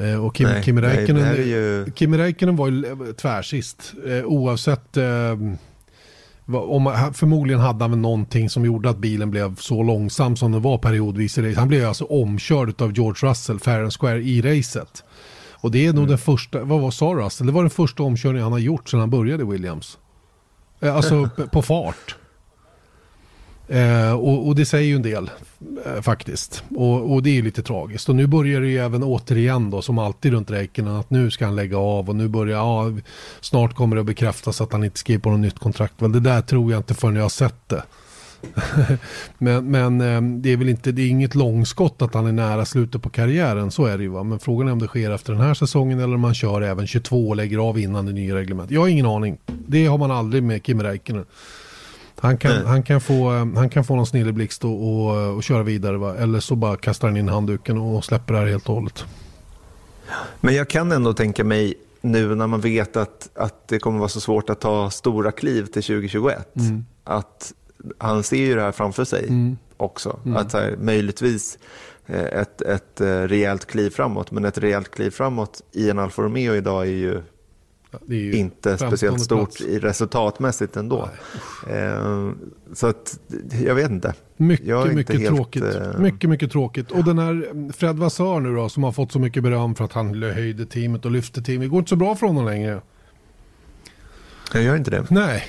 Eh, 0.00 0.24
och 0.24 0.34
Kim, 0.34 0.48
nej, 0.48 0.62
Kim, 0.62 0.80
Räikkönen, 0.80 1.22
nej, 1.22 1.48
ju... 1.48 2.16
Räikkönen 2.16 2.56
var 2.56 2.68
ju 2.68 3.12
tvärsist, 3.12 3.94
eh, 4.06 4.24
oavsett 4.24 4.96
eh, 4.96 5.38
om, 6.46 7.12
förmodligen 7.14 7.60
hade 7.60 7.84
han 7.84 7.90
väl 7.90 8.00
någonting 8.00 8.50
som 8.50 8.64
gjorde 8.64 8.90
att 8.90 8.98
bilen 8.98 9.30
blev 9.30 9.56
så 9.56 9.82
långsam 9.82 10.36
som 10.36 10.52
den 10.52 10.62
var 10.62 10.78
periodvis 10.78 11.38
i 11.38 11.42
race. 11.42 11.60
Han 11.60 11.68
blev 11.68 11.88
alltså 11.88 12.04
omkörd 12.04 12.82
av 12.82 12.92
George 12.92 13.30
Russell, 13.30 13.58
fair 13.60 13.82
and 13.82 13.92
square, 13.92 14.22
i 14.22 14.42
racet. 14.42 15.04
Och 15.62 15.70
det 15.70 15.86
är 15.86 15.92
nog 15.92 15.98
mm. 15.98 16.08
den 16.08 16.18
första, 16.18 16.64
vad 16.64 16.80
var 16.80 16.90
sa 16.90 17.06
Russell? 17.06 17.46
Det 17.46 17.52
var 17.52 17.62
den 17.62 17.70
första 17.70 18.02
omkörningen 18.02 18.42
han 18.42 18.52
har 18.52 18.58
gjort 18.58 18.88
sedan 18.88 19.00
han 19.00 19.10
började 19.10 19.44
Williams. 19.44 19.98
Eh, 20.80 20.96
alltså 20.96 21.28
på 21.52 21.62
fart. 21.62 22.16
Eh, 23.68 24.12
och, 24.12 24.46
och, 24.46 24.56
det 24.56 24.66
säger 24.66 24.88
ju 24.88 24.96
en 24.96 25.02
del 25.02 25.30
eh, 25.86 26.02
faktiskt. 26.02 26.64
Och, 26.76 27.12
och, 27.12 27.22
det 27.22 27.38
är 27.38 27.42
lite 27.42 27.62
tragiskt. 27.62 28.08
Och 28.08 28.16
nu 28.16 28.26
börjar 28.26 28.60
det 28.60 28.68
ju 28.68 28.78
även 28.78 29.02
återigen 29.02 29.70
då 29.70 29.82
som 29.82 29.98
alltid 29.98 30.32
runt 30.32 30.50
Räikkönen 30.50 30.96
att 30.96 31.10
nu 31.10 31.30
ska 31.30 31.44
han 31.44 31.56
lägga 31.56 31.78
av 31.78 32.08
och 32.08 32.16
nu 32.16 32.28
börjar, 32.28 32.58
ja, 32.58 32.92
snart 33.40 33.74
kommer 33.74 33.96
det 33.96 34.00
att 34.00 34.06
bekräftas 34.06 34.60
att 34.60 34.72
han 34.72 34.84
inte 34.84 34.98
skriver 34.98 35.20
på 35.20 35.30
något 35.30 35.40
nytt 35.40 35.58
kontrakt. 35.58 36.02
Väl 36.02 36.12
det 36.12 36.20
där 36.20 36.40
tror 36.40 36.72
jag 36.72 36.78
inte 36.78 36.94
förrän 36.94 37.16
jag 37.16 37.22
har 37.22 37.28
sett 37.28 37.68
det. 37.68 37.82
men, 39.38 39.70
men 39.70 40.00
ehm, 40.00 40.42
det 40.42 40.52
är 40.52 40.56
väl 40.56 40.68
inte, 40.68 40.92
det 40.92 41.02
är 41.02 41.08
inget 41.08 41.34
långskott 41.34 42.02
att 42.02 42.14
han 42.14 42.26
är 42.26 42.32
nära 42.32 42.64
slutet 42.64 43.02
på 43.02 43.10
karriären, 43.10 43.70
så 43.70 43.86
är 43.86 43.98
det 43.98 44.02
ju 44.02 44.08
va. 44.08 44.22
Men 44.22 44.38
frågan 44.38 44.68
är 44.68 44.72
om 44.72 44.78
det 44.78 44.86
sker 44.86 45.10
efter 45.10 45.32
den 45.32 45.42
här 45.42 45.54
säsongen 45.54 46.00
eller 46.00 46.14
om 46.14 46.20
man 46.20 46.34
kör 46.34 46.62
även 46.62 46.86
22 46.86 47.28
och 47.28 47.36
lägger 47.36 47.58
av 47.58 47.78
innan 47.78 48.06
det 48.06 48.12
nya 48.12 48.34
reglementet. 48.34 48.74
Jag 48.74 48.80
har 48.80 48.88
ingen 48.88 49.06
aning. 49.06 49.38
Det 49.46 49.86
har 49.86 49.98
man 49.98 50.10
aldrig 50.10 50.42
med 50.42 50.62
Kim 50.62 50.82
Räikkönen. 50.82 51.24
Han 52.18 52.38
kan, 52.38 52.66
han, 52.66 52.82
kan 52.82 53.00
få, 53.00 53.30
ehm, 53.30 53.56
han 53.56 53.70
kan 53.70 53.84
få 53.84 53.96
någon 53.96 54.06
snilleblixt 54.06 54.64
och, 54.64 54.88
och, 54.88 55.36
och 55.36 55.42
köra 55.42 55.62
vidare 55.62 55.96
va? 55.96 56.16
eller 56.16 56.40
så 56.40 56.56
bara 56.56 56.76
kastar 56.76 57.08
han 57.08 57.16
in 57.16 57.28
handduken 57.28 57.78
och 57.78 58.04
släpper 58.04 58.34
det 58.34 58.40
här 58.40 58.46
helt 58.46 58.68
och 58.68 58.74
hållet. 58.74 59.04
Men 60.40 60.54
jag 60.54 60.68
kan 60.68 60.92
ändå 60.92 61.12
tänka 61.12 61.44
mig 61.44 61.74
nu 62.02 62.34
när 62.34 62.46
man 62.46 62.60
vet 62.60 62.96
att, 62.96 63.28
att 63.34 63.68
det 63.68 63.78
kommer 63.78 63.98
vara 63.98 64.08
så 64.08 64.20
svårt 64.20 64.50
att 64.50 64.60
ta 64.60 64.90
stora 64.90 65.32
kliv 65.32 65.66
till 65.66 65.82
2021. 65.82 66.56
Mm. 66.56 66.84
Att 67.04 67.52
han 67.98 68.22
ser 68.22 68.36
ju 68.36 68.54
det 68.54 68.62
här 68.62 68.72
framför 68.72 69.04
sig 69.04 69.28
mm. 69.28 69.56
också. 69.76 70.20
Mm. 70.24 70.36
Att 70.36 70.52
här, 70.52 70.76
möjligtvis 70.80 71.58
eh, 72.06 72.40
ett, 72.40 72.62
ett 72.62 73.00
eh, 73.00 73.06
rejält 73.06 73.66
kliv 73.66 73.90
framåt, 73.90 74.30
men 74.30 74.44
ett 74.44 74.58
rejält 74.58 74.90
kliv 74.90 75.10
framåt 75.10 75.62
i 75.72 75.90
en 75.90 75.98
Alfa 75.98 76.22
Romeo 76.22 76.54
idag 76.54 76.82
är 76.82 76.90
ju, 76.90 77.14
är 78.08 78.14
ju 78.14 78.32
inte 78.32 78.78
speciellt 78.78 79.20
stort 79.20 79.60
i 79.60 79.78
resultatmässigt 79.78 80.76
ändå. 80.76 81.08
Eh, 81.70 82.30
så 82.72 82.86
att, 82.86 83.18
jag 83.64 83.74
vet 83.74 83.90
inte. 83.90 84.14
Mycket, 84.36 84.94
mycket 84.94 85.20
helt, 85.20 85.36
tråkigt. 85.36 85.64
Mycket, 85.98 86.30
mycket 86.30 86.52
tråkigt. 86.52 86.90
Och 86.90 87.04
den 87.04 87.18
här 87.18 87.72
Fred 87.72 87.96
Vassör 87.96 88.40
nu 88.40 88.54
då, 88.54 88.68
som 88.68 88.84
har 88.84 88.92
fått 88.92 89.12
så 89.12 89.18
mycket 89.18 89.42
beröm 89.42 89.74
för 89.74 89.84
att 89.84 89.92
han 89.92 90.22
höjde 90.22 90.66
teamet 90.66 91.04
och 91.04 91.10
lyfte 91.10 91.42
teamet. 91.42 91.62
Det 91.62 91.68
går 91.68 91.78
inte 91.78 91.88
så 91.88 91.96
bra 91.96 92.14
för 92.14 92.26
honom 92.26 92.44
längre. 92.44 92.80
Jag 94.54 94.62
gör 94.62 94.76
inte 94.76 94.90
det. 94.90 95.06
Nej, 95.10 95.44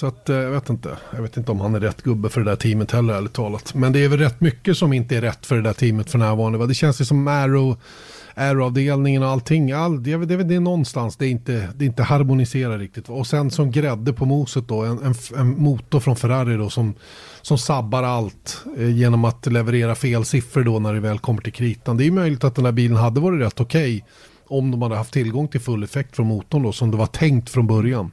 så 0.00 0.06
att, 0.06 0.28
eh, 0.28 0.36
jag 0.36 0.50
vet 0.50 0.70
inte. 0.70 0.96
Jag 1.14 1.22
vet 1.22 1.36
inte 1.36 1.52
om 1.52 1.60
han 1.60 1.74
är 1.74 1.80
rätt 1.80 2.02
gubbe 2.02 2.28
för 2.28 2.40
det 2.40 2.50
där 2.50 2.56
teamet 2.56 2.90
heller 2.90 3.14
ärligt 3.14 3.32
talat. 3.32 3.74
Men 3.74 3.92
det 3.92 4.04
är 4.04 4.08
väl 4.08 4.18
rätt 4.18 4.40
mycket 4.40 4.76
som 4.76 4.92
inte 4.92 5.16
är 5.16 5.20
rätt 5.20 5.46
för 5.46 5.56
det 5.56 5.62
där 5.62 5.72
teamet 5.72 6.10
för 6.10 6.18
närvarande. 6.18 6.66
Det 6.66 6.74
känns 6.74 7.00
ju 7.00 7.04
som 7.04 7.28
Arrow, 7.28 7.76
Arrow-avdelningen 8.34 9.22
och 9.22 9.28
allting. 9.28 9.72
All, 9.72 10.02
det, 10.02 10.12
är, 10.12 10.18
det, 10.18 10.34
är, 10.34 10.38
det 10.38 10.54
är 10.54 10.60
någonstans 10.60 11.16
det 11.16 11.28
inte, 11.28 11.68
det 11.74 11.84
inte 11.84 12.02
harmoniserar 12.02 12.78
riktigt. 12.78 13.08
Och 13.08 13.26
sen 13.26 13.50
som 13.50 13.70
grädde 13.70 14.12
på 14.12 14.24
moset 14.24 14.68
då, 14.68 14.82
en, 14.82 14.98
en, 15.02 15.14
en 15.36 15.62
motor 15.62 16.00
från 16.00 16.16
Ferrari 16.16 16.56
då 16.56 16.70
som, 16.70 16.94
som 17.42 17.58
sabbar 17.58 18.02
allt 18.02 18.64
eh, 18.78 18.90
genom 18.90 19.24
att 19.24 19.46
leverera 19.46 19.94
fel 19.94 20.24
siffror 20.24 20.64
då 20.64 20.78
när 20.78 20.94
det 20.94 21.00
väl 21.00 21.18
kommer 21.18 21.42
till 21.42 21.52
kritan. 21.52 21.96
Det 21.96 22.06
är 22.06 22.10
möjligt 22.10 22.44
att 22.44 22.54
den 22.54 22.64
här 22.64 22.72
bilen 22.72 22.96
hade 22.96 23.20
varit 23.20 23.40
rätt 23.40 23.60
okej 23.60 23.96
okay, 23.96 24.02
om 24.58 24.70
de 24.70 24.82
hade 24.82 24.96
haft 24.96 25.12
tillgång 25.12 25.48
till 25.48 25.60
full 25.60 25.82
effekt 25.82 26.16
från 26.16 26.26
motorn 26.26 26.62
då 26.62 26.72
som 26.72 26.90
det 26.90 26.96
var 26.96 27.06
tänkt 27.06 27.50
från 27.50 27.66
början. 27.66 28.10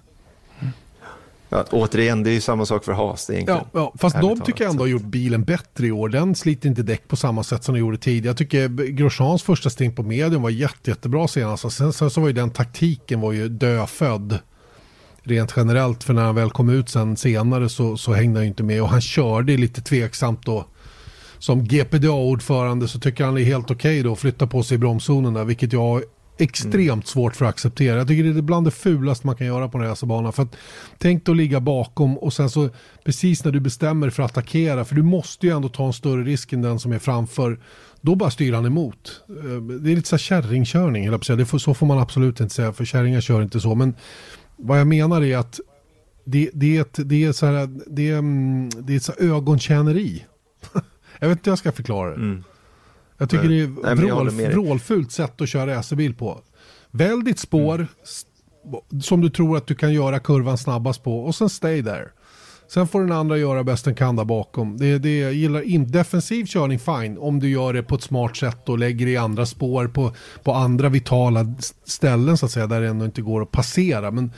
Ja, 1.50 1.66
återigen, 1.72 2.24
det 2.24 2.30
är 2.30 2.34
ju 2.34 2.42
samma 2.42 2.66
sak 2.66 2.86
för 2.86 2.92
Haas 2.92 3.30
egentligen. 3.30 3.62
Ja, 3.74 3.80
ja 3.80 3.94
fast 3.98 4.22
de 4.22 4.40
tycker 4.40 4.64
jag 4.64 4.72
ändå 4.72 4.84
har 4.84 4.88
gjort 4.88 5.04
bilen 5.04 5.44
bättre 5.44 5.88
i 5.88 5.92
år. 5.92 6.10
Den 6.10 6.36
sliter 6.36 6.70
inte 6.70 6.84
däck 6.84 7.08
på 7.08 7.16
samma 7.16 7.44
sätt 7.44 7.64
som 7.64 7.76
de 7.76 7.80
gjorde 7.80 7.98
tidigare. 7.98 8.28
Jag 8.28 8.38
tycker 8.38 8.68
Grosjeans 8.92 9.44
första 9.44 9.70
steg 9.70 9.96
på 9.96 10.04
medium 10.04 10.42
var 10.42 10.50
jätte, 10.50 10.90
jättebra 10.90 11.28
senast. 11.28 11.72
Sen, 11.72 11.94
sen 11.94 12.10
så 12.10 12.22
var 12.22 12.28
ju 12.28 12.34
den 12.34 12.50
taktiken 12.50 13.22
var 13.22 13.32
ju 13.32 13.50
dödfödd. 13.50 14.40
rent 15.24 15.54
generellt. 15.56 16.04
För 16.04 16.14
när 16.14 16.24
han 16.24 16.36
väl 16.36 16.50
kom 16.50 16.70
ut 16.70 16.90
sen 16.90 17.18
senare 17.18 17.70
så, 17.70 17.98
så 17.98 18.14
hängde 18.14 18.40
han 18.40 18.48
inte 18.48 18.64
med. 18.64 18.82
Och 18.82 18.90
han 18.90 19.02
körde 19.02 19.58
lite 19.58 19.82
tveksamt 19.82 20.46
då. 20.46 20.66
Som 21.40 21.64
GPDA-ordförande 21.64 22.88
så 22.88 23.00
tycker 23.00 23.26
han 23.26 23.36
det 23.36 23.42
är 23.42 23.46
helt 23.46 23.72
okej 23.72 24.00
okay 24.00 24.04
då 24.04 24.14
att 24.14 24.20
flytta 24.20 24.48
på 24.48 24.64
sig 24.64 24.76
i 24.76 24.78
bromszonen 24.78 25.34
där. 25.34 25.44
Vilket 25.44 25.74
jag 25.74 26.02
extremt 26.38 26.78
mm. 26.78 27.02
svårt 27.02 27.36
för 27.36 27.46
att 27.46 27.50
acceptera. 27.50 27.98
Jag 27.98 28.08
tycker 28.08 28.24
det 28.24 28.40
är 28.40 28.42
bland 28.42 28.68
det 28.68 28.72
fulaste 28.72 29.28
man 29.28 29.36
kan 29.36 29.48
göra 29.48 29.70
på 29.70 29.78
en 29.78 29.84
racerbana. 29.84 30.32
För 30.32 30.44
att, 30.44 30.56
tänk 30.98 31.26
dig 31.26 31.32
att 31.32 31.38
ligga 31.38 31.60
bakom 31.60 32.18
och 32.18 32.34
sen 32.34 32.50
så 32.50 32.70
precis 33.06 33.46
när 33.46 33.52
du 33.52 33.60
bestämmer 33.60 34.08
dig 34.08 34.14
för 34.14 34.24
att 34.24 34.32
attackera. 34.32 34.86
För 34.86 34.96
du 34.96 35.04
måste 35.04 35.48
ju 35.48 35.56
ändå 35.56 35.70
ta 35.70 35.88
en 35.88 35.94
större 35.94 36.24
risk 36.24 36.54
än 36.54 36.62
den 36.62 36.80
som 36.80 36.92
är 36.92 37.00
framför. 37.00 37.60
Då 38.02 38.16
bara 38.16 38.32
styr 38.32 38.54
han 38.54 38.66
emot. 38.66 39.22
Eh, 39.30 39.62
det 39.62 39.92
är 39.92 39.96
lite 39.96 40.10
så 40.10 40.16
här 40.16 40.20
kärringkörning. 40.20 41.12
Det 41.12 41.46
får, 41.46 41.58
så 41.58 41.74
får 41.74 41.86
man 41.86 42.00
absolut 42.00 42.40
inte 42.40 42.56
säga. 42.56 42.74
För 42.74 42.86
kärringar 42.86 43.22
kör 43.22 43.42
inte 43.42 43.60
så. 43.60 43.76
Men 43.76 43.96
vad 44.56 44.80
jag 44.80 44.88
menar 44.88 45.24
är 45.24 45.38
att 45.38 45.60
det, 46.26 46.50
det, 46.54 46.78
är, 46.78 46.82
ett, 46.82 47.00
det 47.06 47.24
är 47.24 47.32
så 47.32 47.46
här, 47.46 47.70
det 47.88 48.10
är, 48.10 48.18
mm, 48.18 48.70
det 48.70 48.96
är 48.96 49.00
så 49.00 49.14
ögontjäneri. 49.20 50.26
jag 51.20 51.30
vet 51.30 51.38
inte 51.38 51.50
hur 51.50 51.52
jag 51.52 51.60
ska 51.60 51.72
förklara 51.72 52.10
det. 52.10 52.16
Mm. 52.16 52.44
Jag 53.18 53.30
tycker 53.30 53.50
det 53.50 53.60
är 53.60 53.94
ett 53.94 54.00
vrål, 54.00 54.30
vrålfult 54.30 55.12
sätt 55.12 55.42
att 55.42 55.50
köra 55.50 55.76
racerbil 55.76 56.14
på. 56.14 56.42
Välj 56.92 57.24
ditt 57.24 57.40
spår 57.40 57.76
mm. 57.76 59.02
som 59.02 59.22
du 59.22 59.30
tror 59.30 59.58
att 59.58 59.68
du 59.68 59.76
kan 59.76 59.94
göra 59.94 60.20
kurvan 60.20 60.58
snabbast 60.58 61.04
på 61.04 61.20
och 61.20 61.36
sen 61.36 61.50
stay 61.50 61.84
there. 61.84 62.08
Sen 62.68 62.88
får 62.88 63.02
den 63.02 63.12
andra 63.12 63.38
göra 63.38 63.64
bäst 63.64 63.86
den 63.86 63.96
kan 63.96 64.16
där 64.16 64.26
bakom. 64.26 64.78
Det, 64.78 64.98
det, 64.98 65.20
jag 65.20 65.34
gillar 65.34 65.62
in, 65.62 65.92
defensiv 65.92 66.46
körning 66.46 66.80
fine 66.80 67.18
om 67.18 67.40
du 67.40 67.50
gör 67.50 67.74
det 67.74 67.84
på 67.84 67.96
ett 67.96 68.04
smart 68.04 68.38
sätt 68.38 68.70
och 68.70 68.80
lägger 68.80 69.08
i 69.08 69.18
andra 69.18 69.46
spår 69.46 69.88
på, 69.88 70.14
på 70.44 70.54
andra 70.54 70.90
vitala 70.90 71.56
ställen 71.86 72.38
så 72.38 72.46
att 72.46 72.52
säga 72.52 72.68
där 72.68 72.82
det 72.82 72.88
ändå 72.88 73.06
inte 73.06 73.22
går 73.22 73.42
att 73.42 73.52
passera. 73.52 74.12
Men 74.12 74.32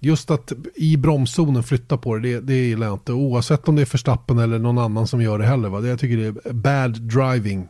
just 0.00 0.30
att 0.30 0.52
i 0.74 0.96
bromszonen 0.96 1.62
flytta 1.62 1.96
på 1.96 2.16
det, 2.16 2.28
det, 2.28 2.40
det 2.40 2.54
gillar 2.54 2.86
jag 2.86 2.94
inte. 2.94 3.12
Oavsett 3.12 3.68
om 3.68 3.76
det 3.76 3.82
är 3.82 3.86
Förstappen 3.86 4.38
eller 4.38 4.58
någon 4.58 4.78
annan 4.78 5.06
som 5.06 5.22
gör 5.22 5.38
det 5.38 5.46
heller. 5.46 5.68
Va? 5.68 5.80
Det, 5.80 5.88
jag 5.88 5.98
tycker 5.98 6.16
det 6.16 6.48
är 6.48 6.52
bad 6.52 7.00
driving. 7.00 7.68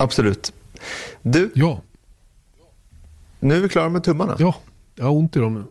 Absolut. 0.00 0.52
Du, 1.22 1.50
ja. 1.54 1.80
nu 3.40 3.56
är 3.56 3.60
vi 3.60 3.68
klara 3.68 3.88
med 3.88 4.04
tummarna. 4.04 4.36
Ja, 4.38 4.54
jag 4.94 5.04
har 5.04 5.12
ont 5.12 5.36
i 5.36 5.38
dem 5.38 5.54
nu. 5.54 5.64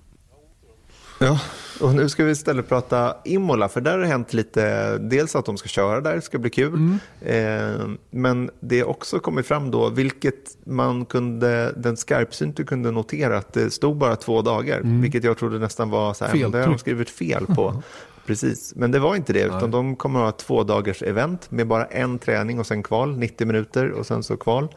Ja, 1.20 1.40
och 1.82 1.96
nu 1.96 2.10
ska 2.10 2.24
vi 2.24 2.32
istället 2.32 2.70
prata 2.70 3.16
Imola, 3.26 3.70
för 3.70 3.82
där 3.82 3.92
har 3.92 4.00
det 4.00 4.08
hänt 4.08 4.34
lite, 4.34 4.98
dels 4.98 5.36
att 5.36 5.46
de 5.46 5.58
ska 5.58 5.68
köra 5.68 6.02
där, 6.02 6.16
det 6.16 6.22
ska 6.22 6.38
bli 6.38 6.50
kul, 6.50 6.74
mm. 6.74 7.00
eh, 7.22 7.88
men 8.10 8.50
det 8.60 8.80
har 8.80 8.90
också 8.90 9.20
kommit 9.20 9.46
fram 9.46 9.72
då, 9.72 9.90
vilket 9.90 10.58
man 10.66 11.06
kunde, 11.06 11.74
den 11.78 11.98
skarpsynte 11.98 12.64
kunde 12.64 12.92
notera, 12.92 13.38
att 13.38 13.54
det 13.54 13.72
stod 13.72 13.98
bara 13.98 14.16
två 14.16 14.42
dagar, 14.42 14.80
mm. 14.80 15.02
vilket 15.02 15.24
jag 15.24 15.38
trodde 15.38 15.60
nästan 15.60 15.90
var 15.90 16.14
så 16.14 16.26
här, 16.26 16.50
det 16.50 16.60
har 16.60 16.68
de 16.68 16.78
skrivit 16.78 17.10
fel 17.10 17.46
på. 17.46 17.84
Precis, 18.30 18.76
men 18.76 18.92
det 18.92 19.00
var 19.00 19.16
inte 19.16 19.34
det, 19.34 19.44
utan 19.44 19.60
Nej. 19.60 19.70
de 19.70 19.96
kommer 19.96 20.20
att 20.20 20.26
ha 20.26 20.32
två 20.32 20.64
dagars 20.64 21.04
event 21.04 21.52
med 21.52 21.68
bara 21.68 21.86
en 21.86 22.20
träning 22.20 22.60
och 22.60 22.68
sen 22.68 22.84
kval, 22.84 23.18
90 23.18 23.48
minuter 23.48 23.92
och 23.92 24.06
sen 24.06 24.24
så 24.24 24.38
kval. 24.38 24.68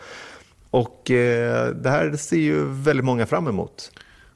Och 0.70 1.10
eh, 1.10 1.68
det 1.68 1.90
här 1.90 2.16
ser 2.16 2.36
ju 2.36 2.64
väldigt 2.64 3.04
många 3.04 3.26
fram 3.26 3.48
emot. 3.48 3.90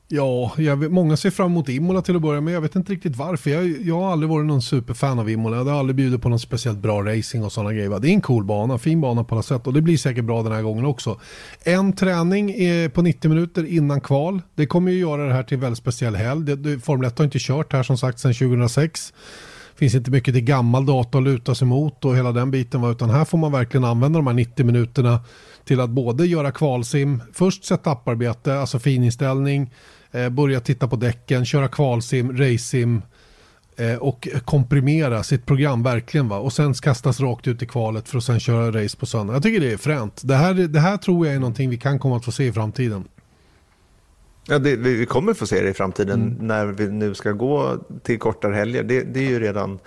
Ja, 0.09 0.53
jag, 0.59 0.93
många 0.93 1.17
ser 1.17 1.31
fram 1.31 1.51
emot 1.51 1.69
Imola 1.69 2.03
till 2.03 2.17
att 2.17 2.23
börja 2.23 2.41
med. 2.41 2.55
Jag 2.55 2.61
vet 2.61 2.77
inte 2.77 2.93
riktigt 2.93 3.17
varför. 3.17 3.51
Jag, 3.51 3.83
jag 3.83 4.01
har 4.01 4.13
aldrig 4.13 4.31
varit 4.31 4.47
någon 4.47 4.63
superfan 4.63 5.19
av 5.19 5.31
Imola. 5.31 5.57
Jag 5.57 5.65
har 5.65 5.79
aldrig 5.79 5.97
bjudit 5.97 6.23
på 6.23 6.29
någon 6.29 6.39
speciellt 6.39 6.79
bra 6.79 7.03
racing 7.03 7.45
och 7.45 7.53
sådana 7.53 7.73
grejer. 7.73 8.01
Det 8.01 8.09
är 8.09 8.13
en 8.13 8.21
cool 8.21 8.45
bana, 8.45 8.79
fin 8.79 9.01
bana 9.01 9.25
på 9.25 9.35
alla 9.35 9.43
sätt 9.43 9.67
och 9.67 9.73
det 9.73 9.83
blir 9.83 9.97
säkert 9.97 10.25
bra 10.25 10.43
den 10.43 10.53
här 10.53 10.63
gången 10.63 10.85
också. 10.85 11.21
En 11.65 11.93
träning 11.93 12.51
eh, 12.51 12.89
på 12.89 13.03
90 13.03 13.29
minuter 13.29 13.67
innan 13.67 14.01
kval. 14.01 14.43
Det 14.55 14.67
kommer 14.67 14.93
ju 14.93 14.99
göra 14.99 15.27
det 15.27 15.33
här 15.33 15.43
till 15.43 15.55
en 15.55 15.61
väldigt 15.61 15.79
speciell 15.79 16.15
helg. 16.17 16.45
Det, 16.45 16.57
det, 16.57 16.79
Formel 16.79 17.07
1 17.07 17.19
har 17.19 17.25
inte 17.25 17.39
kört 17.41 17.73
här 17.73 17.83
som 17.83 17.99
sagt 17.99 18.19
sedan 18.19 18.35
2006 18.35 19.13
finns 19.77 19.95
inte 19.95 20.11
mycket 20.11 20.35
till 20.35 20.45
gammal 20.45 20.87
data 20.87 21.19
att 21.19 21.25
luta 21.25 21.55
sig 21.55 21.69
mot 21.69 22.05
och 22.05 22.17
hela 22.17 22.33
den 22.33 22.51
biten. 22.51 22.85
Utan 22.85 23.11
här 23.11 23.25
får 23.25 23.39
man 23.39 23.53
verkligen 23.53 23.85
använda 23.85 24.19
de 24.19 24.27
här 24.27 24.35
90 24.35 24.67
minuterna 24.67 25.21
till 25.65 25.81
att 25.81 25.91
både 25.91 26.27
göra 26.27 26.53
kvalsim, 26.53 27.23
först 27.33 27.65
setuparbete, 27.65 28.59
alltså 28.59 28.79
fininställning, 28.79 29.71
börja 30.31 30.61
titta 30.61 30.89
på 30.89 30.97
däcken, 30.97 31.45
köra 31.45 31.69
kvalsim, 31.69 32.39
racing 32.39 33.03
eh, 33.77 33.95
och 33.95 34.29
komprimera 34.45 35.23
sitt 35.23 35.47
program 35.47 35.83
verkligen. 35.83 36.29
Va? 36.29 36.39
Och 36.39 36.53
sen 36.53 36.75
kastas 36.75 37.21
rakt 37.21 37.47
ut 37.47 37.63
i 37.63 37.67
kvalet 37.67 38.09
för 38.09 38.19
att 38.19 38.25
sen 38.25 38.41
köra 38.41 38.83
race 38.83 38.97
på 38.97 39.07
söndag. 39.07 39.33
Jag 39.33 39.43
tycker 39.43 39.61
det 39.61 39.73
är 39.73 39.77
fränt. 39.77 40.23
Det 40.25 40.35
här, 40.35 40.55
det 40.55 40.81
här 40.81 40.97
tror 40.97 41.27
jag 41.27 41.35
är 41.35 41.41
någonting 41.41 41.71
vi 41.71 41.77
kan 41.77 41.99
komma 41.99 42.17
att 42.17 42.25
få 42.25 42.33
se 42.33 42.47
i 42.47 42.53
framtiden. 42.53 43.05
Ja, 44.49 44.59
det, 44.59 44.77
vi 44.77 45.07
kommer 45.07 45.35
få 45.35 45.47
se 45.47 45.63
det 45.63 45.69
i 45.69 45.75
framtiden 45.75 46.23
mm. 46.23 46.47
när 46.47 46.67
vi 46.67 46.89
nu 46.89 47.15
ska 47.15 47.33
gå 47.33 47.79
till 48.03 48.19
kortare 48.19 48.55
helger. 48.55 48.83
Det, 48.83 49.03
det, 49.03 49.21
är 49.21 49.31
ju 49.31 49.41
redan 49.41 49.79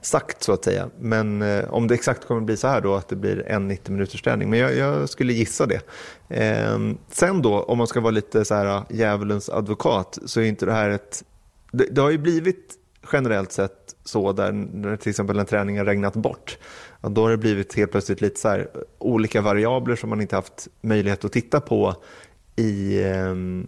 sagt 0.00 0.42
så 0.42 0.52
att 0.52 0.64
säga. 0.64 0.88
Men 0.98 1.42
eh, 1.42 1.74
om 1.74 1.88
det 1.88 1.94
exakt 1.94 2.26
kommer 2.26 2.40
bli 2.40 2.56
så 2.56 2.68
här 2.68 2.80
då 2.80 2.94
att 2.94 3.08
det 3.08 3.16
blir 3.16 3.48
en 3.48 3.68
90 3.68 3.92
minuters 3.92 4.22
träning. 4.22 4.50
Men 4.50 4.58
jag, 4.58 4.76
jag 4.76 5.08
skulle 5.08 5.32
gissa 5.32 5.66
det. 5.66 5.80
Eh, 6.28 6.78
sen 7.10 7.42
då, 7.42 7.62
om 7.62 7.78
man 7.78 7.86
ska 7.86 8.00
vara 8.00 8.10
lite 8.10 8.44
så 8.44 8.54
här 8.54 8.66
eh, 8.66 8.82
djävulens 8.90 9.48
advokat, 9.48 10.18
så 10.26 10.40
är 10.40 10.44
inte 10.44 10.66
det 10.66 10.72
här 10.72 10.90
ett... 10.90 11.24
Det, 11.72 11.84
det 11.84 12.00
har 12.00 12.10
ju 12.10 12.18
blivit 12.18 12.74
generellt 13.12 13.52
sett 13.52 13.94
så 14.04 14.32
där 14.32 14.52
när 14.52 14.96
till 14.96 15.10
exempel 15.10 15.38
en 15.38 15.46
träning 15.46 15.78
har 15.78 15.84
regnat 15.84 16.14
bort. 16.14 16.58
Då 17.00 17.22
har 17.22 17.30
det 17.30 17.36
blivit 17.36 17.74
helt 17.74 17.90
plötsligt 17.90 18.20
lite 18.20 18.40
så 18.40 18.48
här, 18.48 18.58
eh, 18.58 18.80
olika 18.98 19.40
variabler 19.40 19.96
som 19.96 20.10
man 20.10 20.20
inte 20.20 20.36
haft 20.36 20.68
möjlighet 20.80 21.24
att 21.24 21.32
titta 21.32 21.60
på 21.60 21.94
i, 22.56 23.02
ehm, 23.04 23.66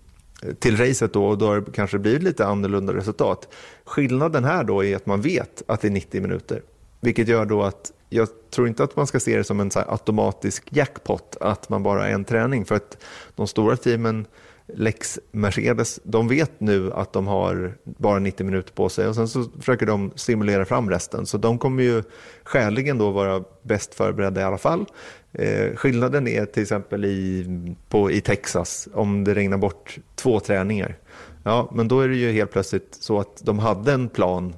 till 0.58 0.76
racet 0.76 1.12
då 1.12 1.26
och 1.26 1.38
då 1.38 1.46
har 1.46 1.60
det 1.60 1.72
kanske 1.72 1.98
blivit 1.98 2.22
lite 2.22 2.46
annorlunda 2.46 2.94
resultat. 2.94 3.48
Skillnaden 3.84 4.44
här 4.44 4.64
då 4.64 4.84
är 4.84 4.96
att 4.96 5.06
man 5.06 5.20
vet 5.20 5.62
att 5.66 5.80
det 5.80 5.88
är 5.88 5.92
90 5.92 6.22
minuter, 6.22 6.62
vilket 7.00 7.28
gör 7.28 7.44
då 7.44 7.62
att 7.62 7.92
jag 8.08 8.28
tror 8.50 8.68
inte 8.68 8.84
att 8.84 8.96
man 8.96 9.06
ska 9.06 9.20
se 9.20 9.36
det 9.36 9.44
som 9.44 9.60
en 9.60 9.70
så 9.70 9.80
automatisk 9.80 10.64
jackpot, 10.70 11.36
att 11.40 11.68
man 11.68 11.82
bara 11.82 12.00
har 12.00 12.08
en 12.08 12.24
träning, 12.24 12.64
för 12.64 12.74
att 12.74 12.96
de 13.34 13.46
stora 13.46 13.76
teamen 13.76 14.26
Lex 14.74 15.18
Mercedes, 15.32 16.00
de 16.02 16.28
vet 16.28 16.60
nu 16.60 16.92
att 16.92 17.12
de 17.12 17.26
har 17.26 17.74
bara 17.84 18.18
90 18.18 18.46
minuter 18.46 18.72
på 18.72 18.88
sig 18.88 19.08
och 19.08 19.14
sen 19.14 19.28
så 19.28 19.44
försöker 19.58 19.86
de 19.86 20.12
simulera 20.14 20.64
fram 20.64 20.90
resten. 20.90 21.26
Så 21.26 21.38
de 21.38 21.58
kommer 21.58 21.82
ju 21.82 22.02
skäligen 22.44 22.98
då 22.98 23.10
vara 23.10 23.44
bäst 23.62 23.94
förberedda 23.94 24.40
i 24.40 24.44
alla 24.44 24.58
fall. 24.58 24.86
Eh, 25.32 25.76
skillnaden 25.76 26.28
är 26.28 26.46
till 26.46 26.62
exempel 26.62 27.04
i, 27.04 27.46
på, 27.88 28.10
i 28.10 28.20
Texas 28.20 28.88
om 28.94 29.24
det 29.24 29.34
regnar 29.34 29.58
bort 29.58 29.98
två 30.14 30.40
träningar. 30.40 30.98
Ja, 31.42 31.70
men 31.74 31.88
då 31.88 32.00
är 32.00 32.08
det 32.08 32.16
ju 32.16 32.32
helt 32.32 32.50
plötsligt 32.50 32.96
så 33.00 33.20
att 33.20 33.44
de 33.44 33.58
hade 33.58 33.92
en 33.92 34.08
plan 34.08 34.54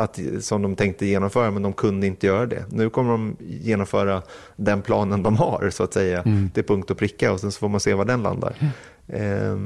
att, 0.00 0.18
som 0.40 0.62
de 0.62 0.76
tänkte 0.76 1.06
genomföra 1.06 1.50
men 1.50 1.62
de 1.62 1.72
kunde 1.72 2.06
inte 2.06 2.26
göra 2.26 2.46
det. 2.46 2.64
Nu 2.70 2.90
kommer 2.90 3.10
de 3.10 3.36
genomföra 3.40 4.22
den 4.56 4.82
planen 4.82 5.22
de 5.22 5.36
har 5.36 5.70
så 5.70 5.82
att 5.82 5.94
säga 5.94 6.22
mm. 6.22 6.50
till 6.50 6.64
punkt 6.64 6.90
och 6.90 6.98
pricka 6.98 7.32
och 7.32 7.40
sen 7.40 7.52
så 7.52 7.58
får 7.58 7.68
man 7.68 7.80
se 7.80 7.94
var 7.94 8.04
den 8.04 8.22
landar. 8.22 8.72
Eh, 9.12 9.56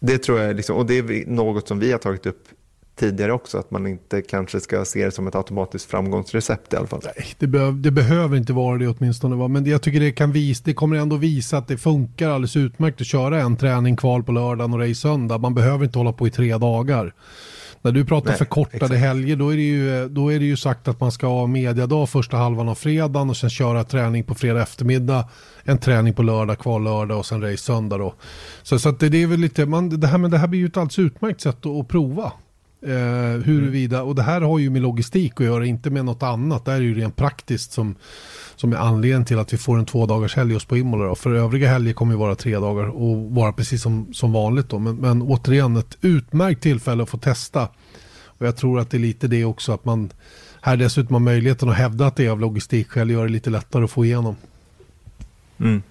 det 0.00 0.18
tror 0.18 0.40
jag, 0.40 0.56
liksom, 0.56 0.76
och 0.76 0.86
det 0.86 0.98
är 0.98 1.26
något 1.26 1.68
som 1.68 1.78
vi 1.78 1.92
har 1.92 1.98
tagit 1.98 2.26
upp 2.26 2.48
tidigare 2.96 3.32
också, 3.32 3.58
att 3.58 3.70
man 3.70 3.86
inte 3.86 4.22
kanske 4.22 4.60
ska 4.60 4.84
se 4.84 5.04
det 5.04 5.10
som 5.10 5.26
ett 5.26 5.34
automatiskt 5.34 5.90
framgångsrecept 5.90 6.72
i 6.72 6.76
alla 6.76 6.86
fall. 6.86 7.00
Nej, 7.04 7.26
det, 7.38 7.46
be 7.46 7.72
det 7.72 7.90
behöver 7.90 8.36
inte 8.36 8.52
vara 8.52 8.78
det 8.78 8.88
åtminstone. 8.88 9.36
Va? 9.36 9.48
Men 9.48 9.66
jag 9.66 9.82
tycker 9.82 10.00
det, 10.00 10.12
kan 10.12 10.32
visa, 10.32 10.62
det 10.64 10.74
kommer 10.74 10.96
ändå 10.96 11.16
visa 11.16 11.58
att 11.58 11.68
det 11.68 11.78
funkar 11.78 12.30
alldeles 12.30 12.56
utmärkt 12.56 13.00
att 13.00 13.06
köra 13.06 13.40
en 13.40 13.56
träning 13.56 13.96
kval 13.96 14.22
på 14.22 14.32
lördagen 14.32 14.72
och 14.72 14.80
race 14.80 14.94
söndag. 14.94 15.38
Man 15.38 15.54
behöver 15.54 15.84
inte 15.84 15.98
hålla 15.98 16.12
på 16.12 16.26
i 16.26 16.30
tre 16.30 16.58
dagar. 16.58 17.14
När 17.82 17.92
du 17.92 18.04
pratar 18.04 18.28
Nej, 18.28 18.38
förkortade 18.38 18.84
exakt. 18.84 19.00
helger 19.00 19.36
då 19.36 19.52
är, 19.52 19.56
det 19.56 19.62
ju, 19.62 20.08
då 20.08 20.32
är 20.32 20.38
det 20.38 20.44
ju 20.44 20.56
sagt 20.56 20.88
att 20.88 21.00
man 21.00 21.12
ska 21.12 21.26
ha 21.26 21.46
mediadag 21.46 22.08
första 22.08 22.36
halvan 22.36 22.68
av 22.68 22.74
fredagen 22.74 23.30
och 23.30 23.36
sen 23.36 23.50
köra 23.50 23.84
träning 23.84 24.24
på 24.24 24.34
fredag 24.34 24.62
eftermiddag. 24.62 25.28
En 25.64 25.78
träning 25.78 26.14
på 26.14 26.22
lördag, 26.22 26.58
kval 26.58 26.84
lördag 26.84 27.18
och 27.18 27.26
sen 27.26 27.42
race 27.42 27.56
söndag 27.56 27.98
då. 27.98 28.14
Så, 28.62 28.78
så 28.78 28.90
det, 28.90 29.08
det 29.08 29.22
är 29.22 29.26
väl 29.26 29.40
lite, 29.40 29.66
man, 29.66 30.00
det, 30.00 30.06
här, 30.06 30.18
men 30.18 30.30
det 30.30 30.38
här 30.38 30.46
blir 30.46 30.60
ju 30.60 30.66
ett 30.66 30.76
alldeles 30.76 30.98
utmärkt 30.98 31.40
sätt 31.40 31.66
att, 31.66 31.80
att 31.80 31.88
prova. 31.88 32.32
Eh, 32.86 33.42
huruvida, 33.44 34.02
och 34.02 34.14
det 34.14 34.22
här 34.22 34.40
har 34.40 34.58
ju 34.58 34.70
med 34.70 34.82
logistik 34.82 35.40
att 35.40 35.46
göra, 35.46 35.66
inte 35.66 35.90
med 35.90 36.04
något 36.04 36.22
annat. 36.22 36.64
Det 36.64 36.70
här 36.70 36.78
är 36.78 36.82
ju 36.82 36.94
rent 36.94 37.16
praktiskt 37.16 37.72
som, 37.72 37.94
som 38.56 38.72
är 38.72 38.76
anledningen 38.76 39.24
till 39.24 39.38
att 39.38 39.52
vi 39.52 39.58
får 39.58 39.78
en 39.78 39.86
två 39.86 40.06
dagars 40.06 40.36
helg 40.36 40.52
just 40.52 40.68
på 40.68 40.76
Imola. 40.76 41.04
Då. 41.04 41.14
För 41.14 41.34
övriga 41.34 41.68
helger 41.68 41.92
kommer 41.92 42.12
ju 42.12 42.18
vara 42.18 42.34
tre 42.34 42.58
dagar 42.58 42.84
och 42.84 43.30
vara 43.30 43.52
precis 43.52 43.82
som, 43.82 44.14
som 44.14 44.32
vanligt. 44.32 44.68
Då. 44.68 44.78
Men, 44.78 44.96
men 44.96 45.22
återigen 45.22 45.76
ett 45.76 45.96
utmärkt 46.00 46.62
tillfälle 46.62 47.02
att 47.02 47.10
få 47.10 47.18
testa. 47.18 47.68
Och 48.24 48.46
jag 48.46 48.56
tror 48.56 48.80
att 48.80 48.90
det 48.90 48.96
är 48.96 48.98
lite 48.98 49.28
det 49.28 49.44
också 49.44 49.72
att 49.72 49.84
man 49.84 50.12
här 50.60 50.76
dessutom 50.76 51.14
har 51.14 51.20
möjligheten 51.20 51.68
att 51.68 51.76
hävda 51.76 52.06
att 52.06 52.16
det 52.16 52.26
är 52.26 52.30
av 52.30 52.40
logistikskäl 52.40 53.10
gör 53.10 53.26
det 53.26 53.32
lite 53.32 53.50
lättare 53.50 53.84
att 53.84 53.90
få 53.90 54.04
igenom. 54.04 54.36
Mm. 55.58 55.82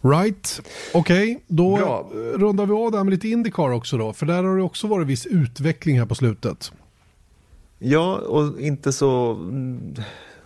Right, 0.00 0.60
okej, 0.94 1.30
okay, 1.30 1.44
då 1.46 1.76
Bra. 1.76 2.10
rundar 2.34 2.66
vi 2.66 2.72
av 2.72 2.90
det 2.90 2.96
här 2.96 3.04
med 3.04 3.10
lite 3.10 3.28
Indycar 3.28 3.70
också 3.70 3.98
då. 3.98 4.12
För 4.12 4.26
där 4.26 4.42
har 4.42 4.56
det 4.56 4.62
också 4.62 4.86
varit 4.86 5.06
viss 5.06 5.26
utveckling 5.26 5.98
här 5.98 6.06
på 6.06 6.14
slutet. 6.14 6.72
Ja, 7.78 8.16
och 8.16 8.60
inte 8.60 8.92
så 8.92 9.34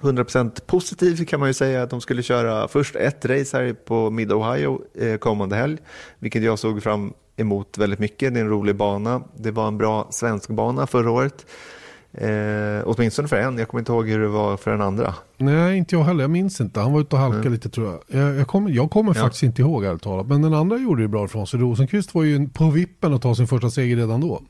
100% 0.01 0.61
positiv 0.67 1.25
kan 1.25 1.41
man 1.41 1.49
ju 1.49 1.55
säga 1.55 1.83
att 1.83 1.91
de 1.91 2.01
skulle 2.01 2.23
köra 2.23 2.69
först 2.69 2.97
ett 2.97 3.25
race 3.25 3.57
här 3.57 3.73
på 3.73 4.11
Mid-Ohio 4.11 4.81
eh, 4.95 5.17
kommande 5.17 5.57
helg, 5.57 5.79
vilket 6.19 6.43
jag 6.43 6.59
såg 6.59 6.83
fram 6.83 7.13
emot 7.37 7.79
väldigt 7.79 7.99
mycket. 7.99 8.35
Det 8.35 8.41
är 8.41 8.45
en 8.45 8.51
rolig 8.51 8.77
bana. 8.77 9.23
Det 9.37 9.51
var 9.51 9.69
en 9.69 9.79
bra 9.79 10.09
svensk 10.11 10.51
bana 10.51 10.87
förra 10.87 11.11
året. 11.11 11.47
Eh, 12.15 12.83
åtminstone 12.85 13.29
för 13.29 13.37
en, 13.37 13.59
jag 13.59 13.69
kommer 13.69 13.81
inte 13.81 13.93
ihåg 13.93 14.09
hur 14.09 14.21
det 14.21 14.29
var 14.29 14.57
för 14.57 14.71
den 14.71 14.81
andra. 14.81 15.15
Nej, 15.37 15.79
inte 15.79 15.95
jag 15.95 16.05
heller. 16.05 16.25
Jag 16.25 16.31
minns 16.31 16.61
inte. 16.61 16.81
Han 16.81 16.93
var 16.93 17.01
ute 17.01 17.17
och 17.17 17.23
halkade 17.23 17.41
mm. 17.41 17.53
lite 17.53 17.69
tror 17.69 17.87
jag. 17.87 18.21
Jag, 18.21 18.35
jag 18.35 18.47
kommer, 18.47 18.71
jag 18.71 18.91
kommer 18.91 19.15
ja. 19.15 19.23
faktiskt 19.23 19.43
inte 19.43 19.63
ihåg 19.63 19.85
ärligt 19.85 20.03
talat. 20.03 20.27
Men 20.27 20.43
den 20.43 20.55
andra 20.55 20.77
gjorde 20.77 21.03
det 21.03 21.09
bra 21.09 21.29
från 21.29 21.47
sig. 21.47 21.61
Rosenqvist 21.61 22.15
var 22.15 22.23
ju 22.23 22.49
på 22.49 22.71
vippen 22.71 23.15
att 23.15 23.23
ta 23.23 23.35
sin 23.35 23.47
första 23.47 23.71
seger 23.71 23.97
redan 23.97 24.21
då. 24.21 24.43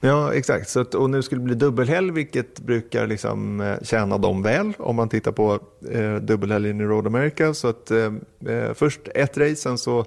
Ja, 0.00 0.34
exakt. 0.34 0.68
Så 0.68 0.80
att, 0.80 0.94
och 0.94 1.10
nu 1.10 1.22
skulle 1.22 1.40
det 1.40 1.44
bli 1.44 1.54
dubbelhelg, 1.54 2.10
vilket 2.10 2.60
brukar 2.60 3.06
liksom, 3.06 3.60
eh, 3.60 3.76
tjäna 3.82 4.18
dem 4.18 4.42
väl 4.42 4.72
om 4.78 4.96
man 4.96 5.08
tittar 5.08 5.32
på 5.32 5.58
eh, 5.92 6.14
dubbelhelgen 6.14 6.80
i 6.80 6.84
Road 6.84 7.06
America. 7.06 7.54
Så 7.54 7.68
att, 7.68 7.90
eh, 7.90 8.12
eh, 8.46 8.74
först 8.74 9.00
ett 9.14 9.38
race, 9.38 9.56
sen 9.56 9.78
så 9.78 10.04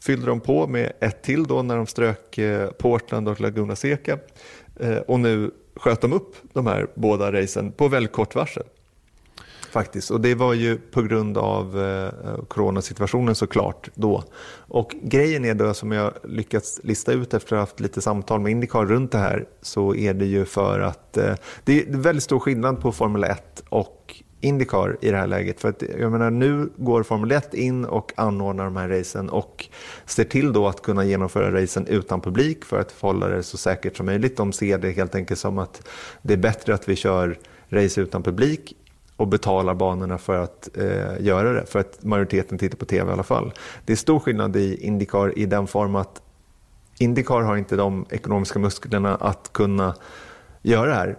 fyllde 0.00 0.26
de 0.26 0.40
på 0.40 0.66
med 0.66 0.92
ett 1.00 1.22
till 1.22 1.44
då 1.44 1.62
när 1.62 1.76
de 1.76 1.86
strök 1.86 2.38
eh, 2.38 2.70
Portland 2.70 3.28
och 3.28 3.40
Laguna 3.40 3.76
Seca. 3.76 4.18
Eh, 4.80 4.96
och 4.96 5.20
nu 5.20 5.50
sköt 5.76 6.00
de 6.00 6.12
upp 6.12 6.36
de 6.52 6.66
här 6.66 6.86
båda 6.94 7.32
racen 7.32 7.72
på 7.72 7.88
väldigt 7.88 8.12
kort 8.12 8.34
varsel. 8.34 8.64
Faktiskt, 9.72 10.10
och 10.10 10.20
det 10.20 10.34
var 10.34 10.54
ju 10.54 10.78
på 10.78 11.02
grund 11.02 11.38
av 11.38 11.80
eh, 11.80 12.44
coronasituationen 12.48 13.34
såklart 13.34 13.88
då. 13.94 14.24
Och 14.54 14.94
grejen 15.02 15.44
är 15.44 15.54
då 15.54 15.74
som 15.74 15.92
jag 15.92 16.12
lyckats 16.24 16.80
lista 16.82 17.12
ut 17.12 17.34
efter 17.34 17.46
att 17.46 17.58
ha 17.58 17.58
haft 17.58 17.80
lite 17.80 18.00
samtal 18.00 18.40
med 18.40 18.52
Indycar 18.52 18.86
runt 18.86 19.12
det 19.12 19.18
här 19.18 19.46
så 19.62 19.94
är 19.94 20.14
det 20.14 20.26
ju 20.26 20.44
för 20.44 20.80
att 20.80 21.16
eh, 21.16 21.34
det 21.64 21.82
är 21.82 21.96
väldigt 21.96 22.22
stor 22.22 22.38
skillnad 22.38 22.80
på 22.80 22.92
Formel 22.92 23.24
1 23.24 23.62
och 23.68 24.21
Indycar 24.42 24.96
i 25.00 25.10
det 25.10 25.16
här 25.16 25.26
läget. 25.26 25.60
För 25.60 25.68
att, 25.68 25.82
jag 25.98 26.12
menar, 26.12 26.30
nu 26.30 26.70
går 26.76 27.02
Formel 27.02 27.32
1 27.32 27.54
in 27.54 27.84
och 27.84 28.12
anordnar 28.16 28.64
de 28.64 28.76
här 28.76 28.88
racen 28.88 29.28
och 29.28 29.68
ser 30.04 30.24
till 30.24 30.52
då 30.52 30.68
att 30.68 30.82
kunna 30.82 31.04
genomföra 31.04 31.62
racen 31.62 31.86
utan 31.86 32.20
publik 32.20 32.64
för 32.64 32.80
att 32.80 32.92
hålla 33.00 33.28
det 33.28 33.42
så 33.42 33.56
säkert 33.56 33.96
som 33.96 34.06
möjligt. 34.06 34.36
De 34.36 34.52
ser 34.52 34.78
det 34.78 34.90
helt 34.90 35.14
enkelt 35.14 35.40
som 35.40 35.58
att 35.58 35.88
det 36.22 36.32
är 36.32 36.38
bättre 36.38 36.74
att 36.74 36.88
vi 36.88 36.96
kör 36.96 37.38
race 37.68 38.00
utan 38.00 38.22
publik 38.22 38.76
och 39.16 39.28
betalar 39.28 39.74
banorna 39.74 40.18
för 40.18 40.36
att 40.36 40.68
eh, 40.76 41.20
göra 41.20 41.52
det, 41.52 41.66
för 41.66 41.78
att 41.78 42.04
majoriteten 42.04 42.58
tittar 42.58 42.76
på 42.76 42.84
tv 42.84 43.10
i 43.10 43.12
alla 43.12 43.22
fall. 43.22 43.52
Det 43.84 43.92
är 43.92 43.96
stor 43.96 44.18
skillnad 44.18 44.56
i 44.56 44.86
Indycar 44.86 45.38
i 45.38 45.46
den 45.46 45.66
form 45.66 45.94
att 45.94 46.22
Indycar 46.98 47.40
har 47.40 47.56
inte 47.56 47.76
de 47.76 48.06
ekonomiska 48.10 48.58
musklerna 48.58 49.14
att 49.14 49.52
kunna 49.52 49.94
göra 50.62 50.86
det 50.86 50.94
här 50.94 51.16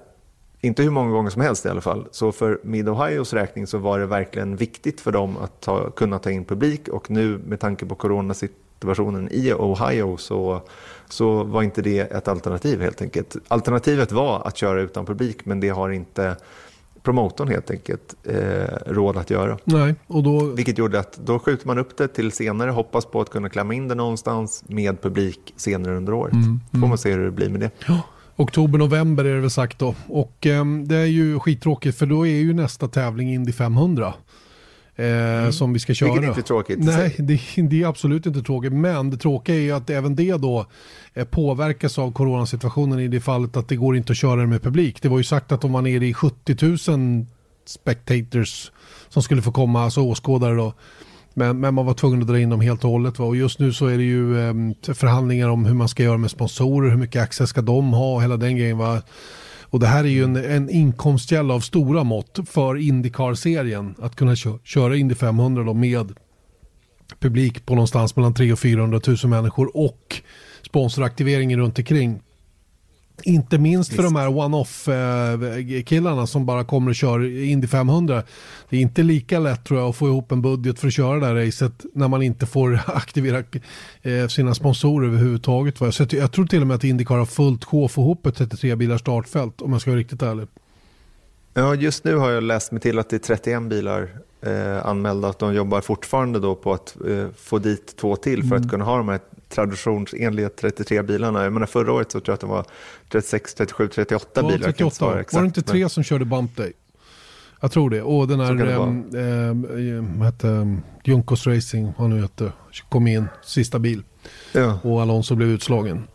inte 0.64 0.84
hur 0.84 0.90
många 0.90 1.12
gånger 1.12 1.30
som 1.30 1.42
helst 1.42 1.66
i 1.66 1.70
alla 1.70 1.82
fall. 1.82 2.08
Så 2.12 2.32
för 2.32 2.60
Mid-Ohios 2.64 3.34
räkning 3.34 3.68
så 3.68 3.78
var 3.78 4.00
det 4.00 4.06
verkligen 4.06 4.56
viktigt 4.56 5.02
för 5.02 5.12
dem 5.12 5.38
att 5.38 5.62
ta, 5.62 5.90
kunna 5.90 6.20
ta 6.20 6.32
in 6.32 6.46
publik 6.46 6.88
och 6.88 7.12
nu 7.12 7.38
med 7.46 7.60
tanke 7.60 7.86
på 7.86 7.96
coronasituationen 7.96 9.30
i 9.32 9.54
Ohio 9.54 10.18
så, 10.18 10.62
så 11.10 11.44
var 11.44 11.64
inte 11.64 11.82
det 11.82 12.00
ett 12.00 12.28
alternativ 12.28 12.82
helt 12.82 13.02
enkelt. 13.02 13.36
Alternativet 13.48 14.12
var 14.12 14.48
att 14.48 14.58
köra 14.58 14.82
utan 14.82 15.06
publik 15.06 15.46
men 15.46 15.60
det 15.60 15.70
har 15.70 15.90
inte 15.90 16.36
promotorn 17.04 17.48
helt 17.48 17.72
enkelt 17.72 18.16
eh, 18.24 18.78
råd 18.86 19.18
att 19.18 19.30
göra. 19.30 19.58
Nej, 19.64 19.96
och 20.08 20.24
då... 20.24 20.46
Vilket 20.46 20.78
gjorde 20.78 21.00
att 21.00 21.18
då 21.18 21.40
skjuter 21.40 21.68
man 21.68 21.80
upp 21.80 21.98
det 21.98 22.08
till 22.08 22.32
senare, 22.32 22.72
hoppas 22.72 23.06
på 23.06 23.22
att 23.22 23.30
kunna 23.30 23.50
klämma 23.50 23.74
in 23.74 23.88
det 23.88 23.96
någonstans 23.96 24.64
med 24.68 25.02
publik 25.02 25.54
senare 25.58 25.98
under 25.98 26.14
året. 26.14 26.34
Mm, 26.34 26.46
mm. 26.46 26.82
får 26.82 26.88
man 26.88 26.98
se 26.98 27.12
hur 27.12 27.26
det 27.26 27.32
blir 27.32 27.50
med 27.50 27.60
det. 27.60 27.72
Ja. 27.88 28.02
Oktober, 28.36 28.80
november 28.80 29.26
är 29.26 29.36
det 29.36 29.42
väl 29.42 29.50
sagt 29.50 29.80
då. 29.80 29.96
Och 30.08 30.48
eh, 30.48 30.66
det 30.66 30.96
är 30.96 31.06
ju 31.06 31.40
skittråkigt 31.40 31.98
för 31.98 32.06
då 32.06 32.28
är 32.28 32.36
ju 32.36 32.54
nästa 32.54 32.88
tävling 32.88 33.34
Indy 33.34 33.52
500. 33.52 34.14
Eh, 34.96 35.06
mm. 35.06 35.54
Som 35.54 35.74
vi 35.74 35.80
ska 35.80 35.94
köra. 35.94 36.12
Vilket 36.12 36.28
inte 36.28 36.40
är 36.40 36.44
tråkigt. 36.44 36.80
Nej, 36.80 37.16
det, 37.18 37.40
det, 37.70 37.84
är 37.84 37.88
absolut 37.88 38.26
inte 38.26 38.42
tråkigt. 38.42 38.74
Men 38.74 39.10
det 39.10 39.18
tråkiga 39.18 39.56
är 39.56 39.60
ju 39.60 39.72
att 39.72 39.90
även 39.90 40.16
det 40.16 40.38
då 40.38 40.66
eh, 41.14 41.26
påverkas 41.26 42.00
av 42.00 42.12
coronasituationen 42.12 43.00
i 43.00 43.08
det 43.08 43.22
fallet 43.22 43.58
att 43.58 43.68
det 43.68 43.76
går 43.76 43.96
inte 43.96 44.12
att 44.12 44.18
köra 44.18 44.42
det 44.42 44.48
med 44.48 44.62
publik. 44.62 45.02
Det 45.02 45.10
var 45.10 45.18
ju 45.18 45.24
sagt 45.24 45.52
att 45.52 45.64
om 45.64 45.72
man 45.72 45.88
är 45.88 46.04
i 46.04 46.14
70 46.14 46.92
000 46.92 47.26
spectators 47.66 48.72
som 49.10 49.24
skulle 49.24 49.42
få 49.42 49.52
komma, 49.52 49.84
alltså 49.84 50.02
åskådare 50.02 50.56
då, 50.56 50.74
men, 51.34 51.60
men, 51.60 51.74
man 51.74 51.86
var 51.86 51.94
tvungen 51.94 52.22
att 52.22 52.28
dra 52.28 52.40
in 52.40 52.50
dem 52.50 52.62
helt 52.62 52.84
och 52.84 52.90
hållet. 52.90 53.20
Va? 53.20 53.26
Och 53.26 53.36
just 53.36 53.60
nu 53.60 53.74
så 53.74 53.88
är 53.88 53.98
det 53.98 54.04
ju 54.04 54.40
eh, 54.40 54.54
förhandlingar 54.94 55.50
om 55.50 55.66
hur 55.66 55.74
man 55.74 55.90
ska 55.90 56.04
göra 56.04 56.18
med 56.18 56.32
sponsorer, 56.32 56.90
hur 56.90 56.98
mycket 56.98 57.22
access 57.22 57.50
ska 57.50 57.62
de 57.62 57.94
ha, 57.94 58.16
och 58.16 58.24
hela 58.24 58.38
den 58.38 58.58
grejen. 58.58 58.78
Va? 58.78 59.02
Och 59.62 59.80
det 59.80 59.88
här 59.88 60.04
är 60.04 60.08
ju 60.08 60.24
en, 60.24 60.36
en 60.36 60.70
inkomstkälla 60.70 61.54
av 61.54 61.60
stora 61.60 62.04
mått 62.04 62.40
för 62.50 62.76
Indycar-serien. 62.76 63.96
Att 64.02 64.16
kunna 64.16 64.36
kö 64.36 64.58
köra 64.64 64.96
Indy 64.96 65.16
500 65.16 65.64
då 65.64 65.74
med 65.74 66.14
publik 67.20 67.66
på 67.66 67.76
någonstans 67.76 68.16
mellan 68.16 68.34
300 68.34 68.54
och 68.54 68.60
400 68.60 69.00
000 69.08 69.18
människor 69.26 69.78
och 69.78 70.22
sponsoraktiveringen 70.66 71.60
runt 71.60 71.80
omkring. 71.80 72.22
Inte 73.24 73.58
minst 73.58 73.90
Visst. 73.90 73.96
för 73.96 74.04
de 74.04 74.16
här 74.16 74.38
one-off-killarna 74.38 76.22
eh, 76.22 76.26
som 76.26 76.46
bara 76.46 76.64
kommer 76.64 76.90
och 76.90 76.96
kör 76.96 77.44
Indy 77.44 77.68
500. 77.68 78.24
Det 78.70 78.78
är 78.78 78.82
inte 78.82 79.04
lika 79.04 79.40
lätt 79.40 79.66
tror 79.66 79.80
jag 79.80 79.90
att 79.90 79.96
få 79.96 80.08
ihop 80.08 80.32
en 80.32 80.42
budget 80.42 80.80
för 80.80 80.88
att 80.88 80.94
köra 80.94 81.20
det 81.20 81.26
här 81.26 81.36
racet 81.36 81.86
när 81.94 82.08
man 82.08 82.22
inte 82.22 82.46
får 82.46 82.80
aktivera 82.88 83.44
eh, 84.02 84.28
sina 84.28 84.54
sponsorer 84.54 85.08
överhuvudtaget. 85.08 85.78
Så 85.78 86.06
jag 86.10 86.32
tror 86.32 86.46
till 86.46 86.62
och 86.62 86.68
med 86.68 86.76
att 86.76 86.84
Indycar 86.84 87.18
har 87.18 87.26
fullt 87.26 87.64
sjå 87.64 87.88
få 87.88 88.02
ihop 88.02 88.26
ett 88.26 88.36
33 88.36 88.76
bilars 88.76 89.02
startfält 89.02 89.62
om 89.62 89.72
jag 89.72 89.82
ska 89.82 89.92
vara 89.92 90.00
riktigt 90.00 90.22
ärlig. 90.22 90.48
Ja, 91.54 91.76
just 91.76 92.04
nu 92.04 92.16
har 92.16 92.30
jag 92.32 92.44
läst 92.44 92.72
mig 92.72 92.82
till 92.82 93.00
att 93.00 93.10
det 93.10 93.16
är 93.16 93.36
31 93.36 93.64
bilar 93.64 94.10
eh, 94.42 94.86
anmälda. 94.86 95.28
Att 95.28 95.40
de 95.40 95.54
jobbar 95.54 95.82
fortfarande 95.82 96.40
då 96.40 96.56
på 96.56 96.74
att 96.74 96.96
eh, 97.08 97.28
få 97.38 97.60
dit 97.60 97.96
två 97.98 98.16
till 98.16 98.42
för 98.42 98.56
mm. 98.56 98.62
att 98.62 98.72
kunna 98.72 98.86
ha 98.86 98.98
de 98.98 99.10
här 99.10 99.20
traditionsenliga 99.54 100.50
33 100.50 101.04
bilarna. 101.04 101.44
Jag 101.44 101.54
menar 101.54 101.68
förra 101.68 101.94
året 101.94 102.12
så 102.12 102.20
tror 102.20 102.32
jag 102.32 102.34
att 102.34 102.42
det 102.42 102.48
var 102.48 102.66
36, 103.10 103.54
37, 103.54 103.88
38 103.88 104.44
bilar. 104.44 104.58
38. 104.58 105.06
Var 105.06 105.42
det 105.42 105.46
inte 105.46 105.62
tre 105.62 105.90
som 105.90 106.04
körde 106.04 106.26
Bump 106.26 106.58
Day? 106.58 106.74
Jag 107.62 107.72
tror 107.72 107.90
det. 107.90 108.02
Och 108.02 108.28
den 108.28 108.40
här, 108.40 108.52
eh, 108.52 110.04
vad 110.18 110.26
hette 110.26 110.78
Junkos 111.04 111.48
Racing, 111.48 111.94
vad 111.98 112.10
nu 112.10 112.22
heter, 112.22 112.52
kom 112.90 113.08
in, 113.08 113.26
sista 113.44 113.80
bil. 113.80 114.04
Ja. 114.52 114.80
Och 114.84 115.02
Alonso 115.02 115.36
blev 115.36 115.50
utslagen. 115.50 116.08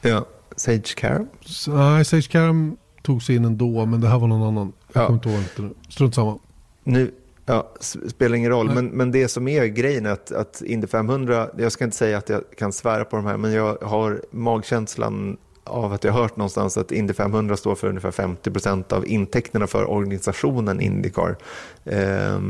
Ja, 0.00 0.26
Sage 0.56 0.94
Karam? 0.96 1.28
Nej, 1.68 2.04
Sage 2.04 2.28
Karam 2.30 2.76
tog 3.02 3.22
sig 3.22 3.36
in 3.36 3.44
ändå, 3.44 3.86
men 3.86 4.00
det 4.00 4.08
här 4.08 4.18
var 4.18 4.28
någon 4.28 4.48
annan. 4.48 4.72
Jag 4.92 5.02
ja. 5.02 5.06
kommer 5.06 5.18
inte 5.38 5.62
ihåg. 5.62 5.72
Strunt 5.88 6.14
samma. 6.14 6.38
Nu, 6.84 7.14
Ja, 7.46 7.72
spelar 8.06 8.36
ingen 8.36 8.50
roll. 8.50 8.70
Men, 8.74 8.86
men 8.86 9.12
det 9.12 9.28
som 9.28 9.48
är 9.48 9.66
grejen 9.66 10.06
är 10.06 10.10
att, 10.10 10.32
att 10.32 10.62
Indy 10.62 10.86
500, 10.86 11.48
jag 11.58 11.72
ska 11.72 11.84
inte 11.84 11.96
säga 11.96 12.18
att 12.18 12.28
jag 12.28 12.42
kan 12.56 12.72
svära 12.72 13.04
på 13.04 13.16
de 13.16 13.26
här, 13.26 13.36
men 13.36 13.52
jag 13.52 13.76
har 13.82 14.20
magkänslan 14.30 15.36
av 15.64 15.92
att 15.92 16.04
jag 16.04 16.12
har 16.12 16.22
hört 16.22 16.36
någonstans 16.36 16.76
att 16.76 16.92
Indy 16.92 17.12
500 17.12 17.56
står 17.56 17.74
för 17.74 17.88
ungefär 17.88 18.10
50% 18.10 18.92
av 18.92 19.06
intäkterna 19.06 19.66
för 19.66 19.90
organisationen 19.90 20.80
Indycar 20.80 21.36
eh, 21.84 22.40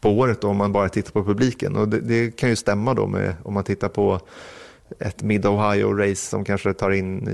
på 0.00 0.10
året 0.10 0.40
då, 0.40 0.48
om 0.48 0.56
man 0.56 0.72
bara 0.72 0.88
tittar 0.88 1.12
på 1.12 1.24
publiken. 1.24 1.76
Och 1.76 1.88
det, 1.88 2.00
det 2.00 2.36
kan 2.36 2.48
ju 2.48 2.56
stämma 2.56 2.94
då 2.94 3.06
med 3.06 3.34
om 3.42 3.54
man 3.54 3.64
tittar 3.64 3.88
på 3.88 4.20
ett 4.98 5.22
Mid-Ohio-race 5.22 6.28
som 6.28 6.44
kanske 6.44 6.74
tar 6.74 6.90
in 6.90 7.28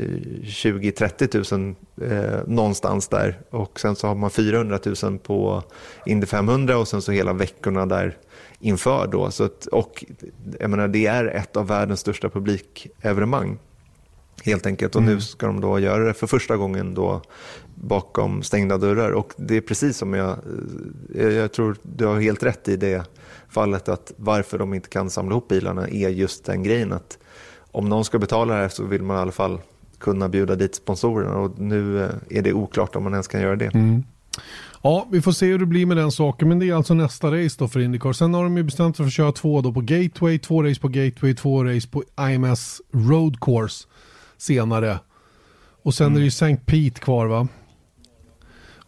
20-30 0.44 1.74
000 1.98 2.10
eh, 2.10 2.40
någonstans 2.46 3.08
där. 3.08 3.40
Och 3.50 3.80
sen 3.80 3.96
så 3.96 4.06
har 4.06 4.14
man 4.14 4.30
400 4.30 4.78
000 5.02 5.18
på 5.18 5.62
Indy 6.06 6.26
500 6.26 6.78
och 6.78 6.88
sen 6.88 7.02
så 7.02 7.12
hela 7.12 7.32
veckorna 7.32 7.86
där 7.86 8.16
inför 8.60 9.06
då. 9.06 9.30
Så 9.30 9.44
att, 9.44 9.66
och 9.66 10.04
jag 10.60 10.70
menar, 10.70 10.88
det 10.88 11.06
är 11.06 11.24
ett 11.24 11.56
av 11.56 11.66
världens 11.66 12.00
största 12.00 12.28
publikevenemang. 12.28 13.58
Helt 14.44 14.66
enkelt. 14.66 14.94
Och 14.94 15.02
mm. 15.02 15.14
nu 15.14 15.20
ska 15.20 15.46
de 15.46 15.60
då 15.60 15.78
göra 15.78 16.04
det 16.04 16.14
för 16.14 16.26
första 16.26 16.56
gången 16.56 16.94
då 16.94 17.22
bakom 17.74 18.42
stängda 18.42 18.78
dörrar. 18.78 19.10
Och 19.10 19.32
det 19.36 19.56
är 19.56 19.60
precis 19.60 19.96
som 19.96 20.14
jag, 20.14 20.38
eh, 21.14 21.28
jag 21.28 21.52
tror 21.52 21.76
du 21.82 22.06
har 22.06 22.20
helt 22.20 22.42
rätt 22.42 22.68
i 22.68 22.76
det 22.76 23.02
fallet 23.48 23.88
att 23.88 24.12
varför 24.16 24.58
de 24.58 24.74
inte 24.74 24.88
kan 24.88 25.10
samla 25.10 25.32
ihop 25.32 25.48
bilarna 25.48 25.88
är 25.88 26.08
just 26.08 26.44
den 26.44 26.62
grejen 26.62 26.92
att 26.92 27.18
om 27.78 27.88
någon 27.88 28.04
ska 28.04 28.18
betala 28.18 28.54
det 28.54 28.60
här 28.60 28.68
så 28.68 28.84
vill 28.84 29.02
man 29.02 29.16
i 29.16 29.20
alla 29.20 29.32
fall 29.32 29.58
kunna 29.98 30.28
bjuda 30.28 30.56
dit 30.56 30.74
sponsorerna 30.74 31.36
och 31.36 31.58
nu 31.58 32.04
eh, 32.04 32.38
är 32.38 32.42
det 32.42 32.52
oklart 32.52 32.96
om 32.96 33.02
man 33.02 33.12
ens 33.12 33.28
kan 33.28 33.40
göra 33.40 33.56
det. 33.56 33.74
Mm. 33.74 34.04
Ja, 34.82 35.06
vi 35.10 35.20
får 35.20 35.32
se 35.32 35.46
hur 35.46 35.58
det 35.58 35.66
blir 35.66 35.86
med 35.86 35.96
den 35.96 36.12
saken, 36.12 36.48
men 36.48 36.58
det 36.58 36.68
är 36.68 36.74
alltså 36.74 36.94
nästa 36.94 37.26
race 37.26 37.56
då 37.58 37.68
för 37.68 37.80
Indycar. 37.80 38.12
Sen 38.12 38.34
har 38.34 38.42
de 38.42 38.56
ju 38.56 38.62
bestämt 38.62 38.96
sig 38.96 39.04
för 39.04 39.08
att 39.08 39.12
köra 39.12 39.32
två 39.32 39.60
då 39.60 39.72
på 39.72 39.80
Gateway, 39.80 40.38
två 40.38 40.62
race 40.62 40.80
på 40.80 40.88
Gateway, 40.88 41.34
två 41.34 41.64
race 41.64 41.88
på 41.88 42.04
IMS 42.30 42.80
Road 42.92 43.40
Course 43.40 43.86
senare. 44.38 44.98
Och 45.82 45.94
sen 45.94 46.06
mm. 46.06 46.16
är 46.16 46.20
det 46.20 46.24
ju 46.24 46.28
St. 46.28 46.56
Pete 46.66 47.00
kvar 47.00 47.26
va? 47.26 47.48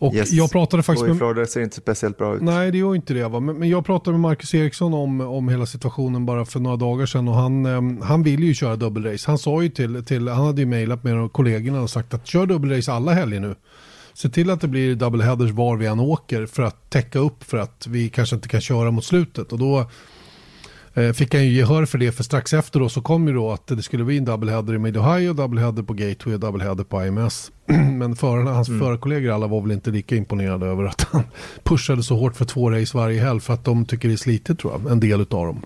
Och 0.00 0.14
yes. 0.14 0.32
jag 0.32 0.50
pratade 0.50 0.82
faktiskt 0.82 1.08
och 1.08 1.14
i 1.14 1.18
Florida 1.18 1.46
ser 1.46 1.60
det 1.60 1.64
inte 1.64 1.76
speciellt 1.76 2.18
bra 2.18 2.36
ut. 2.36 2.42
Nej, 2.42 2.70
det 2.70 2.78
gör 2.78 2.94
inte 2.94 3.14
det. 3.14 3.28
Va? 3.28 3.40
Men, 3.40 3.58
men 3.58 3.68
jag 3.68 3.84
pratade 3.84 4.10
med 4.12 4.20
Marcus 4.20 4.54
Eriksson 4.54 4.94
om, 4.94 5.20
om 5.20 5.48
hela 5.48 5.66
situationen 5.66 6.26
bara 6.26 6.44
för 6.44 6.60
några 6.60 6.76
dagar 6.76 7.06
sedan 7.06 7.28
och 7.28 7.34
han, 7.34 7.66
eh, 7.66 8.06
han 8.06 8.22
vill 8.22 8.44
ju 8.44 8.54
köra 8.54 8.76
dubbelrace. 8.76 9.30
Han 9.30 9.38
sa 9.38 9.62
ju 9.62 9.68
till, 9.68 10.04
till 10.04 10.28
han 10.28 10.46
hade 10.46 10.60
ju 10.60 10.66
mejlat 10.66 11.04
med 11.04 11.32
kollegorna 11.32 11.82
och 11.82 11.90
sagt 11.90 12.14
att 12.14 12.26
kör 12.26 12.46
dubbelrace 12.46 12.92
alla 12.92 13.12
helger 13.12 13.40
nu. 13.40 13.54
Se 14.14 14.28
till 14.28 14.50
att 14.50 14.60
det 14.60 14.68
blir 14.68 14.94
double 14.94 15.24
headers 15.24 15.50
var 15.50 15.76
vi 15.76 15.86
än 15.86 16.00
åker 16.00 16.46
för 16.46 16.62
att 16.62 16.90
täcka 16.90 17.18
upp 17.18 17.44
för 17.44 17.58
att 17.58 17.86
vi 17.86 18.08
kanske 18.08 18.36
inte 18.36 18.48
kan 18.48 18.60
köra 18.60 18.90
mot 18.90 19.04
slutet. 19.04 19.52
Och 19.52 19.58
då 19.58 19.90
fick 21.14 21.34
han 21.34 21.44
ju 21.44 21.52
gehör 21.52 21.84
för 21.84 21.98
det 21.98 22.12
för 22.12 22.22
strax 22.22 22.52
efter 22.52 22.80
då 22.80 22.88
så 22.88 23.02
kom 23.02 23.28
ju 23.28 23.34
då 23.34 23.52
att 23.52 23.66
det 23.66 23.82
skulle 23.82 24.04
bli 24.04 24.18
en 24.18 24.24
double 24.24 24.52
header 24.52 24.74
i 24.74 24.78
Mid 24.78 24.96
Ohio, 24.96 25.32
double 25.32 25.60
header 25.60 25.82
på 25.82 25.92
Gateway 25.92 26.34
och 26.34 26.40
double 26.40 26.64
header 26.64 26.84
på 26.84 27.06
IMS. 27.06 27.52
Men 27.98 28.16
förarna, 28.16 28.52
hans 28.52 28.68
mm. 28.68 28.80
förarkollegor 28.80 29.32
alla 29.32 29.46
var 29.46 29.60
väl 29.60 29.72
inte 29.72 29.90
lika 29.90 30.16
imponerade 30.16 30.66
över 30.66 30.84
att 30.84 31.06
han 31.10 31.22
pushade 31.62 32.02
så 32.02 32.16
hårt 32.16 32.36
för 32.36 32.44
två 32.44 32.70
race 32.70 32.96
varje 32.96 33.20
helg 33.20 33.40
för 33.40 33.54
att 33.54 33.64
de 33.64 33.84
tycker 33.84 34.08
det 34.08 34.14
är 34.14 34.16
slitet 34.16 34.58
tror 34.58 34.72
jag, 34.72 34.92
en 34.92 35.00
del 35.00 35.20
av 35.20 35.26
dem. 35.26 35.62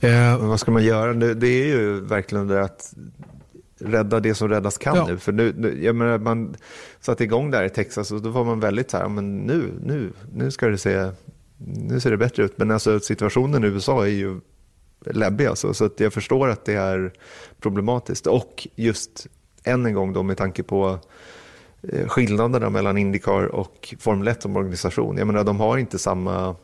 Eh, 0.00 0.38
vad 0.38 0.60
ska 0.60 0.70
man 0.70 0.84
göra? 0.84 1.14
Det, 1.14 1.34
det, 1.34 1.48
är 1.48 1.66
ju 1.66 2.00
verkligen 2.00 2.48
det 2.48 2.64
att 2.64 2.94
rädda 3.80 4.20
det 4.20 4.34
som 4.34 4.48
räddas 4.48 4.78
kan 4.78 4.96
ja. 4.96 5.06
nu. 5.06 5.18
För 5.18 5.32
nu, 5.32 5.78
jag 5.82 5.96
menar, 5.96 6.18
man 6.18 6.56
satte 7.00 7.24
igång 7.24 7.50
där 7.50 7.64
i 7.64 7.70
Texas 7.70 8.10
och 8.10 8.22
då 8.22 8.30
var 8.30 8.44
man 8.44 8.60
väldigt 8.60 8.90
så 8.90 8.96
här, 8.96 9.08
men 9.08 9.36
nu, 9.36 9.72
nu, 9.82 10.12
nu 10.34 10.50
ska 10.50 10.68
det 10.68 10.78
se, 10.78 11.10
nu 11.58 12.00
ser 12.00 12.10
det 12.10 12.16
bättre 12.16 12.42
ut. 12.42 12.58
Men 12.58 12.70
alltså 12.70 13.00
situationen 13.00 13.64
i 13.64 13.66
USA 13.66 14.04
är 14.04 14.10
ju 14.10 14.40
läbbig 15.06 15.46
alltså, 15.46 15.74
så 15.74 15.84
att 15.84 16.00
jag 16.00 16.12
förstår 16.12 16.48
att 16.48 16.64
det 16.64 16.74
är 16.74 17.12
problematiskt. 17.60 18.26
Och 18.26 18.68
just 18.76 19.26
än 19.64 19.86
en 19.86 19.94
gång 19.94 20.12
då 20.12 20.22
med 20.22 20.36
tanke 20.36 20.62
på 20.62 20.98
eh, 21.82 22.08
skillnaderna 22.08 22.70
mellan 22.70 22.98
Indycar 22.98 23.46
och 23.46 23.94
Formel 23.98 24.28
1 24.28 24.42
som 24.42 24.56
organisation. 24.56 25.16
Jag 25.16 25.26
menar, 25.26 25.44
de 25.44 25.60
har 25.60 25.78
inte 25.78 25.98
samma 25.98 26.56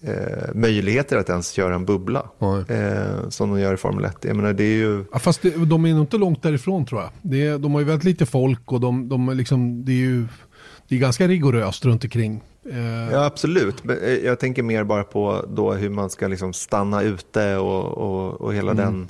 eh, 0.00 0.54
möjligheter 0.54 1.16
att 1.16 1.28
ens 1.28 1.50
köra 1.50 1.74
en 1.74 1.84
bubbla 1.84 2.30
eh, 2.68 3.28
som 3.28 3.50
de 3.50 3.60
gör 3.60 3.74
i 3.74 3.76
Formel 3.76 4.04
1. 4.04 4.16
Jag 4.24 4.36
menar, 4.36 4.52
det 4.52 4.64
är 4.64 4.76
ju... 4.76 5.04
Ja, 5.12 5.18
fast 5.18 5.42
det, 5.42 5.50
de 5.50 5.84
är 5.84 5.92
nog 5.92 6.02
inte 6.02 6.18
långt 6.18 6.42
därifrån 6.42 6.86
tror 6.86 7.00
jag. 7.00 7.10
Det 7.22 7.56
de 7.56 7.72
har 7.72 7.80
ju 7.80 7.86
väldigt 7.86 8.04
lite 8.04 8.26
folk 8.26 8.72
och 8.72 8.80
de, 8.80 9.08
de 9.08 9.30
liksom, 9.30 9.84
det 9.84 9.92
är 9.92 9.96
ju 9.96 10.26
det 10.88 10.94
är 10.94 10.98
ganska 10.98 11.28
rigoröst 11.28 11.84
runt 11.84 12.04
omkring. 12.04 12.42
Eh... 12.70 13.12
Ja, 13.12 13.24
absolut. 13.24 13.82
Eh, 14.02 14.08
jag 14.08 14.38
tänker 14.40 14.62
mer 14.62 14.84
bara 14.84 15.04
på 15.04 15.44
då 15.48 15.72
hur 15.72 15.90
man 15.90 16.10
ska 16.10 16.28
liksom 16.28 16.52
stanna 16.52 17.02
ute 17.02 17.56
och, 17.56 17.98
och, 17.98 18.40
och 18.40 18.54
hela 18.54 18.70
mm. 18.70 18.84
den, 18.84 19.08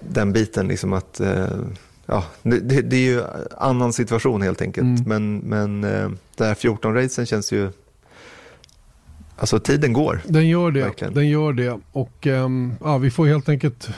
den 0.00 0.32
biten. 0.32 0.68
Liksom 0.68 0.92
att, 0.92 1.20
eh, 1.20 1.46
ja, 2.06 2.24
det, 2.42 2.80
det, 2.80 2.96
är 2.96 3.00
ju 3.00 3.22
annan 3.58 3.92
situation 3.92 4.42
helt 4.42 4.62
enkelt. 4.62 5.06
Mm. 5.06 5.38
Men, 5.38 5.38
men 5.38 5.80
det 6.36 6.44
här 6.44 6.54
14-racen 6.54 7.24
känns 7.24 7.52
ju 7.52 7.70
Alltså 9.40 9.58
tiden 9.58 9.92
går. 9.92 10.20
Den 10.26 10.48
gör 10.48 10.70
det. 10.70 10.82
Verkligen. 10.82 11.14
Den 11.14 11.28
gör 11.28 11.52
det. 11.52 11.80
Och 11.92 12.26
um, 12.26 12.72
ja, 12.80 12.98
vi 12.98 13.10
får 13.10 13.26
helt 13.26 13.48
enkelt, 13.48 13.88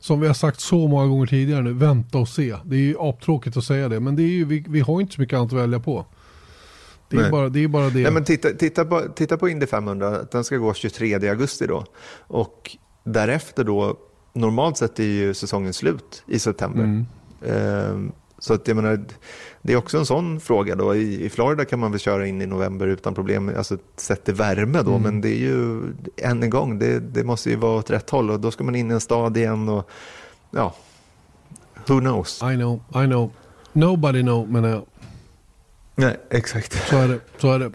som 0.00 0.20
vi 0.20 0.26
har 0.26 0.34
sagt 0.34 0.60
så 0.60 0.88
många 0.88 1.06
gånger 1.06 1.26
tidigare 1.26 1.62
nu, 1.62 1.72
vänta 1.72 2.18
och 2.18 2.28
se. 2.28 2.56
Det 2.64 2.76
är 2.76 2.80
ju 2.80 2.96
aptråkigt 2.98 3.56
att 3.56 3.64
säga 3.64 3.88
det, 3.88 4.00
men 4.00 4.16
det 4.16 4.22
är 4.22 4.28
ju, 4.28 4.44
vi, 4.44 4.64
vi 4.68 4.80
har 4.80 5.00
inte 5.00 5.14
så 5.14 5.20
mycket 5.20 5.36
annat 5.36 5.52
att 5.52 5.58
välja 5.58 5.80
på. 5.80 6.06
Det 7.08 7.16
är, 7.16 7.30
bara, 7.30 7.48
det 7.48 7.64
är 7.64 7.68
bara 7.68 7.90
det. 7.90 8.02
Nej, 8.02 8.12
men 8.12 8.24
titta, 8.24 8.48
titta, 8.48 8.84
på, 8.84 9.02
titta 9.14 9.36
på 9.36 9.48
Indy 9.48 9.66
500, 9.66 10.18
den 10.32 10.44
ska 10.44 10.56
gå 10.56 10.74
23 10.74 11.14
augusti 11.14 11.66
då. 11.66 11.84
Och 12.18 12.76
därefter 13.04 13.64
då, 13.64 13.96
normalt 14.32 14.76
sett 14.76 14.98
är 14.98 15.04
ju 15.04 15.34
säsongen 15.34 15.72
slut 15.72 16.22
i 16.26 16.38
september. 16.38 16.84
Mm. 16.84 17.06
Um, 17.92 18.12
så 18.40 18.54
att 18.54 18.68
jag 18.68 18.76
menar, 18.76 19.04
det 19.62 19.72
är 19.72 19.76
också 19.76 19.98
en 19.98 20.06
sån 20.06 20.40
fråga. 20.40 20.76
Då. 20.76 20.94
I, 20.94 21.24
I, 21.24 21.30
Florida 21.30 21.64
kan 21.64 21.78
man 21.78 21.90
väl 21.90 22.00
köra 22.00 22.26
in 22.26 22.42
i 22.42 22.46
november 22.46 22.86
utan 22.86 23.14
problem, 23.14 23.52
alltså 23.56 23.78
sett 23.96 24.24
till 24.24 24.34
värme 24.34 24.82
då, 24.82 24.90
mm. 24.90 25.02
men 25.02 25.20
det 25.20 25.28
är 25.28 25.38
ju 25.38 25.82
än 26.16 26.42
en 26.42 26.50
gång, 26.50 26.78
det, 26.78 27.00
det, 27.00 27.24
måste 27.24 27.50
ju 27.50 27.56
vara 27.56 27.78
åt 27.78 27.90
rätt 27.90 28.10
håll 28.10 28.30
och 28.30 28.40
då 28.40 28.50
ska 28.50 28.64
man 28.64 28.74
in 28.74 28.90
i 28.90 28.94
en 28.94 29.00
stad 29.00 29.36
igen 29.36 29.68
och 29.68 29.90
ja, 30.50 30.74
who 31.86 32.00
knows? 32.00 32.42
I 32.42 32.54
know, 32.54 32.82
I 33.04 33.06
know. 33.06 33.30
Nobody 33.72 34.22
know, 34.22 34.48
men 34.48 34.64
jag. 34.64 34.82
Nej, 35.94 36.16
exakt. 36.30 36.88
Så 36.88 36.96
är 36.96 37.08
det. 37.08 37.20
Så 37.38 37.52
är 37.52 37.58
det. 37.58 37.72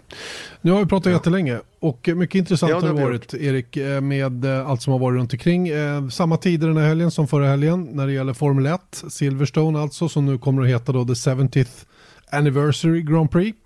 Nu 0.60 0.72
har 0.72 0.78
vi 0.78 0.86
pratat 0.86 1.06
ja. 1.06 1.12
jättelänge 1.12 1.60
och 1.88 2.08
mycket 2.16 2.34
intressant 2.34 2.70
ja, 2.70 2.80
det 2.80 2.86
har 2.86 2.94
det 2.94 3.02
varit 3.04 3.34
Erik 3.34 3.76
eh, 3.76 4.00
med 4.00 4.44
eh, 4.44 4.70
allt 4.70 4.82
som 4.82 4.92
har 4.92 5.00
varit 5.00 5.18
runt 5.18 5.32
omkring. 5.32 5.68
Eh, 5.68 6.08
samma 6.08 6.36
tider 6.36 6.68
den 6.68 6.76
här 6.76 6.88
helgen 6.88 7.10
som 7.10 7.28
förra 7.28 7.46
helgen 7.46 7.88
när 7.92 8.06
det 8.06 8.12
gäller 8.12 8.32
Formel 8.32 8.66
1. 8.66 9.04
Silverstone 9.08 9.78
alltså 9.78 10.08
som 10.08 10.26
nu 10.26 10.38
kommer 10.38 10.62
att 10.62 10.68
heta 10.68 10.92
då 10.92 11.04
The 11.04 11.12
70th 11.12 11.84
Anniversary 12.30 13.02
Grand 13.02 13.30
Prix. 13.30 13.58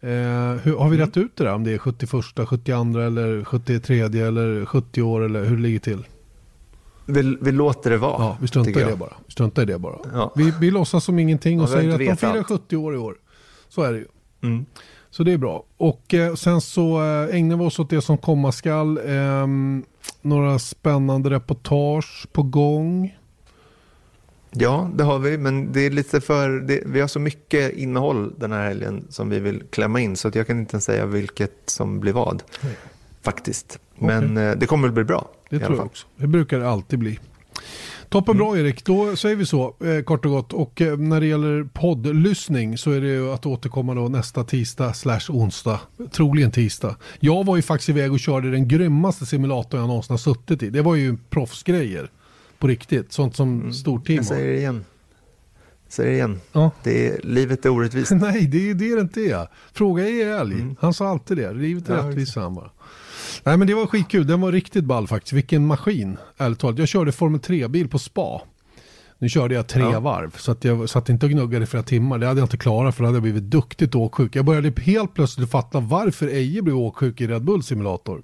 hur, 0.00 0.78
har 0.78 0.88
vi 0.88 0.96
mm. 0.96 0.98
rätt 0.98 1.16
ut 1.16 1.36
det 1.36 1.44
där 1.44 1.54
om 1.54 1.64
det 1.64 1.72
är 1.72 1.78
71, 1.78 2.10
72 2.48 3.00
eller 3.00 3.44
73 3.44 4.00
eller 4.00 4.64
70 4.64 5.02
år 5.02 5.24
eller 5.24 5.44
hur 5.44 5.56
det 5.56 5.62
ligger 5.62 5.78
till? 5.78 6.04
Vi, 7.06 7.36
vi 7.40 7.52
låter 7.52 7.90
det 7.90 7.98
vara. 7.98 8.22
Ja, 8.22 8.36
vi 8.40 8.48
struntar 8.48 8.80
i 8.80 8.84
det 8.84 8.96
bara. 8.96 9.12
Vi 9.26 9.32
struntar 9.32 9.62
i 9.62 9.66
det 9.66 9.78
bara. 9.78 9.98
Ja. 10.12 10.32
Vi, 10.36 10.52
vi 10.60 10.70
låtsas 10.70 11.04
som 11.04 11.18
ingenting 11.18 11.60
och 11.60 11.68
säger 11.68 11.92
att 11.92 11.98
de 11.98 12.16
firar 12.16 12.42
70 12.42 12.76
år 12.76 12.94
i 12.94 12.98
år. 12.98 13.16
Så 13.68 13.82
är 13.82 13.92
det 13.92 13.98
ju. 13.98 14.06
Mm. 14.42 14.66
Så 15.14 15.24
det 15.24 15.32
är 15.32 15.38
bra. 15.38 15.64
Och 15.76 16.14
eh, 16.14 16.34
sen 16.34 16.60
så 16.60 17.02
eh, 17.02 17.36
ägnar 17.36 17.56
vi 17.56 17.64
oss 17.64 17.78
åt 17.78 17.90
det 17.90 18.00
som 18.00 18.18
komma 18.18 18.52
skall. 18.52 18.98
Eh, 18.98 19.46
några 20.22 20.58
spännande 20.58 21.30
reportage 21.30 22.26
på 22.32 22.42
gång. 22.42 23.18
Ja, 24.50 24.90
det 24.94 25.04
har 25.04 25.18
vi, 25.18 25.38
men 25.38 25.72
det 25.72 25.80
är 25.80 25.90
lite 25.90 26.20
för, 26.20 26.50
det, 26.50 26.82
vi 26.86 27.00
har 27.00 27.08
så 27.08 27.18
mycket 27.18 27.72
innehåll 27.76 28.34
den 28.38 28.52
här 28.52 28.68
helgen 28.68 29.04
som 29.08 29.28
vi 29.28 29.40
vill 29.40 29.62
klämma 29.70 30.00
in 30.00 30.16
så 30.16 30.28
att 30.28 30.34
jag 30.34 30.46
kan 30.46 30.58
inte 30.58 30.74
ens 30.74 30.84
säga 30.84 31.06
vilket 31.06 31.70
som 31.70 32.00
blir 32.00 32.12
vad. 32.12 32.42
Nej. 32.60 32.76
Faktiskt. 33.22 33.78
Men 33.98 34.32
okay. 34.32 34.44
Eh, 34.44 34.56
det 34.56 34.66
kommer 34.66 34.88
att 34.88 34.94
bli 34.94 35.04
bra. 35.04 35.30
Det 35.50 35.58
tror 35.58 35.76
jag 35.76 35.86
också. 35.86 36.06
Det 36.16 36.26
brukar 36.26 36.58
det 36.58 36.68
alltid 36.68 36.98
bli. 36.98 37.18
Toppen 38.14 38.36
bra 38.36 38.52
mm. 38.52 38.66
Erik, 38.66 38.84
då 38.84 39.16
säger 39.16 39.36
vi 39.36 39.46
så 39.46 39.74
eh, 39.84 40.02
kort 40.02 40.24
och 40.24 40.30
gott. 40.30 40.52
Och 40.52 40.80
eh, 40.80 40.96
när 40.96 41.20
det 41.20 41.26
gäller 41.26 41.64
poddlyssning 41.64 42.78
så 42.78 42.90
är 42.90 43.00
det 43.00 43.06
ju 43.06 43.32
att 43.32 43.46
återkomma 43.46 43.94
då 43.94 44.08
nästa 44.08 44.44
tisdag 44.44 44.92
slash 44.92 45.20
onsdag. 45.28 45.80
Troligen 46.12 46.50
tisdag. 46.50 46.96
Jag 47.20 47.44
var 47.44 47.56
ju 47.56 47.62
faktiskt 47.62 47.88
iväg 47.88 48.12
och 48.12 48.20
körde 48.20 48.50
den 48.50 48.68
grymmaste 48.68 49.26
simulatorn 49.26 49.80
jag 49.80 49.88
någonsin 49.88 50.12
har 50.12 50.18
suttit 50.18 50.62
i. 50.62 50.70
Det 50.70 50.82
var 50.82 50.94
ju 50.94 51.16
proffsgrejer. 51.30 52.10
På 52.58 52.66
riktigt, 52.66 53.12
sånt 53.12 53.36
som 53.36 53.60
mm. 53.60 53.72
storteam 53.72 54.16
Jag 54.16 54.26
säger 54.26 54.52
det 54.52 54.58
igen. 54.58 54.84
Säger 55.88 56.10
det 56.10 56.16
igen. 56.16 56.40
Ja. 56.52 56.70
Det 56.82 57.08
är, 57.08 57.20
livet 57.22 57.64
är 57.64 57.70
orättvist. 57.70 58.10
Nej, 58.14 58.46
det 58.46 58.70
är 58.70 58.74
det 58.74 59.00
inte 59.00 59.20
är. 59.20 59.48
Fråga 59.72 60.08
är 60.08 60.26
älg. 60.26 60.54
Mm. 60.54 60.76
Han 60.80 60.94
sa 60.94 61.08
alltid 61.08 61.36
det. 61.36 61.52
Livet 61.52 61.88
är 61.88 61.96
ja, 61.96 62.08
rättvist, 62.08 62.36
han 62.36 62.54
bara. 62.54 62.70
Nej 63.42 63.56
men 63.56 63.66
det 63.66 63.74
var 63.74 63.86
skitkul, 63.86 64.26
den 64.26 64.40
var 64.40 64.52
riktigt 64.52 64.84
ball 64.84 65.06
faktiskt. 65.06 65.32
Vilken 65.32 65.66
maskin, 65.66 66.16
ärligt 66.36 66.58
talat. 66.58 66.78
Jag 66.78 66.88
körde 66.88 67.12
Formel 67.12 67.40
3-bil 67.40 67.88
på 67.88 67.98
spa. 67.98 68.42
Nu 69.18 69.28
körde 69.28 69.54
jag 69.54 69.66
tre 69.66 69.82
ja. 69.82 70.00
varv, 70.00 70.36
så 70.36 70.52
att 70.52 70.64
jag 70.64 70.88
satt 70.90 71.08
inte 71.08 71.26
och 71.26 71.32
gnuggade 71.32 71.64
i 71.64 71.66
flera 71.66 71.82
timmar. 71.82 72.18
Det 72.18 72.26
hade 72.26 72.40
jag 72.40 72.46
inte 72.46 72.56
klarat 72.56 72.94
för 72.94 73.02
då 73.02 73.06
hade 73.06 73.16
jag 73.16 73.22
blivit 73.22 73.42
duktigt 73.42 73.94
åksjuk. 73.94 74.36
Jag 74.36 74.44
började 74.44 74.80
helt 74.80 75.14
plötsligt 75.14 75.50
fatta 75.50 75.80
varför 75.80 76.26
Eje 76.26 76.62
blev 76.62 76.76
åksjuk 76.76 77.20
i 77.20 77.26
Red 77.26 77.44
Bull 77.44 77.62
simulator. 77.62 78.22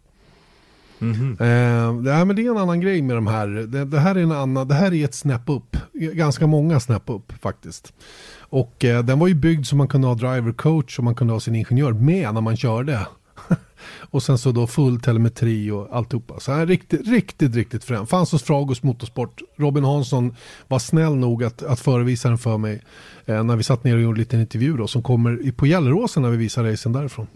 Mm 1.01 1.15
-hmm. 1.15 1.31
eh, 1.31 2.03
det, 2.03 2.25
men 2.25 2.37
det 2.37 2.47
är 2.47 2.51
en 2.51 2.57
annan 2.57 2.81
grej 2.81 3.03
med 3.03 3.17
de 3.17 3.27
här. 3.27 3.47
Det, 3.49 3.85
det, 3.85 3.99
här 4.01 4.15
är 4.15 4.23
en 4.23 4.33
annan, 4.33 4.69
det 4.69 4.75
här 4.75 4.95
är 4.95 5.05
ett 5.05 5.15
snäpp 5.15 5.49
upp. 5.49 5.77
Ganska 5.93 6.47
många 6.47 6.81
snäpp 6.81 7.11
upp 7.11 7.33
faktiskt. 7.41 7.93
Och 8.39 8.85
eh, 8.85 9.05
den 9.05 9.19
var 9.19 9.29
ju 9.29 9.35
byggd 9.35 9.67
så 9.67 9.77
man 9.77 9.89
kunde 9.89 10.07
ha 10.07 10.15
driver 10.15 10.53
coach 10.53 10.99
och 10.99 11.05
man 11.05 11.15
kunde 11.15 11.33
ha 11.33 11.41
sin 11.41 11.55
ingenjör 11.55 11.93
med 11.93 12.35
när 12.35 12.41
man 12.41 12.57
körde. 12.57 13.07
och 14.11 14.23
sen 14.23 14.39
så 14.39 14.53
då 14.53 14.67
full 14.67 15.01
telemetri 15.01 15.71
och 15.71 15.89
alltihopa. 15.97 16.41
Så 16.41 16.53
här 16.53 16.67
riktigt, 16.67 17.09
riktigt, 17.09 17.55
riktigt 17.55 17.85
frän. 17.85 18.07
Fanns 18.07 18.33
hos 18.33 18.43
Fragos 18.43 18.83
Motorsport. 18.83 19.43
Robin 19.57 19.85
Hansson 19.85 20.37
var 20.69 20.79
snäll 20.79 21.17
nog 21.17 21.45
att, 21.45 21.63
att 21.63 21.81
förevisa 21.81 22.29
den 22.29 22.39
för 22.39 22.59
mig 22.59 22.83
eh, 23.27 23.45
när 23.45 23.57
vi 23.57 23.63
satt 23.63 23.85
ner 23.85 23.97
och 23.97 24.03
gjorde 24.03 24.17
en 24.17 24.19
liten 24.19 24.41
intervju 24.41 24.77
då, 24.77 24.87
som 24.87 25.03
kommer 25.03 25.53
på 25.53 25.67
Gelleråsen 25.67 26.23
när 26.23 26.31
vi 26.31 26.37
visar 26.37 26.65
racen 26.65 26.93
därifrån. 26.93 27.27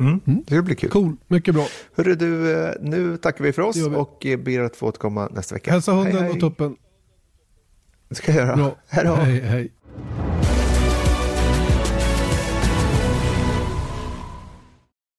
Mm. 0.00 0.20
Mm. 0.26 0.44
Det 0.46 0.62
blir 0.62 0.74
kul. 0.74 0.90
Cool, 0.90 1.16
mycket 1.26 1.54
bra. 1.54 1.66
Hörru 1.96 2.14
du, 2.14 2.52
eh, 2.52 2.72
nu 2.80 3.16
tackar 3.16 3.44
vi 3.44 3.52
för 3.52 3.62
oss 3.62 3.86
och 3.86 4.26
eh, 4.26 4.38
ber 4.38 4.60
att 4.60 4.76
få 4.76 4.86
återkomma 4.86 5.28
nästa 5.32 5.54
vecka. 5.54 5.70
Hälsa 5.70 5.92
hunden 5.92 6.12
hej, 6.12 6.22
hej. 6.22 6.30
och 6.30 6.40
tuppen. 6.40 6.76
Det 8.08 8.14
ska 8.14 8.32
jag 8.32 8.46
göra. 8.46 8.56
Bra. 8.56 8.76
Hej 8.88 9.04
då. 9.04 9.14
Hej, 9.14 9.40
hej. 9.40 9.72